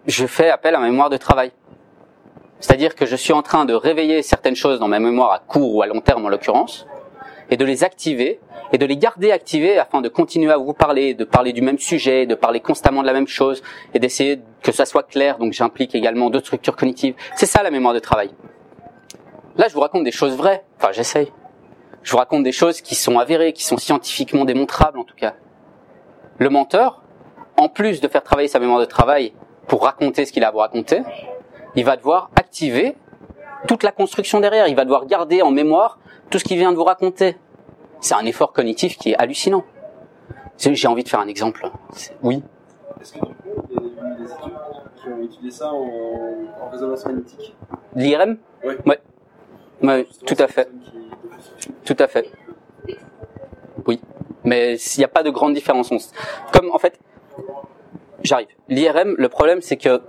Je 0.05 0.25
fais 0.25 0.49
appel 0.49 0.75
à 0.75 0.79
ma 0.79 0.89
mémoire 0.89 1.09
de 1.09 1.17
travail. 1.17 1.51
C'est-à-dire 2.59 2.95
que 2.95 3.05
je 3.05 3.15
suis 3.15 3.33
en 3.33 3.41
train 3.41 3.65
de 3.65 3.73
réveiller 3.73 4.21
certaines 4.21 4.55
choses 4.55 4.79
dans 4.79 4.87
ma 4.87 4.99
mémoire 4.99 5.31
à 5.31 5.39
court 5.39 5.75
ou 5.75 5.81
à 5.81 5.87
long 5.87 6.01
terme 6.01 6.25
en 6.25 6.29
l'occurrence, 6.29 6.87
et 7.49 7.57
de 7.57 7.65
les 7.65 7.83
activer 7.83 8.39
et 8.71 8.77
de 8.77 8.85
les 8.85 8.97
garder 8.97 9.31
activées 9.31 9.77
afin 9.77 10.01
de 10.01 10.09
continuer 10.09 10.51
à 10.51 10.57
vous 10.57 10.73
parler, 10.73 11.13
de 11.13 11.23
parler 11.23 11.53
du 11.53 11.61
même 11.61 11.77
sujet, 11.77 12.25
de 12.25 12.35
parler 12.35 12.59
constamment 12.59 13.01
de 13.01 13.07
la 13.07 13.13
même 13.13 13.27
chose 13.27 13.61
et 13.93 13.99
d'essayer 13.99 14.39
que 14.61 14.71
ça 14.71 14.85
soit 14.85 15.03
clair. 15.03 15.37
Donc 15.37 15.53
j'implique 15.53 15.93
également 15.93 16.29
d'autres 16.29 16.47
structures 16.47 16.75
cognitives. 16.75 17.15
C'est 17.35 17.45
ça 17.45 17.61
la 17.63 17.69
mémoire 17.69 17.93
de 17.93 17.99
travail. 17.99 18.31
Là, 19.55 19.67
je 19.67 19.73
vous 19.73 19.81
raconte 19.81 20.03
des 20.03 20.11
choses 20.11 20.35
vraies. 20.35 20.63
Enfin, 20.77 20.91
j'essaye. 20.91 21.31
Je 22.03 22.11
vous 22.11 22.17
raconte 22.17 22.43
des 22.43 22.51
choses 22.51 22.81
qui 22.81 22.95
sont 22.95 23.17
avérées, 23.17 23.53
qui 23.53 23.63
sont 23.63 23.77
scientifiquement 23.77 24.45
démontrables 24.45 24.99
en 24.99 25.03
tout 25.03 25.15
cas. 25.15 25.33
Le 26.37 26.49
menteur, 26.49 27.01
en 27.57 27.69
plus 27.69 28.01
de 28.01 28.07
faire 28.07 28.23
travailler 28.23 28.49
sa 28.49 28.59
mémoire 28.59 28.79
de 28.79 28.85
travail 28.85 29.33
pour 29.67 29.83
raconter 29.83 30.25
ce 30.25 30.33
qu'il 30.33 30.43
a 30.43 30.49
à 30.49 30.51
vous 30.51 30.57
raconter, 30.57 31.01
il 31.75 31.85
va 31.85 31.95
devoir 31.95 32.29
activer 32.35 32.95
toute 33.67 33.83
la 33.83 33.91
construction 33.91 34.41
derrière. 34.41 34.67
Il 34.67 34.75
va 34.75 34.83
devoir 34.83 35.05
garder 35.05 35.41
en 35.41 35.51
mémoire 35.51 35.97
tout 36.29 36.39
ce 36.39 36.43
qu'il 36.43 36.57
vient 36.57 36.71
de 36.71 36.77
vous 36.77 36.83
raconter. 36.83 37.37
C'est 38.01 38.15
un 38.15 38.25
effort 38.25 38.51
cognitif 38.51 38.97
qui 38.97 39.11
est 39.11 39.15
hallucinant. 39.15 39.63
J'ai 40.57 40.87
envie 40.87 41.03
de 41.03 41.09
faire 41.09 41.21
un 41.21 41.27
exemple. 41.27 41.69
Oui. 42.21 42.43
Est-ce 43.01 43.13
que 43.13 43.19
il 43.69 43.75
y 43.75 43.77
a 43.77 44.15
des 44.15 44.31
études 44.31 44.53
qui 45.01 45.07
ont 45.07 45.23
étudié 45.23 45.51
ça 45.51 45.71
en, 45.71 45.87
en 46.61 46.69
résonance 46.69 47.05
magnétique 47.05 47.55
L'IRM? 47.95 48.37
Oui. 48.65 48.73
Ouais. 48.85 48.99
Ouais, 49.81 50.07
tout 50.25 50.35
à 50.39 50.47
fait. 50.47 50.69
Tout 51.85 51.95
à 51.99 52.07
fait. 52.07 52.29
Oui. 53.87 53.99
Mais 54.43 54.75
il 54.75 54.97
n'y 54.99 55.05
a 55.05 55.09
pas 55.09 55.23
de 55.23 55.29
grande 55.29 55.53
différence. 55.53 56.11
Comme 56.51 56.71
en 56.71 56.79
fait, 56.79 56.99
j'arrive. 58.23 58.47
L'IRM, 58.69 59.15
le 59.17 59.29
problème 59.29 59.61
c'est 59.61 59.77
que 59.77 60.01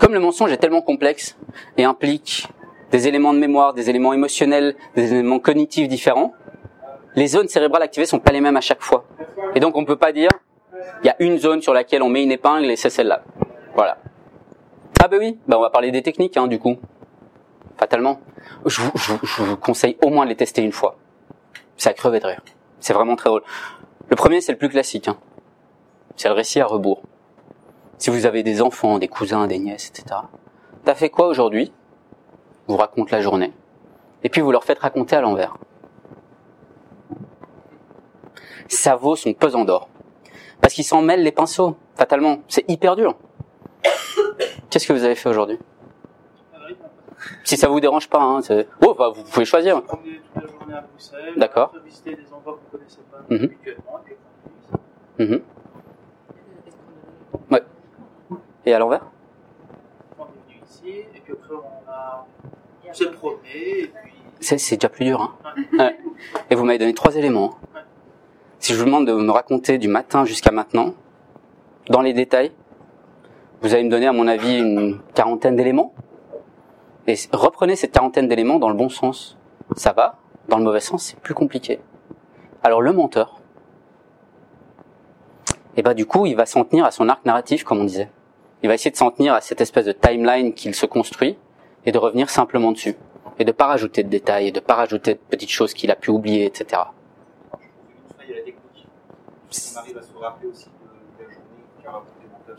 comme 0.00 0.12
le 0.12 0.20
mensonge 0.20 0.52
est 0.52 0.58
tellement 0.58 0.82
complexe 0.82 1.36
et 1.76 1.84
implique 1.84 2.46
des 2.90 3.08
éléments 3.08 3.32
de 3.32 3.38
mémoire, 3.38 3.74
des 3.74 3.90
éléments 3.90 4.12
émotionnels, 4.12 4.76
des 4.94 5.12
éléments 5.12 5.38
cognitifs 5.38 5.88
différents, 5.88 6.34
les 7.16 7.26
zones 7.26 7.48
cérébrales 7.48 7.82
activées 7.82 8.06
sont 8.06 8.20
pas 8.20 8.32
les 8.32 8.40
mêmes 8.40 8.56
à 8.56 8.60
chaque 8.60 8.82
fois. 8.82 9.04
Et 9.54 9.60
donc 9.60 9.76
on 9.76 9.84
peut 9.84 9.96
pas 9.96 10.12
dire 10.12 10.30
il 11.02 11.06
y 11.06 11.10
a 11.10 11.16
une 11.18 11.38
zone 11.38 11.62
sur 11.62 11.72
laquelle 11.72 12.02
on 12.02 12.08
met 12.08 12.22
une 12.22 12.32
épingle 12.32 12.70
et 12.70 12.76
c'est 12.76 12.90
celle-là. 12.90 13.22
Voilà. 13.74 13.98
Ah 15.02 15.08
ben 15.08 15.18
oui, 15.18 15.38
ben 15.46 15.56
on 15.56 15.60
va 15.60 15.70
parler 15.70 15.90
des 15.90 16.02
techniques 16.02 16.36
hein, 16.36 16.46
du 16.46 16.58
coup. 16.58 16.76
Fatalement. 17.78 18.20
Je 18.66 18.82
vous, 18.82 19.56
conseille 19.56 19.96
au 20.02 20.10
moins 20.10 20.24
de 20.24 20.30
les 20.30 20.36
tester 20.36 20.62
une 20.62 20.72
fois. 20.72 20.96
À 21.84 21.92
crever 21.94 22.20
de 22.20 22.26
rire. 22.26 22.42
C'est 22.80 22.92
vraiment 22.92 23.16
très 23.16 23.30
drôle. 23.30 23.42
Le 24.10 24.16
premier 24.16 24.40
c'est 24.40 24.52
le 24.52 24.58
plus 24.58 24.68
classique. 24.68 25.08
Hein. 25.08 25.16
C'est 26.16 26.28
le 26.28 26.34
récit 26.34 26.60
à 26.60 26.66
rebours. 26.66 27.02
Si 27.98 28.10
vous 28.10 28.26
avez 28.26 28.42
des 28.42 28.60
enfants, 28.60 28.98
des 28.98 29.08
cousins, 29.08 29.46
des 29.46 29.58
nièces, 29.58 29.88
etc. 29.88 30.20
T'as 30.84 30.94
fait 30.94 31.08
quoi 31.08 31.28
aujourd'hui? 31.28 31.72
Vous 32.66 32.76
raconte 32.76 33.10
la 33.10 33.20
journée. 33.20 33.52
Et 34.22 34.28
puis 34.28 34.40
vous 34.40 34.52
leur 34.52 34.64
faites 34.64 34.80
raconter 34.80 35.16
à 35.16 35.20
l'envers. 35.20 35.56
Ça 38.68 38.96
vaut 38.96 39.16
son 39.16 39.32
pesant 39.32 39.64
d'or. 39.64 39.88
Parce 40.60 40.74
qu'ils 40.74 40.84
s'en 40.84 41.00
mêlent 41.00 41.22
les 41.22 41.32
pinceaux, 41.32 41.76
fatalement. 41.94 42.38
C'est 42.48 42.68
hyper 42.68 42.96
dur. 42.96 43.16
Qu'est-ce 44.70 44.86
que 44.86 44.92
vous 44.92 45.04
avez 45.04 45.14
fait 45.14 45.28
aujourd'hui? 45.28 45.58
Si 47.44 47.56
ça 47.56 47.68
vous 47.68 47.80
dérange 47.80 48.08
pas, 48.08 48.20
hein, 48.20 48.40
oh, 48.86 48.94
bah, 48.98 49.10
vous 49.14 49.22
pouvez 49.24 49.44
choisir. 49.44 49.82
D'accord. 51.36 51.74
Mm 53.30 53.36
-hmm. 53.36 53.50
Mm 55.18 55.40
Ouais. 57.50 57.62
Et 58.66 58.74
à 58.74 58.78
l'envers 58.78 59.04
On 60.18 60.24
est 60.24 60.26
venu 60.46 60.60
ici, 60.64 60.90
et 61.14 61.20
puis 61.24 61.32
après 61.32 61.54
on 61.54 61.90
a 61.90 62.26
on 62.88 62.94
s'est 62.94 63.10
promené, 63.10 63.80
et 63.82 63.86
puis... 63.88 64.14
C'est 64.40 64.76
déjà 64.76 64.88
plus 64.88 65.04
dur, 65.04 65.20
hein. 65.20 65.32
Ouais. 65.78 65.94
Et 66.50 66.54
vous 66.54 66.64
m'avez 66.64 66.78
donné 66.78 66.94
trois 66.94 67.14
éléments. 67.16 67.50
Ouais. 67.74 67.82
Si 68.60 68.72
je 68.72 68.78
vous 68.78 68.86
demande 68.86 69.06
de 69.06 69.12
me 69.12 69.30
raconter 69.30 69.78
du 69.78 69.88
matin 69.88 70.24
jusqu'à 70.24 70.52
maintenant, 70.52 70.94
dans 71.90 72.02
les 72.02 72.14
détails, 72.14 72.52
vous 73.60 73.74
allez 73.74 73.84
me 73.84 73.90
donner, 73.90 74.06
à 74.06 74.12
mon 74.12 74.28
avis, 74.28 74.58
une 74.58 75.00
quarantaine 75.14 75.56
d'éléments. 75.56 75.92
Et 77.08 77.16
reprenez 77.32 77.74
cette 77.74 77.92
quarantaine 77.92 78.28
d'éléments 78.28 78.58
dans 78.58 78.68
le 78.68 78.76
bon 78.76 78.90
sens. 78.90 79.36
Ça 79.76 79.92
va. 79.92 80.18
Dans 80.48 80.58
le 80.58 80.64
mauvais 80.64 80.80
sens, 80.80 81.02
c'est 81.02 81.18
plus 81.18 81.34
compliqué. 81.34 81.80
Alors 82.62 82.82
le 82.82 82.92
menteur, 82.92 83.38
et 85.78 85.82
bah 85.82 85.94
du 85.94 86.06
coup, 86.06 86.26
il 86.26 86.34
va 86.34 86.44
s'en 86.44 86.64
tenir 86.64 86.84
à 86.84 86.90
son 86.90 87.08
arc 87.08 87.24
narratif, 87.24 87.62
comme 87.62 87.78
on 87.78 87.84
disait. 87.84 88.10
Il 88.62 88.68
va 88.68 88.74
essayer 88.74 88.90
de 88.90 88.96
s'en 88.96 89.12
tenir 89.12 89.32
à 89.32 89.40
cette 89.40 89.60
espèce 89.60 89.86
de 89.86 89.92
timeline 89.92 90.52
qu'il 90.52 90.74
se 90.74 90.86
construit 90.86 91.38
et 91.86 91.92
de 91.92 91.98
revenir 91.98 92.28
simplement 92.28 92.72
dessus. 92.72 92.96
Et 93.38 93.44
de 93.44 93.52
pas 93.52 93.66
rajouter 93.66 94.02
de 94.02 94.08
détails, 94.08 94.48
et 94.48 94.50
de 94.50 94.58
pas 94.58 94.74
rajouter 94.74 95.14
de 95.14 95.20
petites 95.30 95.50
choses 95.50 95.72
qu'il 95.74 95.92
a 95.92 95.94
pu 95.94 96.10
oublier, 96.10 96.46
etc. 96.46 96.82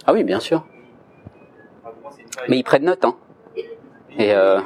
Ah 0.08 0.14
oui, 0.14 0.24
bien 0.24 0.40
sûr. 0.40 0.66
Mais 2.48 2.58
ils 2.58 2.64
prennent 2.64 2.86
note, 2.86 3.04
hein. 3.04 3.18
Et 4.18 4.34
euh... 4.34 4.60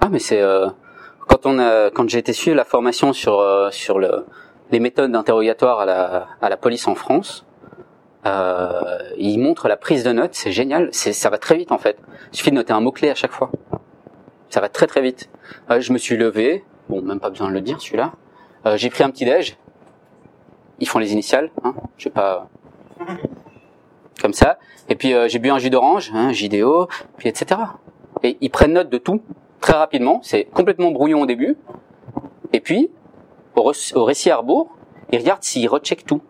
Ah 0.00 0.08
mais 0.10 0.18
c'est 0.18 0.40
euh... 0.40 0.68
quand 1.26 1.46
on 1.46 1.58
a 1.58 1.90
quand 1.90 2.08
j'ai 2.08 2.18
été 2.18 2.32
suivre 2.32 2.56
la 2.56 2.64
formation 2.64 3.12
sur 3.12 3.40
euh, 3.40 3.70
sur 3.70 3.98
le 3.98 4.26
les 4.70 4.80
méthodes 4.80 5.12
d'interrogatoire 5.12 5.80
à 5.80 5.86
la 5.86 6.26
à 6.40 6.48
la 6.48 6.56
police 6.56 6.88
en 6.88 6.94
France, 6.94 7.46
euh, 8.26 8.98
ils 9.16 9.38
montrent 9.38 9.68
la 9.68 9.76
prise 9.76 10.02
de 10.02 10.10
notes, 10.10 10.34
c'est 10.34 10.50
génial, 10.50 10.88
c'est 10.90 11.12
ça 11.12 11.30
va 11.30 11.38
très 11.38 11.56
vite 11.56 11.70
en 11.70 11.78
fait. 11.78 11.96
Il 12.32 12.36
suffit 12.36 12.50
de 12.50 12.56
noter 12.56 12.72
un 12.72 12.80
mot 12.80 12.90
clé 12.90 13.08
à 13.08 13.14
chaque 13.14 13.30
fois. 13.30 13.50
Ça 14.50 14.60
va 14.60 14.68
très 14.68 14.86
très 14.86 15.00
vite. 15.00 15.30
Euh, 15.70 15.80
je 15.80 15.92
me 15.92 15.98
suis 15.98 16.16
levé, 16.16 16.64
bon 16.88 17.02
même 17.02 17.20
pas 17.20 17.30
besoin 17.30 17.48
de 17.48 17.52
le 17.52 17.60
dire 17.60 17.80
celui-là. 17.80 18.12
Euh, 18.66 18.76
j'ai 18.76 18.90
pris 18.90 19.04
un 19.04 19.10
petit 19.10 19.24
déj. 19.24 19.56
Ils 20.80 20.88
font 20.88 20.98
les 20.98 21.12
initiales, 21.12 21.50
hein, 21.62 21.74
je 21.96 22.04
sais 22.04 22.10
pas 22.10 22.48
comme 24.20 24.32
ça. 24.32 24.58
Et 24.88 24.94
puis 24.94 25.14
euh, 25.14 25.28
j'ai 25.28 25.38
bu 25.38 25.50
un 25.50 25.58
jus 25.58 25.70
d'orange, 25.70 26.10
hein, 26.14 26.32
JDO, 26.32 26.88
puis 27.16 27.28
etc. 27.28 27.60
Et 28.22 28.36
ils 28.40 28.50
prennent 28.50 28.72
note 28.72 28.88
de 28.88 28.98
tout 28.98 29.22
très 29.60 29.74
rapidement. 29.74 30.20
C'est 30.22 30.44
complètement 30.44 30.90
brouillon 30.90 31.22
au 31.22 31.26
début. 31.26 31.56
Et 32.52 32.60
puis 32.60 32.90
au, 33.54 34.04
récit 34.04 34.30
à 34.30 34.36
rebours, 34.38 34.70
ils 35.12 35.18
regardent 35.18 35.42
s'ils 35.42 35.68
recheckent 35.68 36.06
tout. 36.06 36.22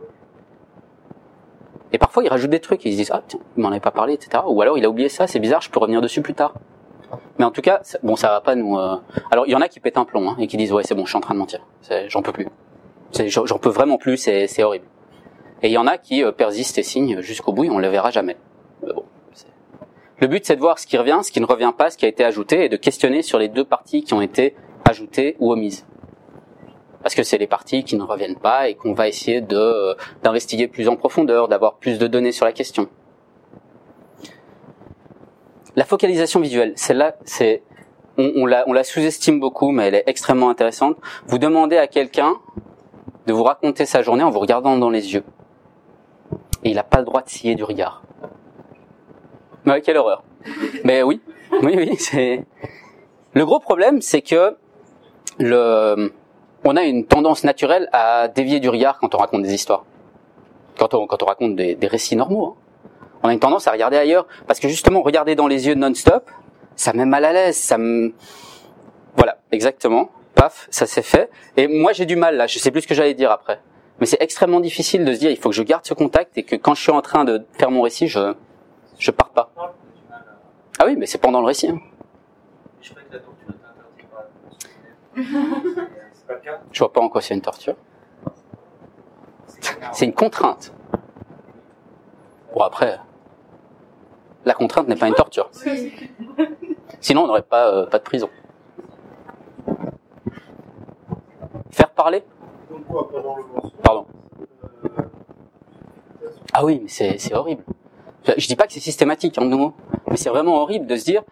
Et 1.93 1.99
parfois 1.99 2.25
ils 2.25 2.29
rajoutent 2.29 2.51
des 2.51 2.61
trucs. 2.61 2.85
Ils 2.85 2.93
se 2.93 2.97
disent 2.97 3.11
ah 3.13 3.23
tiens, 3.27 3.41
il 3.57 3.63
m'en 3.63 3.69
avait 3.69 3.81
pas 3.81 3.91
parlé, 3.91 4.15
etc. 4.15 4.43
Ou 4.47 4.61
alors 4.63 4.79
il 4.79 4.85
a 4.85 4.89
oublié 4.89 5.09
ça, 5.09 5.27
c'est 5.27 5.41
bizarre, 5.41 5.61
je 5.61 5.71
peux 5.71 5.81
revenir 5.81 6.01
dessus 6.01 6.23
plus 6.23 6.35
tard. 6.35 6.55
Mais 7.39 7.45
en 7.45 7.53
tout 7.53 7.61
cas, 7.61 7.83
bon, 8.03 8.17
ça 8.17 8.29
va 8.29 8.41
pas 8.41 8.57
nous. 8.57 8.77
Euh... 8.79 8.97
Alors 9.31 9.47
il 9.47 9.51
y 9.51 9.55
en 9.55 9.61
a 9.61 9.69
qui 9.69 9.79
pètent 9.79 9.99
un 9.99 10.05
plomb 10.05 10.31
hein, 10.31 10.37
et 10.39 10.47
qui 10.47 10.57
disent 10.57 10.73
ouais 10.73 10.83
c'est 10.85 10.95
bon, 10.95 11.05
je 11.05 11.11
suis 11.11 11.19
en 11.19 11.21
train 11.21 11.35
de 11.35 11.39
mentir, 11.39 11.61
j'en 12.09 12.23
peux 12.23 12.33
plus. 12.33 12.49
J'en 13.13 13.59
peux 13.59 13.71
vraiment 13.71 13.99
plus, 13.99 14.17
c'est 14.17 14.63
horrible. 14.63 14.87
Et 15.63 15.69
il 15.69 15.73
y 15.73 15.79
en 15.79 15.87
a 15.87 15.99
qui 15.99 16.23
euh, 16.23 16.33
persistent 16.33 16.79
et 16.79 16.83
signent 16.83 17.21
jusqu'au 17.21 17.53
bout 17.53 17.65
et 17.65 17.71
on 17.71 17.79
le 17.79 17.89
verra 17.89 18.11
jamais. 18.11 18.37
Le 20.19 20.29
but 20.29 20.45
c'est 20.47 20.57
de 20.57 20.61
voir 20.61 20.79
ce 20.79 20.87
qui 20.87 20.97
revient, 20.97 21.21
ce 21.23 21.31
qui 21.31 21.41
ne 21.41 21.47
revient 21.47 21.73
pas, 21.77 21.91
ce 21.91 21.99
qui 21.99 22.07
a 22.07 22.09
été 22.09 22.25
ajouté 22.25 22.65
et 22.65 22.69
de 22.69 22.77
questionner 22.77 23.23
sur 23.23 23.39
les 23.39 23.49
deux 23.49 23.65
parties 23.65 24.03
qui 24.03 24.15
ont 24.15 24.23
été 24.23 24.55
ajoutées 24.89 25.37
ou 25.41 25.53
omises. 25.53 25.87
Parce 27.03 27.15
que 27.15 27.23
c'est 27.23 27.39
les 27.39 27.47
parties 27.47 27.85
qui 27.85 27.97
ne 27.97 28.03
reviennent 28.03 28.39
pas 28.39 28.69
et 28.69 28.75
qu'on 28.75 28.95
va 28.95 29.09
essayer 29.09 29.41
de 29.41 29.57
euh, 29.57 29.95
d'investiguer 30.23 30.69
plus 30.69 30.89
en 30.89 30.97
profondeur, 30.97 31.49
d'avoir 31.49 31.77
plus 31.77 31.99
de 31.99 32.07
données 32.07 32.33
sur 32.33 32.47
la 32.47 32.53
question. 32.53 32.89
La 35.77 35.85
focalisation 35.85 36.41
visuelle, 36.41 36.73
celle-là, 36.77 37.17
c'est 37.25 37.63
on 38.19 38.47
la 38.47 38.85
sous-estime 38.85 39.39
beaucoup, 39.39 39.71
mais 39.73 39.89
elle 39.89 39.95
est 39.97 40.05
extrêmement 40.07 40.49
intéressante. 40.49 40.97
Vous 41.27 41.39
demandez 41.39 41.77
à 41.77 41.87
quelqu'un 41.87 42.37
de 43.27 43.33
vous 43.35 43.43
raconter 43.43 43.85
sa 43.85 44.01
journée 44.01 44.23
en 44.23 44.31
vous 44.31 44.39
regardant 44.39 44.79
dans 44.79 44.89
les 44.89 45.13
yeux. 45.13 45.25
Et 46.67 46.71
il 46.71 46.75
n'a 46.75 46.83
pas 46.83 46.99
le 46.99 47.05
droit 47.05 47.23
de 47.23 47.29
scier 47.29 47.55
du 47.55 47.63
regard. 47.63 48.03
Ouais, 49.67 49.81
quelle 49.81 49.99
horreur. 49.99 50.25
Mais 50.83 51.05
oui, 51.05 51.21
oui, 51.63 51.75
oui, 51.77 51.97
c'est. 51.97 52.45
Le 53.35 53.47
gros 53.47 53.61
problème, 53.61 54.03
c'est 54.03 54.21
que 54.21 54.57
le, 55.39 56.13
on 56.65 56.77
a 56.77 56.83
une 56.83 57.07
tendance 57.07 57.45
naturelle 57.45 57.89
à 57.93 58.27
dévier 58.27 58.59
du 58.59 58.69
regard 58.69 58.99
quand 58.99 59.15
on 59.15 59.19
raconte 59.19 59.43
des 59.43 59.55
histoires, 59.55 59.85
quand 60.77 60.93
on, 60.95 61.07
raconte 61.07 61.55
des, 61.55 61.77
des 61.77 61.87
récits 61.87 62.17
normaux. 62.17 62.57
Hein. 62.57 63.19
On 63.23 63.29
a 63.29 63.33
une 63.33 63.39
tendance 63.39 63.69
à 63.69 63.71
regarder 63.71 63.97
ailleurs 63.97 64.27
parce 64.49 64.59
que 64.59 64.67
justement, 64.67 65.03
regarder 65.03 65.37
dans 65.37 65.47
les 65.47 65.69
yeux 65.69 65.77
non-stop, 65.77 66.29
ça 66.75 66.93
met 66.95 67.05
mal 67.05 67.25
à 67.25 67.33
l'aise, 67.33 67.57
ça 67.57 67.79
me, 67.79 68.13
voilà, 69.15 69.39
exactement. 69.53 70.11
Paf, 70.35 70.67
ça 70.73 70.87
s'est 70.87 71.03
fait. 71.03 71.31
Et 71.57 71.69
moi, 71.69 71.93
j'ai 71.93 72.07
du 72.07 72.17
mal 72.17 72.37
là. 72.37 72.49
Je 72.49 72.59
sais 72.59 72.73
plus 72.73 72.81
ce 72.81 72.89
que 72.89 72.95
j'allais 72.95 73.15
dire 73.15 73.31
après. 73.31 73.61
Mais 73.99 74.07
c'est 74.07 74.21
extrêmement 74.21 74.61
difficile 74.61 75.05
de 75.05 75.13
se 75.15 75.19
dire, 75.19 75.31
il 75.31 75.39
faut 75.39 75.49
que 75.49 75.55
je 75.55 75.63
garde 75.63 75.87
ce 75.87 75.95
contact 75.95 76.37
et 76.37 76.43
que 76.43 76.57
quand 76.57 76.75
je 76.75 76.83
suis 76.83 76.93
en 76.93 77.01
train 77.01 77.25
de 77.25 77.47
faire 77.53 77.71
mon 77.71 77.83
récit, 77.83 78.09
je 78.09 78.35
je 78.99 79.11
pars 79.11 79.31
pas. 79.31 79.51
Ah 80.79 80.85
oui, 80.87 80.97
mais 80.97 81.07
c'est 81.07 81.19
pendant 81.19 81.41
le 81.41 81.47
récit. 81.47 81.69
Hein. 81.69 81.81
Je 86.73 86.79
vois 86.79 86.93
pas 86.93 87.01
en 87.01 87.09
quoi 87.09 87.21
c'est 87.23 87.35
une 87.35 87.41
torture. 87.41 87.77
C'est 89.93 90.05
une 90.05 90.13
contrainte. 90.13 90.73
Bon 92.55 92.61
après, 92.61 92.99
la 94.45 94.55
contrainte 94.55 94.89
n'est 94.89 94.97
pas 94.97 95.09
une 95.09 95.15
torture. 95.15 95.51
Sinon, 97.01 97.25
on 97.25 97.27
n'aurait 97.27 97.43
pas 97.43 97.69
euh, 97.69 97.87
pas 97.87 97.99
de 97.99 98.05
prison. 98.05 98.29
Faire 101.71 101.91
parler 101.91 102.25
Pardon. 103.83 104.07
Ah 106.53 106.65
oui, 106.65 106.81
mais 106.83 107.19
c'est 107.19 107.35
horrible. 107.35 107.63
Je 108.37 108.47
dis 108.47 108.57
pas 108.57 108.67
que 108.67 108.73
c'est 108.73 108.81
systématique, 108.81 109.39
hein, 109.39 109.73
mais 110.11 110.17
c'est 110.17 110.31
vraiment 110.31 110.63
horrible 110.63 110.87
de 110.87 110.97
se 110.97 111.05
dire, 111.05 111.23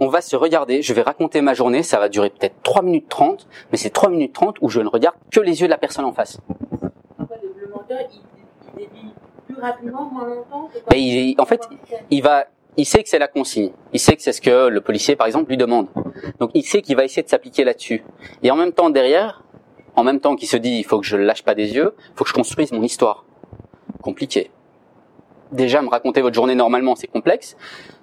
on 0.00 0.08
va 0.08 0.20
se 0.20 0.36
regarder, 0.36 0.82
je 0.82 0.92
vais 0.92 1.02
raconter 1.02 1.40
ma 1.40 1.54
journée, 1.54 1.82
ça 1.82 1.98
va 1.98 2.08
durer 2.08 2.30
peut-être 2.30 2.56
3 2.62 2.82
minutes 2.82 3.08
30, 3.08 3.46
mais 3.70 3.78
c'est 3.78 3.90
3 3.90 4.10
minutes 4.10 4.32
30 4.32 4.56
où 4.60 4.68
je 4.68 4.80
ne 4.80 4.88
regarde 4.88 5.16
que 5.30 5.40
les 5.40 5.60
yeux 5.60 5.66
de 5.66 5.70
la 5.70 5.78
personne 5.78 6.04
en 6.04 6.12
face. 6.12 6.38
Le 7.18 7.68
menteur, 7.68 8.00
il, 8.76 8.82
il 8.82 8.88
plus 9.46 9.60
rapidement, 9.60 10.10
moins 10.12 10.26
longtemps 10.26 10.68
il, 10.94 11.34
En 11.38 11.46
fait, 11.46 11.60
il 12.10 12.22
va, 12.22 12.46
il 12.76 12.84
sait 12.84 13.02
que 13.02 13.08
c'est 13.08 13.18
la 13.18 13.28
consigne. 13.28 13.70
Il 13.92 14.00
sait 14.00 14.16
que 14.16 14.22
c'est 14.22 14.32
ce 14.32 14.40
que 14.40 14.68
le 14.68 14.80
policier, 14.80 15.16
par 15.16 15.26
exemple, 15.26 15.50
lui 15.50 15.56
demande. 15.56 15.88
Donc 16.40 16.50
il 16.54 16.64
sait 16.64 16.82
qu'il 16.82 16.96
va 16.96 17.04
essayer 17.04 17.22
de 17.22 17.28
s'appliquer 17.28 17.64
là-dessus. 17.64 18.02
Et 18.42 18.50
en 18.50 18.56
même 18.56 18.72
temps, 18.72 18.90
derrière, 18.90 19.44
en 19.96 20.04
même 20.04 20.20
temps 20.20 20.36
qu'il 20.36 20.48
se 20.48 20.56
dit, 20.56 20.78
il 20.78 20.84
faut 20.84 21.00
que 21.00 21.06
je 21.06 21.16
le 21.16 21.24
lâche 21.24 21.42
pas 21.42 21.54
des 21.54 21.74
yeux, 21.74 21.94
il 21.98 22.16
faut 22.16 22.24
que 22.24 22.30
je 22.30 22.34
construise 22.34 22.72
mon 22.72 22.82
histoire. 22.82 23.24
Compliqué. 24.02 24.50
Déjà, 25.52 25.82
me 25.82 25.88
raconter 25.88 26.22
votre 26.22 26.34
journée 26.34 26.54
normalement, 26.54 26.96
c'est 26.96 27.06
complexe. 27.06 27.56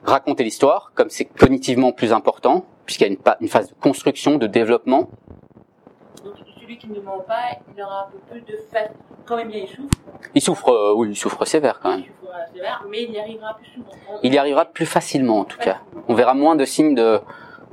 Raconter 0.03 0.43
l'histoire, 0.43 0.91
comme 0.93 1.09
c'est 1.09 1.25
cognitivement 1.25 1.91
plus 1.91 2.13
important, 2.13 2.65
puisqu'il 2.85 3.05
y 3.05 3.09
a 3.09 3.13
une, 3.13 3.17
une, 3.41 3.47
phase 3.47 3.69
de 3.69 3.75
construction, 3.81 4.37
de 4.37 4.45
développement. 4.45 5.09
Donc 6.23 6.35
celui 6.61 6.77
qui 6.77 6.87
ne 6.89 6.99
ment 7.01 7.23
pas, 7.27 7.57
il 7.75 7.81
aura 7.81 8.07
un 8.07 8.11
peu 8.11 8.19
plus 8.29 8.41
de 8.41 8.57
fatigue. 8.71 8.95
Quand 9.25 9.35
même 9.35 9.49
bien, 9.49 9.61
il 9.63 9.67
souffre. 9.67 9.97
Il 10.35 10.41
souffre, 10.41 10.69
euh, 10.69 10.93
oui, 10.95 11.09
il 11.11 11.15
souffre 11.15 11.45
sévère 11.45 11.79
quand 11.79 11.89
même. 11.89 11.99
Il 11.99 12.05
souffre 12.05 12.33
euh, 12.33 12.53
sévère, 12.53 12.85
mais 12.89 13.03
il 13.03 13.11
y 13.11 13.19
arrivera 13.19 13.55
plus 13.57 13.67
souvent. 13.73 14.19
Il 14.23 14.33
y 14.33 14.37
arrivera 14.37 14.65
plus 14.65 14.85
facilement 14.85 15.39
en 15.39 15.45
tout 15.45 15.59
cas. 15.59 15.77
On 16.07 16.13
verra 16.13 16.33
moins 16.33 16.55
de 16.55 16.65
signes 16.65 16.95
de, 16.95 17.19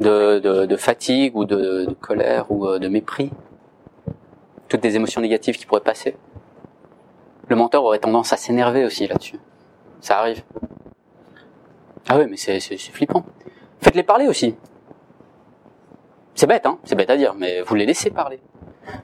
de, 0.01 0.39
de, 0.39 0.67
de 0.67 0.77
fatigue 0.77 1.37
ou 1.37 1.45
de, 1.45 1.87
de, 1.87 1.95
colère 1.95 2.51
ou 2.51 2.67
euh, 2.67 2.79
de 2.79 2.89
mépris. 2.89 3.31
Toutes 4.69 4.81
des 4.81 4.97
émotions 4.97 5.21
négatives 5.21 5.57
qui 5.57 5.67
pourraient 5.67 5.81
passer. 5.81 6.17
Le 7.49 7.57
menteur 7.57 7.85
aurait 7.85 7.99
tendance 7.99 8.33
à 8.33 8.37
s'énerver 8.37 8.85
aussi 8.85 9.07
là-dessus. 9.07 9.39
Ça 10.01 10.19
arrive. 10.19 10.43
Ah 12.09 12.19
oui, 12.19 12.27
mais 12.29 12.37
c'est 12.37 12.61
flippant. 12.61 13.25
Faites-les 13.81 14.03
parler 14.03 14.27
aussi. 14.27 14.57
C'est 16.35 16.47
bête, 16.47 16.67
hein 16.67 16.79
C'est 16.85 16.95
bête 16.95 17.11
à 17.11 17.17
dire, 17.17 17.35
mais 17.35 17.63
vous 17.63 17.75
les 17.75 17.87
laissez 17.87 18.11
parler. 18.11 18.41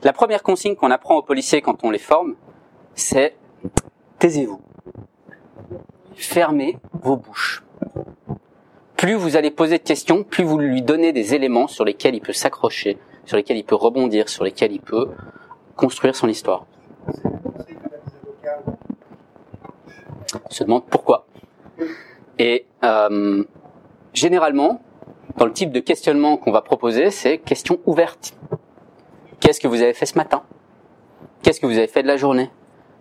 La 0.03 0.13
première 0.13 0.43
consigne 0.43 0.75
qu'on 0.75 0.91
apprend 0.91 1.17
aux 1.17 1.23
policiers 1.23 1.63
quand 1.63 1.85
on 1.85 1.91
les 1.91 1.99
forme, 1.99 2.35
c'est 2.95 3.35
taisez-vous. 4.19 4.61
Fermez 6.15 6.79
vos 6.93 7.17
bouches. 7.17 7.65
Plus 8.97 9.15
vous 9.15 9.37
allez 9.37 9.51
poser 9.51 9.79
de 9.79 9.83
questions, 9.83 10.23
plus 10.23 10.45
vous 10.45 10.59
lui 10.59 10.83
donnez 10.83 11.13
des 11.13 11.35
éléments 11.35 11.67
sur 11.67 11.85
lesquels 11.85 12.15
il 12.15 12.21
peut 12.21 12.33
s'accrocher, 12.33 12.99
sur 13.25 13.37
lesquels 13.37 13.57
il 13.57 13.65
peut 13.65 13.75
rebondir, 13.75 14.29
sur 14.29 14.45
lesquels 14.45 14.73
il 14.73 14.81
peut 14.81 15.09
construire 15.83 16.15
son 16.15 16.29
histoire. 16.29 16.65
Se 20.49 20.63
demande 20.63 20.87
pourquoi. 20.87 21.27
Et 22.39 22.67
euh, 22.85 23.43
généralement, 24.15 24.81
dans 25.39 25.47
le 25.47 25.53
type 25.53 25.73
de 25.73 25.81
questionnement 25.81 26.37
qu'on 26.37 26.53
va 26.53 26.63
proposer, 26.63 27.11
c'est 27.11 27.39
question 27.39 27.81
ouverte. 27.85 28.37
Qu'est-ce 29.41 29.59
que 29.59 29.67
vous 29.67 29.83
avez 29.83 29.93
fait 29.93 30.07
ce 30.07 30.17
matin? 30.17 30.45
Qu'est-ce 31.43 31.59
que 31.59 31.67
vous 31.67 31.79
avez 31.79 31.89
fait 31.89 32.05
de 32.05 32.07
la 32.07 32.17
journée? 32.17 32.49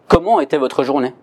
Comment 0.08 0.40
était 0.40 0.58
votre 0.58 0.84
journée? 0.84 1.14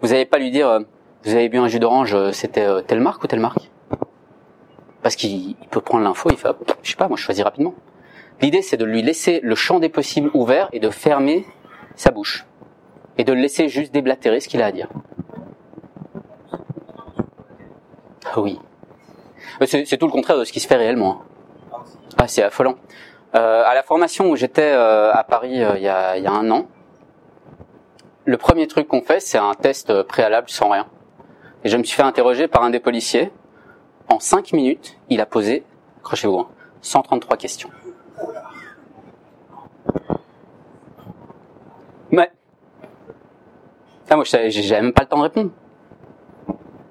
Vous 0.00 0.08
n'allez 0.08 0.26
pas 0.26 0.38
lui 0.38 0.50
dire, 0.50 0.68
euh, 0.68 0.80
vous 1.22 1.32
avez 1.32 1.48
bu 1.48 1.58
un 1.58 1.68
jus 1.68 1.78
d'orange, 1.78 2.12
euh, 2.12 2.32
c'était 2.32 2.82
telle 2.88 3.00
marque 3.00 3.22
ou 3.22 3.28
telle 3.28 3.38
marque? 3.38 3.70
Parce 5.04 5.14
qu'il 5.14 5.54
peut 5.70 5.80
prendre 5.80 6.02
l'info, 6.02 6.28
il 6.32 6.36
fait, 6.36 6.48
je 6.82 6.90
sais 6.90 6.96
pas, 6.96 7.06
moi 7.06 7.16
je 7.16 7.22
choisis 7.22 7.44
rapidement. 7.44 7.74
L'idée, 8.40 8.62
c'est 8.62 8.76
de 8.76 8.84
lui 8.84 9.02
laisser 9.02 9.40
le 9.42 9.54
champ 9.54 9.80
des 9.80 9.88
possibles 9.88 10.30
ouvert 10.34 10.68
et 10.72 10.80
de 10.80 10.90
fermer 10.90 11.46
sa 11.94 12.10
bouche. 12.10 12.46
Et 13.18 13.24
de 13.24 13.32
le 13.32 13.40
laisser 13.40 13.68
juste 13.68 13.92
déblatérer 13.92 14.40
ce 14.40 14.48
qu'il 14.48 14.60
a 14.62 14.66
à 14.66 14.72
dire. 14.72 14.88
Ah 18.24 18.40
oui. 18.40 18.58
C'est 19.64 19.96
tout 19.96 20.06
le 20.06 20.12
contraire 20.12 20.38
de 20.38 20.44
ce 20.44 20.52
qui 20.52 20.60
se 20.60 20.66
fait 20.66 20.76
réellement. 20.76 21.22
Hein. 21.72 21.78
Ah, 22.18 22.28
c'est 22.28 22.42
affolant. 22.42 22.76
Euh, 23.34 23.62
à 23.64 23.74
la 23.74 23.82
formation 23.82 24.30
où 24.30 24.36
j'étais 24.36 24.72
euh, 24.72 25.12
à 25.12 25.24
Paris 25.24 25.62
euh, 25.62 25.72
il 25.76 25.82
y, 25.82 25.88
a, 25.88 26.16
y, 26.16 26.26
a, 26.26 26.32
un 26.32 26.50
an, 26.50 26.66
le 28.24 28.38
premier 28.38 28.66
truc 28.66 28.88
qu'on 28.88 29.02
fait, 29.02 29.20
c'est 29.20 29.38
un 29.38 29.52
test 29.54 30.02
préalable 30.02 30.48
sans 30.48 30.70
rien. 30.70 30.86
Et 31.64 31.68
je 31.68 31.76
me 31.76 31.82
suis 31.82 31.96
fait 31.96 32.02
interroger 32.02 32.48
par 32.48 32.62
un 32.62 32.70
des 32.70 32.80
policiers. 32.80 33.30
En 34.08 34.20
cinq 34.20 34.52
minutes, 34.52 34.96
il 35.10 35.20
a 35.20 35.26
posé, 35.26 35.64
accrochez-vous, 35.98 36.38
hein, 36.38 36.48
133 36.82 37.36
questions. 37.36 37.70
Mais, 42.10 42.30
ah, 44.08 44.16
moi, 44.16 44.24
j'avais 44.24 44.82
même 44.82 44.92
pas 44.92 45.02
le 45.02 45.08
temps 45.08 45.18
de 45.18 45.22
répondre. 45.22 45.50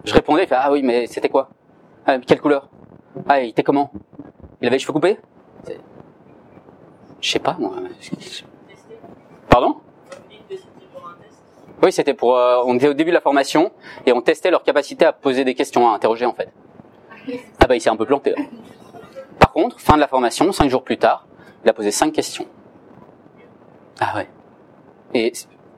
Je 0.03 0.13
répondais, 0.13 0.45
fait, 0.45 0.55
ah 0.57 0.71
oui, 0.71 0.83
mais 0.83 1.07
c'était 1.07 1.29
quoi? 1.29 1.49
Ah, 2.05 2.19
Quelle 2.19 2.41
couleur? 2.41 2.69
Ah, 3.27 3.41
il 3.41 3.49
était 3.49 3.63
comment? 3.63 3.91
Il 4.61 4.67
avait 4.67 4.75
les 4.75 4.79
cheveux 4.79 4.93
coupés? 4.93 5.17
Je 7.21 7.31
sais 7.31 7.39
pas, 7.39 7.55
moi. 7.57 7.73
Pardon? 9.49 9.77
Oui, 11.81 11.91
c'était 11.91 12.13
pour. 12.13 12.37
Euh, 12.37 12.61
on 12.65 12.75
était 12.75 12.87
au 12.87 12.93
début 12.93 13.09
de 13.11 13.15
la 13.15 13.21
formation 13.21 13.71
et 14.05 14.13
on 14.13 14.21
testait 14.21 14.51
leur 14.51 14.63
capacité 14.63 15.05
à 15.05 15.13
poser 15.13 15.43
des 15.43 15.55
questions, 15.55 15.89
à 15.89 15.95
interroger 15.95 16.25
en 16.25 16.33
fait. 16.33 16.49
Ah 17.59 17.67
bah 17.67 17.75
il 17.75 17.81
s'est 17.81 17.89
un 17.89 17.95
peu 17.95 18.05
planté. 18.05 18.35
Par 19.39 19.51
contre, 19.51 19.79
fin 19.79 19.95
de 19.95 19.99
la 19.99 20.07
formation, 20.07 20.51
cinq 20.51 20.69
jours 20.69 20.83
plus 20.83 20.97
tard, 20.97 21.27
il 21.63 21.69
a 21.69 21.73
posé 21.73 21.91
cinq 21.91 22.13
questions. 22.13 22.45
Ah 23.99 24.13
ouais. 24.15 24.27
Et 25.13 25.31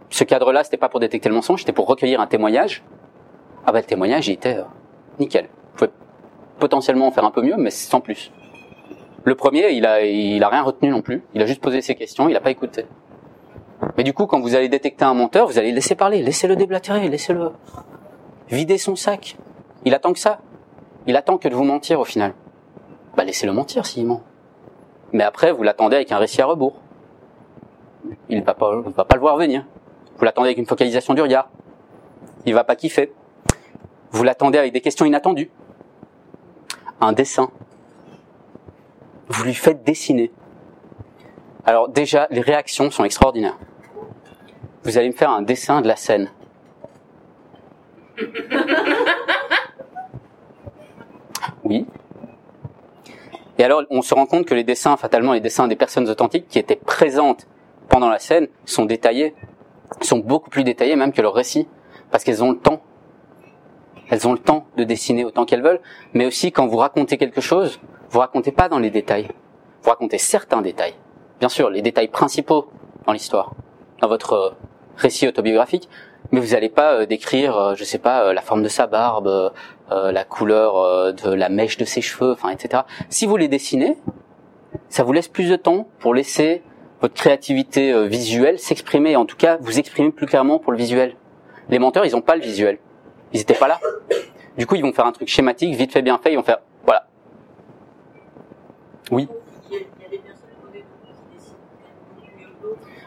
ce 0.09 0.23
cadre-là, 0.23 0.63
c'était 0.63 0.77
pas 0.77 0.89
pour 0.89 0.99
détecter 0.99 1.29
le 1.29 1.35
mensonge, 1.35 1.59
c'était 1.59 1.73
pour 1.73 1.87
recueillir 1.87 2.21
un 2.21 2.27
témoignage. 2.27 2.83
Ah 3.65 3.71
bah 3.71 3.79
le 3.79 3.85
témoignage, 3.85 4.27
il 4.27 4.33
était 4.33 4.57
euh, 4.57 4.63
nickel. 5.19 5.45
Vous 5.45 5.77
pouvez 5.77 5.91
potentiellement 6.59 7.07
en 7.07 7.11
faire 7.11 7.25
un 7.25 7.31
peu 7.31 7.41
mieux, 7.41 7.57
mais 7.57 7.69
sans 7.69 7.99
plus. 7.99 8.31
Le 9.23 9.35
premier, 9.35 9.71
il 9.71 9.85
a, 9.85 10.49
rien 10.49 10.63
retenu 10.63 10.89
non 10.89 11.01
plus. 11.01 11.23
Il 11.33 11.41
a 11.41 11.45
juste 11.45 11.61
posé 11.61 11.81
ses 11.81 11.95
questions, 11.95 12.29
il 12.29 12.33
n'a 12.33 12.39
pas 12.39 12.49
écouté. 12.49 12.85
Mais 13.97 14.03
du 14.03 14.13
coup, 14.13 14.25
quand 14.25 14.39
vous 14.39 14.55
allez 14.55 14.69
détecter 14.69 15.03
un 15.03 15.13
menteur, 15.13 15.47
vous 15.47 15.59
allez 15.59 15.69
le 15.69 15.75
laisser 15.75 15.95
parler, 15.95 16.21
laissez-le 16.21 16.55
déblatérer, 16.55 17.09
laissez-le 17.09 17.51
vider 18.49 18.77
son 18.77 18.95
sac. 18.95 19.35
Il 19.83 19.93
attend 19.93 20.13
que 20.13 20.19
ça. 20.19 20.39
Il 21.05 21.15
attend 21.15 21.37
que 21.37 21.49
de 21.49 21.55
vous 21.55 21.65
mentir 21.65 21.99
au 21.99 22.05
final. 22.05 22.33
Bah 23.17 23.25
laissez-le 23.25 23.51
mentir 23.51 23.85
s'il 23.85 24.05
ment. 24.05 24.21
Mais 25.11 25.23
après, 25.23 25.51
vous 25.51 25.63
l'attendez 25.63 25.97
avec 25.97 26.11
un 26.13 26.17
récit 26.17 26.41
à 26.41 26.45
rebours. 26.45 26.79
Il 28.29 28.41
va 28.43 28.53
pas, 28.53 28.81
va 28.81 29.03
pas 29.03 29.15
le 29.15 29.21
voir 29.21 29.35
venir. 29.35 29.65
Vous 30.17 30.23
l'attendez 30.23 30.47
avec 30.47 30.57
une 30.57 30.65
focalisation 30.65 31.13
du 31.13 31.21
regard. 31.21 31.49
Il 32.45 32.53
va 32.53 32.63
pas 32.63 32.75
kiffer. 32.75 33.11
Vous 34.11 34.23
l'attendez 34.23 34.57
avec 34.57 34.71
des 34.71 34.81
questions 34.81 35.05
inattendues. 35.05 35.51
Un 37.01 37.11
dessin 37.11 37.49
vous 39.29 39.43
lui 39.43 39.53
faites 39.53 39.83
dessiner. 39.83 40.31
Alors 41.65 41.89
déjà, 41.89 42.27
les 42.31 42.41
réactions 42.41 42.89
sont 42.91 43.03
extraordinaires. 43.03 43.57
Vous 44.83 44.97
allez 44.97 45.09
me 45.09 45.13
faire 45.13 45.31
un 45.31 45.41
dessin 45.41 45.81
de 45.81 45.87
la 45.87 45.95
scène. 45.95 46.31
Oui. 51.63 51.85
Et 53.57 53.63
alors, 53.63 53.83
on 53.89 54.01
se 54.01 54.13
rend 54.13 54.25
compte 54.25 54.45
que 54.45 54.53
les 54.53 54.63
dessins, 54.63 54.97
fatalement, 54.97 55.33
les 55.33 55.39
dessins 55.39 55.67
des 55.67 55.75
personnes 55.75 56.09
authentiques 56.09 56.47
qui 56.47 56.59
étaient 56.59 56.75
présentes 56.75 57.47
pendant 57.89 58.09
la 58.09 58.19
scène 58.19 58.47
sont 58.65 58.85
détaillés, 58.85 59.35
sont 60.01 60.19
beaucoup 60.19 60.49
plus 60.49 60.63
détaillés 60.63 60.95
même 60.95 61.11
que 61.11 61.21
leur 61.21 61.33
récit, 61.33 61.67
parce 62.11 62.23
qu'elles 62.23 62.43
ont 62.43 62.51
le 62.51 62.57
temps. 62.57 62.81
Elles 64.09 64.27
ont 64.27 64.33
le 64.33 64.39
temps 64.39 64.67
de 64.77 64.83
dessiner 64.83 65.25
autant 65.25 65.45
qu'elles 65.45 65.63
veulent, 65.63 65.81
mais 66.13 66.25
aussi 66.25 66.51
quand 66.51 66.67
vous 66.67 66.77
racontez 66.77 67.17
quelque 67.17 67.41
chose, 67.41 67.79
vous 68.09 68.19
racontez 68.19 68.51
pas 68.51 68.69
dans 68.69 68.79
les 68.79 68.89
détails. 68.89 69.27
Vous 69.81 69.89
racontez 69.89 70.17
certains 70.17 70.61
détails. 70.61 70.93
Bien 71.39 71.49
sûr, 71.49 71.69
les 71.69 71.81
détails 71.81 72.07
principaux 72.07 72.69
dans 73.05 73.13
l'histoire, 73.13 73.53
dans 74.01 74.07
votre 74.07 74.33
euh, 74.33 74.49
récit 74.95 75.27
autobiographique, 75.27 75.89
mais 76.31 76.39
vous 76.39 76.53
n'allez 76.53 76.69
pas 76.69 76.93
euh, 76.93 77.05
décrire, 77.05 77.57
euh, 77.57 77.75
je 77.75 77.83
sais 77.83 77.99
pas, 77.99 78.33
la 78.33 78.41
forme 78.41 78.63
de 78.63 78.69
sa 78.69 78.87
barbe, 78.87 79.51
la 79.89 80.23
couleur 80.23 81.13
de 81.13 81.31
la 81.31 81.49
mèche 81.49 81.77
de 81.77 81.85
ses 81.85 82.01
cheveux, 82.01 82.31
enfin, 82.31 82.49
etc. 82.49 82.83
Si 83.09 83.25
vous 83.25 83.37
les 83.37 83.47
dessinez, 83.47 83.97
ça 84.89 85.03
vous 85.03 85.13
laisse 85.13 85.27
plus 85.27 85.49
de 85.49 85.55
temps 85.55 85.87
pour 85.99 86.13
laisser 86.13 86.61
votre 87.01 87.13
créativité 87.13 88.07
visuelle 88.07 88.59
s'exprimer, 88.59 89.15
en 89.15 89.25
tout 89.25 89.37
cas 89.37 89.57
vous 89.61 89.79
exprimer 89.79 90.11
plus 90.11 90.25
clairement 90.25 90.59
pour 90.59 90.71
le 90.71 90.77
visuel. 90.77 91.15
Les 91.69 91.79
menteurs, 91.79 92.05
ils 92.05 92.13
n'ont 92.13 92.21
pas 92.21 92.35
le 92.35 92.41
visuel. 92.41 92.79
Ils 93.33 93.39
n'étaient 93.39 93.53
pas 93.53 93.67
là. 93.67 93.79
Du 94.57 94.65
coup, 94.65 94.75
ils 94.75 94.81
vont 94.81 94.93
faire 94.93 95.05
un 95.05 95.11
truc 95.11 95.27
schématique, 95.27 95.75
vite 95.75 95.91
fait, 95.91 96.01
bien 96.01 96.17
fait, 96.17 96.33
ils 96.33 96.37
vont 96.37 96.43
faire, 96.43 96.59
voilà. 96.83 97.05
Oui. 99.11 99.27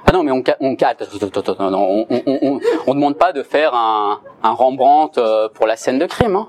Ah 0.06 0.12
non, 0.12 0.22
mais 0.22 0.32
on 0.32 0.42
on 0.60 0.76
on, 0.80 2.06
on, 2.10 2.60
on, 2.86 2.94
demande 2.94 3.16
pas 3.16 3.32
de 3.32 3.42
faire 3.42 3.74
un, 3.74 4.20
un 4.42 4.52
Rembrandt 4.52 5.20
euh, 5.20 5.48
pour 5.48 5.66
la 5.66 5.76
scène 5.76 5.98
de 5.98 6.06
crime. 6.06 6.36
Hein. 6.36 6.48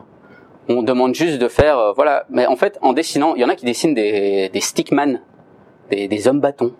On 0.77 0.83
demande 0.83 1.13
juste 1.15 1.37
de 1.39 1.47
faire, 1.47 1.77
euh, 1.77 1.93
voilà. 1.93 2.25
Mais 2.29 2.45
en 2.47 2.55
fait, 2.55 2.77
en 2.81 2.93
dessinant, 2.93 3.35
il 3.35 3.41
y 3.41 3.45
en 3.45 3.49
a 3.49 3.55
qui 3.55 3.65
dessinent 3.65 3.93
des, 3.93 4.49
des 4.49 4.61
stickman, 4.61 5.19
des, 5.89 6.27
hommes 6.27 6.39
bâtons. 6.39 6.73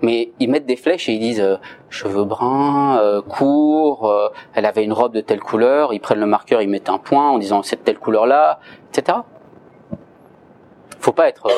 Mais 0.00 0.32
ils 0.40 0.50
mettent 0.50 0.66
des 0.66 0.76
flèches 0.76 1.08
et 1.08 1.12
ils 1.12 1.20
disent 1.20 1.40
euh, 1.40 1.56
cheveux 1.88 2.24
bruns, 2.24 2.98
euh, 2.98 3.22
courts, 3.22 4.32
elle 4.54 4.66
avait 4.66 4.82
une 4.82 4.92
robe 4.92 5.12
de 5.12 5.20
telle 5.20 5.38
couleur. 5.38 5.94
Ils 5.94 6.00
prennent 6.00 6.18
le 6.18 6.26
marqueur, 6.26 6.60
ils 6.60 6.68
mettent 6.68 6.88
un 6.88 6.98
point 6.98 7.30
en 7.30 7.38
disant 7.38 7.62
c'est 7.62 7.76
de 7.76 7.82
telle 7.82 7.98
couleur 7.98 8.26
là, 8.26 8.58
etc. 8.92 9.18
Faut 10.98 11.12
pas 11.12 11.28
être, 11.28 11.48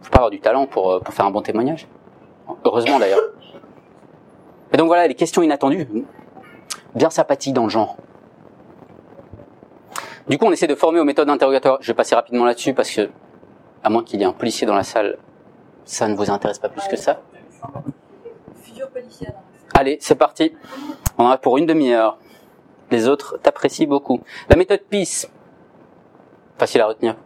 faut 0.00 0.10
pas 0.10 0.16
avoir 0.16 0.30
du 0.30 0.40
talent 0.40 0.66
pour 0.66 1.00
pour 1.00 1.12
faire 1.12 1.26
un 1.26 1.30
bon 1.30 1.42
témoignage. 1.42 1.86
Heureusement 2.64 2.98
d'ailleurs. 2.98 3.20
Et 4.72 4.78
donc 4.78 4.86
voilà, 4.86 5.06
les 5.06 5.14
questions 5.14 5.42
inattendues, 5.42 5.86
bien 6.94 7.10
sympathiques 7.10 7.54
dans 7.54 7.64
le 7.64 7.70
genre. 7.70 7.98
Du 10.28 10.36
coup, 10.36 10.44
on 10.44 10.52
essaie 10.52 10.66
de 10.66 10.74
former 10.74 11.00
aux 11.00 11.04
méthodes 11.04 11.26
d'interrogatoire. 11.26 11.78
Je 11.80 11.86
vais 11.86 11.94
passer 11.96 12.14
rapidement 12.14 12.44
là-dessus 12.44 12.74
parce 12.74 12.90
que, 12.90 13.08
à 13.82 13.88
moins 13.88 14.04
qu'il 14.04 14.20
y 14.20 14.22
ait 14.22 14.26
un 14.26 14.32
policier 14.32 14.66
dans 14.66 14.74
la 14.74 14.82
salle, 14.82 15.16
ça 15.84 16.06
ne 16.06 16.14
vous 16.14 16.30
intéresse 16.30 16.58
pas 16.58 16.68
plus 16.68 16.86
que 16.86 16.96
ça. 16.96 17.22
Allez, 19.72 19.96
c'est 20.00 20.16
parti. 20.16 20.54
On 21.16 21.24
en 21.24 21.30
a 21.30 21.38
pour 21.38 21.56
une 21.56 21.64
demi-heure. 21.64 22.18
Les 22.90 23.08
autres 23.08 23.38
t'apprécient 23.42 23.88
beaucoup. 23.88 24.20
La 24.50 24.56
méthode 24.56 24.80
PIS. 24.80 25.26
Facile 26.58 26.82
à 26.82 26.86
retenir. 26.86 27.16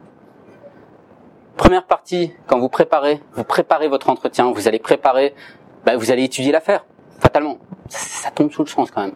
Première 1.57 1.85
partie, 1.85 2.33
quand 2.47 2.59
vous 2.59 2.69
préparez, 2.69 3.20
vous 3.35 3.45
préparez 3.45 3.89
votre 3.89 4.11
entretien, 4.11 4.51
vous 4.53 4.69
allez 4.69 4.79
préparer, 4.79 5.35
bah, 5.85 5.97
vous 5.97 6.11
allez 6.11 6.24
étudier 6.24 6.53
l'affaire, 6.53 6.85
fatalement. 7.19 7.59
Ça, 7.89 8.31
tombe 8.31 8.51
sous 8.51 8.62
le 8.62 8.69
sens 8.69 8.91
quand 8.91 9.03
même. 9.03 9.15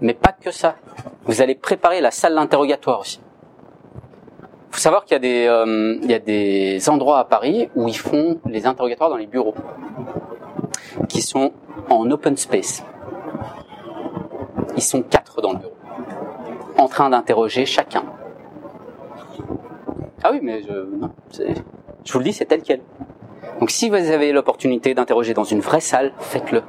Mais 0.00 0.14
pas 0.14 0.32
que 0.32 0.50
ça. 0.50 0.76
Vous 1.24 1.42
allez 1.42 1.54
préparer 1.54 2.00
la 2.00 2.10
salle 2.10 2.34
d'interrogatoire 2.34 3.00
aussi. 3.00 3.20
Il 4.76 4.80
faut 4.80 4.82
savoir 4.82 5.06
qu'il 5.06 5.14
y 5.14 5.16
a 5.16 5.20
des, 5.20 5.46
euh, 5.46 5.98
il 6.02 6.10
y 6.10 6.12
a 6.12 6.18
des 6.18 6.90
endroits 6.90 7.18
à 7.18 7.24
Paris 7.24 7.70
où 7.76 7.88
ils 7.88 7.96
font 7.96 8.38
les 8.44 8.66
interrogatoires 8.66 9.08
dans 9.08 9.16
les 9.16 9.26
bureaux, 9.26 9.54
qui 11.08 11.22
sont 11.22 11.52
en 11.88 12.10
open 12.10 12.36
space. 12.36 12.84
Ils 14.76 14.82
sont 14.82 15.00
quatre 15.00 15.40
dans 15.40 15.54
le 15.54 15.60
bureau, 15.60 15.76
en 16.76 16.88
train 16.88 17.08
d'interroger 17.08 17.64
chacun. 17.64 18.02
Ah 20.22 20.28
oui, 20.30 20.40
mais 20.42 20.60
je, 20.60 21.46
je 22.04 22.12
vous 22.12 22.18
le 22.18 22.24
dis, 22.24 22.34
c'est 22.34 22.44
tel 22.44 22.60
quel. 22.60 22.82
Donc 23.60 23.70
si 23.70 23.88
vous 23.88 23.94
avez 23.94 24.30
l'opportunité 24.30 24.92
d'interroger 24.92 25.32
dans 25.32 25.44
une 25.44 25.60
vraie 25.60 25.80
salle, 25.80 26.12
faites-le. 26.18 26.62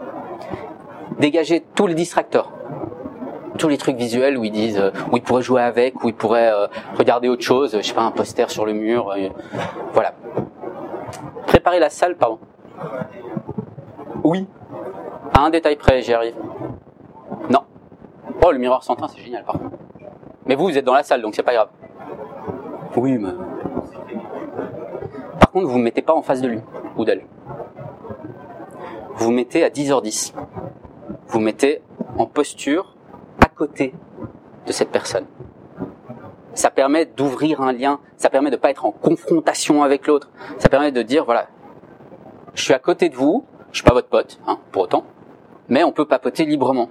Dégagez 1.20 1.66
tous 1.76 1.88
les 1.88 1.96
distracteurs. 1.96 2.54
Tous 3.58 3.68
les 3.68 3.78
trucs 3.78 3.98
visuels 3.98 4.38
où 4.38 4.44
ils 4.44 4.52
disent, 4.52 4.80
euh, 4.80 4.92
où 5.12 5.18
ils 5.18 5.24
pourraient 5.24 5.42
jouer 5.42 5.62
avec, 5.62 6.04
où 6.04 6.10
ils 6.10 6.14
pourraient 6.14 6.52
euh, 6.52 6.68
regarder 6.96 7.28
autre 7.28 7.44
chose, 7.44 7.76
je 7.76 7.82
sais 7.82 7.94
pas, 7.94 8.04
un 8.04 8.12
poster 8.12 8.50
sur 8.50 8.66
le 8.66 8.74
mur. 8.74 9.10
Euh, 9.10 9.30
voilà. 9.94 10.14
Préparez 11.48 11.80
la 11.80 11.90
salle, 11.90 12.16
pardon. 12.18 12.40
Oui. 14.24 14.48
À 15.34 15.42
un 15.42 15.50
détail 15.50 15.76
près, 15.76 16.02
j'y 16.02 16.14
arrive. 16.14 16.36
Non. 17.50 17.62
Oh, 18.46 18.52
le 18.52 18.60
miroir 18.60 18.84
central, 18.84 19.10
c'est 19.16 19.22
génial, 19.22 19.44
par 19.44 19.58
contre. 19.58 19.76
Mais 20.46 20.56
vous, 20.56 20.66
vous 20.66 20.78
êtes 20.78 20.86
dans 20.86 20.94
la 20.94 21.04
salle, 21.04 21.22
donc 21.22 21.36
c'est 21.36 21.44
pas 21.44 21.54
grave. 21.54 21.70
Oui, 22.96 23.18
mais... 23.18 23.32
Par 25.40 25.52
contre, 25.52 25.68
vous 25.68 25.78
ne 25.78 25.84
mettez 25.84 26.02
pas 26.02 26.14
en 26.14 26.22
face 26.22 26.42
de 26.42 26.48
lui 26.48 26.60
ou 26.98 27.06
d'elle. 27.06 27.26
Vous 29.16 29.32
mettez 29.32 29.64
à 29.64 29.70
10h10. 29.70 30.34
Vous 31.28 31.40
mettez 31.40 31.82
en 32.18 32.26
posture 32.26 32.97
côté 33.58 33.94
de 34.66 34.72
cette 34.72 34.90
personne. 34.90 35.26
Ça 36.54 36.70
permet 36.70 37.06
d'ouvrir 37.06 37.62
un 37.62 37.74
lien, 37.74 38.00
ça 38.18 38.30
permet 38.30 38.50
de 38.50 38.56
ne 38.56 38.62
pas 38.62 38.70
être 38.70 38.86
en 38.86 38.92
confrontation 38.92 39.84
avec 39.84 40.08
l'autre, 40.08 40.30
ça 40.58 40.70
permet 40.70 40.92
de 40.92 41.02
dire, 41.02 41.26
voilà, 41.26 41.48
je 42.54 42.64
suis 42.64 42.74
à 42.74 42.80
côté 42.80 43.10
de 43.10 43.16
vous, 43.16 43.46
je 43.72 43.78
suis 43.78 43.84
pas 43.84 43.94
votre 43.94 44.08
pote, 44.08 44.40
hein, 44.48 44.60
pour 44.72 44.84
autant, 44.84 45.04
mais 45.70 45.84
on 45.84 45.92
peut 45.92 46.06
papoter 46.06 46.46
librement. 46.46 46.90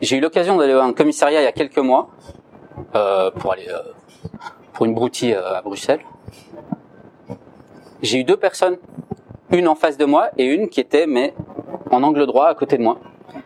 J'ai 0.00 0.16
eu 0.16 0.20
l'occasion 0.20 0.56
d'aller 0.56 0.72
à 0.72 0.82
un 0.82 0.92
commissariat 0.92 1.40
il 1.42 1.44
y 1.44 1.46
a 1.46 1.52
quelques 1.52 1.78
mois 1.78 2.10
euh, 2.96 3.30
pour 3.30 3.52
aller 3.52 3.68
euh, 3.68 3.78
pour 4.72 4.86
une 4.86 4.94
broutille 4.94 5.34
euh, 5.34 5.58
à 5.58 5.62
Bruxelles. 5.62 6.00
J'ai 8.02 8.18
eu 8.18 8.24
deux 8.24 8.36
personnes, 8.36 8.78
une 9.50 9.68
en 9.68 9.76
face 9.76 9.96
de 9.96 10.04
moi 10.04 10.30
et 10.38 10.44
une 10.44 10.68
qui 10.68 10.80
était 10.80 11.06
mais 11.06 11.34
en 11.92 12.02
angle 12.02 12.26
droit 12.26 12.46
à 12.46 12.54
côté 12.56 12.78
de 12.78 12.82
moi. 12.82 12.98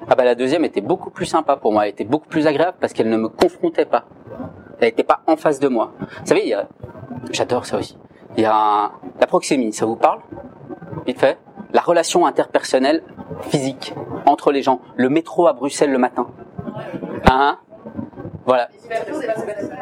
Ah 0.09 0.15
bah 0.15 0.25
la 0.25 0.35
deuxième 0.35 0.65
était 0.65 0.81
beaucoup 0.81 1.11
plus 1.11 1.27
sympa 1.27 1.57
pour 1.57 1.73
moi, 1.73 1.85
elle 1.85 1.93
était 1.93 2.05
beaucoup 2.05 2.29
plus 2.29 2.47
agréable 2.47 2.77
parce 2.81 2.93
qu'elle 2.93 3.09
ne 3.09 3.17
me 3.17 3.29
confrontait 3.29 3.85
pas. 3.85 4.05
Elle 4.81 4.89
n'était 4.89 5.05
pas 5.05 5.23
en 5.27 5.37
face 5.37 5.59
de 5.59 5.69
moi. 5.69 5.93
Vous 6.01 6.27
savez, 6.27 6.55
j'adore 7.31 7.65
ça 7.65 7.79
aussi. 7.79 7.99
Il 8.37 8.43
y 8.43 8.47
a 8.47 8.93
la 9.21 9.27
proxémie, 9.27 9.73
ça 9.73 9.87
vous 9.87 9.97
parle? 9.97 10.21
Vite 11.07 11.19
fait. 11.19 11.39
La 11.73 11.81
relation 11.81 12.27
interpersonnelle 12.27 13.03
physique 13.43 13.95
entre 14.27 14.53
les 14.53 14.63
gens. 14.63 14.81
Le 14.97 15.09
métro 15.09 15.47
à 15.47 15.53
Bruxelles 15.53 15.91
le 15.91 15.99
matin. 15.99 16.27
Hein? 17.31 17.59
Voilà. 18.45 18.69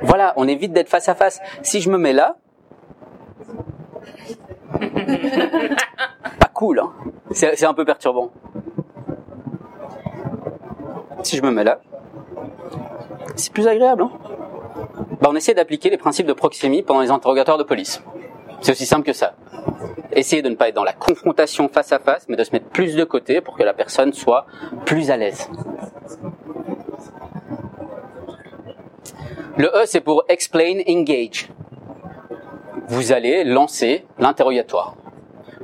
Voilà, 0.02 0.32
on 0.36 0.46
évite 0.48 0.72
d'être 0.72 0.88
face 0.88 1.08
à 1.08 1.14
face. 1.14 1.40
Si 1.62 1.80
je 1.80 1.90
me 1.90 1.98
mets 1.98 2.12
là, 2.12 2.36
pas 6.40 6.50
cool, 6.52 6.80
hein. 6.80 6.92
c'est 7.32 7.64
un 7.64 7.74
peu 7.74 7.84
perturbant. 7.84 8.30
Si 11.24 11.38
je 11.38 11.42
me 11.42 11.50
mets 11.50 11.64
là, 11.64 11.80
c'est 13.34 13.52
plus 13.52 13.66
agréable. 13.66 14.02
Hein 14.02 14.12
bah, 15.20 15.30
on 15.32 15.36
essaie 15.36 15.54
d'appliquer 15.54 15.88
les 15.88 15.96
principes 15.96 16.26
de 16.26 16.34
proxémie 16.34 16.82
pendant 16.82 17.00
les 17.00 17.10
interrogatoires 17.10 17.56
de 17.56 17.62
police. 17.62 18.02
C'est 18.60 18.72
aussi 18.72 18.84
simple 18.84 19.06
que 19.06 19.14
ça. 19.14 19.34
Essayez 20.12 20.42
de 20.42 20.50
ne 20.50 20.54
pas 20.54 20.68
être 20.68 20.74
dans 20.74 20.84
la 20.84 20.92
confrontation 20.92 21.68
face 21.68 21.92
à 21.92 21.98
face, 21.98 22.26
mais 22.28 22.36
de 22.36 22.44
se 22.44 22.52
mettre 22.52 22.66
plus 22.66 22.94
de 22.94 23.04
côté 23.04 23.40
pour 23.40 23.56
que 23.56 23.62
la 23.62 23.72
personne 23.72 24.12
soit 24.12 24.44
plus 24.84 25.10
à 25.10 25.16
l'aise. 25.16 25.48
Le 29.56 29.68
E, 29.68 29.86
c'est 29.86 30.02
pour 30.02 30.24
explain, 30.28 30.80
engage. 30.86 31.48
Vous 32.88 33.12
allez 33.12 33.44
lancer 33.44 34.04
l'interrogatoire. 34.18 34.94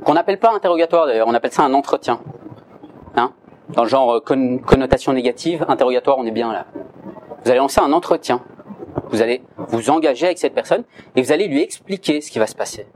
Qu'on 0.03 0.15
n'appelle 0.15 0.39
pas 0.39 0.51
interrogatoire 0.55 1.05
d'ailleurs, 1.05 1.27
on 1.27 1.35
appelle 1.35 1.51
ça 1.51 1.61
un 1.61 1.73
entretien. 1.75 2.19
Hein? 3.15 3.31
Dans 3.73 3.83
le 3.83 3.89
genre 3.89 4.15
euh, 4.15 4.19
connotation 4.19 5.13
négative, 5.13 5.65
interrogatoire, 5.67 6.17
on 6.17 6.25
est 6.25 6.31
bien 6.31 6.51
là. 6.51 6.65
Vous 7.43 7.49
allez 7.49 7.59
lancer 7.59 7.79
un 7.79 7.93
entretien. 7.93 8.41
Vous 9.09 9.21
allez 9.21 9.41
vous 9.57 9.89
engager 9.89 10.25
avec 10.25 10.37
cette 10.37 10.53
personne 10.53 10.83
et 11.15 11.21
vous 11.21 11.31
allez 11.31 11.47
lui 11.47 11.61
expliquer 11.61 12.21
ce 12.21 12.31
qui 12.31 12.39
va 12.39 12.47
se 12.47 12.55
passer. 12.55 12.87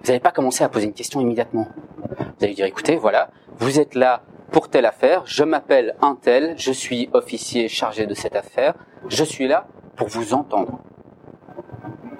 Vous 0.00 0.06
n'allez 0.06 0.20
pas 0.20 0.30
commencer 0.30 0.64
à 0.64 0.68
poser 0.68 0.86
une 0.86 0.92
question 0.92 1.20
immédiatement. 1.20 1.68
Vous 2.06 2.24
allez 2.40 2.48
lui 2.48 2.54
dire, 2.54 2.66
écoutez, 2.66 2.96
voilà, 2.96 3.30
vous 3.58 3.80
êtes 3.80 3.94
là 3.94 4.22
pour 4.50 4.68
telle 4.68 4.86
affaire, 4.86 5.22
je 5.26 5.44
m'appelle 5.44 5.96
un 6.00 6.16
tel, 6.16 6.54
je 6.56 6.72
suis 6.72 7.08
officier 7.12 7.68
chargé 7.68 8.06
de 8.06 8.14
cette 8.14 8.34
affaire, 8.34 8.74
je 9.08 9.22
suis 9.22 9.46
là 9.46 9.66
pour 9.96 10.08
vous 10.08 10.34
entendre. 10.34 10.80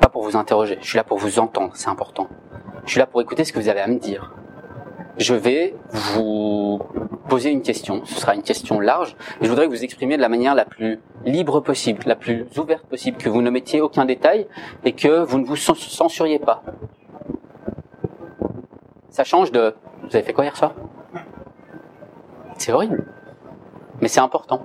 Pas 0.01 0.09
pour 0.09 0.23
vous 0.23 0.37
interroger, 0.37 0.79
je 0.81 0.87
suis 0.87 0.97
là 0.97 1.05
pour 1.05 1.19
vous 1.19 1.39
entendre, 1.39 1.73
c'est 1.75 1.89
important. 1.89 2.29
Je 2.85 2.91
suis 2.91 3.01
là 3.01 3.07
pour 3.07 3.21
écouter 3.21 3.45
ce 3.45 3.53
que 3.53 3.59
vous 3.59 3.69
avez 3.69 3.81
à 3.81 3.87
me 3.87 3.99
dire. 3.99 4.35
Je 5.21 5.35
vais 5.35 5.75
vous 5.91 6.81
poser 7.29 7.51
une 7.51 7.61
question. 7.61 8.03
Ce 8.07 8.19
sera 8.19 8.35
une 8.35 8.43
question 8.43 8.81
large. 8.81 9.17
Je 9.43 9.51
voudrais 9.51 9.67
que 9.67 9.71
vous 9.71 9.85
exprimiez 9.85 10.17
de 10.17 10.23
la 10.23 10.31
manière 10.31 10.55
la 10.55 10.65
plus 10.65 10.99
libre 11.27 11.61
possible, 11.61 12.03
la 12.07 12.17
plus 12.17 12.47
ouverte 12.57 12.87
possible, 12.87 13.19
que 13.19 13.29
vous 13.29 13.43
ne 13.43 13.51
mettiez 13.51 13.83
aucun 13.83 14.07
détail 14.07 14.47
et 14.83 14.95
que 14.95 15.23
vous 15.23 15.39
ne 15.39 15.45
vous 15.45 15.57
censuriez 15.57 16.39
pas. 16.39 16.63
Ça 19.11 19.23
change 19.25 19.53
de 19.53 19.75
vous 20.05 20.17
avez 20.17 20.23
fait 20.23 20.33
quoi 20.33 20.45
hier 20.45 20.57
soir? 20.57 20.73
C'est 22.57 22.73
horrible. 22.73 23.05
Mais 24.01 24.09
c'est 24.09 24.21
important. 24.21 24.65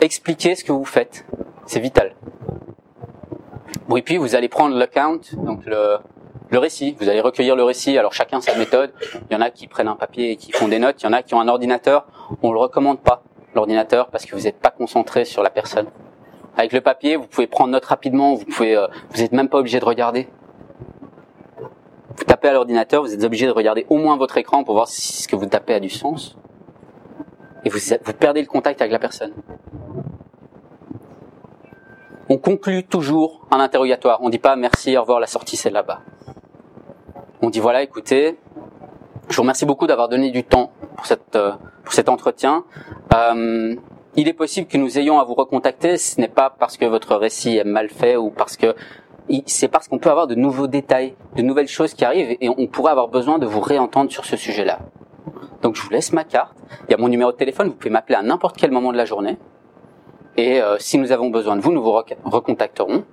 Expliquez 0.00 0.54
ce 0.54 0.64
que 0.64 0.72
vous 0.72 0.86
faites. 0.86 1.26
C'est 1.66 1.80
vital. 1.80 2.14
Bon, 3.88 3.98
et 3.98 4.02
puis 4.02 4.16
vous 4.16 4.34
allez 4.34 4.48
prendre 4.48 4.74
l'account, 4.74 5.20
donc 5.34 5.66
le, 5.66 5.98
le 6.50 6.58
récit. 6.58 6.96
Vous 6.98 7.08
allez 7.08 7.20
recueillir 7.20 7.56
le 7.56 7.62
récit. 7.62 7.96
Alors 7.96 8.12
chacun 8.12 8.40
sa 8.40 8.54
méthode. 8.56 8.92
Il 9.30 9.34
y 9.34 9.36
en 9.36 9.40
a 9.40 9.50
qui 9.50 9.66
prennent 9.66 9.88
un 9.88 9.96
papier 9.96 10.32
et 10.32 10.36
qui 10.36 10.52
font 10.52 10.68
des 10.68 10.78
notes. 10.78 11.00
Il 11.02 11.06
y 11.06 11.08
en 11.08 11.12
a 11.12 11.22
qui 11.22 11.34
ont 11.34 11.40
un 11.40 11.48
ordinateur. 11.48 12.06
On 12.42 12.52
le 12.52 12.58
recommande 12.58 13.00
pas 13.00 13.22
l'ordinateur 13.54 14.08
parce 14.08 14.26
que 14.26 14.34
vous 14.36 14.42
n'êtes 14.42 14.58
pas 14.58 14.70
concentré 14.70 15.24
sur 15.24 15.42
la 15.42 15.50
personne. 15.50 15.86
Avec 16.56 16.72
le 16.72 16.80
papier, 16.80 17.16
vous 17.16 17.26
pouvez 17.26 17.46
prendre 17.46 17.70
note 17.70 17.84
rapidement. 17.84 18.34
Vous 18.34 18.44
pouvez, 18.44 18.76
euh, 18.76 18.86
vous 19.10 19.22
n'êtes 19.22 19.32
même 19.32 19.48
pas 19.48 19.58
obligé 19.58 19.80
de 19.80 19.84
regarder. 19.84 20.28
Vous 22.16 22.24
tapez 22.24 22.48
à 22.48 22.52
l'ordinateur, 22.52 23.02
vous 23.02 23.14
êtes 23.14 23.24
obligé 23.24 23.46
de 23.46 23.52
regarder 23.52 23.86
au 23.88 23.96
moins 23.96 24.16
votre 24.16 24.36
écran 24.36 24.62
pour 24.62 24.74
voir 24.74 24.88
si 24.88 25.22
ce 25.22 25.28
que 25.28 25.36
vous 25.36 25.46
tapez 25.46 25.74
a 25.74 25.80
du 25.80 25.88
sens. 25.88 26.36
Et 27.64 27.70
vous, 27.70 27.78
vous 27.78 28.12
perdez 28.12 28.40
le 28.40 28.46
contact 28.46 28.80
avec 28.80 28.92
la 28.92 28.98
personne 28.98 29.32
on 32.30 32.38
conclut 32.38 32.84
toujours 32.84 33.44
un 33.50 33.58
interrogatoire. 33.58 34.20
On 34.22 34.30
dit 34.30 34.38
pas 34.38 34.54
merci, 34.54 34.96
au 34.96 35.00
revoir, 35.00 35.18
la 35.18 35.26
sortie 35.26 35.56
c'est 35.56 35.68
là-bas. 35.68 36.00
On 37.42 37.50
dit 37.50 37.58
voilà, 37.58 37.82
écoutez, 37.82 38.38
je 39.28 39.36
vous 39.36 39.42
remercie 39.42 39.66
beaucoup 39.66 39.88
d'avoir 39.88 40.08
donné 40.08 40.30
du 40.30 40.44
temps 40.44 40.70
pour, 40.96 41.06
cette, 41.06 41.34
euh, 41.34 41.50
pour 41.82 41.92
cet 41.92 42.08
entretien. 42.08 42.64
Euh, 43.12 43.74
il 44.14 44.28
est 44.28 44.32
possible 44.32 44.68
que 44.68 44.78
nous 44.78 44.96
ayons 44.96 45.18
à 45.18 45.24
vous 45.24 45.34
recontacter. 45.34 45.96
Ce 45.96 46.20
n'est 46.20 46.28
pas 46.28 46.50
parce 46.50 46.76
que 46.76 46.84
votre 46.84 47.16
récit 47.16 47.56
est 47.56 47.64
mal 47.64 47.88
fait 47.88 48.16
ou 48.16 48.30
parce 48.30 48.56
que 48.56 48.76
c'est 49.46 49.68
parce 49.68 49.88
qu'on 49.88 49.98
peut 49.98 50.10
avoir 50.10 50.28
de 50.28 50.36
nouveaux 50.36 50.68
détails, 50.68 51.16
de 51.34 51.42
nouvelles 51.42 51.68
choses 51.68 51.94
qui 51.94 52.04
arrivent 52.04 52.36
et 52.40 52.48
on 52.48 52.66
pourrait 52.68 52.92
avoir 52.92 53.08
besoin 53.08 53.38
de 53.38 53.46
vous 53.46 53.60
réentendre 53.60 54.10
sur 54.10 54.24
ce 54.24 54.36
sujet-là. 54.36 54.78
Donc 55.62 55.74
je 55.74 55.82
vous 55.82 55.90
laisse 55.90 56.12
ma 56.12 56.22
carte. 56.22 56.56
Il 56.88 56.92
y 56.92 56.94
a 56.94 56.96
mon 56.96 57.08
numéro 57.08 57.32
de 57.32 57.36
téléphone. 57.36 57.68
Vous 57.68 57.74
pouvez 57.74 57.90
m'appeler 57.90 58.16
à 58.16 58.22
n'importe 58.22 58.56
quel 58.56 58.70
moment 58.70 58.92
de 58.92 58.96
la 58.96 59.04
journée. 59.04 59.36
Et 60.36 60.60
euh, 60.60 60.76
si 60.78 60.98
nous 60.98 61.12
avons 61.12 61.30
besoin 61.30 61.56
de 61.56 61.60
vous, 61.60 61.72
nous 61.72 61.82
vous 61.82 61.92
recontacterons. 62.24 63.04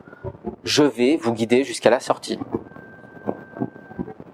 Je 0.63 0.83
vais 0.83 1.17
vous 1.17 1.33
guider 1.33 1.63
jusqu'à 1.63 1.89
la 1.89 1.99
sortie. 1.99 2.39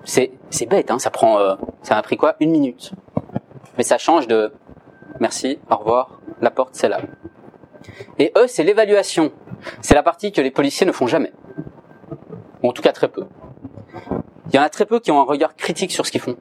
C'est 0.04 0.32
c'est 0.50 0.66
bête, 0.66 0.92
hein, 0.92 1.00
ça 1.00 1.10
prend 1.10 1.40
euh, 1.40 1.56
ça 1.82 1.96
m'a 1.96 2.02
pris 2.02 2.18
quoi? 2.18 2.36
Une 2.40 2.52
minute. 2.52 2.92
Mais 3.78 3.84
ça 3.84 3.98
change 3.98 4.28
de 4.28 4.52
merci, 5.20 5.60
au 5.72 5.76
revoir, 5.76 6.20
la 6.42 6.52
porte 6.52 6.76
c'est 6.76 6.90
là. 6.90 7.00
Et 8.20 8.32
eux, 8.38 8.48
c'est 8.48 8.64
l'évaluation. 8.64 9.32
C'est 9.82 9.96
la 9.96 10.04
partie 10.04 10.32
que 10.32 10.42
les 10.42 10.52
policiers 10.52 10.86
ne 10.86 10.92
font 10.92 11.08
jamais. 11.08 11.32
Ou 12.62 12.70
en 12.70 12.74
tout 12.74 12.82
cas 12.82 12.92
très 12.92 13.08
peu. 13.08 13.26
Il 14.50 14.56
y 14.56 14.60
en 14.60 14.64
a 14.64 14.70
très 14.70 14.86
peu 14.86 15.00
qui 15.00 15.12
ont 15.12 15.20
un 15.20 15.26
regard 15.26 15.56
critique 15.56 15.92
sur 15.92 16.06
ce 16.06 16.12
qu'ils 16.12 16.22
font. 16.22 16.38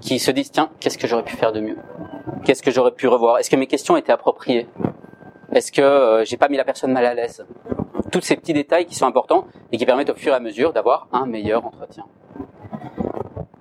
Qui 0.00 0.18
se 0.18 0.30
disent, 0.30 0.50
tiens, 0.50 0.70
qu'est-ce 0.80 0.98
que 0.98 1.06
j'aurais 1.06 1.22
pu 1.22 1.36
faire 1.36 1.52
de 1.52 1.60
mieux? 1.60 1.76
Qu'est-ce 2.44 2.62
que 2.62 2.70
j'aurais 2.70 2.90
pu 2.92 3.06
revoir? 3.06 3.38
Est-ce 3.38 3.50
que 3.50 3.56
mes 3.56 3.68
questions 3.68 3.96
étaient 3.96 4.12
appropriées? 4.12 4.66
Est-ce 5.54 5.70
que 5.70 5.82
euh, 5.82 6.24
j'ai 6.24 6.38
pas 6.38 6.48
mis 6.48 6.56
la 6.56 6.64
personne 6.64 6.92
mal 6.92 7.04
à 7.04 7.12
l'aise 7.12 7.44
Tous 8.10 8.22
ces 8.22 8.36
petits 8.36 8.54
détails 8.54 8.86
qui 8.86 8.94
sont 8.94 9.06
importants 9.06 9.46
et 9.70 9.76
qui 9.76 9.84
permettent 9.84 10.10
au 10.10 10.14
fur 10.14 10.32
et 10.32 10.36
à 10.36 10.40
mesure 10.40 10.72
d'avoir 10.72 11.08
un 11.12 11.26
meilleur 11.26 11.66
entretien. 11.66 12.04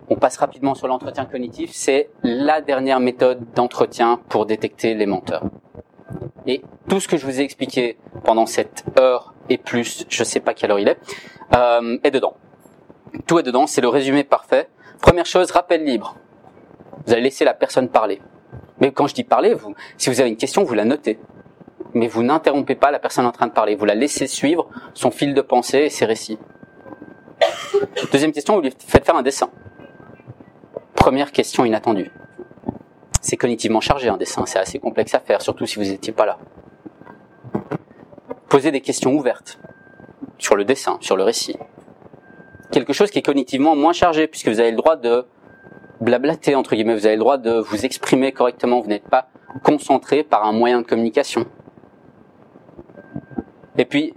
On 0.10 0.16
passe 0.16 0.38
rapidement 0.38 0.74
sur 0.74 0.88
l'entretien 0.88 1.26
cognitif. 1.26 1.72
C'est 1.74 2.10
la 2.24 2.62
dernière 2.62 3.02
méthode 3.02 3.46
d'entretien 3.56 4.22
pour 4.30 4.46
détecter 4.46 4.94
les 4.94 5.06
menteurs. 5.06 5.44
Et 6.48 6.62
tout 6.88 7.00
ce 7.00 7.08
que 7.08 7.18
je 7.18 7.26
vous 7.26 7.42
ai 7.42 7.44
expliqué 7.44 7.98
pendant 8.24 8.46
cette 8.46 8.86
heure 8.98 9.34
et 9.50 9.58
plus, 9.58 10.06
je 10.10 10.24
sais 10.24 10.40
pas 10.40 10.54
quelle 10.54 10.72
heure 10.72 10.80
il 10.80 10.88
est, 10.88 10.98
euh, 11.56 11.98
est 12.04 12.12
dedans. 12.12 12.36
Tout 13.28 13.40
est 13.40 13.44
dedans, 13.44 13.68
c'est 13.68 13.82
le 13.82 13.90
résumé 13.90 14.24
parfait. 14.24 14.70
Première 15.02 15.26
chose, 15.26 15.52
rappel 15.52 15.84
libre. 15.84 16.16
Vous 17.06 17.14
allez 17.14 17.22
laisser 17.22 17.44
la 17.44 17.54
personne 17.54 17.90
parler. 17.90 18.22
Mais 18.80 18.92
quand 18.92 19.08
je 19.08 19.14
dis 19.14 19.24
parler, 19.24 19.54
vous, 19.54 19.76
si 19.98 20.10
vous 20.10 20.22
avez 20.22 20.30
une 20.30 20.38
question, 20.38 20.64
vous 20.64 20.74
la 20.74 20.86
notez. 20.86 21.20
Mais 21.94 22.08
vous 22.08 22.24
n'interrompez 22.24 22.76
pas 22.76 22.92
la 22.92 23.00
personne 23.00 23.26
en 23.26 23.32
train 23.32 23.48
de 23.48 23.52
parler. 23.52 23.76
Vous 23.76 23.86
la 23.86 23.96
laissez 23.96 24.28
suivre 24.28 24.68
son 24.94 25.12
fil 25.12 25.34
de 25.34 25.42
pensée 25.42 25.80
et 25.80 25.90
ses 25.90 26.06
récits. 26.06 26.40
Deuxième 28.12 28.32
question, 28.32 28.56
vous 28.56 28.62
lui 28.62 28.74
faites 28.88 29.06
faire 29.06 29.16
un 29.16 29.24
dessin. 29.24 29.50
Première 30.96 31.32
question 31.32 31.66
inattendue. 31.66 32.12
C'est 33.22 33.38
cognitivement 33.38 33.82
chargé 33.82 34.10
un 34.10 34.18
dessin, 34.18 34.46
c'est 34.46 34.60
assez 34.60 34.80
complexe 34.80 35.14
à 35.14 35.20
faire, 35.20 35.42
surtout 35.42 35.66
si 35.66 35.78
vous 35.78 35.86
n'étiez 35.86 36.14
pas 36.14 36.26
là. 36.26 36.38
Posez 38.50 38.72
des 38.72 38.82
questions 38.82 39.14
ouvertes 39.14 39.60
sur 40.38 40.56
le 40.56 40.66
dessin, 40.66 40.98
sur 41.02 41.16
le 41.16 41.24
récit. 41.24 41.56
Quelque 42.72 42.94
chose 42.94 43.12
qui 43.12 43.20
est 43.20 43.24
cognitivement 43.24 43.76
moins 43.76 43.94
chargé, 43.94 44.28
puisque 44.28 44.48
vous 44.48 44.60
avez 44.60 44.72
le 44.72 44.78
droit 44.78 44.96
de 44.96 45.26
blablater, 46.02 46.56
entre 46.56 46.76
guillemets, 46.76 46.96
vous 46.96 47.06
avez 47.06 47.16
le 47.16 47.22
droit 47.22 47.38
de 47.38 47.60
vous 47.60 47.86
exprimer 47.86 48.32
correctement, 48.32 48.80
vous 48.80 48.90
n'êtes 48.90 49.08
pas 49.08 49.30
concentré 49.64 50.24
par 50.24 50.46
un 50.46 50.52
moyen 50.52 50.82
de 50.82 50.86
communication. 50.86 51.46
Et 53.78 53.86
puis, 53.86 54.14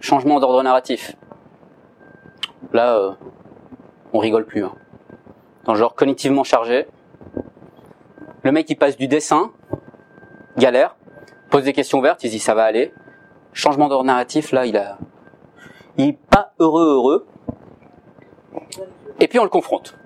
changement 0.00 0.40
d'ordre 0.40 0.62
narratif. 0.62 1.16
Là, 2.72 2.96
euh, 2.96 3.12
on 4.12 4.18
rigole 4.18 4.44
plus. 4.44 4.64
Hein. 4.64 4.74
Dans 5.64 5.72
le 5.72 5.78
genre 5.78 5.94
cognitivement 5.94 6.44
chargé, 6.44 6.86
le 8.42 8.52
mec 8.52 8.68
il 8.70 8.76
passe 8.76 8.96
du 8.96 9.08
dessin, 9.08 9.52
galère, 10.56 10.96
pose 11.50 11.64
des 11.64 11.72
questions 11.72 11.98
ouvertes, 11.98 12.22
il 12.24 12.30
dit 12.30 12.38
ça 12.38 12.54
va 12.54 12.64
aller. 12.64 12.92
Changement 13.52 13.88
d'ordre 13.88 14.04
narratif, 14.04 14.52
là, 14.52 14.66
il 14.66 14.76
a, 14.76 14.98
il 15.96 16.10
est 16.10 16.18
pas 16.30 16.52
heureux 16.58 16.86
heureux. 16.86 17.26
Et 19.20 19.26
puis 19.26 19.38
on 19.38 19.44
le 19.44 19.50
confronte. 19.50 19.96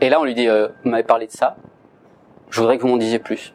Et 0.00 0.10
là, 0.10 0.20
on 0.20 0.24
lui 0.24 0.34
dit, 0.34 0.48
euh, 0.48 0.68
vous 0.82 0.90
m'avez 0.90 1.04
parlé 1.04 1.26
de 1.26 1.32
ça, 1.32 1.56
je 2.50 2.60
voudrais 2.60 2.76
que 2.76 2.82
vous 2.82 2.88
m'en 2.88 2.96
disiez 2.96 3.18
plus. 3.18 3.54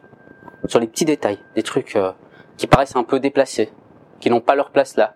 Sur 0.65 0.79
les 0.79 0.87
petits 0.87 1.05
détails, 1.05 1.39
des 1.55 1.63
trucs 1.63 1.95
euh, 1.95 2.13
qui 2.57 2.67
paraissent 2.67 2.95
un 2.95 3.03
peu 3.03 3.19
déplacés, 3.19 3.71
qui 4.21 4.29
n'ont 4.29 4.39
pas 4.39 4.55
leur 4.55 4.71
place 4.71 4.95
là, 4.95 5.15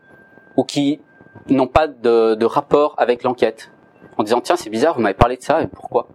ou 0.58 0.64
qui 0.66 1.00
n'ont 1.50 1.68
pas 1.68 1.88
de, 1.88 2.36
de 2.36 2.46
rapport 2.46 2.96
avec 2.98 3.24
l'enquête. 3.24 3.72
En 4.18 4.24
disant, 4.24 4.42
tiens, 4.42 4.58
c'est 4.58 4.70
bizarre, 4.70 4.96
vous 4.96 5.02
m'avez 5.02 5.14
parlé 5.14 5.38
de 5.38 5.42
ça, 5.42 5.62
et 5.62 5.68
pourquoi? 5.68 6.08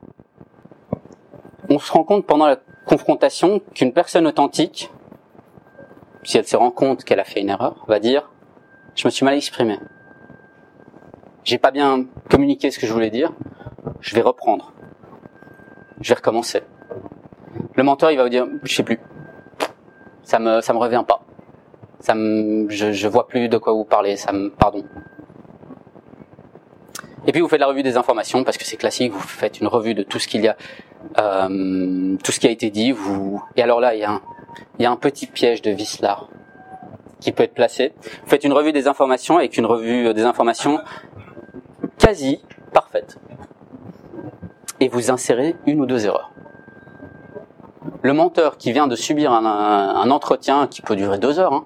On 1.68 1.78
se 1.78 1.90
rend 1.92 2.04
compte 2.04 2.26
pendant 2.26 2.46
la 2.46 2.58
confrontation 2.84 3.60
qu'une 3.74 3.92
personne 3.92 4.26
authentique, 4.26 4.90
si 6.24 6.36
elle 6.36 6.46
se 6.46 6.56
rend 6.56 6.70
compte 6.70 7.04
qu'elle 7.04 7.20
a 7.20 7.24
fait 7.24 7.40
une 7.40 7.48
erreur, 7.48 7.84
va 7.88 8.00
dire, 8.00 8.30
je 8.94 9.06
me 9.06 9.10
suis 9.10 9.24
mal 9.24 9.34
exprimé. 9.34 9.78
J'ai 11.44 11.58
pas 11.58 11.70
bien 11.70 12.04
communiqué 12.28 12.70
ce 12.70 12.78
que 12.78 12.86
je 12.86 12.92
voulais 12.92 13.10
dire, 13.10 13.32
je 14.00 14.14
vais 14.14 14.20
reprendre 14.20 14.72
je 16.00 16.08
vais 16.08 16.14
recommencer. 16.14 16.62
Le 17.74 17.82
menteur, 17.82 18.10
il 18.10 18.16
va 18.16 18.24
vous 18.24 18.30
dire, 18.30 18.46
je 18.62 18.74
sais 18.74 18.82
plus. 18.82 18.98
Ça 20.22 20.38
me, 20.38 20.60
ça 20.60 20.72
me 20.72 20.78
revient 20.78 21.04
pas. 21.06 21.22
Ça 22.00 22.14
me, 22.14 22.68
je, 22.70 22.92
je 22.92 23.08
vois 23.08 23.26
plus 23.26 23.48
de 23.48 23.58
quoi 23.58 23.72
vous 23.72 23.84
parlez. 23.84 24.16
Ça 24.16 24.32
me, 24.32 24.50
pardon. 24.50 24.84
Et 27.26 27.32
puis 27.32 27.40
vous 27.40 27.48
faites 27.48 27.60
la 27.60 27.66
revue 27.66 27.82
des 27.82 27.96
informations 27.96 28.44
parce 28.44 28.56
que 28.56 28.64
c'est 28.64 28.76
classique. 28.76 29.12
Vous 29.12 29.20
faites 29.20 29.60
une 29.60 29.66
revue 29.66 29.94
de 29.94 30.02
tout 30.02 30.18
ce 30.18 30.26
qu'il 30.26 30.42
y 30.42 30.48
a, 30.48 30.56
euh, 31.18 32.16
tout 32.24 32.32
ce 32.32 32.40
qui 32.40 32.46
a 32.46 32.50
été 32.50 32.70
dit. 32.70 32.92
Vous, 32.92 33.42
et 33.56 33.62
alors 33.62 33.80
là, 33.80 33.94
il 33.94 34.00
y 34.00 34.04
a 34.04 34.10
un, 34.10 34.22
il 34.78 34.82
y 34.82 34.86
a 34.86 34.90
un 34.90 34.96
petit 34.96 35.26
piège 35.26 35.62
de 35.62 35.70
Vislar 35.70 36.28
qui 37.20 37.32
peut 37.32 37.42
être 37.42 37.54
placé. 37.54 37.92
Vous 38.24 38.30
faites 38.30 38.44
une 38.44 38.52
revue 38.52 38.72
des 38.72 38.88
informations 38.88 39.36
avec 39.36 39.56
une 39.58 39.66
revue 39.66 40.14
des 40.14 40.22
informations 40.22 40.80
quasi 41.98 42.42
parfaite 42.72 43.18
et 44.80 44.88
vous 44.88 45.10
insérez 45.10 45.54
une 45.66 45.80
ou 45.80 45.86
deux 45.86 46.06
erreurs. 46.06 46.32
Le 48.02 48.14
menteur 48.14 48.56
qui 48.56 48.72
vient 48.72 48.86
de 48.86 48.96
subir 48.96 49.32
un, 49.32 50.10
entretien 50.10 50.66
qui 50.66 50.80
peut 50.80 50.96
durer 50.96 51.18
deux 51.18 51.38
heures, 51.38 51.52
hein, 51.52 51.64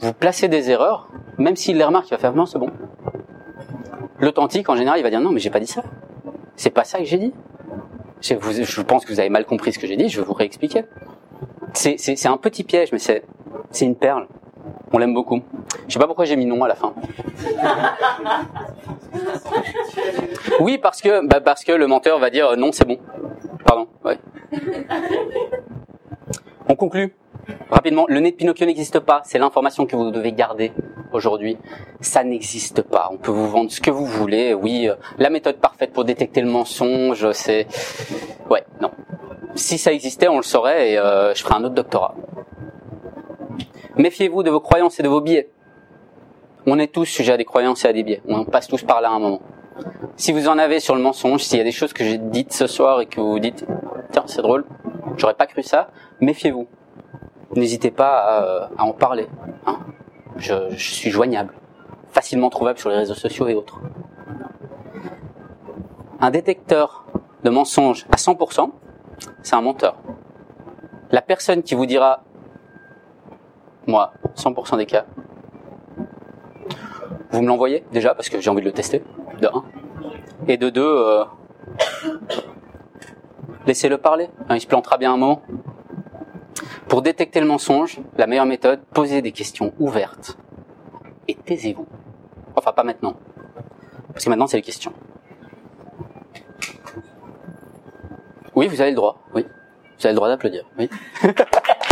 vous 0.00 0.12
placez 0.12 0.48
des 0.48 0.70
erreurs, 0.70 1.08
même 1.38 1.56
s'il 1.56 1.76
les 1.76 1.84
remarque, 1.84 2.08
il 2.08 2.10
va 2.10 2.18
faire 2.18 2.34
non, 2.34 2.46
c'est 2.46 2.58
bon. 2.58 2.70
L'authentique, 4.20 4.68
en 4.68 4.76
général, 4.76 4.98
il 4.98 5.02
va 5.02 5.10
dire 5.10 5.20
non, 5.20 5.30
mais 5.30 5.40
j'ai 5.40 5.50
pas 5.50 5.60
dit 5.60 5.66
ça. 5.66 5.82
C'est 6.56 6.70
pas 6.70 6.84
ça 6.84 6.98
que 6.98 7.04
j'ai 7.04 7.18
dit. 7.18 7.32
Je 8.20 8.82
pense 8.82 9.04
que 9.04 9.12
vous 9.12 9.20
avez 9.20 9.28
mal 9.28 9.44
compris 9.44 9.72
ce 9.72 9.78
que 9.78 9.86
j'ai 9.86 9.96
dit, 9.96 10.08
je 10.08 10.20
vais 10.20 10.26
vous 10.26 10.32
réexpliquer. 10.32 10.84
C'est 11.74 12.26
un 12.26 12.36
petit 12.38 12.64
piège, 12.64 12.92
mais 12.92 12.98
c'est 12.98 13.22
une 13.80 13.96
perle. 13.96 14.26
On 14.92 14.98
l'aime 14.98 15.14
beaucoup. 15.14 15.42
Je 15.88 15.92
sais 15.92 15.98
pas 15.98 16.06
pourquoi 16.06 16.24
j'ai 16.24 16.36
mis 16.36 16.46
non 16.46 16.62
à 16.64 16.68
la 16.68 16.74
fin. 16.74 16.94
Oui, 20.60 20.78
parce 20.78 21.00
que, 21.02 21.26
bah 21.26 21.40
parce 21.40 21.64
que 21.64 21.72
le 21.72 21.86
menteur 21.86 22.18
va 22.18 22.30
dire 22.30 22.56
non, 22.56 22.72
c'est 22.72 22.86
bon. 22.86 22.98
Pardon. 23.64 23.88
Ouais. 24.04 24.18
On 26.68 26.74
conclut 26.74 27.14
rapidement. 27.70 28.06
Le 28.08 28.20
nez 28.20 28.32
de 28.32 28.36
Pinocchio 28.36 28.66
n'existe 28.66 29.00
pas. 29.00 29.22
C'est 29.24 29.38
l'information 29.38 29.86
que 29.86 29.96
vous 29.96 30.10
devez 30.10 30.32
garder 30.32 30.72
aujourd'hui. 31.12 31.56
Ça 32.00 32.24
n'existe 32.24 32.82
pas. 32.82 33.08
On 33.12 33.16
peut 33.16 33.30
vous 33.30 33.48
vendre 33.48 33.70
ce 33.70 33.80
que 33.80 33.90
vous 33.90 34.06
voulez. 34.06 34.54
Oui, 34.54 34.88
euh, 34.88 34.94
la 35.18 35.30
méthode 35.30 35.56
parfaite 35.56 35.92
pour 35.92 36.04
détecter 36.04 36.40
le 36.40 36.50
mensonge, 36.50 37.30
c'est. 37.32 37.66
Ouais, 38.50 38.64
non. 38.80 38.90
Si 39.54 39.78
ça 39.78 39.92
existait, 39.92 40.28
on 40.28 40.36
le 40.36 40.42
saurait 40.42 40.92
et 40.92 40.98
euh, 40.98 41.34
je 41.34 41.42
ferais 41.42 41.54
un 41.54 41.64
autre 41.64 41.74
doctorat. 41.74 42.14
Méfiez-vous 43.96 44.42
de 44.42 44.50
vos 44.50 44.60
croyances 44.60 45.00
et 45.00 45.02
de 45.02 45.08
vos 45.08 45.20
biais. 45.20 45.48
On 46.66 46.78
est 46.78 46.92
tous 46.92 47.04
sujets 47.04 47.32
à 47.32 47.36
des 47.36 47.44
croyances 47.44 47.84
et 47.84 47.88
à 47.88 47.92
des 47.92 48.02
biais. 48.02 48.20
On 48.28 48.44
passe 48.44 48.68
tous 48.68 48.82
par 48.82 49.00
là 49.00 49.08
à 49.08 49.12
un 49.12 49.18
moment. 49.18 49.40
Si 50.16 50.32
vous 50.32 50.48
en 50.48 50.58
avez 50.58 50.80
sur 50.80 50.94
le 50.94 51.00
mensonge, 51.00 51.42
s'il 51.42 51.58
y 51.58 51.60
a 51.60 51.64
des 51.64 51.72
choses 51.72 51.92
que 51.92 52.04
j'ai 52.04 52.18
dites 52.18 52.52
ce 52.52 52.66
soir 52.66 53.00
et 53.00 53.06
que 53.06 53.20
vous 53.20 53.30
vous 53.30 53.38
dites, 53.38 53.66
tiens, 54.12 54.24
c'est 54.26 54.42
drôle, 54.42 54.64
j'aurais 55.16 55.34
pas 55.34 55.46
cru 55.46 55.62
ça, 55.62 55.90
méfiez-vous. 56.20 56.66
N'hésitez 57.54 57.90
pas 57.90 58.68
à, 58.76 58.82
en 58.82 58.92
parler. 58.92 59.28
Hein. 59.66 59.78
Je, 60.36 60.74
suis 60.76 61.10
joignable, 61.10 61.54
facilement 62.10 62.50
trouvable 62.50 62.78
sur 62.78 62.90
les 62.90 62.96
réseaux 62.96 63.14
sociaux 63.14 63.48
et 63.48 63.54
autres. 63.54 63.80
Un 66.20 66.30
détecteur 66.30 67.06
de 67.44 67.50
mensonges 67.50 68.06
à 68.10 68.16
100%, 68.16 68.70
c'est 69.42 69.54
un 69.54 69.62
menteur. 69.62 69.96
La 71.10 71.22
personne 71.22 71.62
qui 71.62 71.74
vous 71.74 71.86
dira 71.86 72.24
moi, 73.86 74.12
100% 74.36 74.78
des 74.78 74.86
cas. 74.86 75.04
Vous 77.30 77.42
me 77.42 77.46
l'envoyez 77.46 77.84
déjà 77.92 78.14
parce 78.14 78.28
que 78.28 78.40
j'ai 78.40 78.50
envie 78.50 78.60
de 78.60 78.66
le 78.66 78.72
tester, 78.72 79.04
de 79.40 79.46
1. 79.46 79.64
Et 80.48 80.56
de 80.56 80.70
2, 80.70 80.82
euh, 80.82 81.24
laissez-le 83.66 83.98
parler, 83.98 84.28
hein, 84.48 84.56
il 84.56 84.60
se 84.60 84.66
plantera 84.66 84.98
bien 84.98 85.12
un 85.12 85.16
moment. 85.16 85.42
Pour 86.88 87.02
détecter 87.02 87.40
le 87.40 87.46
mensonge, 87.46 87.98
la 88.16 88.26
meilleure 88.26 88.46
méthode, 88.46 88.80
posez 88.92 89.22
des 89.22 89.32
questions 89.32 89.72
ouvertes 89.78 90.36
et 91.28 91.34
taisez-vous. 91.34 91.86
Enfin, 92.54 92.72
pas 92.72 92.84
maintenant. 92.84 93.16
Parce 94.12 94.24
que 94.24 94.30
maintenant, 94.30 94.46
c'est 94.46 94.56
les 94.56 94.62
questions. 94.62 94.92
Oui, 98.54 98.68
vous 98.68 98.80
avez 98.80 98.90
le 98.90 98.96
droit. 98.96 99.18
Oui. 99.34 99.44
Vous 99.98 100.06
avez 100.06 100.12
le 100.12 100.16
droit 100.16 100.28
d'applaudir. 100.28 100.64
Oui. 100.78 100.88